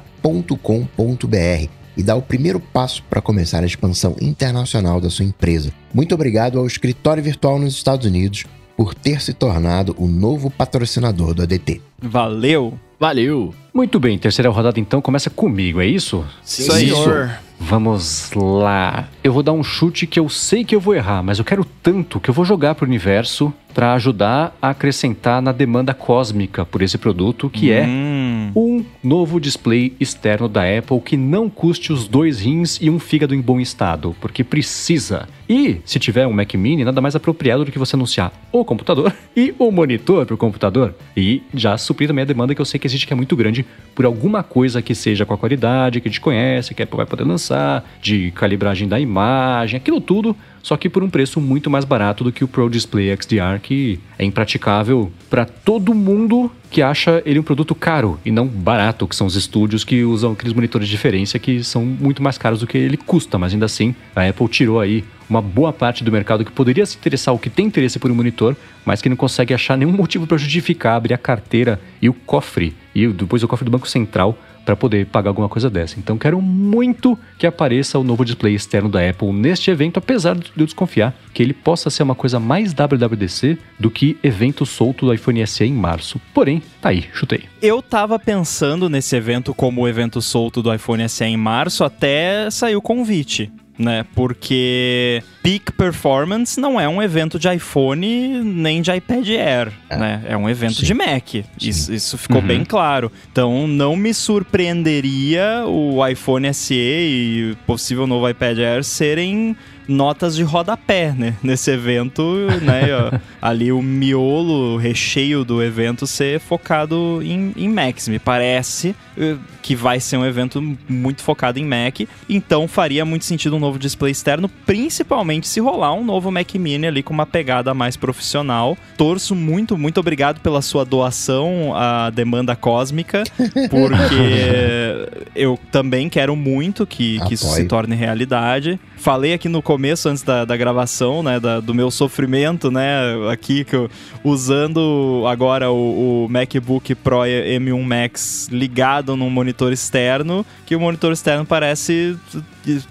e 2.00 2.04
dá 2.04 2.16
o 2.16 2.22
primeiro 2.22 2.62
passo 2.62 3.04
para 3.10 3.22
começar 3.22 3.62
a 3.62 3.66
expansão 3.66 4.16
internacional 4.22 5.02
da 5.02 5.10
sua 5.10 5.26
empresa. 5.26 5.74
Muito 5.94 6.16
obrigado 6.16 6.58
ao 6.58 6.66
Escritório 6.66 7.22
Virtual 7.22 7.60
nos 7.60 7.74
Estados 7.74 8.08
Unidos 8.08 8.46
por 8.78 8.96
ter 8.96 9.22
se 9.22 9.34
tornado 9.34 9.94
o 9.98 10.08
novo 10.08 10.50
patrocinador 10.50 11.34
do 11.34 11.42
ADT. 11.42 11.82
Valeu! 12.02 12.80
Valeu! 12.98 13.54
Muito 13.74 14.00
bem, 14.00 14.18
terceira 14.18 14.50
rodada 14.50 14.80
então 14.80 15.02
começa 15.02 15.30
comigo, 15.30 15.82
é 15.82 15.86
isso? 15.86 16.26
Sim, 16.42 16.64
senhor. 16.64 17.32
Vamos 17.60 18.32
lá. 18.34 19.10
Eu 19.22 19.34
vou 19.34 19.44
dar 19.44 19.52
um 19.52 19.64
chute 19.64 20.08
que 20.08 20.20
eu 20.20 20.30
sei 20.30 20.64
que 20.64 20.74
eu 20.74 20.80
vou 20.80 20.96
errar, 20.96 21.22
mas 21.22 21.38
eu 21.38 21.46
quero 21.46 21.66
tanto 21.84 22.20
que 22.20 22.30
eu 22.30 22.34
vou 22.34 22.46
jogar 22.46 22.76
pro 22.76 22.86
universo 22.86 23.54
para 23.74 23.94
ajudar 23.94 24.56
a 24.62 24.70
acrescentar 24.70 25.42
na 25.42 25.52
demanda 25.52 25.94
cósmica 25.94 26.66
por 26.66 26.82
esse 26.82 26.98
produto, 26.98 27.50
que 27.50 27.72
é 27.72 27.86
Hum, 27.86 28.52
um 28.80 28.86
novo 29.04 29.40
display 29.40 29.94
externo 30.00 30.48
da 30.48 30.62
Apple 30.64 31.00
que 31.02 31.18
não 31.18 31.50
custe 31.50 31.92
os 31.92 32.08
dois 32.08 32.40
rins 32.40 32.78
e 32.82 32.90
um 32.90 33.00
fígado 33.00 33.36
em 33.36 33.42
bom 33.42 33.60
estado, 33.60 34.16
porque 34.22 34.44
precisa. 34.44 35.28
E 35.50 35.78
se 35.84 36.00
tiver 36.00 36.28
um 36.28 36.34
Mac 36.34 36.54
Mini, 36.54 36.86
nada 36.86 37.02
mais 37.02 37.16
apropriado 37.16 37.66
do 37.66 37.72
que 37.72 37.80
você 37.80 37.96
anunciar 37.96 38.32
o 38.52 38.64
computador 38.64 39.14
e 39.36 39.54
o 39.58 39.72
monitor 39.72 40.26
para 40.26 40.36
o 40.36 40.38
computador. 40.38 40.96
E 41.16 41.42
já 41.54 41.78
suprir 41.78 42.08
também 42.08 42.22
a 42.22 42.26
demanda 42.26 42.56
que 42.56 42.62
eu 42.62 42.66
sei 42.66 42.80
que 42.80 42.88
existe 42.88 43.06
que 43.06 43.14
é 43.14 43.16
muito 43.16 43.36
grande 43.36 43.66
por 43.96 44.06
alguma 44.06 44.44
coisa 44.44 44.82
que 44.82 44.96
seja 44.96 45.26
com 45.26 45.34
a 45.34 45.38
qualidade 45.38 46.00
que 46.00 46.08
a 46.08 46.12
gente 46.12 46.22
conhece, 46.22 46.74
que 46.74 46.82
a 46.82 46.86
Apple 46.86 46.98
vai 46.98 47.06
poder 47.06 47.24
lançar, 47.24 47.84
de 48.02 48.32
calibragem 48.32 48.88
da 48.88 49.00
imagem, 49.00 49.78
aquilo 49.78 50.00
tudo 50.00 50.36
só 50.62 50.78
que 50.78 50.90
por 50.90 51.04
um 51.04 51.10
preço 51.10 51.40
muito 51.40 51.70
mais 51.70 51.86
barato 51.86 52.24
do 52.24 52.32
que 52.32 52.44
o 52.44 52.48
Pro 52.48 52.70
Display 52.70 53.16
XDR, 53.16 53.60
que 53.62 54.00
é 54.18 54.26
impraticável 54.26 55.12
para 55.30 55.46
todo 55.46 55.94
mundo 55.94 56.52
que 56.70 56.82
acha 56.82 57.22
ele 57.26 57.40
um 57.40 57.44
produto 57.44 57.74
caro 57.74 58.20
e 58.24 58.32
não 58.32 58.46
barato, 58.46 58.69
que 59.08 59.16
são 59.16 59.26
os 59.26 59.36
estúdios 59.36 59.84
que 59.84 60.04
usam 60.04 60.34
aqueles 60.34 60.54
monitores 60.54 60.88
de 60.88 60.92
diferença 60.92 61.40
que 61.40 61.64
são 61.64 61.84
muito 61.84 62.22
mais 62.22 62.38
caros 62.38 62.60
do 62.60 62.68
que 62.68 62.78
ele 62.78 62.98
custa, 62.98 63.38
mas 63.38 63.54
ainda 63.54 63.66
assim 63.66 63.96
a 64.16 64.28
Apple 64.28 64.48
tirou 64.48 64.80
aí 64.80 65.04
uma 65.30 65.42
boa 65.42 65.72
parte 65.72 66.04
do 66.04 66.12
mercado 66.12 66.44
que 66.44 66.52
poderia 66.52 66.86
se 66.86 66.98
interessar 66.98 67.34
ou 67.34 67.40
que 67.40 67.50
tem 67.50 67.68
interesse 67.68 68.00
por 68.00 68.10
um 68.10 68.16
monitor, 68.16 68.56
mas 68.86 69.02
que 69.02 69.10
não 69.10 69.16
consegue 69.16 69.54
achar 69.54 69.78
nenhum 69.78 69.92
motivo 69.92 70.26
para 70.26 70.38
justificar 70.38 70.98
abrir 70.98 71.14
a 71.14 71.18
carteira 71.18 71.80
e 72.02 72.10
o 72.10 72.14
cofre 72.14 72.76
e 72.94 73.08
depois 73.08 73.44
o 73.44 73.48
cofre 73.48 73.66
do 73.66 73.72
Banco 73.72 73.88
Central 73.88 74.38
para 74.66 74.76
poder 74.76 75.06
pagar 75.08 75.30
alguma 75.30 75.50
coisa 75.50 75.70
dessa. 75.70 76.00
Então 76.00 76.18
quero 76.18 76.42
muito 76.42 77.18
que 77.38 77.48
apareça 77.48 77.98
o 77.98 78.04
novo 78.04 78.24
display 78.26 78.54
externo 78.54 78.90
da 78.90 79.08
Apple 79.08 79.32
neste 79.32 79.72
evento, 79.72 79.98
apesar 79.98 80.36
de 80.36 80.52
eu 80.58 80.66
desconfiar 80.66 81.16
que 81.34 81.42
ele 81.42 81.54
possa 81.54 81.90
ser 81.90 82.04
uma 82.04 82.16
coisa 82.16 82.40
mais 82.40 82.74
WWDC 82.74 83.58
do 83.80 83.90
que 83.90 84.18
evento 84.24 84.66
solto 84.66 85.06
do 85.06 85.14
iPhone 85.14 85.46
SE 85.48 85.64
em 85.64 85.74
março. 85.74 86.20
Porém, 86.34 86.62
tá 86.82 86.90
aí, 86.90 87.06
chutei. 87.14 87.44
eu 87.62 87.82
tava 87.82 88.20
pensando 88.20 88.90
nesse 88.90 89.16
evento 89.16 89.54
como 89.54 89.82
o 89.82 89.88
evento 89.88 90.22
solto 90.22 90.62
do 90.62 90.74
iPhone 90.74 91.08
SE 91.08 91.24
em 91.24 91.38
março, 91.38 91.84
até 91.84 92.50
saiu 92.50 92.80
o 92.80 92.82
convite. 92.82 93.52
Né, 93.80 94.06
porque 94.14 95.24
Peak 95.42 95.72
Performance 95.72 96.60
não 96.60 96.78
é 96.78 96.90
um 96.90 97.02
evento 97.02 97.40
de 97.40 97.48
iPhone 97.48 98.44
nem 98.44 98.82
de 98.82 98.92
iPad 98.92 99.26
Air, 99.30 99.72
né? 99.90 100.22
É 100.28 100.36
um 100.36 100.50
evento 100.50 100.74
Sim. 100.82 100.86
de 100.86 100.94
Mac. 100.94 101.36
Isso, 101.62 101.94
isso 101.94 102.18
ficou 102.18 102.42
Uhum. 102.42 102.48
bem 102.48 102.66
claro. 102.66 103.10
Então 103.32 103.66
não 103.66 103.96
me 103.96 104.14
surpreenderia 104.14 105.64
o 105.66 106.06
iPhone 106.06 106.54
SE 106.54 106.74
e 106.76 107.56
possível 107.66 108.06
novo 108.06 108.30
iPad 108.30 108.58
Air 108.60 108.84
serem 108.84 109.56
notas 109.90 110.36
de 110.36 110.44
rodapé, 110.44 111.14
né? 111.18 111.36
Nesse 111.44 111.72
evento, 111.72 112.24
né? 112.62 113.20
ali 113.42 113.72
o 113.72 113.82
miolo, 113.82 114.76
o 114.76 114.78
recheio 114.78 115.44
do 115.44 115.62
evento 115.62 116.06
ser 116.06 116.40
focado 116.40 117.20
em, 117.24 117.54
em 117.58 117.68
Macs. 117.68 118.08
Me 118.08 118.20
parece 118.20 118.96
eh, 119.18 119.36
que 119.62 119.76
vai 119.76 120.00
ser 120.00 120.18
um 120.18 120.26
evento 120.26 120.62
muito 120.88 121.22
focado 121.22 121.60
em 121.60 121.66
Mac. 121.66 122.02
Então 122.28 122.68
faria 122.68 123.04
muito 123.04 123.26
sentido 123.26 123.56
um 123.56 123.60
novo 123.60 123.78
display 123.78 124.12
externo, 124.12 124.50
principalmente 124.66 125.48
se 125.48 125.60
rolar 125.60 125.94
um 125.94 126.04
novo 126.04 126.32
Mac 126.32 126.56
Mini 126.56 126.88
ali 126.88 127.04
com 127.04 127.14
uma 127.14 127.26
pegada 127.26 127.74
mais 127.74 127.98
profissional. 127.98 128.78
Torço 128.98 129.36
muito, 129.36 129.78
muito 129.78 130.00
obrigado 130.00 130.40
pela 130.40 130.62
sua 130.62 130.86
doação 130.86 131.74
à 131.76 132.10
demanda 132.10 132.56
cósmica, 132.56 133.24
porque 133.70 135.08
eu 135.36 135.60
também 135.72 136.10
quero 136.10 136.36
muito 136.36 136.88
que, 136.88 137.20
que 137.28 137.34
isso 137.34 137.48
se 137.54 137.66
torne 137.66 137.96
realidade. 137.96 138.80
Falei 139.00 139.34
aqui 139.34 139.48
no 139.48 139.62
começo, 139.62 140.10
antes 140.10 140.24
da, 140.24 140.44
da 140.44 140.58
gravação, 140.58 141.24
né, 141.24 141.40
da- 141.40 141.62
do 141.62 141.74
meu 141.74 141.90
sofrimento, 141.90 142.70
né, 142.70 142.92
aqui, 143.32 143.64
que 143.64 143.74
eu, 143.76 143.90
usando 144.26 145.24
agora 145.26 145.72
o, 145.72 146.26
o 146.26 146.30
MacBook 146.30 146.94
Pro 146.96 147.20
M1 147.20 147.82
Max 147.82 148.50
ligado 148.52 149.16
num 149.16 149.30
monitor 149.30 149.72
externo, 149.72 150.46
que 150.66 150.76
o 150.76 150.80
monitor 150.80 151.14
externo 151.14 151.46
parece 151.46 152.18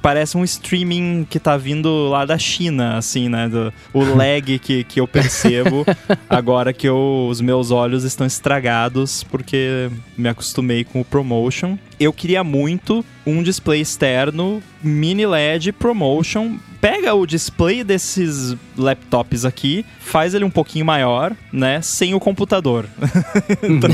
parece 0.03 0.37
um 0.37 0.43
streaming 0.45 1.27
que 1.29 1.39
tá 1.39 1.57
vindo 1.57 2.09
lá 2.09 2.25
da 2.25 2.39
China, 2.39 2.97
assim, 2.97 3.29
né, 3.29 3.49
do, 3.49 3.73
o 3.93 4.03
lag 4.17 4.59
que, 4.59 4.83
que 4.85 4.99
eu 5.01 5.07
percebo 5.07 5.85
agora 6.29 6.73
que 6.73 6.89
eu, 6.89 7.27
os 7.31 7.41
meus 7.41 7.71
olhos 7.71 8.03
estão 8.03 8.27
estragados 8.27 9.23
porque 9.25 9.91
me 10.17 10.29
acostumei 10.29 10.85
com 10.85 11.01
o 11.01 11.05
ProMotion. 11.05 11.79
Eu 12.01 12.13
queria 12.13 12.45
muito 12.45 13.05
um 13.27 13.43
display 13.43 13.81
externo 13.81 14.63
mini 14.83 15.27
LED 15.27 15.73
ProMotion. 15.73 16.57
Pega 16.81 17.13
o 17.13 17.27
display 17.27 17.83
desses 17.83 18.57
laptops 18.77 19.45
aqui, 19.45 19.85
faz 19.99 20.33
ele 20.33 20.45
um 20.45 20.51
pouquinho 20.51 20.85
maior, 20.85 21.35
né? 21.53 21.83
Sem 21.83 22.15
o 22.15 22.21
computador. 22.21 22.87
então, 23.65 23.91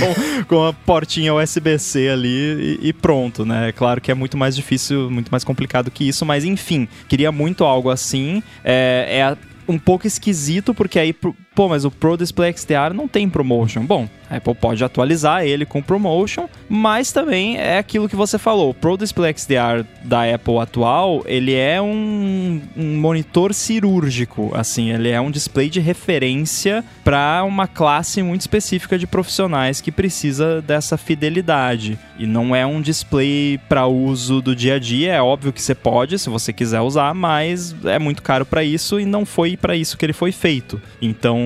com 0.47 0.67
a 0.67 0.73
portinha 0.75 1.33
USB-C 1.33 2.11
ali 2.11 2.79
e, 2.83 2.93
pronto, 2.93 3.47
né? 3.47 3.71
É 3.71 3.73
claro 3.73 4.03
que 4.03 4.11
é 4.11 4.15
muito 4.15 4.37
mais 4.37 4.55
difícil, 4.55 5.11
muito 5.11 5.31
mais 5.31 5.43
complicado 5.43 5.91
que 5.91 6.07
isso, 6.07 6.27
mas 6.27 6.45
enfim, 6.45 6.87
queria 7.09 7.33
muito 7.33 7.65
algo 7.65 7.89
assim. 7.89 8.43
É, 8.63 9.19
é 9.19 9.55
um 9.67 9.79
pouco 9.79 10.07
esquisito, 10.07 10.75
porque 10.75 10.99
aí, 10.99 11.15
pô, 11.55 11.69
mas 11.69 11.85
o 11.85 11.91
Pro 11.91 12.17
Display 12.17 12.53
XDR 12.53 12.93
não 12.93 13.07
tem 13.07 13.29
promotion. 13.29 13.85
Bom, 13.85 14.09
a 14.29 14.37
Apple 14.37 14.55
pode 14.55 14.83
atualizar 14.83 15.45
ele 15.45 15.65
com 15.65 15.83
promotion, 15.83 16.49
mas 16.69 17.13
também 17.13 17.57
é 17.57 17.79
aquilo 17.79 18.09
que 18.09 18.17
você 18.17 18.39
falou. 18.39 18.71
O 18.71 18.75
Pro 18.75 18.97
Display 18.97 19.35
XDR 19.37 19.85
da 20.03 20.23
Apple 20.35 20.59
atual, 20.59 21.23
ele 21.27 21.55
é 21.55 21.81
um, 21.81 22.61
um 22.77 22.99
monitor 22.99 23.55
cirúrgico, 23.55 24.51
assim, 24.55 24.91
ele 24.91 25.11
é 25.11 25.21
um 25.21 25.31
display 25.31 25.71
de 25.71 25.81
referência 25.81 26.85
para 27.05 27.45
uma 27.45 27.67
classe 27.67 28.23
muito 28.23 28.41
específica 28.41 28.99
de 28.99 29.07
profissionais 29.07 29.81
que 29.81 29.93
precisa 29.93 30.61
dessa 30.61 30.97
fidelidade. 30.97 31.99
E 32.19 32.27
não 32.27 32.55
é 32.55 32.67
um 32.67 32.81
display 32.81 33.59
para 33.69 33.87
uso 33.87 34.41
do 34.41 34.55
dia 34.55 34.75
a 34.75 34.79
dia, 34.79 35.15
é 35.15 35.23
óbvio 35.23 35.53
que 35.53 35.63
você 35.63 35.75
pode, 35.75 36.19
se 36.19 36.29
você 36.29 36.53
quiser 36.53 36.81
usar, 36.81 37.15
mas 37.15 37.75
é 37.85 37.99
muito 37.99 38.23
caro 38.23 38.47
para 38.47 38.65
isso 38.65 38.99
e 38.99 39.05
não 39.05 39.25
foi 39.25 39.57
para 39.57 39.77
isso 39.77 39.97
que 39.97 40.05
ele 40.05 40.13
foi 40.13 40.33
feito. 40.33 40.81
Então, 41.01 41.44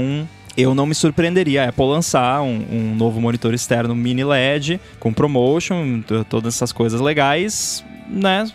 eu 0.57 0.75
não 0.75 0.87
me 0.87 0.95
surpreenderia 0.95 1.65
a 1.65 1.69
Apple 1.69 1.85
lançar 1.85 2.43
um, 2.43 2.65
um 2.71 2.95
novo 2.97 3.21
monitor 3.21 3.55
externo 3.55 3.95
mini 3.95 4.25
LED 4.25 4.81
com 4.99 5.13
promotion, 5.13 6.03
todas 6.29 6.57
essas 6.57 6.73
coisas 6.73 7.01
legais, 7.01 7.85
né? 8.09 8.51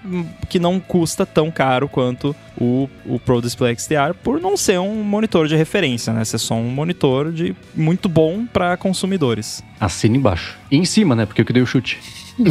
Que 0.49 0.59
não 0.59 0.79
custa 0.79 1.25
tão 1.25 1.49
caro 1.49 1.87
quanto 1.87 2.35
o, 2.57 2.89
o 3.05 3.19
Pro 3.19 3.41
Display 3.41 3.75
XDR, 3.77 4.13
por 4.21 4.41
não 4.41 4.57
ser 4.57 4.79
um 4.79 5.01
monitor 5.03 5.47
de 5.47 5.55
referência, 5.55 6.11
né? 6.11 6.25
Ser 6.25 6.39
só 6.39 6.55
um 6.55 6.69
monitor 6.69 7.31
de 7.31 7.55
muito 7.73 8.09
bom 8.09 8.45
para 8.45 8.75
consumidores. 8.75 9.63
Assina 9.79 10.17
embaixo. 10.17 10.57
E 10.69 10.77
em 10.77 10.85
cima, 10.85 11.15
né? 11.15 11.25
Porque 11.25 11.41
eu 11.41 11.45
que 11.45 11.53
dei 11.53 11.63
o 11.63 11.65
chute. 11.65 11.99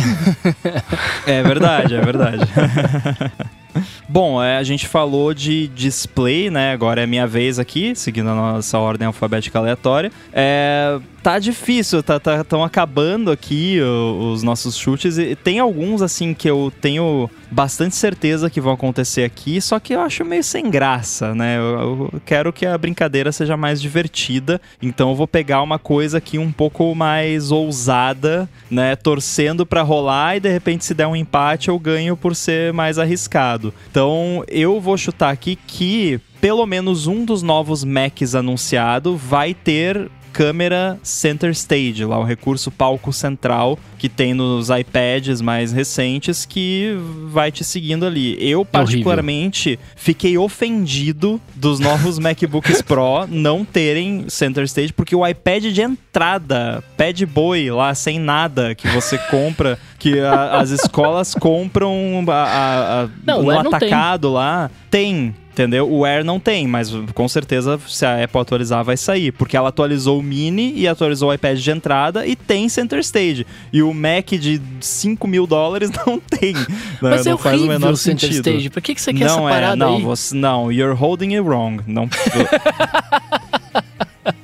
É 1.27 1.43
verdade, 1.43 1.95
é 1.95 2.01
verdade. 2.01 2.45
Bom, 4.09 4.43
é, 4.43 4.59
a 4.59 4.63
gente 4.63 4.87
falou 4.87 5.33
de 5.33 5.69
display, 5.69 6.51
né? 6.51 6.73
Agora 6.73 7.03
é 7.03 7.07
minha 7.07 7.27
vez 7.27 7.59
aqui, 7.59 7.95
seguindo 7.95 8.29
a 8.29 8.35
nossa 8.35 8.79
ordem 8.79 9.07
alfabética 9.07 9.59
aleatória. 9.59 10.13
É, 10.33 10.99
tá 11.23 11.39
difícil, 11.39 12.03
tá 12.03 12.19
tão 12.19 12.43
tá, 12.45 12.67
acabando 12.67 13.31
aqui 13.31 13.79
os, 13.81 14.39
os 14.39 14.43
nossos 14.43 14.77
chutes. 14.77 15.19
E 15.19 15.37
tem 15.37 15.59
alguns, 15.59 16.03
assim, 16.03 16.35
que 16.35 16.49
eu 16.51 16.73
tenho 16.81 17.31
bastante 17.51 17.95
certeza 17.95 18.51
que 18.51 18.61
vão 18.61 18.73
acontecer 18.73 19.23
aqui, 19.23 19.61
só 19.61 19.79
que 19.79 19.95
eu 19.95 20.01
acho 20.01 20.25
meio 20.25 20.43
sem 20.43 20.71
graça, 20.71 21.35
né? 21.35 21.59
Eu, 21.59 22.11
eu 22.13 22.21
quero 22.25 22.53
que 22.53 22.67
a 22.67 22.77
brincadeira 22.77 23.31
seja 23.31 23.57
mais 23.57 23.81
divertida, 23.81 24.61
então 24.81 25.11
eu 25.11 25.15
vou 25.15 25.29
pegar 25.29 25.63
uma 25.63 25.79
coisa 25.79 26.19
aqui 26.19 26.39
um 26.39 26.51
pouco 26.51 26.95
mais 26.95 27.51
ousada, 27.51 28.49
né? 28.71 28.97
Torcendo 28.97 29.65
para 29.65 29.83
rolar 29.83 30.37
e 30.37 30.41
de 30.41 30.49
repente 30.49 30.85
se 30.85 30.95
der 30.95 31.07
um 31.07 31.15
empate 31.15 31.69
eu 31.69 31.79
ganho 31.79 32.17
por 32.17 32.35
ser 32.35 32.73
mais 32.73 32.99
arriscado. 32.99 33.73
Então 33.91 34.43
eu 34.49 34.81
vou 34.81 34.97
chutar 34.97 35.31
aqui 35.31 35.57
que 35.67 36.21
pelo 36.41 36.67
menos 36.67 37.07
um 37.07 37.25
dos 37.25 37.43
novos 37.43 37.85
Macs 37.85 38.35
anunciado 38.35 39.17
vai 39.17 39.55
ter 39.55 40.11
câmera 40.33 40.99
center 41.03 41.51
stage, 41.51 42.05
lá 42.05 42.19
o 42.19 42.25
recurso 42.25 42.71
palco 42.71 43.13
central 43.13 43.79
que 43.99 44.09
tem 44.09 44.35
nos 44.35 44.69
iPads 44.69 45.41
mais 45.41 45.73
recentes 45.73 46.45
que 46.45 46.97
vai 47.29 47.53
te 47.53 47.63
seguindo 47.63 48.05
ali. 48.05 48.37
Eu 48.41 48.65
particularmente 48.65 49.79
fiquei 49.95 50.37
ofendido 50.37 51.41
dos 51.55 51.79
novos 51.79 52.19
MacBooks 52.21 52.83
Pro 52.83 53.27
não 53.29 53.65
terem 53.65 54.25
center 54.29 54.65
stage 54.65 54.93
porque 54.93 55.15
o 55.15 55.27
iPad 55.27 55.67
de 55.67 55.83
entrada, 55.83 56.83
pad 56.97 57.25
boy 57.27 57.71
lá 57.71 57.95
sem 57.95 58.19
nada 58.19 58.75
que 58.75 58.89
você 58.89 59.17
compra, 59.19 59.79
que 60.03 60.19
a, 60.19 60.59
as 60.59 60.71
escolas 60.71 61.33
compram 61.33 62.25
a, 62.27 63.05
a, 63.05 63.09
não, 63.25 63.45
um 63.45 63.51
atacado 63.51 64.33
lá, 64.33 64.69
tem 64.91 65.33
Entendeu? 65.53 65.87
O 65.87 66.07
Air 66.07 66.25
não 66.25 66.41
tem, 66.41 66.67
mas 66.67 66.91
com 67.13 67.29
certeza 67.29 67.79
se 67.87 68.07
a 68.07 68.25
Apple 68.25 68.41
atualizar 68.41 68.83
vai 68.83 68.97
sair, 68.97 69.33
porque 69.33 69.55
ela 69.55 69.69
atualizou 69.69 70.19
o 70.19 70.23
Mini 70.23 70.73
e 70.75 70.89
atualizou 70.89 71.29
o 71.29 71.35
iPad 71.35 71.59
de 71.59 71.71
entrada 71.71 72.27
e 72.27 72.35
tem 72.35 72.71
Center 72.71 72.99
Stage. 73.01 73.47
E 73.71 73.83
o 73.83 73.93
Mac 73.93 74.31
de 74.31 74.63
5 74.81 75.29
mil 75.29 75.47
dólares 75.47 75.91
não 76.07 76.19
tem. 76.19 76.55
Né? 76.55 76.67
Mas 77.03 77.27
não 77.27 77.35
é 77.35 77.37
faz 77.37 77.61
o 77.61 77.67
menor 77.67 77.97
Center 77.97 78.31
sentido. 78.31 78.49
Stage. 78.49 78.71
Por 78.71 78.81
que, 78.81 78.95
que 78.95 79.03
você 79.03 79.13
quer 79.13 79.29
não 79.29 79.47
essa 79.47 79.59
é, 79.59 79.77
não, 79.77 79.97
aí? 79.97 80.03
Você, 80.03 80.35
não, 80.35 80.73
you're 80.73 80.97
holding 80.97 81.35
it 81.35 81.47
wrong. 81.47 81.83
Não. 81.87 82.09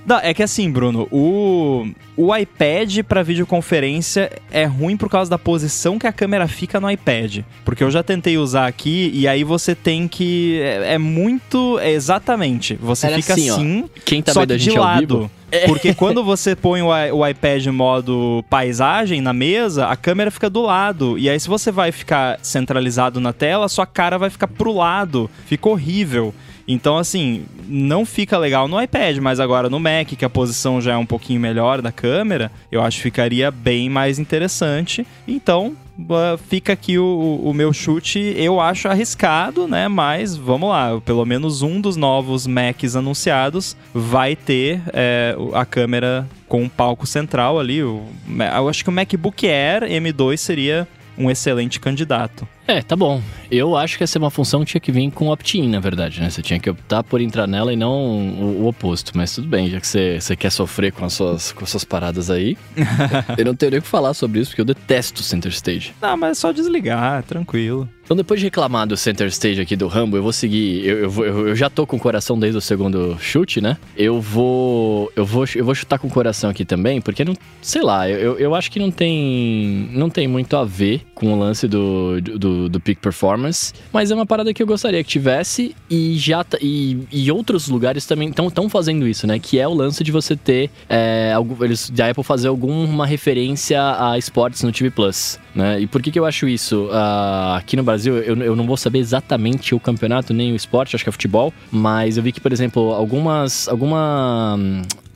Não, 0.05 0.19
é 0.19 0.33
que 0.35 0.43
assim, 0.43 0.71
Bruno, 0.71 1.07
o, 1.11 1.87
o 2.17 2.35
iPad 2.35 3.01
para 3.07 3.23
videoconferência 3.23 4.31
é 4.51 4.65
ruim 4.65 4.97
por 4.97 5.09
causa 5.09 5.31
da 5.31 5.39
posição 5.39 5.99
que 5.99 6.07
a 6.07 6.13
câmera 6.13 6.49
fica 6.49 6.81
no 6.81 6.91
iPad. 6.91 7.41
Porque 7.65 7.85
eu 7.85 7.91
já 7.91 8.03
tentei 8.03 8.39
usar 8.39 8.67
aqui 8.67 9.11
e 9.15 9.29
aí 9.29 9.45
você 9.45 9.75
tem 9.75 10.09
que. 10.09 10.61
É, 10.61 10.95
é 10.95 10.99
muito. 10.99 11.79
É 11.79 11.91
exatamente. 11.91 12.75
Você 12.81 13.07
Era 13.07 13.17
fica 13.17 13.35
assim. 13.35 13.51
assim 13.51 13.85
ó, 13.85 14.01
quem 14.05 14.23
tá 14.23 14.33
só 14.33 14.41
vendo 14.41 14.53
a 14.53 14.59
gente 14.59 14.73
de 14.73 14.79
lado. 14.79 15.31
É. 15.51 15.67
Porque 15.67 15.95
quando 15.95 16.23
você 16.23 16.55
põe 16.55 16.83
o, 16.83 16.89
o 16.89 17.27
iPad 17.27 17.67
em 17.67 17.71
modo 17.71 18.45
paisagem 18.51 19.21
na 19.21 19.33
mesa, 19.33 19.87
a 19.87 19.97
câmera 19.97 20.31
fica 20.31 20.51
do 20.51 20.63
lado. 20.63 21.19
E 21.19 21.29
aí, 21.29 21.39
se 21.41 21.49
você 21.49 21.71
vai 21.71 21.91
ficar 21.91 22.39
centralizado 22.43 23.19
na 23.21 23.33
tela, 23.33 23.69
sua 23.69 23.87
cara 23.87 24.19
vai 24.19 24.29
ficar 24.29 24.49
pro 24.49 24.73
lado. 24.73 25.31
Fica 25.47 25.69
horrível. 25.69 26.35
Então, 26.69 26.99
assim, 26.99 27.47
não 27.67 28.05
fica 28.05 28.37
legal 28.37 28.69
no 28.69 28.81
iPad, 28.81 29.17
mas 29.17 29.41
agora 29.41 29.71
no 29.71 29.81
Mac, 29.81 30.09
que 30.09 30.25
a 30.25 30.29
posição 30.29 30.83
já 30.83 30.93
é 30.93 30.97
um 30.99 31.07
pouquinho 31.07 31.41
melhor 31.41 31.81
da 31.81 31.91
câmera, 31.91 32.53
eu 32.71 32.83
acho 32.83 32.99
que 32.99 33.05
ficaria 33.05 33.51
bem 33.51 33.89
mais 33.89 34.19
interessante. 34.19 35.07
Então, 35.27 35.75
fica 36.49 36.75
aqui 36.75 36.99
o, 36.99 37.41
o, 37.43 37.55
meu 37.55 37.73
chute. 37.73 38.35
Eu 38.37 38.61
acho 38.61 38.87
arriscado, 38.87 39.67
né? 39.67 39.89
Mas 39.89 40.37
vamos 40.37 40.69
lá. 40.69 41.01
Pelo 41.01 41.25
menos 41.25 41.63
um 41.63 41.81
dos 41.81 41.97
novos 41.97 42.47
Macs 42.47 42.95
anunciados 42.95 43.75
vai 43.95 44.37
ter 44.37 44.83
é, 44.93 45.35
a 45.55 45.65
câmera 45.65 46.29
com 46.47 46.63
um 46.63 46.69
palco 46.69 47.07
central 47.07 47.59
ali. 47.59 47.79
Eu 47.79 48.07
acho 48.69 48.85
que 48.85 48.91
o 48.91 48.93
MacBook 48.93 49.47
Air 49.49 49.85
M2 49.85 50.37
seria 50.37 50.87
um 51.17 51.31
excelente 51.31 51.81
candidato. 51.81 52.47
É, 52.69 52.83
tá 52.83 52.95
bom. 52.95 53.23
Eu 53.51 53.75
acho 53.75 53.97
que 53.97 54.05
essa 54.05 54.19
é 54.19 54.21
uma 54.21 54.31
função 54.31 54.61
que 54.61 54.73
tinha 54.73 54.81
que 54.81 54.93
vir 54.93 55.11
com 55.11 55.29
opt-in, 55.29 55.71
na 55.71 55.81
verdade, 55.81 56.21
né? 56.21 56.29
Você 56.29 56.43
tinha 56.43 56.61
que 56.61 56.69
optar 56.69 57.03
por 57.03 57.19
entrar 57.19 57.47
nela 57.47 57.73
e 57.73 57.77
não 57.77 57.93
o, 57.93 58.63
o 58.63 58.69
oposto. 58.69 59.13
Mas 59.15 59.35
tudo 59.35 59.49
bem, 59.49 59.71
já 59.71 59.81
que 59.81 59.87
você, 59.87 60.21
você 60.21 60.37
quer 60.37 60.51
sofrer 60.51 60.93
com 60.93 61.03
as, 61.07 61.15
suas, 61.15 61.51
com 61.51 61.65
as 61.65 61.71
suas 61.71 61.83
paradas 61.83 62.31
aí. 62.31 62.59
eu 63.39 63.45
não 63.47 63.57
tenho 63.57 63.71
nem 63.71 63.79
o 63.81 63.83
que 63.83 63.89
falar 63.89 64.13
sobre 64.13 64.41
isso, 64.41 64.51
porque 64.51 64.61
eu 64.61 64.67
detesto 64.67 65.23
Center 65.23 65.51
Stage. 65.51 65.95
Não, 66.03 66.15
mas 66.15 66.33
é 66.33 66.35
só 66.35 66.53
desligar, 66.53 67.23
tranquilo. 67.23 67.89
Então, 68.09 68.17
depois 68.17 68.41
de 68.41 68.47
reclamar 68.47 68.87
do 68.87 68.97
center 68.97 69.29
stage 69.29 69.61
aqui 69.61 69.77
do 69.77 69.87
Rambo, 69.87 70.17
eu 70.17 70.23
vou 70.23 70.33
seguir. 70.33 70.83
Eu, 70.83 70.99
eu, 71.01 71.11
vou, 71.11 71.27
eu, 71.27 71.55
já 71.55 71.69
tô 71.69 71.87
com 71.87 71.99
o 71.99 72.01
coração 72.01 72.39
desde 72.39 72.57
o 72.57 72.61
segundo 72.61 73.19
chute, 73.21 73.61
né? 73.61 73.77
Eu 73.95 74.19
vou. 74.19 75.13
Eu 75.15 75.27
vou, 75.27 75.45
eu 75.55 75.63
vou 75.63 75.75
chutar 75.75 75.99
com 75.99 76.07
o 76.07 76.11
coração 76.11 76.49
aqui 76.49 76.65
também, 76.65 77.03
porque 77.03 77.23
não. 77.23 77.35
Sei 77.61 77.83
lá, 77.83 78.09
eu, 78.09 78.39
eu 78.39 78.55
acho 78.55 78.71
que 78.71 78.79
não 78.79 78.91
tem. 78.91 79.91
Não 79.93 80.09
tem 80.09 80.27
muito 80.27 80.57
a 80.57 80.65
ver 80.65 81.03
com 81.15 81.35
o 81.35 81.39
lance 81.39 81.69
do, 81.69 82.19
do, 82.19 82.39
do 82.67 82.81
Peak 82.81 82.99
Performance. 83.03 83.75
Mas 83.93 84.11
é 84.11 84.15
uma 84.15 84.25
parada 84.25 84.55
que 84.55 84.63
eu 84.63 84.67
gostaria 84.67 85.05
que 85.05 85.11
tivesse. 85.11 85.77
E 85.91 86.17
já. 86.17 86.45
E, 86.63 86.99
e 87.13 87.31
outros 87.31 87.69
lugares 87.69 88.07
também 88.07 88.31
estão 88.31 88.71
fazendo 88.71 89.07
isso, 89.07 89.27
né? 89.27 89.39
Que 89.39 89.59
é 89.59 89.69
o 89.69 89.75
lance 89.75 90.03
de 90.03 90.11
você 90.11 90.35
ter. 90.35 90.71
É, 90.89 91.35
eles, 91.61 91.91
da 91.91 92.09
Apple 92.09 92.25
fazer 92.25 92.49
alguma 92.49 93.05
referência 93.05 93.79
a 93.99 94.17
esportes 94.17 94.63
no 94.63 94.73
TV 94.73 94.91
Plus. 94.91 95.39
Né? 95.55 95.81
E 95.81 95.87
por 95.87 96.01
que, 96.01 96.11
que 96.11 96.19
eu 96.19 96.25
acho 96.25 96.47
isso? 96.49 96.85
Uh, 96.87 97.57
aqui 97.57 97.77
no 97.77 97.83
Brasil, 97.83 98.17
eu, 98.19 98.37
eu 98.37 98.55
não 98.55 98.65
vou 98.65 98.77
saber 98.77 99.01
exatamente 99.01 99.75
o 99.75 99.81
campeonato 99.81 100.33
nem 100.33 100.53
o 100.53 100.57
esporte, 100.57 100.95
acho 100.95 101.05
que 101.05 101.09
é 101.09 101.13
futebol, 101.13 101.53
mas 101.71 102.17
eu 102.17 102.23
vi 102.23 102.31
que, 102.31 102.41
por 102.41 102.53
exemplo, 102.53 102.93
algumas. 102.93 103.69
alguma 103.69 104.57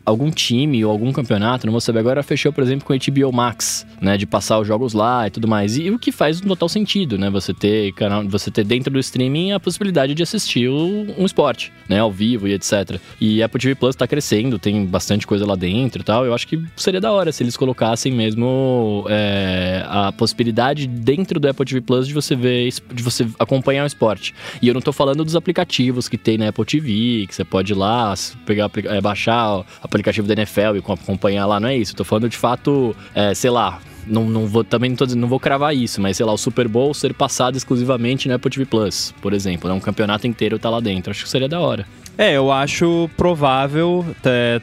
algum 0.05 0.31
time 0.31 0.85
ou 0.85 0.91
algum 0.91 1.13
campeonato, 1.13 1.67
não 1.67 1.73
vou 1.73 1.81
saber 1.81 2.01
agora, 2.01 2.23
fechou, 2.23 2.53
por 2.53 2.63
exemplo, 2.63 2.85
com 2.85 2.93
o 2.93 2.97
HBO 2.97 3.33
Max, 3.33 3.87
né, 4.01 4.17
de 4.17 4.27
passar 4.27 4.59
os 4.59 4.67
jogos 4.67 4.93
lá 4.93 5.27
e 5.27 5.31
tudo 5.31 5.47
mais. 5.47 5.77
E, 5.77 5.91
o 5.91 5.99
que 5.99 6.11
faz 6.11 6.41
total 6.41 6.69
sentido, 6.69 7.17
né? 7.17 7.31
Você 7.31 7.55
ter 7.55 7.93
canal, 7.93 8.27
você 8.29 8.51
ter 8.51 8.65
dentro 8.65 8.93
do 8.93 8.99
streaming 8.99 9.53
a 9.53 9.61
possibilidade 9.61 10.15
de 10.15 10.23
assistir 10.23 10.69
o, 10.69 11.07
um 11.19 11.25
esporte, 11.25 11.73
né, 11.89 12.01
ao 12.01 12.11
vivo 12.11 12.49
e 12.49 12.53
etc. 12.53 12.99
E 13.21 13.43
a 13.43 13.47
Apple 13.47 13.61
TV 13.61 13.75
Plus 13.75 13.95
tá 13.95 14.07
crescendo, 14.07 14.59
tem 14.59 14.85
bastante 14.85 15.27
coisa 15.27 15.47
lá 15.47 15.55
dentro 15.55 16.03
e 16.03 16.05
tal. 16.05 16.27
Eu 16.27 16.35
acho 16.35 16.47
que 16.47 16.63
seria 16.77 17.01
da 17.01 17.13
hora 17.13 17.31
se 17.31 17.43
eles 17.43 17.57
colocassem 17.57 18.13
mesmo 18.13 19.05
é, 19.09 19.85
a 19.87 20.13
possibilidade 20.13 20.87
dentro 20.87 21.39
do 21.39 21.49
Apple 21.49 21.65
TV 21.65 21.81
Plus 21.81 22.09
de 22.09 22.15
você 22.15 22.35
ver, 22.35 22.73
de 22.93 23.03
você 23.03 23.27
acompanhar 23.39 23.85
o 23.85 23.87
esporte. 23.87 24.35
E 24.61 24.69
eu 24.69 24.75
não 24.75 24.81
tô 24.81 24.93
falando 24.93 25.25
dos 25.25 25.37
aplicativos 25.37 26.09
que 26.09 26.19
tem 26.19 26.39
na 26.39 26.49
Apple 26.49 26.65
TV, 26.65 27.27
que 27.29 27.35
você 27.35 27.45
pode 27.45 27.73
ir 27.73 27.77
lá, 27.77 28.15
pegar, 28.45 28.71
é, 28.85 29.01
baixar 29.01 29.65
a 29.83 29.89
aplicativo 29.93 30.27
da 30.27 30.35
NFL 30.35 30.77
e 30.77 30.79
acompanhar 30.79 31.47
lá, 31.47 31.61
não 31.61 31.69
é 31.69 31.77
isso. 31.77 31.95
Tô 31.95 32.05
falando 32.05 32.29
de 32.29 32.37
fato, 32.37 32.97
é, 33.15 33.35
sei 33.35 33.51
lá, 33.51 33.79
não, 34.07 34.25
não 34.25 34.47
vou 34.47 34.65
também 34.65 34.91
não, 34.91 34.97
tô 34.97 35.07
não 35.07 35.29
vou 35.29 35.39
cravar 35.39 35.75
isso, 35.77 36.01
mas 36.01 36.17
sei 36.17 36.27
lá, 36.27 36.33
o 36.33 36.39
Super 36.39 36.67
Bowl 36.67 36.93
ser 36.95 37.15
passado 37.15 37.57
exclusivamente 37.57 38.27
no 38.27 38.35
Apple 38.35 38.51
TV 38.51 38.65
Plus, 38.65 39.15
por 39.21 39.33
exemplo, 39.33 39.69
né? 39.69 39.75
um 39.75 39.81
campeonato 39.81 40.27
inteiro 40.27 40.59
tá 40.59 40.71
lá 40.71 40.81
dentro. 40.81 41.11
Acho 41.11 41.25
que 41.25 41.31
seria 41.31 41.49
da 41.49 41.61
hora. 41.61 41.87
É, 42.17 42.37
eu 42.37 42.53
acho 42.53 43.09
provável. 43.17 44.05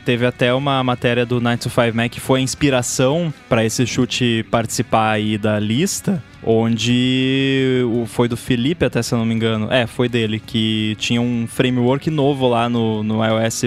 Teve 0.05 0.25
até 0.25 0.53
uma 0.53 0.83
matéria 0.83 1.25
do 1.25 1.41
9 1.41 1.57
to 1.57 1.69
5 1.69 1.95
Mac 1.95 2.11
que 2.11 2.19
foi 2.19 2.39
a 2.39 2.43
inspiração 2.43 3.33
para 3.47 3.65
esse 3.65 3.87
chute 3.87 4.45
participar 4.51 5.11
aí 5.11 5.37
da 5.37 5.59
lista. 5.59 6.23
Onde 6.43 7.83
foi 8.07 8.27
do 8.29 8.37
Felipe, 8.37 8.85
até 8.85 9.01
se 9.01 9.13
eu 9.13 9.17
não 9.17 9.25
me 9.25 9.33
engano. 9.33 9.67
É, 9.71 9.87
foi 9.87 10.07
dele, 10.07 10.39
que 10.39 10.95
tinha 10.99 11.19
um 11.19 11.47
framework 11.47 12.09
novo 12.09 12.47
lá 12.47 12.69
no, 12.69 13.03
no 13.03 13.25
iOS 13.25 13.63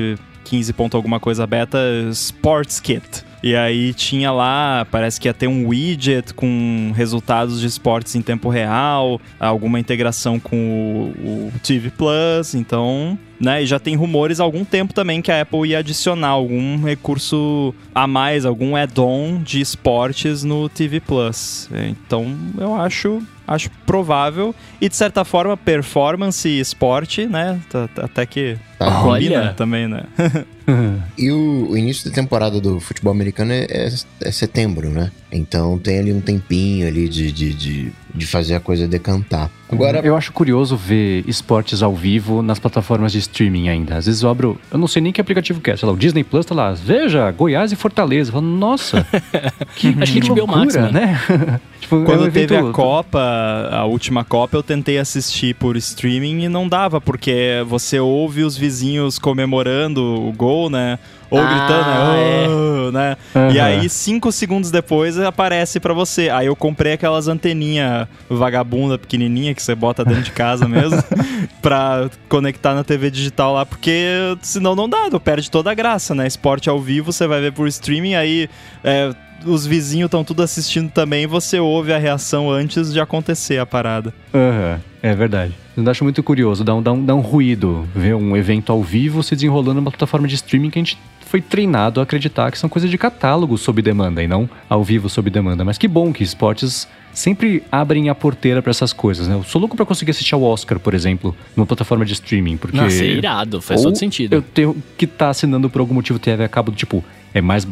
15. 0.52 0.74
alguma 0.92 1.18
coisa 1.18 1.46
beta, 1.46 1.78
Sports 2.10 2.78
Kit. 2.78 3.24
E 3.42 3.56
aí 3.56 3.94
tinha 3.94 4.30
lá, 4.30 4.86
parece 4.90 5.18
que 5.18 5.26
ia 5.26 5.32
ter 5.32 5.46
um 5.48 5.66
widget 5.66 6.34
com 6.34 6.92
resultados 6.94 7.58
de 7.60 7.66
esportes 7.66 8.14
em 8.14 8.20
tempo 8.20 8.50
real, 8.50 9.18
alguma 9.40 9.80
integração 9.80 10.38
com 10.38 11.10
o, 11.24 11.48
o 11.48 11.52
TV 11.60 11.90
Plus, 11.90 12.54
então 12.54 13.18
né? 13.40 13.62
E 13.62 13.66
já 13.66 13.80
tem 13.80 13.96
rumores 13.96 14.38
há 14.38 14.44
algum 14.44 14.64
tempo 14.64 14.94
também 14.94 15.20
que 15.20 15.32
a 15.32 15.40
Apple 15.40 15.68
ia 15.68 15.78
adicionar 15.78 16.28
algum 16.28 16.80
recurso 16.84 17.74
a 17.92 18.06
mais, 18.06 18.46
algum 18.46 18.76
add-on 18.76 19.42
de 19.42 19.60
esportes 19.60 20.44
no 20.44 20.68
TV 20.68 21.00
Plus. 21.00 21.68
Então 21.72 22.36
eu 22.56 22.76
acho 22.76 23.20
acho 23.46 23.70
provável. 23.84 24.54
E 24.80 24.88
de 24.88 24.96
certa 24.96 25.24
forma, 25.24 25.56
performance 25.56 26.48
e 26.48 26.60
esporte, 26.60 27.26
né? 27.26 27.60
Até 27.96 28.24
que 28.26 28.56
tá. 28.84 29.02
combina 29.02 29.40
Olha. 29.40 29.54
também, 29.54 29.88
né? 29.88 30.04
e 31.18 31.30
o, 31.30 31.70
o, 31.70 31.76
início 31.76 32.08
da 32.08 32.14
temporada 32.14 32.60
do 32.60 32.78
futebol 32.80 33.12
americano 33.12 33.52
é, 33.52 33.66
é, 33.68 33.88
é 34.22 34.30
setembro, 34.30 34.90
né? 34.90 35.10
Então 35.30 35.78
tem 35.78 35.98
ali 35.98 36.12
um 36.12 36.20
tempinho 36.20 36.86
ali 36.86 37.08
de, 37.08 37.32
de, 37.32 37.54
de, 37.54 37.92
de 38.14 38.26
fazer 38.26 38.54
a 38.54 38.60
coisa 38.60 38.86
decantar. 38.86 39.50
Agora, 39.70 40.00
Eu 40.04 40.14
acho 40.14 40.32
curioso 40.32 40.76
ver 40.76 41.24
esportes 41.26 41.82
ao 41.82 41.94
vivo 41.94 42.42
nas 42.42 42.58
plataformas 42.58 43.10
de 43.12 43.18
streaming 43.18 43.70
ainda. 43.70 43.96
Às 43.96 44.04
vezes 44.04 44.22
eu 44.22 44.28
abro, 44.28 44.60
eu 44.70 44.78
não 44.78 44.86
sei 44.86 45.00
nem 45.00 45.10
que 45.10 45.20
aplicativo 45.20 45.60
que 45.60 45.70
é, 45.70 45.76
sei 45.76 45.86
lá, 45.86 45.94
o 45.94 45.96
Disney 45.96 46.22
Plus 46.22 46.44
tá 46.44 46.54
lá, 46.54 46.72
veja, 46.72 47.30
Goiás 47.30 47.72
e 47.72 47.76
Fortaleza. 47.76 48.28
Eu 48.28 48.34
falo, 48.34 48.46
nossa, 48.46 49.06
que, 49.74 49.96
Acho 49.98 50.12
que 50.12 50.20
que 50.20 50.28
HBO 50.28 50.46
Max, 50.46 50.74
loucura, 50.74 50.92
né? 50.92 51.18
tipo, 51.80 51.96
é 51.96 51.98
um 51.98 52.04
Quando 52.04 52.30
teve 52.30 52.54
a 52.54 52.70
Copa, 52.70 53.18
a 53.70 53.84
última 53.86 54.24
Copa, 54.24 54.58
eu 54.58 54.62
tentei 54.62 54.98
assistir 54.98 55.54
por 55.54 55.74
streaming 55.78 56.44
e 56.44 56.48
não 56.50 56.68
dava, 56.68 57.00
porque 57.00 57.64
você 57.66 57.98
ouve 57.98 58.42
os 58.42 58.54
vizinhos 58.54 58.71
comemorando 59.18 60.02
o 60.02 60.32
gol, 60.32 60.68
né? 60.70 60.98
Ou 61.30 61.40
Ah, 61.44 61.46
gritando, 61.46 61.84
né? 61.90 61.98
"Oh", 61.98 62.90
né? 62.92 63.16
E 63.34 63.58
Aham. 63.58 63.62
aí, 63.64 63.88
cinco 63.88 64.30
segundos 64.30 64.70
depois, 64.70 65.18
aparece 65.18 65.80
pra 65.80 65.94
você. 65.94 66.28
Aí 66.28 66.46
eu 66.46 66.54
comprei 66.54 66.92
aquelas 66.92 67.26
anteninhas 67.28 68.06
vagabunda 68.28 68.98
pequenininha 68.98 69.54
que 69.54 69.62
você 69.62 69.74
bota 69.74 70.04
dentro 70.04 70.22
de 70.24 70.32
casa 70.32 70.68
mesmo, 70.68 71.02
pra 71.62 72.10
conectar 72.28 72.74
na 72.74 72.84
TV 72.84 73.10
digital 73.10 73.54
lá, 73.54 73.64
porque 73.64 74.04
senão 74.42 74.74
não 74.76 74.88
dá, 74.88 75.08
perde 75.18 75.50
toda 75.50 75.70
a 75.70 75.74
graça, 75.74 76.14
né? 76.14 76.26
Esporte 76.26 76.68
ao 76.68 76.80
vivo, 76.80 77.12
você 77.12 77.26
vai 77.26 77.40
ver 77.40 77.52
por 77.52 77.66
streaming, 77.66 78.14
aí 78.14 78.48
é, 78.84 79.10
os 79.46 79.66
vizinhos 79.66 80.06
estão 80.08 80.22
tudo 80.24 80.42
assistindo 80.42 80.90
também, 80.90 81.26
você 81.26 81.58
ouve 81.58 81.92
a 81.92 81.98
reação 81.98 82.50
antes 82.50 82.92
de 82.92 83.00
acontecer 83.00 83.58
a 83.58 83.66
parada. 83.66 84.12
Aham, 84.34 84.80
é 85.02 85.14
verdade. 85.14 85.52
Eu 85.76 85.88
acho 85.90 86.04
muito 86.04 86.22
curioso, 86.22 86.62
dá 86.62 86.74
um, 86.74 86.82
dá, 86.82 86.92
um, 86.92 87.04
dá 87.04 87.14
um 87.14 87.20
ruído 87.20 87.88
ver 87.94 88.14
um 88.14 88.36
evento 88.36 88.70
ao 88.70 88.82
vivo 88.82 89.22
se 89.22 89.34
desenrolando 89.34 89.74
numa 89.74 89.90
plataforma 89.90 90.28
de 90.28 90.36
streaming 90.36 90.70
que 90.70 90.78
a 90.78 90.82
gente 90.82 90.98
foi 91.26 91.40
treinado 91.40 91.98
a 91.98 92.02
acreditar 92.02 92.50
que 92.50 92.58
são 92.58 92.68
coisas 92.68 92.90
de 92.90 92.98
catálogo 92.98 93.56
sob 93.56 93.80
demanda 93.80 94.22
e 94.22 94.28
não 94.28 94.48
ao 94.68 94.84
vivo 94.84 95.08
sob 95.08 95.28
demanda. 95.30 95.64
Mas 95.64 95.78
que 95.78 95.88
bom 95.88 96.12
que 96.12 96.22
esportes 96.22 96.86
sempre 97.12 97.62
abrem 97.70 98.08
a 98.08 98.14
porteira 98.14 98.62
pra 98.62 98.70
essas 98.70 98.92
coisas, 98.92 99.28
né? 99.28 99.34
Eu 99.34 99.44
sou 99.44 99.60
louco 99.60 99.76
pra 99.76 99.84
conseguir 99.84 100.10
assistir 100.10 100.34
ao 100.34 100.42
Oscar, 100.42 100.78
por 100.78 100.94
exemplo, 100.94 101.34
numa 101.56 101.66
plataforma 101.66 102.04
de 102.04 102.12
streaming, 102.14 102.56
porque... 102.56 102.76
Nossa, 102.76 103.02
é 103.02 103.06
irado, 103.06 103.60
faz 103.60 103.80
Ou 103.80 103.86
todo 103.86 103.98
sentido. 103.98 104.32
Eu 104.32 104.42
tenho 104.42 104.76
que 104.96 105.04
estar 105.04 105.30
assinando 105.30 105.68
por 105.68 105.80
algum 105.80 105.94
motivo 105.94 106.18
TV 106.18 106.44
a 106.44 106.48
cabo 106.48 106.70
do 106.70 106.76
tipo, 106.76 107.04
é 107.34 107.40
mais, 107.40 107.66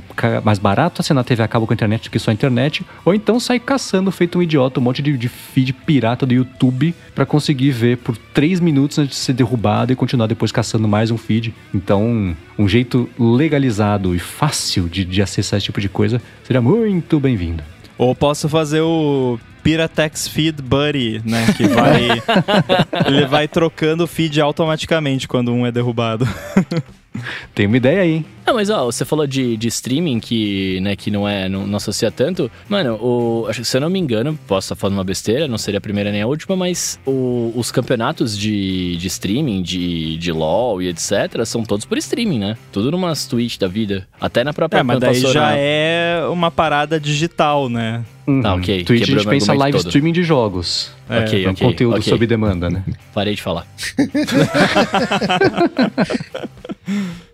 mais 0.45 0.59
barato 0.59 1.01
assinar 1.01 1.25
TV 1.25 1.43
a 1.43 1.49
cabo 1.49 1.67
com 1.67 1.73
a 1.73 1.75
internet 1.75 2.05
do 2.05 2.11
que 2.11 2.19
só 2.19 2.31
a 2.31 2.35
internet, 2.35 2.85
ou 3.05 3.15
então 3.15 3.39
sair 3.39 3.61
caçando 3.61 4.11
feito 4.11 4.39
um 4.39 4.43
idiota 4.43 4.81
um 4.81 4.83
monte 4.83 5.03
de, 5.03 5.17
de 5.17 5.29
feed 5.29 5.73
pirata 5.73 6.25
do 6.25 6.35
YouTube 6.35 6.95
pra 7.15 7.27
conseguir 7.27 7.71
ver 7.71 7.99
por 7.99 8.17
três 8.17 8.61
minutos 8.61 8.99
antes 8.99 9.17
de 9.17 9.23
ser 9.23 9.33
derrubado 9.33 9.93
e 9.93 9.97
continuar 9.97 10.27
depois 10.27 10.51
caçando 10.51 10.89
mais 10.89 11.11
um 11.11 11.19
feed. 11.19 11.55
Então, 11.75 12.35
um 12.59 12.69
jeito 12.69 13.09
legalizado 13.19 14.15
e 14.15 14.19
fácil 14.19 14.89
de, 14.89 15.05
de 15.05 15.21
acessar 15.23 15.59
esse 15.59 15.67
tipo 15.67 15.81
de 15.81 15.89
coisa 15.89 16.21
seria 16.45 16.61
muito 16.61 17.21
bem-vindo. 17.21 17.63
Ou 18.01 18.15
posso 18.15 18.49
fazer 18.49 18.81
o 18.81 19.39
Piratex 19.63 20.27
Feed 20.27 20.63
Buddy, 20.63 21.21
né? 21.23 21.53
Que 21.55 21.69
vai. 21.69 22.09
ele 23.07 23.27
vai 23.27 23.47
trocando 23.47 24.05
o 24.05 24.07
feed 24.07 24.41
automaticamente 24.41 25.29
quando 25.29 25.53
um 25.53 25.67
é 25.67 25.71
derrubado. 25.71 26.27
Tem 27.55 27.67
uma 27.67 27.77
ideia 27.77 28.03
aí, 28.03 28.13
hein? 28.17 28.27
Não, 28.47 28.55
mas 28.55 28.69
ó, 28.71 28.85
você 28.87 29.05
falou 29.05 29.27
de, 29.27 29.57
de 29.57 29.69
streaming 29.69 30.19
que, 30.19 30.81
né, 30.81 30.97
que 30.97 31.11
não 31.11 31.29
é, 31.29 31.49
não, 31.49 31.67
não 31.67 31.77
associa 31.77 32.11
tanto. 32.11 32.51
Mano, 32.69 32.95
o, 32.95 33.47
se 33.53 33.77
eu 33.77 33.81
não 33.81 33.89
me 33.91 33.99
engano, 33.99 34.37
posso 34.47 34.67
estar 34.67 34.75
falando 34.77 34.97
uma 34.97 35.05
besteira, 35.05 35.47
não 35.47 35.59
seria 35.59 35.79
a 35.79 35.81
primeira 35.81 36.11
nem 36.11 36.23
a 36.23 36.27
última, 36.27 36.57
mas 36.57 36.99
o- 37.07 37.53
os 37.55 37.71
campeonatos 37.71 38.37
de, 38.37 38.97
de 38.97 39.07
streaming, 39.07 39.63
de, 39.63 40.17
de 40.17 40.33
LoL 40.33 40.83
e 40.83 40.89
etc., 40.89 41.45
são 41.45 41.63
todos 41.63 41.85
por 41.85 41.97
streaming, 41.99 42.39
né? 42.41 42.57
Tudo 42.73 42.91
numas 42.91 43.27
Twitch 43.27 43.57
da 43.59 43.69
vida. 43.69 44.09
Até 44.21 44.43
na 44.43 44.53
própria 44.53 44.81
É, 44.81 44.83
mas 44.83 44.99
daí 44.99 45.21
já 45.33 45.53
é 45.57 46.25
uma 46.31 46.51
parada 46.51 46.99
digital, 46.99 47.69
né? 47.69 48.05
Tá, 48.43 48.55
ok. 48.55 48.85
Twitch 48.85 49.03
a 49.03 49.07
Quebrou 49.07 49.23
gente 49.23 49.29
meu 49.29 49.39
pensa 49.41 49.53
live 49.55 49.79
todo. 49.79 49.87
streaming 49.89 50.13
de 50.13 50.23
jogos. 50.23 50.91
Ok, 51.09 51.45
É 51.45 51.49
um 51.49 51.53
ok, 51.53 51.67
conteúdo 51.67 51.97
ok. 51.99 52.09
sob 52.11 52.27
demanda, 52.27 52.71
né? 52.71 52.85
Parei 53.13 53.35
de 53.35 53.43
falar. 53.43 53.67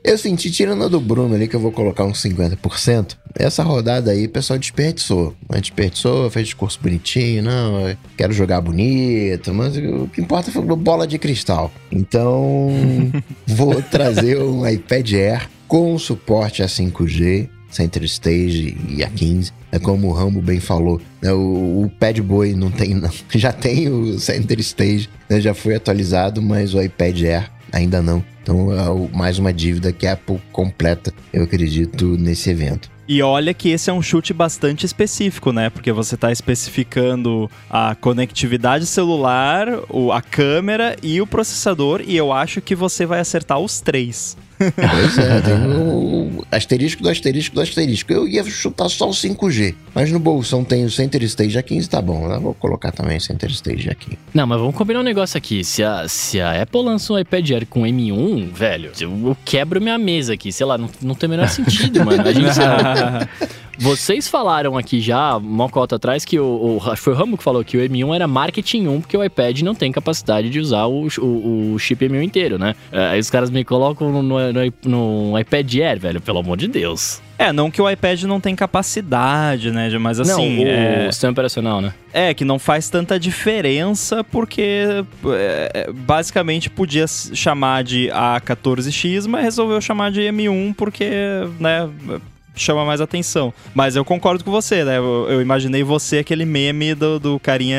eu 0.03 0.17
senti, 0.19 0.51
tirando 0.51 0.85
a 0.85 0.89
do 0.89 1.01
Bruno 1.01 1.35
ali, 1.35 1.49
que 1.49 1.57
eu 1.57 1.61
vou 1.61 1.73
colocar 1.73 2.05
uns 2.05 2.23
50%, 2.23 3.17
essa 3.35 3.63
rodada 3.63 4.11
aí 4.11 4.27
o 4.27 4.31
pessoal 4.31 4.59
desperdiçou. 4.59 5.35
Mas 5.49 5.63
desperdiçou, 5.63 6.31
fez 6.31 6.47
discurso 6.47 6.79
bonitinho, 6.83 7.43
não, 7.43 7.97
quero 8.17 8.33
jogar 8.33 8.61
bonito, 8.61 9.53
mas 9.53 9.77
o 9.77 10.09
que 10.09 10.21
importa 10.21 10.51
foi 10.51 10.63
bola 10.77 11.07
de 11.07 11.19
cristal. 11.19 11.73
Então, 11.91 12.71
vou 13.47 13.83
trazer 13.83 14.41
um 14.41 14.67
iPad 14.67 15.13
Air 15.13 15.49
com 15.69 15.99
suporte 15.99 16.63
a 16.63 16.67
5G, 16.67 17.49
Center 17.77 18.03
Stage 18.05 18.77
e 18.89 19.05
a 19.05 19.09
15. 19.09 19.53
É 19.71 19.79
como 19.79 20.09
o 20.09 20.13
Rambo 20.13 20.41
bem 20.41 20.61
falou, 20.61 21.01
né, 21.21 21.33
o, 21.33 21.85
o 21.85 21.93
Pad 22.01 22.23
Boy 22.23 22.55
não 22.55 22.71
tem, 22.71 22.95
não. 22.95 23.11
Já 23.35 23.53
tem 23.53 23.89
o 23.89 24.19
Center 24.19 24.59
Stage, 24.61 25.11
né, 25.29 25.41
já 25.41 25.53
foi 25.53 25.75
atualizado, 25.75 26.41
mas 26.41 26.75
o 26.75 26.81
iPad 26.81 27.23
Air 27.23 27.51
ainda 27.73 28.01
não. 28.01 28.25
Então, 28.43 28.73
é 28.73 29.17
mais 29.17 29.39
uma 29.39 29.53
dívida 29.53 29.93
que 29.93 30.07
a 30.07 30.13
Apple 30.13 30.41
completa, 30.53 31.13
eu 31.33 31.43
acredito, 31.43 32.17
nesse 32.17 32.49
evento. 32.49 32.89
E 33.09 33.23
olha 33.23 33.55
que 33.55 33.69
esse 33.69 33.89
é 33.91 33.93
um 33.93 34.03
chute 34.03 34.33
bastante 34.33 34.85
específico, 34.85 35.53
né? 35.53 35.71
Porque 35.71 35.93
você 35.93 36.17
está 36.17 36.33
especificando 36.33 37.51
a 37.71 37.95
conectividade 37.95 38.87
celular, 38.87 39.69
a 40.13 40.23
câmera 40.23 40.97
e 41.03 41.21
o 41.21 41.27
processador, 41.27 42.03
e 42.05 42.17
eu 42.17 42.33
acho 42.33 42.61
que 42.61 42.75
você 42.75 43.07
vai 43.07 43.21
acertar 43.21 43.59
os 43.59 43.81
três. 43.81 44.37
Pois 44.59 45.19
é, 45.19 45.41
tem 45.41 45.55
o 45.77 46.45
asterisco 46.51 47.03
do 47.03 47.09
asterisco 47.09 47.55
do 47.55 47.61
asterisco. 47.61 48.13
Eu 48.13 48.27
ia 48.27 48.45
chutar 48.45 48.89
só 48.89 49.09
o 49.09 49.13
5G, 49.13 49.75
mas 49.95 50.11
no 50.11 50.19
bolsão 50.19 50.65
tem 50.65 50.85
o 50.85 50.91
Center 50.91 51.23
Stage 51.25 51.59
A15, 51.59 51.87
tá 51.89 52.01
bom. 52.01 52.31
Eu 52.33 52.41
vou 52.41 52.55
colocar 52.55 52.93
também 52.93 53.19
o 53.19 53.21
Center 53.21 53.51
Stage 53.51 53.89
A15. 53.89 54.17
Não, 54.33 54.47
mas 54.47 54.59
vamos 54.59 54.75
combinar 54.75 55.01
um 55.01 55.05
negócio 55.05 55.37
aqui. 55.37 55.63
Se 55.63 55.83
a, 55.83 56.09
se 56.09 56.41
a 56.41 56.63
Apple 56.63 56.83
lança 56.83 57.13
um 57.13 57.19
iPad 57.19 57.51
Air 57.51 57.67
com 57.67 57.83
M1, 57.83 58.53
velho, 58.53 58.93
eu, 59.01 59.11
eu 59.11 59.37
quebro 59.45 59.81
minha 59.81 59.99
mesa 59.99 60.35
aqui. 60.35 60.51
Sei 60.53 60.65
lá, 60.65 60.79
não, 60.79 60.89
não 61.03 61.15
tem 61.15 61.27
o 61.27 61.31
menor 61.31 61.49
sentido, 61.49 62.05
mano. 62.05 62.23
A 62.23 62.33
gente, 62.33 62.47
vocês 63.79 64.29
falaram 64.29 64.77
aqui 64.77 65.01
já, 65.01 65.37
uma 65.37 65.69
cota 65.69 65.97
atrás, 65.97 66.25
que 66.25 66.39
o, 66.39 66.79
o- 66.83 66.97
foi 66.97 67.13
o 67.13 67.17
Rambo 67.17 67.37
que 67.37 67.43
falou 67.45 67.65
que 67.65 67.77
o 67.77 67.81
M1 67.81 68.15
era 68.15 68.27
marketing 68.27 68.87
1, 68.89 69.01
porque 69.03 69.17
o 69.17 69.25
iPad 69.25 69.61
não 69.63 69.75
tem 69.75 69.91
capacidade 69.93 70.49
de 70.51 70.59
usar 70.61 70.87
o, 70.87 71.07
o, 71.19 71.73
o 71.75 71.79
chip 71.79 72.05
M1 72.09 72.23
inteiro, 72.23 72.59
né? 72.59 72.75
É, 72.93 73.07
Aí 73.09 73.21
os 73.21 73.31
caras 73.31 73.51
me 73.51 73.65
colocam 73.65 74.11
no, 74.11 74.23
no, 74.23 74.53
no- 74.85 75.39
iPad 75.39 75.75
Air, 75.77 75.99
velho, 76.01 76.21
pelo 76.21 76.39
amor 76.39 76.57
de 76.57 76.69
Deus. 76.69 77.21
É, 77.39 77.53
não 77.53 77.71
que 77.71 77.83
o 77.83 77.91
iPad 77.91 78.23
não 78.23 78.41
tem 78.41 78.57
capacidade, 78.57 79.71
né? 79.71 79.91
Mas 79.99 80.19
assim, 80.19 80.57
não, 80.57 80.65
o 80.65 80.67
é, 80.67 81.13
sistema 81.13 81.33
operacional, 81.33 81.83
né? 81.83 81.93
é 82.13 82.33
que 82.33 82.47
não 82.47 82.59
faz 82.59 82.89
tanta 82.89 83.21
diferença 83.21 84.25
porque 84.25 85.05
é, 85.27 85.91
basicamente 85.93 86.71
podia 86.71 87.05
chamar 87.07 87.85
de 87.85 88.09
A14X, 88.09 89.27
mas 89.29 89.43
resolveu 89.45 89.79
chamar 89.83 90.11
de 90.11 90.23
M1 90.23 90.75
porque, 90.75 91.11
né, 91.61 91.91
chama 92.57 92.85
mais 92.85 93.01
atenção. 93.01 93.53
Mas 93.75 93.95
eu 93.95 94.05
concordo 94.05 94.43
com 94.43 94.51
você, 94.51 94.85
né? 94.85 94.99
Eu, 94.99 95.27
eu 95.29 95.43
imaginei 95.43 95.83
você 95.83 96.19
aquele 96.19 96.45
meme 96.45 96.95
do, 96.95 97.21
do 97.21 97.39
carinha 97.39 97.79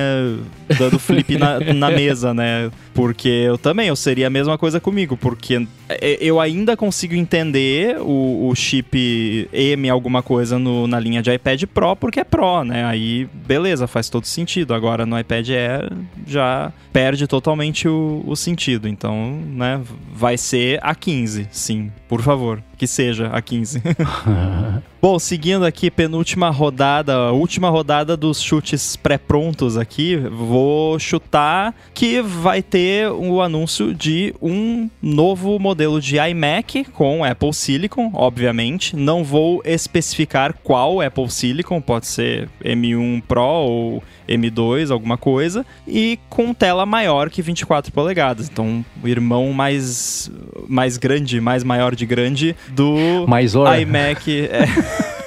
dando 0.78 1.00
flip 1.00 1.38
na, 1.38 1.60
na 1.74 1.92
mesa, 1.92 2.34
né? 2.34 2.70
Porque 2.98 3.30
eu 3.30 3.60
também, 3.60 3.90
eu 3.90 3.96
seria 3.96 4.26
a 4.26 4.30
mesma 4.30 4.58
coisa 4.58 4.80
comigo, 4.80 5.16
porque 5.16 5.68
é, 5.88 6.18
eu 6.20 6.40
ainda 6.40 6.76
consigo 6.76 7.14
entender 7.14 7.96
o, 8.02 8.48
o 8.50 8.56
chip 8.56 9.48
M 9.54 9.88
alguma 9.88 10.24
coisa 10.24 10.58
no- 10.58 10.88
na 10.88 11.00
linha 11.00 11.22
de 11.22 11.32
iPad 11.32 11.62
Pro, 11.72 11.96
porque 11.96 12.22
é 12.22 12.24
Pro, 12.24 12.64
né? 12.64 12.84
Aí, 12.86 13.30
beleza, 13.46 13.86
faz 13.86 14.10
todo 14.10 14.26
sentido. 14.26 14.74
Agora 14.74 15.06
no 15.06 15.18
iPad 15.20 15.48
Air 15.50 15.92
já 16.26 16.74
perde 16.92 17.28
totalmente 17.28 17.88
o, 17.88 18.24
o 18.26 18.36
sentido. 18.36 18.88
Então, 18.88 19.40
né, 19.46 19.80
vai 20.12 20.36
ser 20.36 20.80
a 20.82 20.96
15, 20.96 21.48
sim, 21.52 21.92
por 22.10 22.24
favor, 22.24 22.64
que 22.80 22.88
seja 22.88 23.28
a 23.28 23.40
15. 23.44 23.80
Bom, 25.00 25.20
seguindo 25.20 25.64
aqui, 25.64 25.92
penúltima 25.92 26.50
rodada, 26.50 27.32
última 27.32 27.70
rodada 27.70 28.18
dos 28.18 28.42
chutes 28.42 28.96
pré-prontos 28.96 29.78
aqui, 29.78 30.18
vou 30.18 30.98
chutar 30.98 31.76
que 31.94 32.20
vai 32.22 32.64
ter 32.64 32.87
o 33.20 33.42
anúncio 33.42 33.94
de 33.94 34.34
um 34.42 34.90
novo 35.02 35.58
modelo 35.60 36.02
de 36.02 36.18
iMac 36.18 36.86
com 36.86 37.24
Apple 37.24 37.54
Silicon, 37.54 38.12
obviamente. 38.14 38.96
Não 38.96 39.24
vou 39.24 39.62
especificar 39.66 40.54
qual 40.64 41.02
Apple 41.02 41.30
Silicon, 41.30 41.82
pode 41.82 42.08
ser 42.08 42.50
M1 42.64 43.22
Pro 43.28 43.42
ou 43.42 44.04
M2, 44.28 44.92
alguma 44.92 45.18
coisa, 45.18 45.66
e 45.88 46.20
com 46.30 46.54
tela 46.54 46.86
maior 46.86 47.30
que 47.30 47.42
24 47.42 47.92
polegadas. 47.92 48.50
Então, 48.50 48.84
o 49.02 49.08
irmão 49.08 49.54
mais, 49.54 50.30
mais 50.68 50.98
grande, 50.98 51.40
mais 51.40 51.64
maior 51.64 51.96
de 51.96 52.06
grande 52.06 52.56
do 52.70 53.26
Mais 53.28 53.56
hora. 53.56 53.80
iMac. 53.80 54.50
é. 54.52 54.68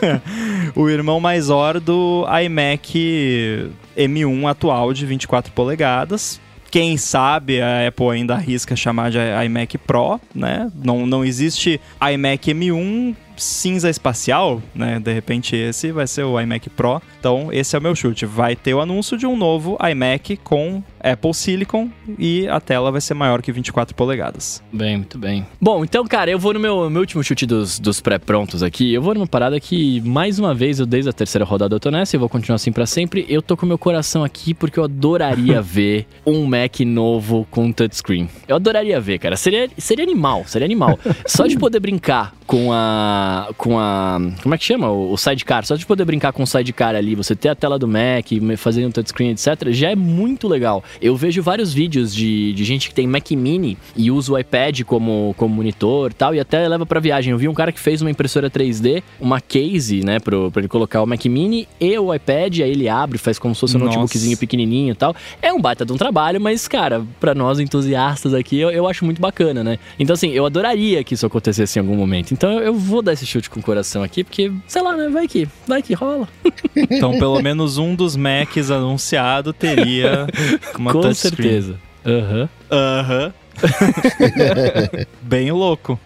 o 0.74 0.88
irmão 0.88 1.20
maior 1.20 1.80
do 1.80 2.26
iMac 2.44 3.70
M1 3.96 4.50
atual 4.50 4.92
de 4.92 5.06
24 5.06 5.52
polegadas. 5.52 6.40
Quem 6.70 6.96
sabe 6.96 7.60
a 7.60 7.88
Apple 7.88 8.10
ainda 8.10 8.34
arrisca 8.34 8.76
chamar 8.76 9.10
de 9.10 9.18
iMac 9.46 9.76
Pro, 9.78 10.20
né? 10.34 10.70
Não, 10.74 11.04
não 11.04 11.24
existe 11.24 11.80
iMac 12.00 12.54
M1 12.54 13.16
cinza 13.36 13.88
espacial, 13.88 14.62
né? 14.74 15.00
De 15.00 15.12
repente 15.12 15.56
esse 15.56 15.90
vai 15.90 16.06
ser 16.06 16.24
o 16.24 16.38
iMac 16.40 16.70
Pro. 16.70 17.02
Então 17.18 17.52
esse 17.52 17.74
é 17.74 17.78
o 17.78 17.82
meu 17.82 17.96
chute. 17.96 18.24
Vai 18.26 18.54
ter 18.54 18.74
o 18.74 18.80
anúncio 18.80 19.16
de 19.16 19.26
um 19.26 19.36
novo 19.36 19.76
iMac 19.90 20.36
com 20.38 20.82
Apple 21.02 21.34
Silicon 21.34 21.88
e 22.18 22.46
a 22.48 22.60
tela 22.60 22.90
vai 22.90 23.00
ser 23.00 23.14
maior 23.14 23.42
que 23.42 23.52
24 23.52 23.94
polegadas. 23.94 24.62
Bem, 24.72 24.98
muito 24.98 25.18
bem. 25.18 25.46
Bom, 25.60 25.84
então, 25.84 26.06
cara, 26.06 26.30
eu 26.30 26.38
vou 26.38 26.54
no 26.54 26.60
meu, 26.60 26.88
meu 26.90 27.00
último 27.00 27.22
chute 27.22 27.46
dos, 27.46 27.78
dos 27.78 28.00
pré-prontos 28.00 28.62
aqui. 28.62 28.92
Eu 28.92 29.02
vou 29.02 29.14
numa 29.14 29.26
parada 29.26 29.58
que, 29.58 30.00
mais 30.02 30.38
uma 30.38 30.54
vez, 30.54 30.78
eu 30.78 30.86
desde 30.86 31.10
a 31.10 31.12
terceira 31.12 31.44
rodada 31.44 31.74
eu 31.74 31.80
tô 31.80 31.90
nessa 31.90 32.14
e 32.14 32.16
eu 32.16 32.20
vou 32.20 32.28
continuar 32.28 32.56
assim 32.56 32.72
para 32.72 32.86
sempre. 32.86 33.26
Eu 33.28 33.42
tô 33.42 33.56
com 33.56 33.66
meu 33.66 33.78
coração 33.78 34.24
aqui 34.24 34.54
porque 34.54 34.78
eu 34.78 34.84
adoraria 34.84 35.60
ver 35.62 36.06
um 36.24 36.44
Mac 36.46 36.80
novo 36.80 37.46
com 37.50 37.72
touchscreen. 37.72 38.28
Eu 38.46 38.56
adoraria 38.56 39.00
ver, 39.00 39.18
cara. 39.18 39.36
Seria, 39.36 39.68
seria 39.78 40.04
animal, 40.04 40.44
seria 40.46 40.66
animal. 40.66 40.98
Só 41.26 41.46
de 41.46 41.58
poder 41.58 41.80
brincar 41.80 42.34
com 42.46 42.72
a. 42.72 43.48
com 43.56 43.78
a. 43.78 44.18
Como 44.42 44.54
é 44.54 44.58
que 44.58 44.64
chama? 44.64 44.90
O, 44.90 45.12
o 45.12 45.16
sidecar. 45.16 45.64
Só 45.64 45.76
de 45.76 45.86
poder 45.86 46.04
brincar 46.04 46.32
com 46.32 46.42
o 46.42 46.46
sidecar 46.46 46.94
ali, 46.94 47.14
você 47.14 47.36
ter 47.36 47.48
a 47.48 47.54
tela 47.54 47.78
do 47.78 47.86
Mac, 47.86 48.26
fazer 48.56 48.84
um 48.84 48.90
touchscreen, 48.90 49.30
etc., 49.30 49.68
já 49.70 49.90
é 49.90 49.96
muito 49.96 50.48
legal. 50.48 50.82
Eu 51.00 51.16
vejo 51.16 51.42
vários 51.42 51.72
vídeos 51.72 52.14
de, 52.14 52.52
de 52.52 52.64
gente 52.64 52.88
que 52.88 52.94
tem 52.94 53.06
Mac 53.06 53.30
Mini 53.30 53.76
e 53.96 54.10
usa 54.10 54.32
o 54.32 54.38
iPad 54.38 54.82
como, 54.82 55.34
como 55.36 55.54
monitor 55.54 56.12
tal, 56.12 56.34
e 56.34 56.40
até 56.40 56.66
leva 56.66 56.86
pra 56.86 57.00
viagem. 57.00 57.32
Eu 57.32 57.38
vi 57.38 57.48
um 57.48 57.54
cara 57.54 57.72
que 57.72 57.80
fez 57.80 58.00
uma 58.00 58.10
impressora 58.10 58.50
3D, 58.50 59.02
uma 59.20 59.40
case, 59.40 60.04
né, 60.04 60.18
pro, 60.18 60.50
pra 60.50 60.60
ele 60.60 60.68
colocar 60.68 61.02
o 61.02 61.06
Mac 61.06 61.24
Mini 61.26 61.68
e 61.80 61.98
o 61.98 62.14
iPad, 62.14 62.60
aí 62.60 62.70
ele 62.70 62.88
abre, 62.88 63.18
faz 63.18 63.38
como 63.38 63.54
se 63.54 63.60
fosse 63.60 63.76
um 63.76 63.80
Nossa. 63.80 63.98
notebookzinho 63.98 64.36
pequenininho 64.36 64.92
e 64.92 64.96
tal. 64.96 65.14
É 65.42 65.52
um 65.52 65.60
baita 65.60 65.84
de 65.84 65.92
um 65.92 65.96
trabalho, 65.96 66.40
mas, 66.40 66.66
cara, 66.68 67.04
pra 67.18 67.34
nós 67.34 67.58
entusiastas 67.58 68.34
aqui, 68.34 68.58
eu, 68.58 68.70
eu 68.70 68.86
acho 68.86 69.04
muito 69.04 69.20
bacana, 69.20 69.62
né? 69.62 69.78
Então, 69.98 70.14
assim, 70.14 70.30
eu 70.30 70.46
adoraria 70.46 71.02
que 71.04 71.14
isso 71.14 71.26
acontecesse 71.26 71.78
em 71.78 71.82
algum 71.82 71.96
momento. 71.96 72.32
Então, 72.32 72.58
eu 72.60 72.74
vou 72.74 73.02
dar 73.02 73.12
esse 73.12 73.26
chute 73.26 73.50
com 73.50 73.60
o 73.60 73.62
coração 73.62 74.02
aqui, 74.02 74.24
porque, 74.24 74.52
sei 74.66 74.82
lá, 74.82 74.96
né, 74.96 75.08
vai 75.08 75.26
que, 75.26 75.48
vai 75.66 75.82
que 75.82 75.94
rola. 75.94 76.28
Então 76.76 77.18
pelo 77.18 77.40
menos 77.42 77.78
um 77.78 77.94
dos 77.94 78.16
Macs 78.16 78.70
anunciado 78.70 79.52
teria 79.52 80.26
uma 80.80 80.92
com 80.92 81.12
certeza. 81.14 81.78
Aham. 82.04 82.48
Aham. 82.70 83.34
Bem 85.20 85.52
louco. 85.52 85.98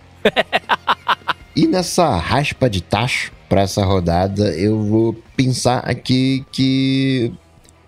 E 1.54 1.66
nessa 1.68 2.16
raspa 2.16 2.68
de 2.68 2.82
tacho 2.82 3.32
para 3.48 3.62
essa 3.62 3.84
rodada, 3.84 4.50
eu 4.56 4.82
vou 4.82 5.16
pensar 5.36 5.78
aqui 5.78 6.44
que 6.50 7.32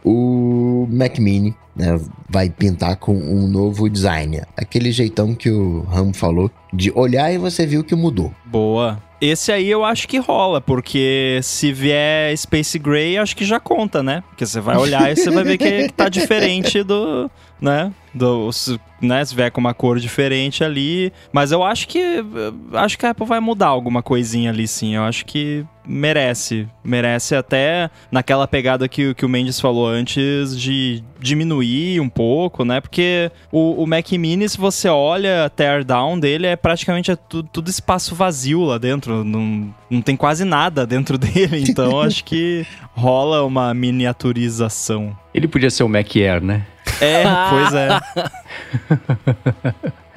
o 0.05 0.87
Mac 0.89 1.19
Mini 1.19 1.53
né, 1.75 2.01
vai 2.29 2.49
pintar 2.49 2.97
com 2.97 3.17
um 3.17 3.49
novo 3.49 3.91
design. 3.91 4.43
Aquele 4.57 4.93
jeitão 4.93 5.35
que 5.35 5.51
o 5.51 5.81
Ramo 5.83 6.15
falou, 6.15 6.49
de 6.73 6.93
olhar 6.95 7.33
e 7.33 7.39
você 7.39 7.67
viu 7.67 7.83
que 7.83 7.97
mudou. 7.97 8.33
Boa. 8.45 9.03
Esse 9.21 9.51
aí 9.51 9.71
eu 9.71 9.85
acho 9.85 10.07
que 10.07 10.19
rola, 10.19 10.61
porque 10.61 11.41
se 11.43 11.73
vier 11.73 12.37
Space 12.37 12.79
Gray, 12.79 13.17
acho 13.17 13.35
que 13.35 13.45
já 13.45 13.59
conta, 13.59 14.03
né? 14.03 14.23
Porque 14.29 14.45
você 14.45 14.61
vai 14.61 14.77
olhar 14.77 15.11
e 15.11 15.17
você 15.17 15.31
vai 15.31 15.43
ver 15.43 15.57
que 15.57 15.89
tá 15.93 16.09
diferente 16.09 16.83
do, 16.83 17.31
né? 17.61 17.93
Do, 18.13 18.51
se, 18.53 18.81
né? 19.01 19.25
Se 19.25 19.35
vier 19.35 19.51
com 19.51 19.61
uma 19.61 19.75
cor 19.75 19.99
diferente 19.99 20.65
ali. 20.65 21.13
Mas 21.33 21.53
eu 21.53 21.63
acho 21.63 21.87
que 21.89 22.25
acho 22.73 22.99
que 22.99 23.07
a 23.07 23.11
Apple 23.11 23.27
vai 23.27 23.41
mudar 23.41 23.69
alguma 23.69 24.03
coisinha 24.03 24.51
ali, 24.51 24.67
sim. 24.67 24.95
Eu 24.95 25.03
acho 25.03 25.25
que 25.27 25.65
merece. 25.87 26.67
Merece 26.83 27.35
até 27.35 27.91
naquela 28.11 28.49
pegada 28.49 28.89
que, 28.89 29.15
que 29.15 29.25
o 29.25 29.29
Mendes 29.29 29.61
falou 29.61 29.87
antes 29.87 30.59
de 30.59 31.03
diminuir 31.21 32.01
um 32.01 32.09
pouco, 32.09 32.65
né? 32.65 32.81
Porque 32.81 33.31
o, 33.53 33.83
o 33.83 33.87
Mac 33.87 34.11
Mini, 34.13 34.49
se 34.49 34.59
você 34.59 34.89
olha 34.89 35.45
a 35.45 35.51
teardown 35.51 36.19
dele, 36.19 36.47
é 36.47 36.57
praticamente 36.57 37.11
é 37.11 37.17
tudo, 37.17 37.49
tudo 37.53 37.69
espaço 37.69 38.15
vazio 38.15 38.65
lá 38.65 38.79
dentro. 38.79 39.25
Não, 39.25 39.75
não 39.91 40.01
tem 40.01 40.17
quase 40.17 40.45
nada 40.45 40.87
dentro 40.87 41.17
dele. 41.19 41.65
Então 41.69 42.01
acho 42.01 42.25
que 42.25 42.67
rola 42.95 43.45
uma 43.45 43.73
miniaturização. 43.75 45.17
Ele 45.35 45.47
podia 45.47 45.71
ser 45.71 45.85
o 45.85 45.89
Mac 45.89 46.17
Air, 46.17 46.43
né? 46.43 46.67
É, 47.01 47.25
pois 47.51 47.75
é. 47.75 47.89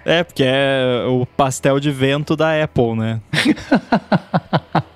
É, 0.06 0.24
porque 0.24 0.44
é 0.44 1.06
o 1.08 1.26
pastel 1.26 1.80
de 1.80 1.92
vento 1.92 2.36
da 2.36 2.64
Apple, 2.64 2.96
né? 2.96 3.22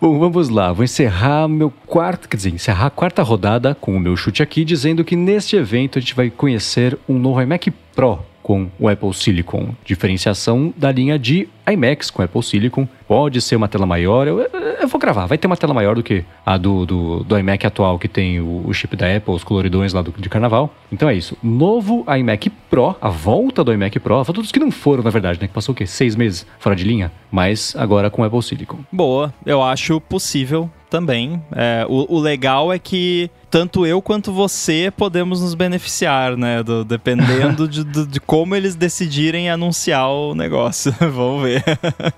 Bom, 0.00 0.16
vamos 0.20 0.48
lá. 0.48 0.72
Vou 0.72 0.84
encerrar 0.84 1.48
meu 1.48 1.72
quarto, 1.84 2.28
quer 2.28 2.36
dizer, 2.36 2.54
encerrar 2.54 2.86
a 2.86 2.90
quarta 2.90 3.24
rodada 3.24 3.74
com 3.74 3.96
o 3.96 4.00
meu 4.00 4.16
chute 4.16 4.40
aqui, 4.42 4.64
dizendo 4.64 5.02
que 5.02 5.16
neste 5.16 5.56
evento 5.56 5.98
a 5.98 6.00
gente 6.00 6.14
vai 6.14 6.30
conhecer 6.30 6.96
um 7.08 7.18
novo 7.18 7.42
iMac 7.42 7.72
Pro 7.94 8.24
com 8.48 8.70
o 8.80 8.88
Apple 8.88 9.12
Silicon. 9.12 9.74
Diferenciação 9.84 10.72
da 10.74 10.90
linha 10.90 11.18
de 11.18 11.46
iMacs 11.70 12.10
com 12.10 12.22
Apple 12.22 12.42
Silicon. 12.42 12.88
Pode 13.06 13.42
ser 13.42 13.56
uma 13.56 13.68
tela 13.68 13.84
maior, 13.84 14.26
eu, 14.26 14.38
eu 14.38 14.88
vou 14.88 14.98
gravar, 14.98 15.26
vai 15.26 15.36
ter 15.36 15.46
uma 15.46 15.56
tela 15.56 15.74
maior 15.74 15.94
do 15.94 16.02
que 16.02 16.24
a 16.46 16.56
do, 16.56 16.86
do, 16.86 17.24
do 17.24 17.38
iMac 17.38 17.66
atual, 17.66 17.98
que 17.98 18.08
tem 18.08 18.40
o, 18.40 18.66
o, 18.66 18.72
chip 18.72 18.96
da 18.96 19.14
Apple, 19.14 19.34
os 19.34 19.44
coloridões 19.44 19.92
lá 19.92 20.00
do, 20.00 20.12
de 20.12 20.30
carnaval. 20.30 20.74
Então 20.90 21.10
é 21.10 21.14
isso. 21.14 21.36
Novo 21.42 22.06
iMac 22.08 22.48
Pro, 22.70 22.96
a 23.02 23.10
volta 23.10 23.62
do 23.62 23.70
iMac 23.70 24.00
Pro, 24.00 24.14
a 24.14 24.22
volta 24.22 24.40
dos 24.40 24.50
que 24.50 24.58
não 24.58 24.70
foram, 24.70 25.02
na 25.02 25.10
verdade, 25.10 25.38
né? 25.38 25.46
Que 25.46 25.52
passou 25.52 25.74
o 25.74 25.76
quê? 25.76 25.84
Seis 25.84 26.16
meses 26.16 26.46
fora 26.58 26.74
de 26.74 26.84
linha? 26.84 27.12
Mas 27.30 27.76
agora 27.76 28.08
com 28.08 28.24
Apple 28.24 28.42
Silicon. 28.42 28.78
Boa, 28.90 29.32
eu 29.44 29.62
acho 29.62 30.00
possível 30.00 30.70
também. 30.88 31.42
É, 31.54 31.86
o, 31.88 32.16
o, 32.16 32.18
legal 32.18 32.72
é 32.72 32.78
que 32.78 33.30
tanto 33.50 33.84
eu 33.84 34.00
quanto 34.00 34.32
você 34.32 34.92
podemos 34.94 35.40
nos 35.40 35.54
beneficiar, 35.54 36.36
né? 36.36 36.62
Do, 36.62 36.84
dependendo 36.84 37.66
de, 37.66 37.84
de, 37.84 38.20
como 38.20 38.54
eles 38.54 38.74
decidirem 38.74 39.50
anunciar 39.50 40.08
o 40.08 40.34
negócio. 40.34 40.94
Vamos 41.00 41.42
ver. 41.42 41.64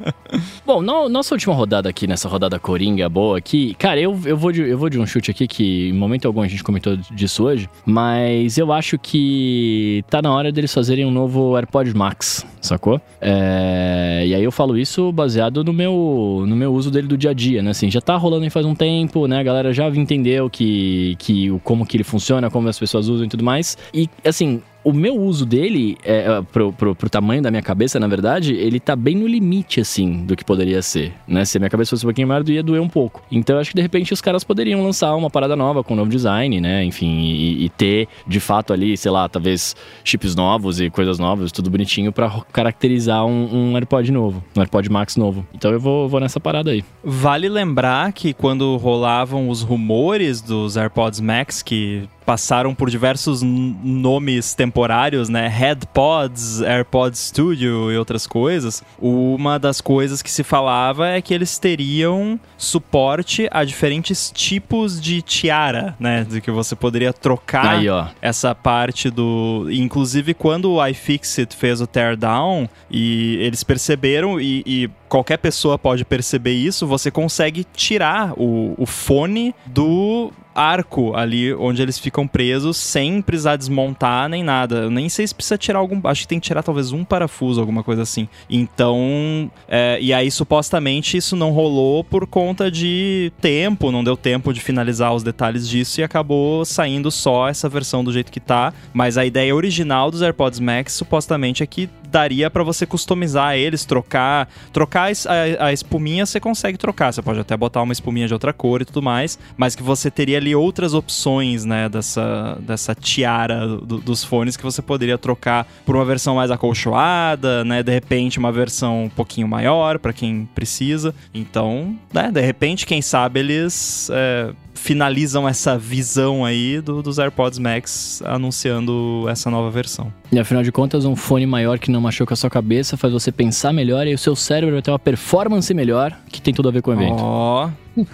Bom, 0.66 0.82
no, 0.82 1.08
nossa 1.08 1.34
última 1.34 1.54
rodada 1.54 1.88
aqui, 1.88 2.06
nessa 2.06 2.28
rodada 2.28 2.58
Coringa 2.58 3.08
boa 3.08 3.38
aqui, 3.38 3.74
cara, 3.74 4.00
eu, 4.00 4.18
eu, 4.24 4.36
vou 4.36 4.52
de, 4.52 4.62
eu 4.62 4.78
vou 4.78 4.88
de 4.88 4.98
um 4.98 5.06
chute 5.06 5.30
aqui 5.30 5.48
que 5.48 5.88
em 5.88 5.92
momento 5.92 6.26
algum 6.26 6.42
a 6.42 6.48
gente 6.48 6.62
comentou 6.62 6.96
disso 6.96 7.44
hoje, 7.44 7.68
mas 7.84 8.58
eu 8.58 8.72
acho 8.72 8.98
que 8.98 10.04
tá 10.08 10.20
na 10.22 10.32
hora 10.32 10.52
deles 10.52 10.72
fazerem 10.72 11.04
um 11.04 11.10
novo 11.10 11.56
AirPod 11.56 11.94
Max, 11.96 12.46
sacou? 12.60 13.00
É, 13.20 14.24
e 14.26 14.34
aí 14.34 14.44
eu 14.44 14.52
falo 14.52 14.76
isso 14.78 15.10
baseado 15.10 15.64
no 15.64 15.72
meu, 15.72 16.44
no 16.46 16.54
meu 16.54 16.72
uso 16.72 16.90
dele 16.90 17.08
do 17.08 17.16
dia 17.16 17.30
a 17.30 17.34
dia, 17.34 17.62
né? 17.62 17.70
Assim, 17.70 17.90
já 17.90 18.00
tá 18.00 18.16
rolando 18.16 18.44
faz 18.50 18.66
um 18.66 18.74
tempo, 18.74 19.26
né? 19.26 19.38
A 19.38 19.42
galera 19.42 19.72
já 19.72 19.88
entendeu 19.88 20.50
que, 20.50 21.16
que 21.20 21.50
como 21.62 21.84
que 21.84 21.98
ele 21.98 22.04
funciona, 22.04 22.50
como 22.50 22.66
as 22.66 22.78
pessoas 22.78 23.06
usam 23.06 23.26
e 23.26 23.28
tudo 23.28 23.44
mais. 23.44 23.76
E, 23.92 24.08
assim, 24.24 24.62
o 24.82 24.92
meu 24.92 25.14
uso 25.14 25.44
dele, 25.44 25.98
é, 26.02 26.42
pro, 26.52 26.72
pro, 26.72 26.94
pro, 26.94 27.10
tamanho 27.10 27.42
da 27.42 27.50
minha 27.50 27.62
cabeça, 27.62 28.00
na 28.00 28.06
verdade, 28.06 28.54
ele 28.54 28.80
tá 28.80 28.96
bem 28.96 29.14
no 29.14 29.26
limite, 29.26 29.80
assim, 29.80 30.24
do 30.24 30.36
que 30.36 30.44
poderia 30.44 30.80
ser, 30.82 31.12
né? 31.26 31.44
Se 31.44 31.58
a 31.58 31.60
minha 31.60 31.70
cabeça 31.70 31.90
fosse 31.90 32.04
um 32.04 32.08
pouquinho 32.08 32.28
maior, 32.28 32.48
ia 32.48 32.62
doer 32.62 32.80
um 32.80 32.88
pouco. 32.88 33.22
Então, 33.30 33.56
eu 33.56 33.60
acho 33.60 33.70
que, 33.70 33.76
de 33.76 33.82
repente, 33.82 34.12
os 34.12 34.20
caras 34.20 34.42
poderiam 34.42 34.82
lançar 34.82 35.14
uma 35.14 35.28
parada 35.28 35.54
nova 35.54 35.84
com 35.84 35.94
um 35.94 35.96
novo 35.96 36.10
design, 36.10 36.60
né? 36.60 36.84
Enfim, 36.84 37.20
e, 37.20 37.64
e 37.64 37.68
ter, 37.68 38.08
de 38.26 38.40
fato, 38.40 38.72
ali, 38.72 38.96
sei 38.96 39.10
lá, 39.10 39.28
talvez 39.28 39.76
chips 40.02 40.34
novos 40.34 40.80
e 40.80 40.88
coisas 40.88 41.18
novas, 41.18 41.52
tudo 41.52 41.70
bonitinho 41.70 42.12
para 42.12 42.30
caracterizar 42.52 43.26
um, 43.26 43.72
um, 43.72 43.76
AirPod 43.76 44.10
novo, 44.10 44.42
um 44.56 44.60
AirPod 44.60 44.90
Max 44.90 45.16
novo. 45.16 45.46
Então, 45.54 45.70
eu 45.70 45.80
vou, 45.80 46.08
vou 46.08 46.20
nessa 46.20 46.40
parada 46.40 46.70
aí. 46.70 46.84
Vale 47.04 47.48
lembrar 47.48 48.12
que 48.12 48.32
quando 48.32 48.76
rolavam 48.76 49.48
os 49.48 49.62
rumores 49.62 50.40
dos 50.40 50.76
AirPods 50.76 51.20
Max, 51.20 51.62
que 51.62 52.08
passaram 52.30 52.76
por 52.76 52.88
diversos 52.88 53.42
nomes 53.42 54.54
temporários, 54.54 55.28
né? 55.28 55.48
HeadPods, 55.48 56.60
AirPod 56.60 57.18
Studio 57.18 57.90
e 57.90 57.98
outras 57.98 58.24
coisas. 58.24 58.84
Uma 59.00 59.58
das 59.58 59.80
coisas 59.80 60.22
que 60.22 60.30
se 60.30 60.44
falava 60.44 61.08
é 61.08 61.20
que 61.20 61.34
eles 61.34 61.58
teriam 61.58 62.38
suporte 62.56 63.48
a 63.50 63.64
diferentes 63.64 64.30
tipos 64.32 65.00
de 65.00 65.22
tiara, 65.22 65.96
né? 65.98 66.22
De 66.22 66.40
que 66.40 66.52
você 66.52 66.76
poderia 66.76 67.12
trocar 67.12 67.78
Aí, 67.78 67.88
essa 68.22 68.54
parte 68.54 69.10
do. 69.10 69.66
Inclusive, 69.68 70.32
quando 70.32 70.70
o 70.70 70.86
iFixit 70.86 71.56
fez 71.56 71.80
o 71.80 71.86
teardown 71.86 72.68
e 72.88 73.38
eles 73.40 73.64
perceberam 73.64 74.40
e, 74.40 74.62
e 74.64 74.90
qualquer 75.08 75.38
pessoa 75.38 75.76
pode 75.76 76.04
perceber 76.04 76.52
isso, 76.52 76.86
você 76.86 77.10
consegue 77.10 77.66
tirar 77.74 78.34
o, 78.36 78.76
o 78.78 78.86
fone 78.86 79.52
do 79.66 80.30
arco 80.60 81.16
ali 81.16 81.54
onde 81.54 81.80
eles 81.80 81.98
ficam 81.98 82.26
presos 82.26 82.76
sem 82.76 83.22
precisar 83.22 83.56
desmontar 83.56 84.28
nem 84.28 84.42
nada. 84.42 84.76
Eu 84.76 84.90
nem 84.90 85.08
sei 85.08 85.26
se 85.26 85.34
precisa 85.34 85.56
tirar 85.56 85.78
algum. 85.78 86.00
Acho 86.04 86.22
que 86.22 86.28
tem 86.28 86.38
que 86.38 86.46
tirar 86.46 86.62
talvez 86.62 86.92
um 86.92 87.02
parafuso, 87.02 87.60
alguma 87.60 87.82
coisa 87.82 88.02
assim. 88.02 88.28
Então. 88.48 89.50
É, 89.66 89.98
e 90.00 90.12
aí, 90.12 90.30
supostamente, 90.30 91.16
isso 91.16 91.34
não 91.34 91.50
rolou 91.50 92.04
por 92.04 92.26
conta 92.26 92.70
de 92.70 93.32
tempo, 93.40 93.90
não 93.90 94.04
deu 94.04 94.16
tempo 94.16 94.52
de 94.52 94.60
finalizar 94.60 95.14
os 95.14 95.22
detalhes 95.22 95.68
disso 95.68 96.00
e 96.00 96.04
acabou 96.04 96.64
saindo 96.64 97.10
só 97.10 97.48
essa 97.48 97.68
versão 97.68 98.04
do 98.04 98.12
jeito 98.12 98.30
que 98.30 98.40
tá. 98.40 98.72
Mas 98.92 99.16
a 99.16 99.24
ideia 99.24 99.54
original 99.54 100.10
dos 100.10 100.20
AirPods 100.22 100.60
Max 100.60 100.92
supostamente 100.92 101.62
é 101.62 101.66
que 101.66 101.88
daria 102.10 102.50
para 102.50 102.62
você 102.62 102.84
customizar 102.84 103.56
eles, 103.56 103.84
trocar. 103.84 104.48
Trocar 104.72 105.10
a, 105.10 105.66
a, 105.66 105.72
espuminha 105.72 106.26
você 106.26 106.40
consegue 106.40 106.76
trocar. 106.76 107.12
Você 107.12 107.22
pode 107.22 107.38
até 107.38 107.56
botar 107.56 107.82
uma 107.82 107.92
espuminha 107.92 108.26
de 108.26 108.34
outra 108.34 108.52
cor 108.52 108.82
e 108.82 108.84
tudo 108.84 109.00
mais. 109.00 109.38
Mas 109.56 109.74
que 109.74 109.82
você 109.82 110.10
teria 110.10 110.38
ali 110.38 110.49
outras 110.54 110.94
opções, 110.94 111.64
né? 111.64 111.88
Dessa, 111.88 112.58
dessa 112.60 112.94
tiara 112.94 113.66
do, 113.66 113.98
dos 113.98 114.24
fones 114.24 114.56
que 114.56 114.62
você 114.62 114.82
poderia 114.82 115.18
trocar 115.18 115.66
por 115.84 115.96
uma 115.96 116.04
versão 116.04 116.34
mais 116.34 116.50
acolchoada, 116.50 117.64
né? 117.64 117.82
De 117.82 117.92
repente, 117.92 118.38
uma 118.38 118.52
versão 118.52 119.04
um 119.04 119.08
pouquinho 119.08 119.48
maior 119.48 119.98
para 119.98 120.12
quem 120.12 120.48
precisa. 120.54 121.14
Então, 121.34 121.98
né? 122.12 122.30
De 122.30 122.40
repente, 122.40 122.86
quem 122.86 123.02
sabe 123.02 123.40
eles. 123.40 124.10
É, 124.12 124.52
finalizam 124.80 125.46
essa 125.46 125.76
visão 125.76 126.44
aí 126.44 126.80
do, 126.80 127.02
dos 127.02 127.18
AirPods 127.18 127.58
Max 127.58 128.22
anunciando 128.24 129.26
essa 129.28 129.50
nova 129.50 129.70
versão. 129.70 130.12
E 130.32 130.38
afinal 130.38 130.62
de 130.62 130.72
contas, 130.72 131.04
um 131.04 131.14
fone 131.14 131.46
maior 131.46 131.78
que 131.78 131.90
não 131.90 132.00
machuca 132.00 132.32
a 132.32 132.36
sua 132.36 132.48
cabeça 132.48 132.96
faz 132.96 133.12
você 133.12 133.30
pensar 133.30 133.72
melhor 133.72 134.06
e 134.06 134.14
o 134.14 134.18
seu 134.18 134.34
cérebro 134.34 134.76
vai 134.76 134.82
ter 134.82 134.90
uma 134.90 134.98
performance 134.98 135.72
melhor, 135.74 136.16
que 136.30 136.40
tem 136.40 136.54
tudo 136.54 136.68
a 136.68 136.72
ver 136.72 136.80
com 136.80 136.90
o 136.90 136.94
evento. 136.94 137.16
Ó. 137.18 137.70
Oh. 137.96 138.06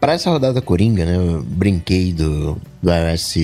Para 0.00 0.14
essa 0.14 0.30
rodada 0.30 0.60
coringa, 0.62 1.04
né, 1.04 1.16
eu 1.16 1.42
brinquei 1.42 2.14
do, 2.14 2.56
do 2.82 2.90
iOS 2.90 3.34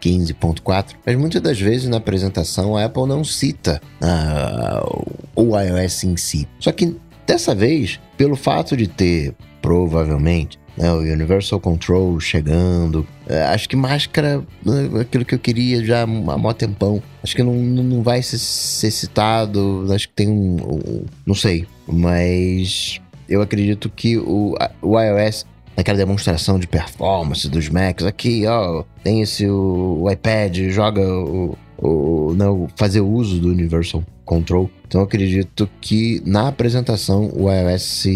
15.4, 0.00 0.96
mas 1.04 1.16
muitas 1.16 1.42
das 1.42 1.60
vezes 1.60 1.88
na 1.88 1.98
apresentação 1.98 2.74
a 2.74 2.86
Apple 2.86 3.06
não 3.06 3.22
cita 3.22 3.80
uh, 4.02 5.14
o 5.36 5.56
iOS 5.56 6.04
em 6.04 6.16
si. 6.16 6.48
Só 6.58 6.72
que 6.72 6.96
dessa 7.26 7.54
vez, 7.54 8.00
pelo 8.16 8.34
fato 8.34 8.76
de 8.76 8.88
ter 8.88 9.34
provavelmente 9.60 10.58
né, 10.80 10.90
o 10.90 11.00
Universal 11.00 11.60
Control 11.60 12.18
chegando. 12.18 13.06
É, 13.28 13.42
acho 13.44 13.68
que 13.68 13.76
máscara, 13.76 14.42
né, 14.64 15.00
aquilo 15.00 15.24
que 15.24 15.34
eu 15.34 15.38
queria 15.38 15.84
já 15.84 16.02
há 16.02 16.06
mó 16.06 16.52
tempão. 16.52 17.02
Acho 17.22 17.36
que 17.36 17.42
não, 17.42 17.54
não 17.54 18.02
vai 18.02 18.22
ser, 18.22 18.38
ser 18.38 18.90
citado. 18.90 19.86
Acho 19.92 20.08
que 20.08 20.14
tem 20.14 20.28
um, 20.28 20.56
um, 20.56 21.04
Não 21.26 21.34
sei. 21.34 21.66
Mas 21.86 23.00
eu 23.28 23.42
acredito 23.42 23.90
que 23.90 24.16
o, 24.16 24.54
o 24.80 24.98
iOS 24.98 25.44
naquela 25.76 25.98
demonstração 25.98 26.58
de 26.58 26.66
performance 26.66 27.48
dos 27.48 27.68
Macs. 27.68 28.04
Aqui, 28.04 28.46
ó, 28.46 28.82
tem 29.04 29.20
esse 29.20 29.46
o, 29.46 30.02
o 30.02 30.10
iPad, 30.10 30.56
joga 30.70 31.02
o, 31.02 31.56
o, 31.78 32.34
não, 32.34 32.68
fazer 32.76 33.00
uso 33.00 33.38
do 33.38 33.48
Universal 33.48 34.02
Control. 34.30 34.70
Então 34.86 35.00
eu 35.00 35.06
acredito 35.06 35.68
que 35.80 36.22
na 36.24 36.46
apresentação 36.46 37.32
o 37.34 37.50
iOS 37.50 38.06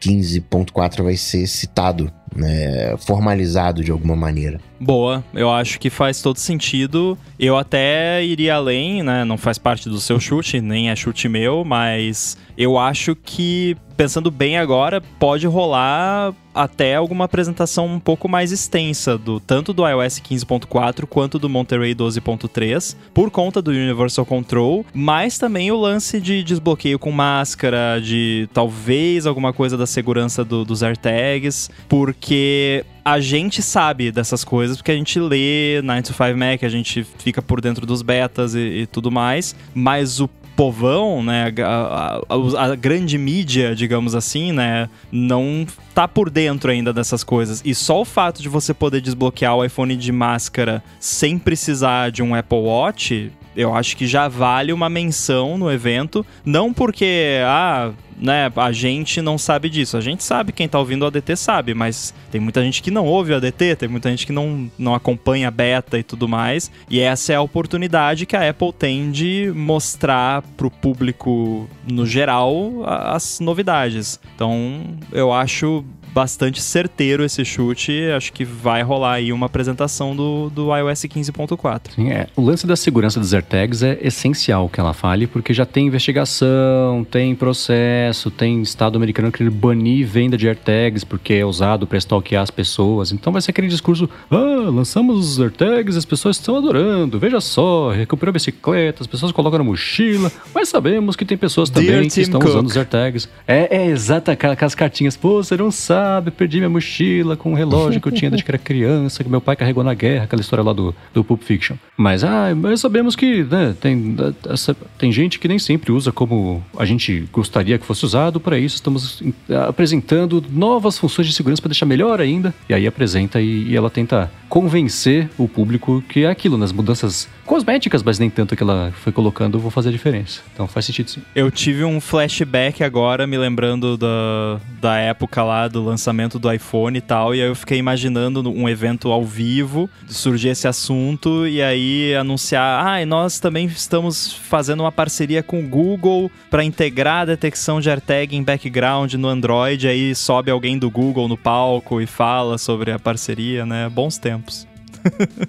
15.4 0.00 1.02
vai 1.02 1.14
ser 1.14 1.46
citado, 1.46 2.10
né, 2.34 2.96
formalizado 2.96 3.84
de 3.84 3.90
alguma 3.90 4.16
maneira. 4.16 4.58
Boa, 4.80 5.22
eu 5.34 5.50
acho 5.50 5.78
que 5.78 5.90
faz 5.90 6.22
todo 6.22 6.38
sentido. 6.38 7.18
Eu 7.38 7.54
até 7.54 8.24
iria 8.24 8.54
além, 8.54 9.02
né? 9.02 9.26
Não 9.26 9.36
faz 9.36 9.58
parte 9.58 9.90
do 9.90 10.00
seu 10.00 10.18
chute, 10.18 10.58
nem 10.58 10.88
é 10.88 10.96
chute 10.96 11.28
meu, 11.28 11.62
mas 11.66 12.38
eu 12.56 12.78
acho 12.78 13.14
que 13.14 13.76
pensando 13.98 14.30
bem 14.30 14.56
agora, 14.56 15.00
pode 15.18 15.44
rolar 15.48 16.32
até 16.54 16.94
alguma 16.94 17.24
apresentação 17.24 17.86
um 17.86 17.98
pouco 17.98 18.28
mais 18.28 18.52
extensa 18.52 19.18
do 19.18 19.40
tanto 19.40 19.72
do 19.72 19.86
iOS 19.86 20.20
15.4 20.20 21.04
quanto 21.04 21.36
do 21.38 21.48
Monterey 21.48 21.96
12.3, 21.96 22.96
por 23.12 23.28
conta 23.30 23.60
do 23.60 23.72
Universal 23.72 24.24
Control, 24.24 24.86
mas 24.94 25.36
também 25.36 25.72
o 25.72 25.76
lance 25.76 26.20
de 26.20 26.44
desbloqueio 26.44 26.98
com 26.98 27.10
máscara, 27.10 28.00
de 28.00 28.48
talvez 28.54 29.26
alguma 29.26 29.52
coisa 29.52 29.76
da 29.76 29.86
segurança 29.86 30.44
do, 30.44 30.64
dos 30.64 30.82
AirTags, 30.82 31.68
porque 31.88 32.84
a 33.04 33.20
gente 33.20 33.62
sabe 33.62 34.12
dessas 34.12 34.44
coisas 34.44 34.76
porque 34.76 34.92
a 34.92 34.96
gente 34.96 35.18
lê 35.18 35.80
9 35.82 36.02
to 36.02 36.12
5 36.12 36.36
Mac, 36.36 36.62
a 36.62 36.68
gente 36.68 37.04
fica 37.18 37.40
por 37.40 37.60
dentro 37.60 37.86
dos 37.86 38.02
betas 38.02 38.54
e, 38.54 38.58
e 38.58 38.86
tudo 38.86 39.10
mais, 39.10 39.56
mas 39.74 40.20
o 40.20 40.28
povão, 40.58 41.22
né, 41.22 41.54
a, 41.64 42.20
a, 42.28 42.64
a, 42.64 42.74
grande 42.74 43.16
mídia, 43.16 43.76
digamos 43.76 44.16
assim, 44.16 44.50
né, 44.50 44.90
não 45.12 45.64
tá 45.94 46.08
por 46.08 46.28
dentro 46.28 46.72
ainda 46.72 46.92
dessas 46.92 47.22
coisas. 47.22 47.62
E 47.64 47.72
só 47.76 48.00
o 48.00 48.04
fato 48.04 48.42
de 48.42 48.48
você 48.48 48.74
poder 48.74 49.00
desbloquear 49.00 49.54
o 49.54 49.64
iPhone 49.64 49.96
de 49.96 50.10
máscara 50.10 50.82
sem 50.98 51.38
precisar 51.38 52.10
de 52.10 52.24
um 52.24 52.34
Apple 52.34 52.58
Watch, 52.58 53.30
eu 53.58 53.74
acho 53.74 53.96
que 53.96 54.06
já 54.06 54.28
vale 54.28 54.72
uma 54.72 54.88
menção 54.88 55.58
no 55.58 55.68
evento, 55.68 56.24
não 56.44 56.72
porque 56.72 57.40
ah, 57.44 57.90
né, 58.16 58.52
a 58.54 58.70
gente 58.70 59.20
não 59.20 59.36
sabe 59.36 59.68
disso. 59.68 59.96
A 59.96 60.00
gente 60.00 60.22
sabe, 60.22 60.52
quem 60.52 60.68
tá 60.68 60.78
ouvindo 60.78 61.02
o 61.02 61.06
ADT 61.06 61.36
sabe, 61.36 61.74
mas 61.74 62.14
tem 62.30 62.40
muita 62.40 62.62
gente 62.62 62.80
que 62.80 62.90
não 62.90 63.04
ouve 63.04 63.32
o 63.32 63.36
ADT, 63.36 63.74
tem 63.74 63.88
muita 63.88 64.10
gente 64.10 64.24
que 64.24 64.32
não, 64.32 64.70
não 64.78 64.94
acompanha 64.94 65.48
a 65.48 65.50
beta 65.50 65.98
e 65.98 66.04
tudo 66.04 66.28
mais. 66.28 66.70
E 66.88 67.00
essa 67.00 67.32
é 67.32 67.36
a 67.36 67.40
oportunidade 67.40 68.26
que 68.26 68.36
a 68.36 68.48
Apple 68.48 68.72
tem 68.72 69.10
de 69.10 69.52
mostrar 69.54 70.42
pro 70.56 70.70
público 70.70 71.68
no 71.90 72.06
geral 72.06 72.84
as 72.84 73.40
novidades. 73.40 74.20
Então, 74.36 74.84
eu 75.12 75.32
acho 75.32 75.84
bastante 76.18 76.60
certeiro 76.60 77.24
esse 77.24 77.44
chute. 77.44 78.10
Acho 78.10 78.32
que 78.32 78.44
vai 78.44 78.82
rolar 78.82 79.12
aí 79.12 79.32
uma 79.32 79.46
apresentação 79.46 80.16
do, 80.16 80.50
do 80.50 80.76
iOS 80.76 81.02
15.4. 81.02 81.92
Sim, 81.94 82.10
é. 82.10 82.26
O 82.34 82.42
lance 82.42 82.66
da 82.66 82.74
segurança 82.74 83.20
dos 83.20 83.32
AirTags 83.32 83.84
é 83.84 83.96
essencial 84.02 84.68
que 84.68 84.80
ela 84.80 84.92
fale, 84.92 85.28
porque 85.28 85.54
já 85.54 85.64
tem 85.64 85.86
investigação, 85.86 87.06
tem 87.08 87.36
processo, 87.36 88.32
tem 88.32 88.60
Estado 88.62 88.96
americano 88.96 89.30
querendo 89.30 89.54
banir 89.54 90.04
venda 90.08 90.36
de 90.36 90.48
AirTags 90.48 91.04
porque 91.04 91.34
é 91.34 91.44
usado 91.44 91.86
para 91.86 91.96
stalkear 91.98 92.42
as 92.42 92.50
pessoas. 92.50 93.12
Então 93.12 93.32
vai 93.32 93.40
ser 93.40 93.52
aquele 93.52 93.68
discurso: 93.68 94.10
ah, 94.28 94.70
lançamos 94.72 95.34
os 95.34 95.38
AirTags, 95.38 95.96
as 95.96 96.04
pessoas 96.04 96.34
estão 96.34 96.56
adorando, 96.56 97.20
veja 97.20 97.40
só, 97.40 97.90
recuperou 97.90 98.30
a 98.30 98.32
bicicleta, 98.32 99.04
as 99.04 99.06
pessoas 99.06 99.30
colocam 99.30 99.58
na 99.58 99.64
mochila, 99.64 100.32
mas 100.52 100.68
sabemos 100.68 101.14
que 101.14 101.24
tem 101.24 101.38
pessoas 101.38 101.70
também 101.70 101.90
Dear 101.90 102.02
que 102.02 102.08
Tim 102.08 102.20
estão 102.22 102.40
Cook. 102.40 102.50
usando 102.50 102.66
os 102.66 102.76
AirTags. 102.76 103.28
É, 103.46 103.82
é 103.82 103.86
exato, 103.86 104.32
aquelas 104.32 104.74
cartinhas, 104.74 105.16
pô, 105.16 105.44
você 105.44 105.56
não 105.56 105.70
sabe 105.70 106.07
sabe, 106.08 106.30
perdi 106.30 106.56
minha 106.58 106.70
mochila 106.70 107.36
com 107.36 107.52
um 107.52 107.54
relógio 107.54 108.00
que 108.00 108.08
eu 108.08 108.12
tinha 108.12 108.30
desde 108.30 108.44
que 108.44 108.50
era 108.50 108.58
criança, 108.58 109.22
que 109.22 109.30
meu 109.30 109.40
pai 109.40 109.54
carregou 109.54 109.84
na 109.84 109.94
guerra, 109.94 110.24
aquela 110.24 110.40
história 110.40 110.64
lá 110.64 110.72
do, 110.72 110.94
do 111.12 111.22
Pulp 111.22 111.42
Fiction. 111.42 111.76
Mas, 111.96 112.24
ah, 112.24 112.54
mas 112.56 112.80
sabemos 112.80 113.14
que 113.14 113.44
né, 113.44 113.74
tem, 113.80 114.16
essa, 114.48 114.74
tem 114.96 115.12
gente 115.12 115.38
que 115.38 115.46
nem 115.46 115.58
sempre 115.58 115.92
usa 115.92 116.10
como 116.10 116.62
a 116.78 116.84
gente 116.84 117.28
gostaria 117.30 117.78
que 117.78 117.86
fosse 117.86 118.04
usado, 118.04 118.40
para 118.40 118.58
isso 118.58 118.76
estamos 118.76 119.22
apresentando 119.68 120.42
novas 120.50 120.98
funções 120.98 121.28
de 121.28 121.34
segurança 121.34 121.60
para 121.60 121.70
deixar 121.70 121.86
melhor 121.86 122.20
ainda. 122.20 122.54
E 122.68 122.74
aí 122.74 122.86
apresenta 122.86 123.40
e, 123.40 123.68
e 123.68 123.76
ela 123.76 123.90
tenta 123.90 124.30
convencer 124.48 125.28
o 125.36 125.46
público 125.46 126.02
que 126.08 126.24
é 126.24 126.30
aquilo, 126.30 126.56
nas 126.56 126.72
mudanças 126.72 127.28
cosméticas, 127.48 128.02
mas 128.02 128.18
nem 128.18 128.28
tanto 128.28 128.54
que 128.54 128.62
ela 128.62 128.92
foi 129.02 129.10
colocando, 129.10 129.58
vou 129.58 129.70
fazer 129.70 129.88
a 129.88 129.92
diferença. 129.92 130.42
Então 130.52 130.68
faz 130.68 130.84
sentido 130.84 131.10
sim. 131.10 131.22
Eu 131.34 131.50
tive 131.50 131.82
um 131.82 131.98
flashback 132.00 132.84
agora, 132.84 133.26
me 133.26 133.38
lembrando 133.38 133.96
da, 133.96 134.60
da 134.80 134.96
época 134.98 135.42
lá 135.42 135.66
do 135.66 135.82
lançamento 135.82 136.38
do 136.38 136.52
iPhone 136.52 136.98
e 136.98 137.00
tal, 137.00 137.34
e 137.34 137.40
aí 137.40 137.48
eu 137.48 137.54
fiquei 137.54 137.78
imaginando 137.78 138.48
um 138.52 138.68
evento 138.68 139.10
ao 139.10 139.24
vivo, 139.24 139.88
surgir 140.06 140.50
esse 140.50 140.68
assunto 140.68 141.46
e 141.46 141.62
aí 141.62 142.14
anunciar, 142.14 142.86
ah, 142.86 143.02
e 143.02 143.06
nós 143.06 143.40
também 143.40 143.64
estamos 143.64 144.30
fazendo 144.30 144.80
uma 144.80 144.92
parceria 144.92 145.42
com 145.42 145.60
o 145.60 145.66
Google 145.66 146.30
para 146.50 146.62
integrar 146.62 147.22
a 147.22 147.24
detecção 147.24 147.80
de 147.80 147.88
AirTag 147.88 148.36
em 148.36 148.42
background 148.42 149.14
no 149.14 149.26
Android, 149.26 149.88
aí 149.88 150.14
sobe 150.14 150.50
alguém 150.50 150.78
do 150.78 150.90
Google 150.90 151.26
no 151.26 151.36
palco 151.36 151.98
e 151.98 152.06
fala 152.06 152.58
sobre 152.58 152.92
a 152.92 152.98
parceria, 152.98 153.64
né? 153.64 153.88
Bons 153.88 154.18
tempos. 154.18 154.67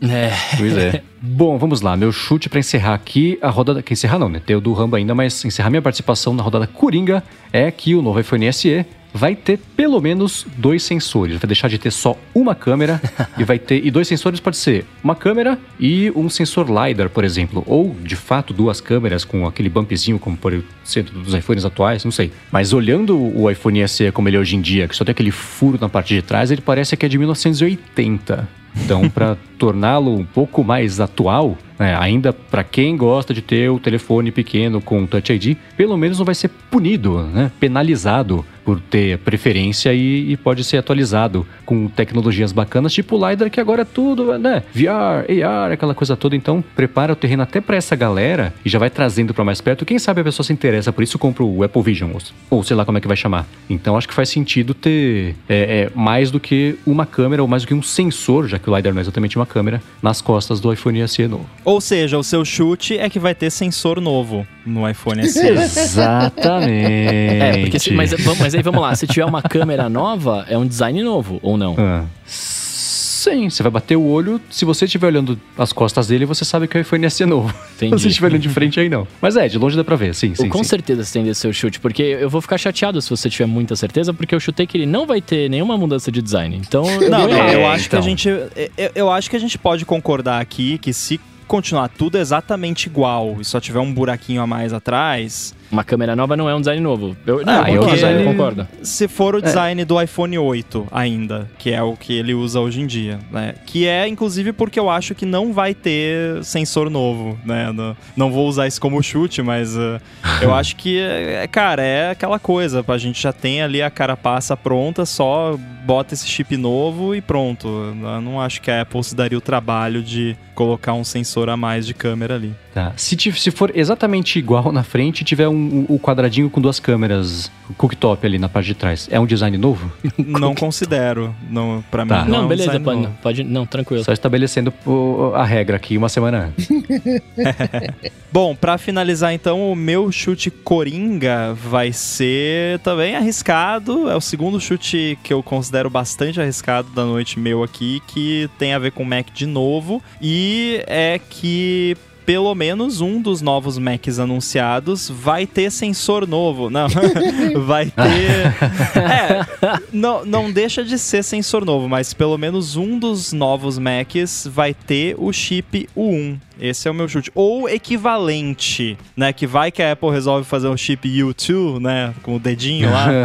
É. 0.02 0.32
Pois 0.58 0.78
é. 0.78 1.02
Bom, 1.22 1.58
vamos 1.58 1.82
lá. 1.82 1.96
Meu 1.98 2.12
chute 2.12 2.50
para 2.50 2.60
encerrar 2.60 2.94
aqui 2.94 3.38
a 3.42 3.50
rodada. 3.50 3.82
Que 3.82 3.94
encerrar 3.94 4.20
não, 4.20 4.30
né? 4.30 4.42
Tem 4.44 4.56
o 4.56 4.62
do 4.62 4.74
Rambo 4.74 4.96
ainda, 4.96 5.14
mas 5.14 5.44
encerrar 5.46 5.70
minha 5.70 5.82
participação 5.82 6.34
na 6.34 6.44
rodada 6.44 6.68
Coringa 6.68 7.24
é 7.52 7.70
que 7.72 7.96
o 7.96 8.02
novo 8.02 8.20
iPhone 8.20 8.52
SE 8.54 8.86
vai 9.14 9.36
ter 9.36 9.60
pelo 9.76 10.00
menos 10.02 10.46
dois 10.58 10.84
sensores. 10.84 11.38
Vai 11.38 11.48
deixar 11.48 11.68
de 11.68 11.78
ter 11.78 11.92
só 11.92 12.18
uma 12.34 12.54
câmera 12.56 13.02
e 13.38 13.44
vai 13.44 13.60
ter. 13.60 13.86
E 13.86 13.92
dois 13.92 14.08
sensores 14.08 14.40
pode 14.40 14.58
ser 14.58 14.86
uma 15.04 15.16
câmera 15.16 15.58
e 15.80 16.12
um 16.16 16.30
sensor 16.30 16.68
LiDAR, 16.68 17.10
por 17.10 17.24
exemplo. 17.24 17.64
Ou, 17.68 17.96
de 18.04 18.16
fato, 18.16 18.54
duas 18.54 18.80
câmeras 18.80 19.24
com 19.24 19.46
aquele 19.46 19.70
bumpzinho, 19.70 20.20
como 20.20 20.38
por 20.38 20.54
exemplo 20.86 21.22
dos 21.22 21.34
iPhones 21.34 21.66
atuais, 21.66 22.04
não 22.04 22.12
sei. 22.12 22.32
Mas 22.52 22.74
olhando 22.74 23.18
o 23.18 23.50
iPhone 23.50 23.88
SE 23.88 24.12
como 24.12 24.30
ele 24.30 24.38
é 24.38 24.40
hoje 24.40 24.56
em 24.56 24.62
dia, 24.62 24.88
que 24.88 24.96
só 24.96 25.04
tem 25.04 25.12
aquele 25.12 25.32
furo 25.32 25.78
na 25.80 25.90
parte 25.90 26.14
de 26.14 26.22
trás, 26.22 26.52
ele 26.52 26.62
parece 26.62 26.96
que 26.96 27.06
é 27.06 27.10
de 27.10 27.18
1980. 27.18 28.60
Então, 28.84 29.10
para 29.10 29.38
torná-lo 29.58 30.16
um 30.16 30.26
pouco 30.26 30.64
mais 30.64 31.00
atual, 31.00 31.58
né, 31.78 31.96
ainda 32.00 32.34
para 32.34 32.64
quem 32.64 32.96
gosta 32.98 33.34
de 33.34 33.42
ter 33.42 33.70
o 33.70 33.80
telefone 33.80 34.32
pequeno 34.32 34.82
com 34.82 35.06
Touch 35.06 35.32
ID, 35.32 35.58
pelo 35.78 35.98
menos 35.98 36.18
não 36.18 36.26
vai 36.26 36.36
ser 36.36 36.50
punido, 36.72 37.24
né, 37.24 37.52
penalizado 37.60 38.46
por 38.70 38.80
ter 38.80 39.18
preferência 39.18 39.92
e, 39.92 40.32
e, 40.32 40.38
pode 40.38 40.64
ser 40.64 40.78
atualizado 40.78 41.44
com 41.66 41.88
tecnologias 41.88 42.52
bacanas, 42.52 42.94
tipo 42.94 43.18
o 43.18 43.28
LiDAR, 43.30 43.50
que 43.50 43.60
agora 43.60 43.82
é 43.82 43.86
tudo, 43.86 44.38
né? 44.38 44.62
VR, 44.72 45.26
AR, 45.44 45.72
aquela 45.72 45.96
coisa 45.96 46.16
toda. 46.16 46.36
Então, 46.36 46.64
prepara 46.76 47.14
o 47.14 47.16
terreno 47.16 47.42
até 47.42 47.60
para 47.60 47.76
essa 47.76 47.96
galera 47.96 48.54
e 48.64 48.70
já 48.70 48.78
vai 48.78 48.92
trazendo 48.92 49.34
para 49.34 49.44
mais 49.44 49.60
perto. 49.60 49.88
Quem 49.88 49.98
sabe 49.98 50.22
a 50.22 50.24
pessoa 50.24 50.46
se 50.46 50.54
interessa 50.54 50.94
por 50.94 51.02
isso 51.02 51.18
compra 51.18 51.44
o 51.44 51.64
Apple 51.64 51.82
Vision, 51.82 52.12
ou, 52.14 52.22
ou 52.58 52.64
sei 52.64 52.76
lá 52.76 52.86
como 52.86 53.00
é 53.00 53.02
que 53.02 53.08
vai 53.08 53.18
chamar. 53.18 53.48
Então, 53.68 53.98
acho 53.98 54.08
que 54.08 54.14
faz 54.14 54.30
sentido 54.30 54.76
ter 54.76 55.36
é, 55.50 55.88
é, 55.88 55.92
mais 55.96 56.30
do 56.30 56.40
que 56.40 56.76
uma 56.86 57.08
câmera 57.08 57.42
ou 57.42 57.48
mais 57.48 57.64
do 57.64 57.70
que 57.70 57.74
um 57.74 57.82
sensor, 57.82 58.48
já 58.48 58.60
que 58.60 58.70
o 58.70 58.76
LiDAR 58.76 58.94
não 58.94 59.00
é 59.00 59.02
exatamente 59.02 59.36
uma 59.36 59.48
câmera, 59.48 59.82
nas 60.00 60.22
costas 60.22 60.60
do 60.60 60.72
iPhone 60.72 61.08
SE 61.08 61.28
novo. 61.28 61.50
Ou 61.66 61.82
seja, 61.82 62.20
o 62.20 62.24
seu 62.24 62.46
chute 62.46 63.00
é 63.00 63.10
que 63.10 63.18
vai 63.18 63.34
ter 63.34 63.50
sensor 63.50 64.00
novo 64.00 64.46
no 64.70 64.88
iPhone 64.90 65.24
SE. 65.28 65.40
Exatamente. 65.48 67.42
É, 67.42 67.58
porque 67.62 67.80
se- 67.80 67.92
mas, 67.94 68.12
mas 68.40 68.56
aí 68.56 68.62
vamos 68.62 68.82
lá, 68.82 68.96
se 68.96 69.08
tiver 69.08 69.26
uma 69.26 69.42
câmera 69.42 69.90
nova, 69.90 70.46
é 70.50 70.58
um 70.58 70.66
design 70.66 71.02
novo, 71.04 71.40
ou 71.42 71.58
não? 71.58 71.76
Ah, 71.78 72.06
Sim, 72.26 73.50
você 73.50 73.62
vai 73.62 73.70
bater 73.70 73.98
o 73.98 74.06
olho. 74.06 74.40
Se 74.50 74.64
você 74.64 74.86
estiver 74.86 75.08
olhando 75.08 75.38
as 75.58 75.74
costas 75.74 76.08
dele, 76.08 76.24
você 76.26 76.46
sabe 76.46 76.70
que 76.70 76.78
o 76.78 76.80
iPhone 76.82 77.08
SE 77.12 77.22
é 77.24 77.26
novo. 77.26 77.54
Entendi. 77.76 77.98
Se 77.98 78.04
você 78.04 78.08
estiver 78.08 78.28
olhando 78.28 78.42
de 78.42 78.48
frente, 78.48 78.80
aí 78.80 78.88
não. 78.88 79.06
Mas 79.22 79.36
é, 79.36 79.46
de 79.50 79.58
longe 79.58 79.76
dá 79.76 79.84
pra 79.84 79.98
ver, 79.98 80.16
sim, 80.16 80.34
sim. 80.34 80.48
com 80.48 80.60
sim. 80.60 80.64
certeza 80.64 81.04
você 81.04 81.12
tem 81.14 81.26
desse 81.26 81.42
seu 81.42 81.52
chute, 81.52 81.82
porque 81.82 82.02
eu 82.02 82.30
vou 82.30 82.40
ficar 82.40 82.58
chateado 82.58 83.02
se 83.02 83.10
você 83.10 83.30
tiver 83.30 83.46
muita 83.46 83.76
certeza, 83.76 84.14
porque 84.14 84.34
eu 84.34 84.40
chutei 84.40 84.66
que 84.66 84.78
ele 84.78 84.86
não 84.86 85.06
vai 85.06 85.20
ter 85.20 85.50
nenhuma 85.50 85.78
mudança 85.78 86.10
de 86.10 86.22
design. 86.22 86.56
Então, 86.56 86.90
eu 87.02 87.10
Não, 87.10 87.20
vou 87.20 87.28
não, 87.30 87.38
errar. 87.38 87.52
eu 87.54 87.60
É, 87.60 87.66
acho 87.68 87.90
que 87.90 87.96
a 87.98 88.00
então. 88.00 88.10
gente. 88.10 88.30
Eu, 88.30 88.50
eu 88.96 89.12
acho 89.12 89.30
que 89.30 89.36
a 89.36 89.40
gente 89.40 89.58
pode 89.58 89.84
concordar 89.86 90.40
aqui 90.40 90.78
que 90.78 90.94
se 90.94 91.20
continuar 91.50 91.90
tudo 91.90 92.20
exatamente 92.20 92.86
igual 92.86 93.38
e 93.42 93.44
só 93.44 93.60
tiver 93.60 93.80
um 93.80 93.92
buraquinho 93.92 94.40
a 94.40 94.46
mais 94.48 94.72
atrás, 94.72 95.56
Uma 95.72 95.84
câmera 95.84 96.16
nova 96.16 96.36
não 96.36 96.50
é 96.50 96.56
um 96.56 96.60
design 96.60 96.82
novo. 96.82 97.16
Eu, 97.26 97.46
não, 97.46 97.54
Ah, 97.64 97.70
eu 97.70 97.76
é 97.76 97.78
concordo, 97.78 97.96
design- 97.96 98.22
eu 98.24 98.32
concordo. 98.32 98.68
se 98.82 99.08
for 99.08 99.36
o 99.36 99.42
design 99.42 99.86
do 99.86 100.02
iPhone 100.02 100.38
8 100.38 100.88
ainda, 100.92 101.50
que 101.60 101.72
é 101.72 101.82
o 101.84 101.96
que 101.96 102.14
ele 102.14 102.34
usa 102.34 102.60
hoje 102.60 102.82
em 102.82 102.88
dia, 102.88 103.20
né? 103.32 103.54
Que 103.66 103.88
é, 103.88 104.08
inclusive, 104.08 104.52
porque 104.52 104.80
eu 104.80 104.90
acho 104.90 105.14
que 105.14 105.26
não 105.26 105.54
vai 105.54 105.74
ter 105.76 106.44
sensor 106.44 106.90
novo, 106.90 107.38
né? 107.46 107.72
No- 107.72 107.96
não 108.18 108.32
vou 108.32 108.48
usar 108.48 108.68
isso 108.68 108.82
como 108.82 109.02
chute, 109.04 109.42
mas 109.42 109.76
uh, 109.78 110.00
eu 110.42 110.54
acho 110.54 110.76
que, 110.76 111.00
é, 111.00 111.48
cara, 111.48 111.84
é 111.84 112.10
aquela 112.12 112.40
coisa, 112.40 112.84
a 112.88 112.98
gente 112.98 113.22
já 113.22 113.32
tem 113.32 113.62
ali 113.62 113.82
a 113.82 113.90
carapaça 113.90 114.58
pronta, 114.58 115.06
só 115.06 115.56
bota 115.86 116.14
esse 116.14 116.28
chip 116.28 116.56
novo 116.58 117.16
e 117.16 117.22
pronto. 117.22 117.68
Eu 117.68 118.22
não 118.22 118.40
acho 118.42 118.62
que 118.62 118.70
a 118.70 118.82
Apple 118.82 119.04
se 119.04 119.16
daria 119.16 119.38
o 119.38 119.42
trabalho 119.42 120.04
de 120.04 120.36
colocar 120.54 120.94
um 120.94 121.04
sensor 121.04 121.50
a 121.50 121.56
mais 121.58 121.86
de 121.88 121.94
câmera 121.94 122.36
ali. 122.36 122.54
Tá. 122.74 122.92
Se, 122.98 123.16
se 123.18 123.50
for 123.50 123.72
exatamente 123.74 124.38
igual 124.38 124.72
na 124.72 124.84
frente 124.84 125.22
e 125.22 125.24
tiver 125.24 125.48
um, 125.48 125.56
um- 125.60 125.86
o 125.90 126.00
quadradinho 126.00 126.50
com 126.50 126.62
duas 126.62 126.80
câmeras, 126.80 127.52
o 127.70 127.74
cooktop 127.74 128.26
ali 128.26 128.38
na 128.40 128.48
parte 128.50 128.68
de 128.68 128.76
trás, 128.76 129.08
é 129.12 129.20
um 129.20 129.26
design 129.26 129.58
novo? 129.58 129.92
Não 130.18 130.56
considero, 130.56 131.34
não, 131.50 131.84
pra 131.92 132.06
Tá. 132.06 132.24
mim 132.24 132.32
não, 132.32 132.38
Não, 132.38 132.44
é 132.44 132.46
um 132.46 132.48
beleza, 132.48 132.68
design 132.70 132.86
pode, 132.86 133.02
novo. 133.02 133.16
pode. 133.22 133.44
Não, 133.44 133.66
tranquilo. 133.66 134.04
Só 134.04 134.12
estabelecendo 134.14 134.74
o- 134.86 135.32
a 135.36 135.44
regra 135.46 135.76
aqui 135.78 135.98
uma 135.98 136.10
semana 136.10 136.46
antes. 136.58 136.68
Bom, 138.32 138.56
pra 138.56 138.78
finalizar 138.78 139.34
então, 139.34 139.72
o 139.72 139.76
meu 139.76 140.12
chute 140.12 140.52
coringa 140.52 141.54
vai 141.54 141.92
ser 141.92 142.80
também 142.80 143.16
arriscado. 143.16 144.10
É 144.10 144.16
o 144.16 144.22
segundo 144.22 144.60
chute 144.62 145.18
que 145.24 145.34
eu 145.34 145.42
considero 145.42 145.90
bastante 145.90 146.40
arriscado 146.40 146.90
da 146.92 147.04
noite 147.06 147.40
meu 147.40 147.64
aqui, 147.64 148.02
que 148.08 148.48
tem 148.60 148.74
a 148.74 148.80
ver 148.80 148.92
com 148.92 149.04
Mac 149.04 149.28
de 149.34 149.46
novo. 149.48 150.02
E 150.22 150.84
é 150.86 151.20
que 151.30 151.98
pelo 152.30 152.54
menos 152.54 153.02
um 153.02 153.20
dos 153.20 153.42
novos 153.42 153.80
Macs 153.80 154.20
anunciados 154.20 155.10
vai 155.10 155.48
ter 155.48 155.72
sensor 155.72 156.28
novo. 156.28 156.70
Não, 156.70 156.88
vai 157.66 157.86
ter. 157.88 158.54
É, 159.00 159.80
não, 159.92 160.24
não 160.26 160.52
deixa 160.52 160.84
de 160.84 161.00
ser 161.00 161.24
sensor 161.24 161.66
novo, 161.66 161.90
mas 161.90 162.14
pelo 162.14 162.38
menos 162.38 162.76
um 162.76 163.00
dos 163.00 163.34
novos 163.34 163.80
Macs 163.80 164.48
vai 164.52 164.76
ter 164.76 165.16
o 165.18 165.34
chip 165.34 165.90
U1. 165.98 166.38
Esse 166.60 166.88
é 166.88 166.92
o 166.92 166.94
meu 166.94 167.08
chute. 167.08 167.32
Ou 167.34 167.70
equivalente, 167.70 168.98
né? 169.16 169.32
Que 169.34 169.48
vai 169.48 169.72
que 169.72 169.82
a 169.82 169.94
Apple 169.94 170.10
resolve 170.10 170.46
fazer 170.46 170.68
um 170.68 170.78
chip 170.78 171.08
U2, 171.08 171.80
né? 171.80 172.14
Com 172.22 172.36
o 172.36 172.40
dedinho 172.40 172.92
lá. 172.92 173.08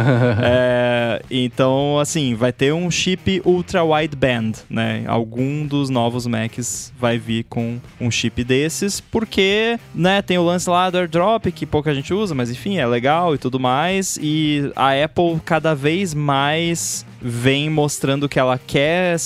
É, 0.47 1.21
então, 1.29 1.99
assim, 1.99 2.35
vai 2.35 2.51
ter 2.51 2.73
um 2.73 2.89
chip 2.91 3.41
ultra 3.45 3.83
wideband, 3.83 4.53
né? 4.69 5.03
Algum 5.07 5.65
dos 5.65 5.89
novos 5.89 6.27
Macs 6.27 6.93
vai 6.99 7.17
vir 7.17 7.45
com 7.45 7.79
um 7.99 8.11
chip 8.11 8.43
desses, 8.43 8.99
porque, 8.99 9.79
né, 9.93 10.21
tem 10.21 10.37
o 10.37 10.43
lance 10.43 10.69
lá 10.69 10.89
do 10.89 10.97
AirDrop 10.97 11.51
que 11.51 11.65
pouca 11.65 11.93
gente 11.93 12.13
usa, 12.13 12.35
mas 12.35 12.51
enfim, 12.51 12.77
é 12.77 12.85
legal 12.85 13.33
e 13.33 13.37
tudo 13.37 13.59
mais. 13.59 14.17
E 14.21 14.71
a 14.75 14.91
Apple 15.03 15.39
cada 15.43 15.73
vez 15.73 16.13
mais 16.13 17.05
vem 17.21 17.69
mostrando 17.69 18.29
que 18.29 18.39
ela 18.39 18.57
quer 18.57 19.17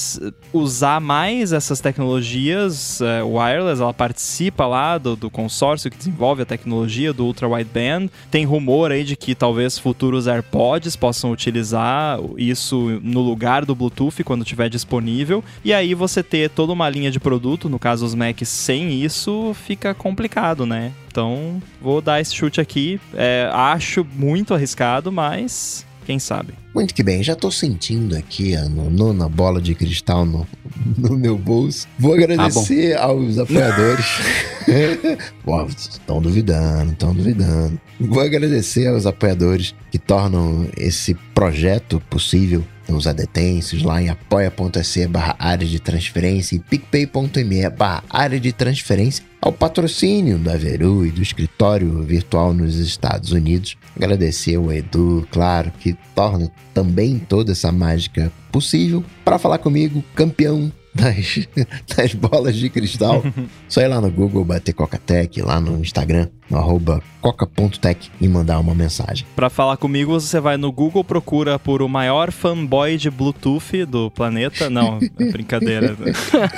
usar 0.54 1.00
mais 1.00 1.54
essas 1.54 1.80
tecnologias 1.80 3.02
é, 3.02 3.22
wireless, 3.24 3.82
ela 3.82 3.94
participa 3.94 4.66
lá 4.66 4.98
do, 4.98 5.16
do 5.16 5.30
consórcio 5.30 5.90
que 5.92 5.98
desenvolve 5.98 6.42
a 6.42 6.46
tecnologia 6.46 7.14
do 7.14 7.26
Ultra 7.26 7.48
Wideband. 7.48 8.10
Tem 8.32 8.46
rumor 8.46 8.92
aí 8.92 9.04
de 9.04 9.16
que 9.16 9.36
talvez 9.36 9.78
futuros 9.78 10.28
AirPods 10.28 10.96
possam 10.96 11.32
utilizar 11.32 12.20
isso 12.38 13.00
no 13.04 13.22
lugar 13.22 13.66
do 13.66 13.76
Bluetooth 13.76 14.24
quando 14.24 14.44
estiver 14.44 14.70
disponível. 14.70 15.44
E 15.64 15.74
aí 15.74 15.94
você 15.94 16.24
ter 16.24 16.50
toda 16.50 16.74
uma 16.74 16.90
linha 16.90 17.12
de 17.12 17.20
produto, 17.20 17.70
no 17.70 17.80
caso 17.80 18.06
os 18.06 18.16
Macs 18.16 18.50
sem 18.50 19.04
isso, 19.04 19.56
fica 19.66 19.94
complicado, 19.94 20.66
né? 20.66 20.92
Então, 21.08 21.62
vou 21.82 22.02
dar 22.02 22.22
esse 22.22 22.36
chute 22.36 22.62
aqui. 22.62 23.00
É, 23.14 23.50
acho 23.52 24.06
muito 24.16 24.54
arriscado, 24.54 25.12
mas 25.12 25.86
quem 26.10 26.18
sabe. 26.18 26.54
Muito 26.74 26.92
que 26.96 27.04
bem, 27.04 27.22
já 27.22 27.36
tô 27.36 27.52
sentindo 27.52 28.16
aqui 28.18 28.56
a 28.56 28.68
no- 28.68 28.90
nona 28.90 29.30
bola 29.30 29.62
de 29.62 29.76
cristal 29.76 30.26
no, 30.26 30.48
no 30.98 31.16
meu 31.16 31.38
bolso. 31.38 31.88
Vou 32.00 32.16
agradecer 32.16 32.98
aos 32.98 33.38
apoiadores. 33.38 34.06
Pô, 35.46 35.64
estão 35.68 36.20
duvidando, 36.20 36.94
estão 36.94 37.14
duvidando. 37.14 37.80
Vou 38.00 38.22
agradecer 38.24 38.88
aos 38.88 39.06
apoiadores 39.06 39.76
que 39.92 40.00
tornam 40.00 40.68
esse 40.76 41.14
projeto 41.36 42.02
possível. 42.10 42.64
Os 42.88 43.06
adetêncios 43.06 43.84
lá 43.84 44.02
em 44.02 44.10
apoia.se 44.10 45.06
barra 45.06 45.36
área 45.38 45.68
de 45.68 45.80
transferência 45.80 46.56
e 46.56 46.60
picpay.me 46.60 47.70
barra 47.70 48.04
área 48.10 48.40
de 48.40 48.52
transferência 48.52 49.24
ao 49.42 49.52
patrocínio 49.52 50.38
da 50.38 50.58
Veru 50.58 51.06
e 51.06 51.12
do 51.12 51.22
escritório 51.22 52.04
virtual 52.04 52.54
nos 52.54 52.76
Estados 52.76 53.32
Unidos. 53.32 53.78
Agradecer 53.96 54.56
ao 54.56 54.72
Edu, 54.72 55.28
claro, 55.32 55.72
que 55.80 55.96
torna 56.14 56.52
também 56.74 57.20
toda 57.20 57.52
essa 57.52 57.72
mágica 57.72 58.32
possível. 58.52 59.04
Para 59.24 59.40
falar 59.40 59.60
comigo, 59.60 60.04
campeão 60.16 60.72
das, 60.94 61.48
das 61.96 62.14
bolas 62.14 62.56
de 62.56 62.70
cristal, 62.70 63.24
só 63.68 63.82
ir 63.82 63.88
lá 63.88 64.02
no 64.02 64.12
Google, 64.12 64.44
bater 64.44 64.74
Cocatec, 64.74 65.42
lá 65.42 65.60
no 65.60 65.80
Instagram, 65.80 66.28
arroba 66.58 67.02
coca.tech 67.22 68.10
e 68.20 68.28
mandar 68.28 68.60
uma 68.60 68.74
mensagem. 68.74 69.26
Pra 69.36 69.50
falar 69.50 69.78
comigo, 69.78 70.12
você 70.12 70.40
vai 70.40 70.58
no 70.58 70.72
Google, 70.72 71.04
procura 71.04 71.60
por 71.60 71.82
o 71.82 71.90
maior 71.90 72.32
fanboy 72.32 72.98
de 72.98 73.10
Bluetooth 73.10 73.86
do 73.86 74.10
planeta. 74.10 74.70
Não, 74.70 75.00
é 75.20 75.32
brincadeira. 75.32 75.96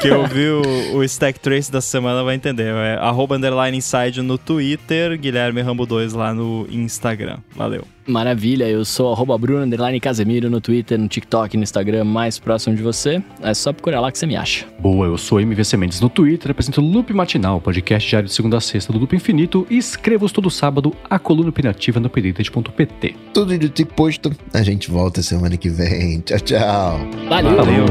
Quem 0.02 0.12
ouviu 0.12 0.62
o, 0.94 0.98
o 0.98 1.04
Stack 1.04 1.40
Trace 1.40 1.72
da 1.72 1.82
semana 1.82 2.24
vai 2.24 2.36
entender. 2.36 2.74
É 2.74 2.98
arroba 2.98 3.36
underline 3.36 3.78
inside 3.78 4.22
no 4.22 4.38
Twitter, 4.38 5.18
Guilherme 5.20 5.62
Rambo 5.62 5.86
2 5.86 6.14
lá 6.14 6.34
no 6.34 6.68
Instagram. 6.70 7.40
Valeu. 7.56 7.86
Maravilha, 8.08 8.68
eu 8.68 8.84
sou 8.84 9.14
arroba 9.14 9.38
Bruno 9.38 9.64
underline 9.64 10.00
Casemiro 10.00 10.50
no 10.50 10.60
Twitter, 10.60 10.98
no 10.98 11.08
TikTok, 11.08 11.56
no 11.56 11.64
Instagram, 11.64 12.04
mais 12.04 12.40
próximo 12.40 12.76
de 12.76 12.82
você. 12.82 13.22
É 13.42 13.54
só 13.54 13.72
procurar 13.72 14.02
lá 14.02 14.12
que 14.12 14.18
você 14.18 14.26
me 14.26 14.36
acha. 14.36 14.66
Boa, 14.80 15.06
eu 15.06 15.18
sou 15.18 15.40
MVC 15.40 15.78
Mendes 15.78 16.02
no 16.02 16.10
Twitter, 16.10 16.52
apresento 16.52 16.82
o 16.82 16.84
Loop 16.84 17.14
Matinal, 17.14 17.62
podcast 17.62 18.10
diário 18.10 18.28
de 18.28 18.34
segunda 18.34 18.58
a 18.58 18.62
sexta 18.62 18.92
do 18.92 19.00
Loop 19.00 19.16
Infinito 19.16 19.68
e 19.70 19.81
escrevo 19.82 20.30
todo 20.30 20.50
sábado 20.50 20.96
a 21.10 21.20
coluna 21.20 21.50
opinativa 21.50 22.00
no 22.00 22.10
pdite.pt. 22.10 23.16
Tudo 23.34 23.58
dito 23.58 23.82
e 23.82 23.86
posto, 23.86 24.32
a 24.54 24.62
gente 24.62 24.90
volta 24.90 25.22
semana 25.22 25.58
que 25.58 25.70
vem. 25.70 26.22
Tchau, 26.22 26.40
tchau. 26.40 27.00
Valeu! 27.28 27.56
Valeu! 27.56 27.86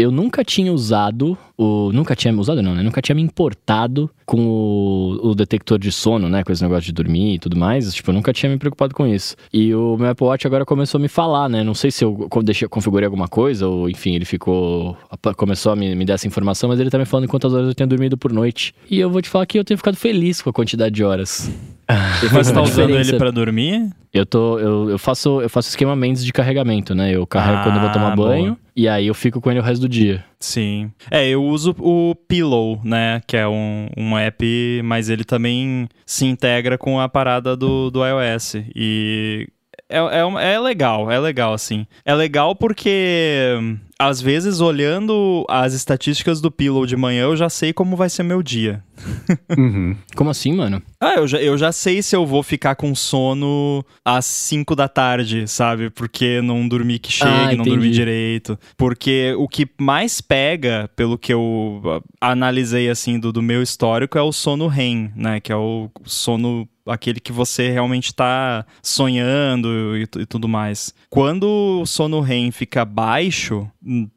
Eu 0.00 0.10
nunca 0.10 0.42
tinha 0.42 0.72
usado 0.72 1.36
o. 1.58 1.92
Nunca 1.92 2.16
tinha 2.16 2.34
usado, 2.34 2.62
não, 2.62 2.74
né? 2.74 2.82
Nunca 2.82 3.02
tinha 3.02 3.14
me 3.14 3.20
importado 3.20 4.10
com 4.24 4.46
o, 4.46 5.28
o 5.28 5.34
detector 5.34 5.78
de 5.78 5.92
sono, 5.92 6.26
né? 6.26 6.42
Com 6.42 6.50
esse 6.50 6.62
negócio 6.62 6.84
de 6.84 6.92
dormir 6.92 7.34
e 7.34 7.38
tudo 7.38 7.54
mais. 7.54 7.92
Tipo, 7.92 8.10
eu 8.10 8.14
nunca 8.14 8.32
tinha 8.32 8.50
me 8.50 8.56
preocupado 8.56 8.94
com 8.94 9.06
isso. 9.06 9.36
E 9.52 9.74
o 9.74 9.98
meu 9.98 10.08
Apple 10.08 10.26
Watch 10.26 10.46
agora 10.46 10.64
começou 10.64 10.98
a 10.98 11.02
me 11.02 11.08
falar, 11.08 11.50
né? 11.50 11.62
Não 11.62 11.74
sei 11.74 11.90
se 11.90 12.02
eu 12.02 12.28
deixei, 12.42 12.66
configurei 12.66 13.04
alguma 13.04 13.28
coisa, 13.28 13.68
ou 13.68 13.90
enfim, 13.90 14.14
ele 14.14 14.24
ficou. 14.24 14.96
Começou 15.36 15.72
a 15.72 15.76
me, 15.76 15.94
me 15.94 16.06
dar 16.06 16.14
essa 16.14 16.26
informação, 16.26 16.70
mas 16.70 16.80
ele 16.80 16.88
tá 16.88 16.98
me 16.98 17.04
falando 17.04 17.28
quantas 17.28 17.52
horas 17.52 17.68
eu 17.68 17.74
tenho 17.74 17.88
dormido 17.88 18.16
por 18.16 18.32
noite. 18.32 18.74
E 18.90 18.98
eu 18.98 19.10
vou 19.10 19.20
te 19.20 19.28
falar 19.28 19.44
que 19.44 19.58
eu 19.58 19.64
tenho 19.64 19.76
ficado 19.76 19.96
feliz 19.96 20.40
com 20.40 20.48
a 20.48 20.52
quantidade 20.52 20.94
de 20.94 21.04
horas. 21.04 21.50
Você 22.30 22.52
tá 22.52 22.62
usando 22.62 22.90
ele 22.96 23.16
pra 23.18 23.30
dormir? 23.30 23.90
Eu 24.12 24.26
tô. 24.26 24.58
Eu, 24.58 24.90
eu 24.90 24.98
faço 24.98 25.40
eu 25.40 25.48
faço 25.48 25.68
esquema 25.68 25.94
Mendes 25.94 26.24
de 26.24 26.32
carregamento, 26.32 26.94
né? 26.94 27.14
Eu 27.14 27.26
carrego 27.26 27.58
Ah, 27.58 27.62
quando 27.62 27.76
eu 27.76 27.80
vou 27.82 27.90
tomar 27.92 28.16
boa. 28.16 28.28
banho 28.30 28.56
e 28.74 28.88
aí 28.88 29.06
eu 29.06 29.14
fico 29.14 29.40
com 29.40 29.50
ele 29.50 29.60
o 29.60 29.62
resto 29.62 29.82
do 29.82 29.88
dia. 29.88 30.24
Sim. 30.38 30.90
É, 31.10 31.28
eu 31.28 31.44
uso 31.44 31.74
o 31.78 32.14
Pillow, 32.28 32.80
né? 32.82 33.20
Que 33.26 33.36
é 33.36 33.46
um, 33.46 33.88
um 33.96 34.16
app, 34.18 34.80
mas 34.84 35.08
ele 35.08 35.22
também 35.24 35.88
se 36.04 36.24
integra 36.26 36.76
com 36.76 36.98
a 37.00 37.08
parada 37.08 37.56
do, 37.56 37.90
do 37.90 38.00
iOS. 38.04 38.56
E 38.74 39.46
é, 39.88 39.98
é, 39.98 40.54
é 40.54 40.58
legal, 40.60 41.10
é 41.10 41.18
legal, 41.18 41.52
assim. 41.52 41.86
É 42.04 42.14
legal 42.14 42.54
porque 42.56 43.56
às 44.00 44.18
vezes, 44.18 44.62
olhando 44.62 45.44
as 45.46 45.74
estatísticas 45.74 46.40
do 46.40 46.50
Pillow 46.50 46.86
de 46.86 46.96
manhã, 46.96 47.24
eu 47.24 47.36
já 47.36 47.50
sei 47.50 47.70
como 47.70 47.96
vai 47.96 48.08
ser 48.08 48.22
meu 48.22 48.42
dia. 48.42 48.82
Uhum. 49.58 49.94
Como 50.16 50.30
assim, 50.30 50.54
mano? 50.54 50.82
Ah, 50.98 51.16
eu 51.16 51.28
já, 51.28 51.38
eu 51.38 51.58
já 51.58 51.70
sei 51.70 52.02
se 52.02 52.16
eu 52.16 52.24
vou 52.24 52.42
ficar 52.42 52.76
com 52.76 52.94
sono 52.94 53.84
às 54.02 54.24
5 54.24 54.74
da 54.74 54.88
tarde, 54.88 55.46
sabe? 55.46 55.90
Porque 55.90 56.40
não 56.40 56.66
dormi 56.66 56.98
que 56.98 57.12
chegue, 57.12 57.30
Ah, 57.30 57.54
não 57.54 57.64
dormi 57.64 57.90
direito. 57.90 58.58
Porque 58.74 59.34
o 59.36 59.46
que 59.46 59.68
mais 59.78 60.22
pega, 60.22 60.88
pelo 60.96 61.18
que 61.18 61.34
eu 61.34 61.82
ah, 62.20 62.30
analisei, 62.30 62.88
assim, 62.88 63.20
do, 63.20 63.30
do 63.30 63.42
meu 63.42 63.62
histórico, 63.62 64.16
é 64.16 64.22
o 64.22 64.32
sono 64.32 64.66
REM, 64.66 65.12
né? 65.14 65.40
Que 65.40 65.52
é 65.52 65.56
o 65.56 65.90
sono 66.04 66.66
aquele 66.86 67.20
que 67.20 67.32
você 67.32 67.70
realmente 67.70 68.14
tá 68.14 68.64
sonhando 68.82 69.96
e, 69.96 70.02
e 70.02 70.26
tudo 70.26 70.48
mais. 70.48 70.94
Quando 71.08 71.80
o 71.82 71.86
sono 71.86 72.20
REM 72.20 72.50
fica 72.50 72.84
baixo, 72.84 73.68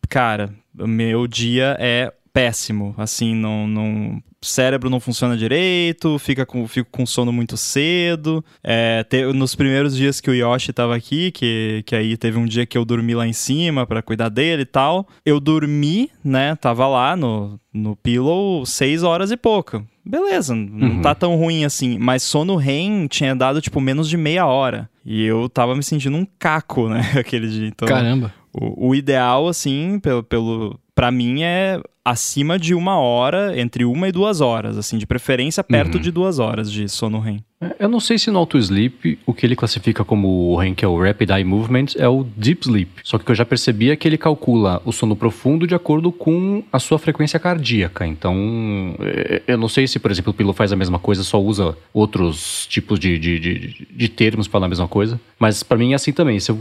cara, 0.10 0.54
meu 0.76 1.28
dia 1.28 1.76
é 1.80 2.12
péssimo. 2.34 2.96
Assim, 2.98 3.36
não, 3.36 3.68
não, 3.68 4.24
cérebro 4.42 4.90
não 4.90 5.00
funciona 5.00 5.38
direito, 5.38 6.18
fica 6.18 6.46
com, 6.46 6.68
fico 6.68 6.90
com 6.92 7.06
sono 7.06 7.32
muito 7.32 7.56
cedo. 7.56 8.44
É, 8.64 9.04
te- 9.04 9.32
nos 9.34 9.54
primeiros 9.56 9.96
dias 9.96 10.20
que 10.20 10.30
o 10.32 10.34
Yoshi 10.34 10.74
tava 10.74 10.96
aqui, 10.96 11.32
que, 11.32 11.84
que 11.86 11.96
aí 11.96 12.18
teve 12.18 12.38
um 12.40 12.46
dia 12.46 12.66
que 12.66 12.78
eu 12.78 12.84
dormi 12.84 13.14
lá 13.14 13.28
em 13.28 13.34
cima 13.34 13.86
pra 13.86 14.02
cuidar 14.02 14.30
dele 14.30 14.64
e 14.64 14.66
tal, 14.66 15.08
eu 15.26 15.40
dormi, 15.40 16.10
né? 16.24 16.56
Tava 16.56 16.88
lá 16.88 17.16
no, 17.16 17.60
no 17.72 17.96
pillow 17.96 18.66
seis 18.66 19.04
horas 19.04 19.30
e 19.32 19.38
pouco. 19.38 19.86
Beleza, 20.06 20.54
não 20.56 20.88
Uhum. 20.96 21.02
tá 21.02 21.16
tão 21.16 21.36
ruim 21.38 21.64
assim, 21.64 21.98
mas 21.98 22.24
sono 22.24 22.56
REM 22.58 23.08
tinha 23.08 23.34
dado 23.36 23.62
tipo 23.62 23.80
menos 23.80 24.10
de 24.10 24.18
meia 24.18 24.46
hora. 24.46 24.90
E 25.06 25.24
eu 25.24 25.48
tava 25.48 25.76
me 25.76 25.84
sentindo 25.84 26.18
um 26.18 26.26
caco, 26.38 26.90
né, 26.90 27.00
aquele 27.16 27.48
dia. 27.48 27.68
Então, 27.68 27.88
Caramba. 27.88 28.34
O, 28.54 28.90
o 28.90 28.96
ideal, 28.96 29.48
assim, 29.48 30.00
pelo, 30.00 30.24
pelo, 30.24 30.80
pra 30.94 31.12
mim 31.12 31.42
é 31.44 31.82
acima 32.06 32.60
de 32.60 32.74
uma 32.76 32.98
hora, 33.00 33.58
entre 33.60 33.86
uma 33.86 34.08
e 34.10 34.12
duas 34.12 34.42
horas, 34.42 34.78
assim, 34.78 34.98
de 34.98 35.08
preferência 35.08 35.64
perto 35.64 35.96
Uhum. 35.96 36.02
de 36.02 36.12
duas 36.12 36.38
horas 36.38 36.72
de 36.72 36.88
sono 36.90 37.20
REM. 37.20 37.40
Eu 37.80 37.90
não 37.90 38.00
sei 38.00 38.18
se 38.18 38.32
no 38.32 38.40
Auto 38.40 38.58
Sleep 38.58 39.20
o 39.26 39.34
que 39.34 39.46
ele 39.46 39.56
classifica 39.56 40.04
como 40.04 40.52
o 40.52 40.58
REM, 40.58 40.74
que 40.74 40.84
é 40.84 40.88
o 40.88 41.02
Rapid 41.02 41.30
Eye 41.30 41.44
Movement, 41.44 41.86
é 41.98 42.08
o 42.08 42.26
Deep 42.36 42.62
Sleep. 42.66 42.92
Só 43.04 43.18
que 43.18 43.24
o 43.24 43.26
que 43.26 43.32
eu 43.32 43.36
já 43.36 43.46
percebi 43.46 43.92
é 43.92 43.96
que 43.96 44.08
ele 44.08 44.18
calcula 44.18 44.82
o 44.86 44.92
sono 44.92 45.16
profundo 45.16 45.68
de 45.68 45.76
acordo 45.76 46.12
com 46.12 46.64
a 46.72 46.80
sua 46.80 46.98
frequência 47.00 47.40
cardíaca. 47.40 48.06
Então, 48.06 48.96
eh, 49.00 49.42
eu 49.48 49.58
não 49.58 49.68
sei 49.68 49.88
se, 49.88 50.00
por 50.00 50.12
exemplo, 50.12 50.32
o 50.32 50.34
Pillow 50.34 50.54
faz 50.54 50.72
a 50.72 50.76
mesma 50.76 51.00
coisa, 51.00 51.24
só 51.24 51.42
usa 51.42 51.78
outros 51.94 52.68
tipos 52.68 53.00
de, 53.00 53.18
de, 53.18 53.40
de, 53.40 53.88
de 53.90 54.10
termos 54.10 54.48
para 54.48 54.66
a 54.66 54.70
mesma 54.70 54.88
coisa. 54.88 55.20
Mas 55.40 55.64
pra 55.64 55.78
mim 55.78 55.92
é 55.92 55.96
assim 55.96 56.12
também. 56.12 56.40
Se 56.40 56.52
eu, 56.52 56.60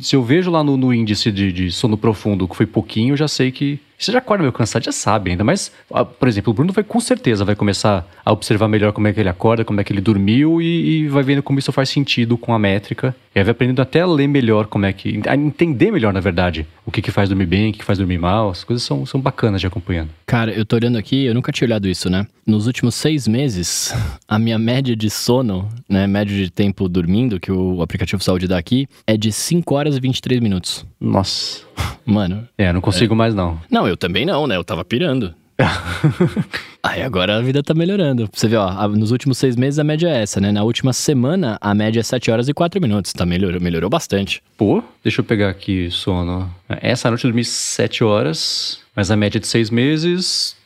se 0.00 0.16
eu 0.16 0.22
vejo 0.22 0.50
lá 0.50 0.62
no, 0.62 0.76
no 0.76 0.92
índice 0.92 1.30
de, 1.30 1.52
de 1.52 1.70
sono 1.70 1.96
profundo 1.96 2.46
que 2.46 2.56
foi 2.56 2.66
pouquinho, 2.66 3.12
eu 3.12 3.16
já 3.16 3.28
sei 3.28 3.50
que 3.50 3.80
você 4.00 4.12
já 4.12 4.18
acorda 4.18 4.42
meio 4.42 4.52
cansado, 4.52 4.82
já 4.82 4.92
sabe 4.92 5.30
ainda. 5.30 5.44
Mas, 5.44 5.70
por 6.18 6.26
exemplo, 6.26 6.50
o 6.50 6.54
Bruno 6.54 6.72
vai 6.72 6.82
com 6.82 6.98
certeza 6.98 7.44
vai 7.44 7.54
começar 7.54 8.06
a 8.24 8.32
observar 8.32 8.66
melhor 8.66 8.92
como 8.92 9.06
é 9.06 9.12
que 9.12 9.20
ele 9.20 9.28
acorda, 9.28 9.64
como 9.64 9.80
é 9.80 9.84
que 9.84 9.92
ele 9.92 10.00
dormiu 10.00 10.60
e, 10.60 11.02
e 11.02 11.08
vai 11.08 11.22
vendo 11.22 11.42
como 11.42 11.58
isso 11.58 11.70
faz 11.70 11.90
sentido 11.90 12.38
com 12.38 12.54
a 12.54 12.58
métrica. 12.58 13.14
E 13.34 13.38
aí 13.38 13.44
vai 13.44 13.52
aprendendo 13.52 13.82
até 13.82 14.00
a 14.00 14.06
ler 14.06 14.26
melhor 14.26 14.66
como 14.66 14.86
é 14.86 14.92
que. 14.92 15.20
a 15.28 15.36
entender 15.36 15.90
melhor, 15.90 16.12
na 16.12 16.20
verdade, 16.20 16.66
o 16.90 16.92
que, 16.92 17.00
que 17.00 17.12
faz 17.12 17.28
dormir 17.28 17.46
bem, 17.46 17.70
o 17.70 17.72
que, 17.72 17.78
que 17.78 17.84
faz 17.84 17.98
dormir 17.98 18.18
mal. 18.18 18.50
As 18.50 18.64
coisas 18.64 18.82
são, 18.82 19.06
são 19.06 19.20
bacanas 19.20 19.60
de 19.60 19.66
acompanhando. 19.66 20.10
Cara, 20.26 20.52
eu 20.52 20.66
tô 20.66 20.74
olhando 20.76 20.98
aqui, 20.98 21.24
eu 21.24 21.32
nunca 21.32 21.52
tinha 21.52 21.66
olhado 21.66 21.88
isso, 21.88 22.10
né? 22.10 22.26
Nos 22.44 22.66
últimos 22.66 22.96
seis 22.96 23.28
meses, 23.28 23.94
a 24.28 24.38
minha 24.38 24.58
média 24.58 24.94
de 24.96 25.08
sono, 25.08 25.68
né? 25.88 26.06
Média 26.06 26.36
de 26.36 26.50
tempo 26.50 26.88
dormindo, 26.88 27.38
que 27.38 27.52
o 27.52 27.80
aplicativo 27.80 28.22
saúde 28.22 28.48
dá 28.48 28.58
aqui, 28.58 28.88
é 29.06 29.16
de 29.16 29.30
5 29.30 29.74
horas 29.74 29.96
e 29.96 30.00
23 30.00 30.40
minutos. 30.40 30.84
Nossa. 31.00 31.60
Mano. 32.04 32.46
É, 32.58 32.72
não 32.72 32.80
consigo 32.80 33.14
mais 33.14 33.34
não. 33.34 33.60
Não, 33.70 33.86
eu 33.86 33.96
também 33.96 34.26
não, 34.26 34.46
né? 34.46 34.56
Eu 34.56 34.64
tava 34.64 34.84
pirando. 34.84 35.34
Aí 36.82 37.02
agora 37.02 37.36
a 37.36 37.40
vida 37.42 37.62
tá 37.62 37.74
melhorando. 37.74 38.28
Você 38.32 38.48
vê, 38.48 38.56
ó, 38.56 38.88
nos 38.88 39.10
últimos 39.10 39.36
seis 39.38 39.54
meses 39.54 39.78
a 39.78 39.84
média 39.84 40.08
é 40.08 40.22
essa, 40.22 40.40
né? 40.40 40.50
Na 40.50 40.62
última 40.62 40.92
semana 40.92 41.58
a 41.60 41.74
média 41.74 42.00
é 42.00 42.02
7 42.02 42.30
horas 42.30 42.48
e 42.48 42.54
4 42.54 42.80
minutos. 42.80 43.12
Tá 43.12 43.26
melhorou, 43.26 43.60
melhorou 43.60 43.90
bastante. 43.90 44.42
Pô, 44.56 44.82
deixa 45.04 45.20
eu 45.20 45.24
pegar 45.24 45.50
aqui 45.50 45.90
sono. 45.90 46.50
Essa 46.68 47.10
noite 47.10 47.24
eu 47.24 47.30
dormi 47.30 47.44
7 47.44 48.02
horas, 48.02 48.80
mas 48.96 49.10
a 49.10 49.16
média 49.16 49.38
de 49.38 49.46
6 49.46 49.68
meses, 49.70 50.56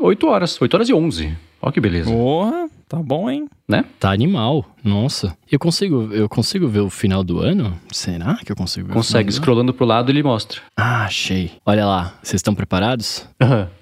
8 0.00 0.26
horas. 0.26 0.60
8 0.60 0.74
horas 0.74 0.88
e 0.88 0.94
11. 0.94 1.32
Ó 1.64 1.70
que 1.70 1.80
beleza, 1.80 2.10
Porra, 2.10 2.68
tá 2.88 2.96
bom, 2.96 3.30
hein? 3.30 3.46
né? 3.68 3.84
Tá 4.00 4.10
animal. 4.10 4.66
Nossa. 4.82 5.32
Eu 5.50 5.60
consigo, 5.60 6.10
eu 6.12 6.28
consigo 6.28 6.66
ver 6.66 6.80
o 6.80 6.90
final 6.90 7.22
do 7.22 7.38
ano? 7.38 7.78
Será 7.92 8.34
que 8.44 8.50
eu 8.50 8.56
consigo 8.56 8.88
ver 8.88 8.92
o 8.92 8.94
Consegue, 8.96 9.12
final 9.12 9.22
do 9.22 9.28
ano? 9.28 9.32
scrollando 9.44 9.72
pro 9.74 9.86
lado 9.86 10.10
ele 10.10 10.24
mostra. 10.24 10.60
Ah, 10.76 11.04
achei. 11.04 11.52
Olha 11.64 11.86
lá, 11.86 12.14
vocês 12.20 12.40
estão 12.40 12.52
preparados? 12.52 13.24
Aham. 13.40 13.68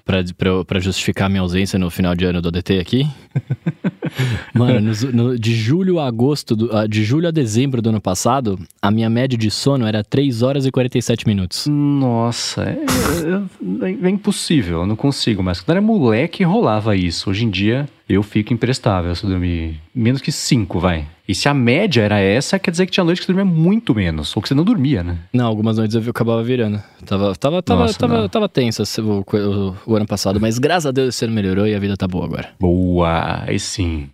pra 0.67 0.79
justificar 0.79 1.29
minha 1.29 1.41
ausência 1.41 1.77
no 1.79 1.89
final 1.89 2.13
de 2.15 2.25
ano 2.25 2.41
do 2.41 2.49
ADT 2.49 2.79
aqui? 2.79 3.07
Mano, 4.53 4.79
nos- 4.81 5.03
no- 5.03 5.39
de 5.39 5.55
julho 5.55 5.99
a 5.99 6.07
agosto, 6.07 6.55
do- 6.55 6.75
ah, 6.75 6.85
de 6.85 7.03
julho 7.03 7.27
a 7.27 7.31
dezembro 7.31 7.81
do 7.81 7.89
ano 7.89 8.01
passado, 8.01 8.59
a 8.81 8.91
minha 8.91 9.09
média 9.09 9.37
de 9.37 9.49
sono 9.49 9.85
era 9.85 10.03
3 10.03 10.41
horas 10.41 10.65
e 10.65 10.71
47 10.71 11.27
minutos. 11.27 11.65
Nossa, 11.67 12.63
é, 12.63 12.77
é- 13.85 14.07
é 14.07 14.09
impossível, 14.09 14.79
eu 14.81 14.85
não 14.87 14.95
consigo. 14.95 15.41
Mas 15.41 15.61
quando 15.61 15.71
era 15.77 15.81
moleque 15.81 16.43
rolava 16.43 16.95
isso. 16.95 17.29
Hoje 17.29 17.45
em 17.45 17.49
dia 17.49 17.87
eu 18.09 18.21
fico 18.21 18.53
imprestável 18.53 19.15
se 19.15 19.23
eu 19.23 19.29
dormir 19.29 19.79
menos 19.95 20.21
que 20.21 20.31
5, 20.31 20.79
vai. 20.79 21.05
E 21.31 21.35
se 21.35 21.47
a 21.47 21.53
média 21.53 22.01
era 22.01 22.19
essa, 22.19 22.59
quer 22.59 22.71
dizer 22.71 22.85
que 22.85 22.91
tinha 22.91 23.03
noite 23.05 23.21
que 23.21 23.25
você 23.25 23.33
dormia 23.33 23.45
muito 23.53 23.95
menos. 23.95 24.35
Ou 24.35 24.41
que 24.41 24.49
você 24.49 24.53
não 24.53 24.65
dormia, 24.65 25.01
né? 25.01 25.17
Não, 25.31 25.45
algumas 25.47 25.77
noites 25.77 25.95
eu 25.95 26.09
acabava 26.11 26.43
virando. 26.43 26.83
Tava, 27.05 27.33
tava, 27.35 27.61
tava, 27.63 27.81
Nossa, 27.83 27.97
tava, 27.97 28.29
tava 28.29 28.47
esse- 28.83 28.99
o, 28.99 29.23
o- 29.25 29.75
o 29.85 29.95
ano 29.95 30.05
passado, 30.05 30.41
mas 30.41 30.59
graças 30.59 30.87
a 30.87 30.91
Deus 30.91 31.15
esse 31.15 31.23
ano 31.23 31.33
melhorou 31.33 31.65
e 31.65 31.73
a 31.73 31.79
vida 31.79 31.95
tá 31.95 32.05
boa 32.07 32.25
agora. 32.25 32.49
Boa, 32.59 33.43
aí 33.47 33.57
sim. 33.57 34.09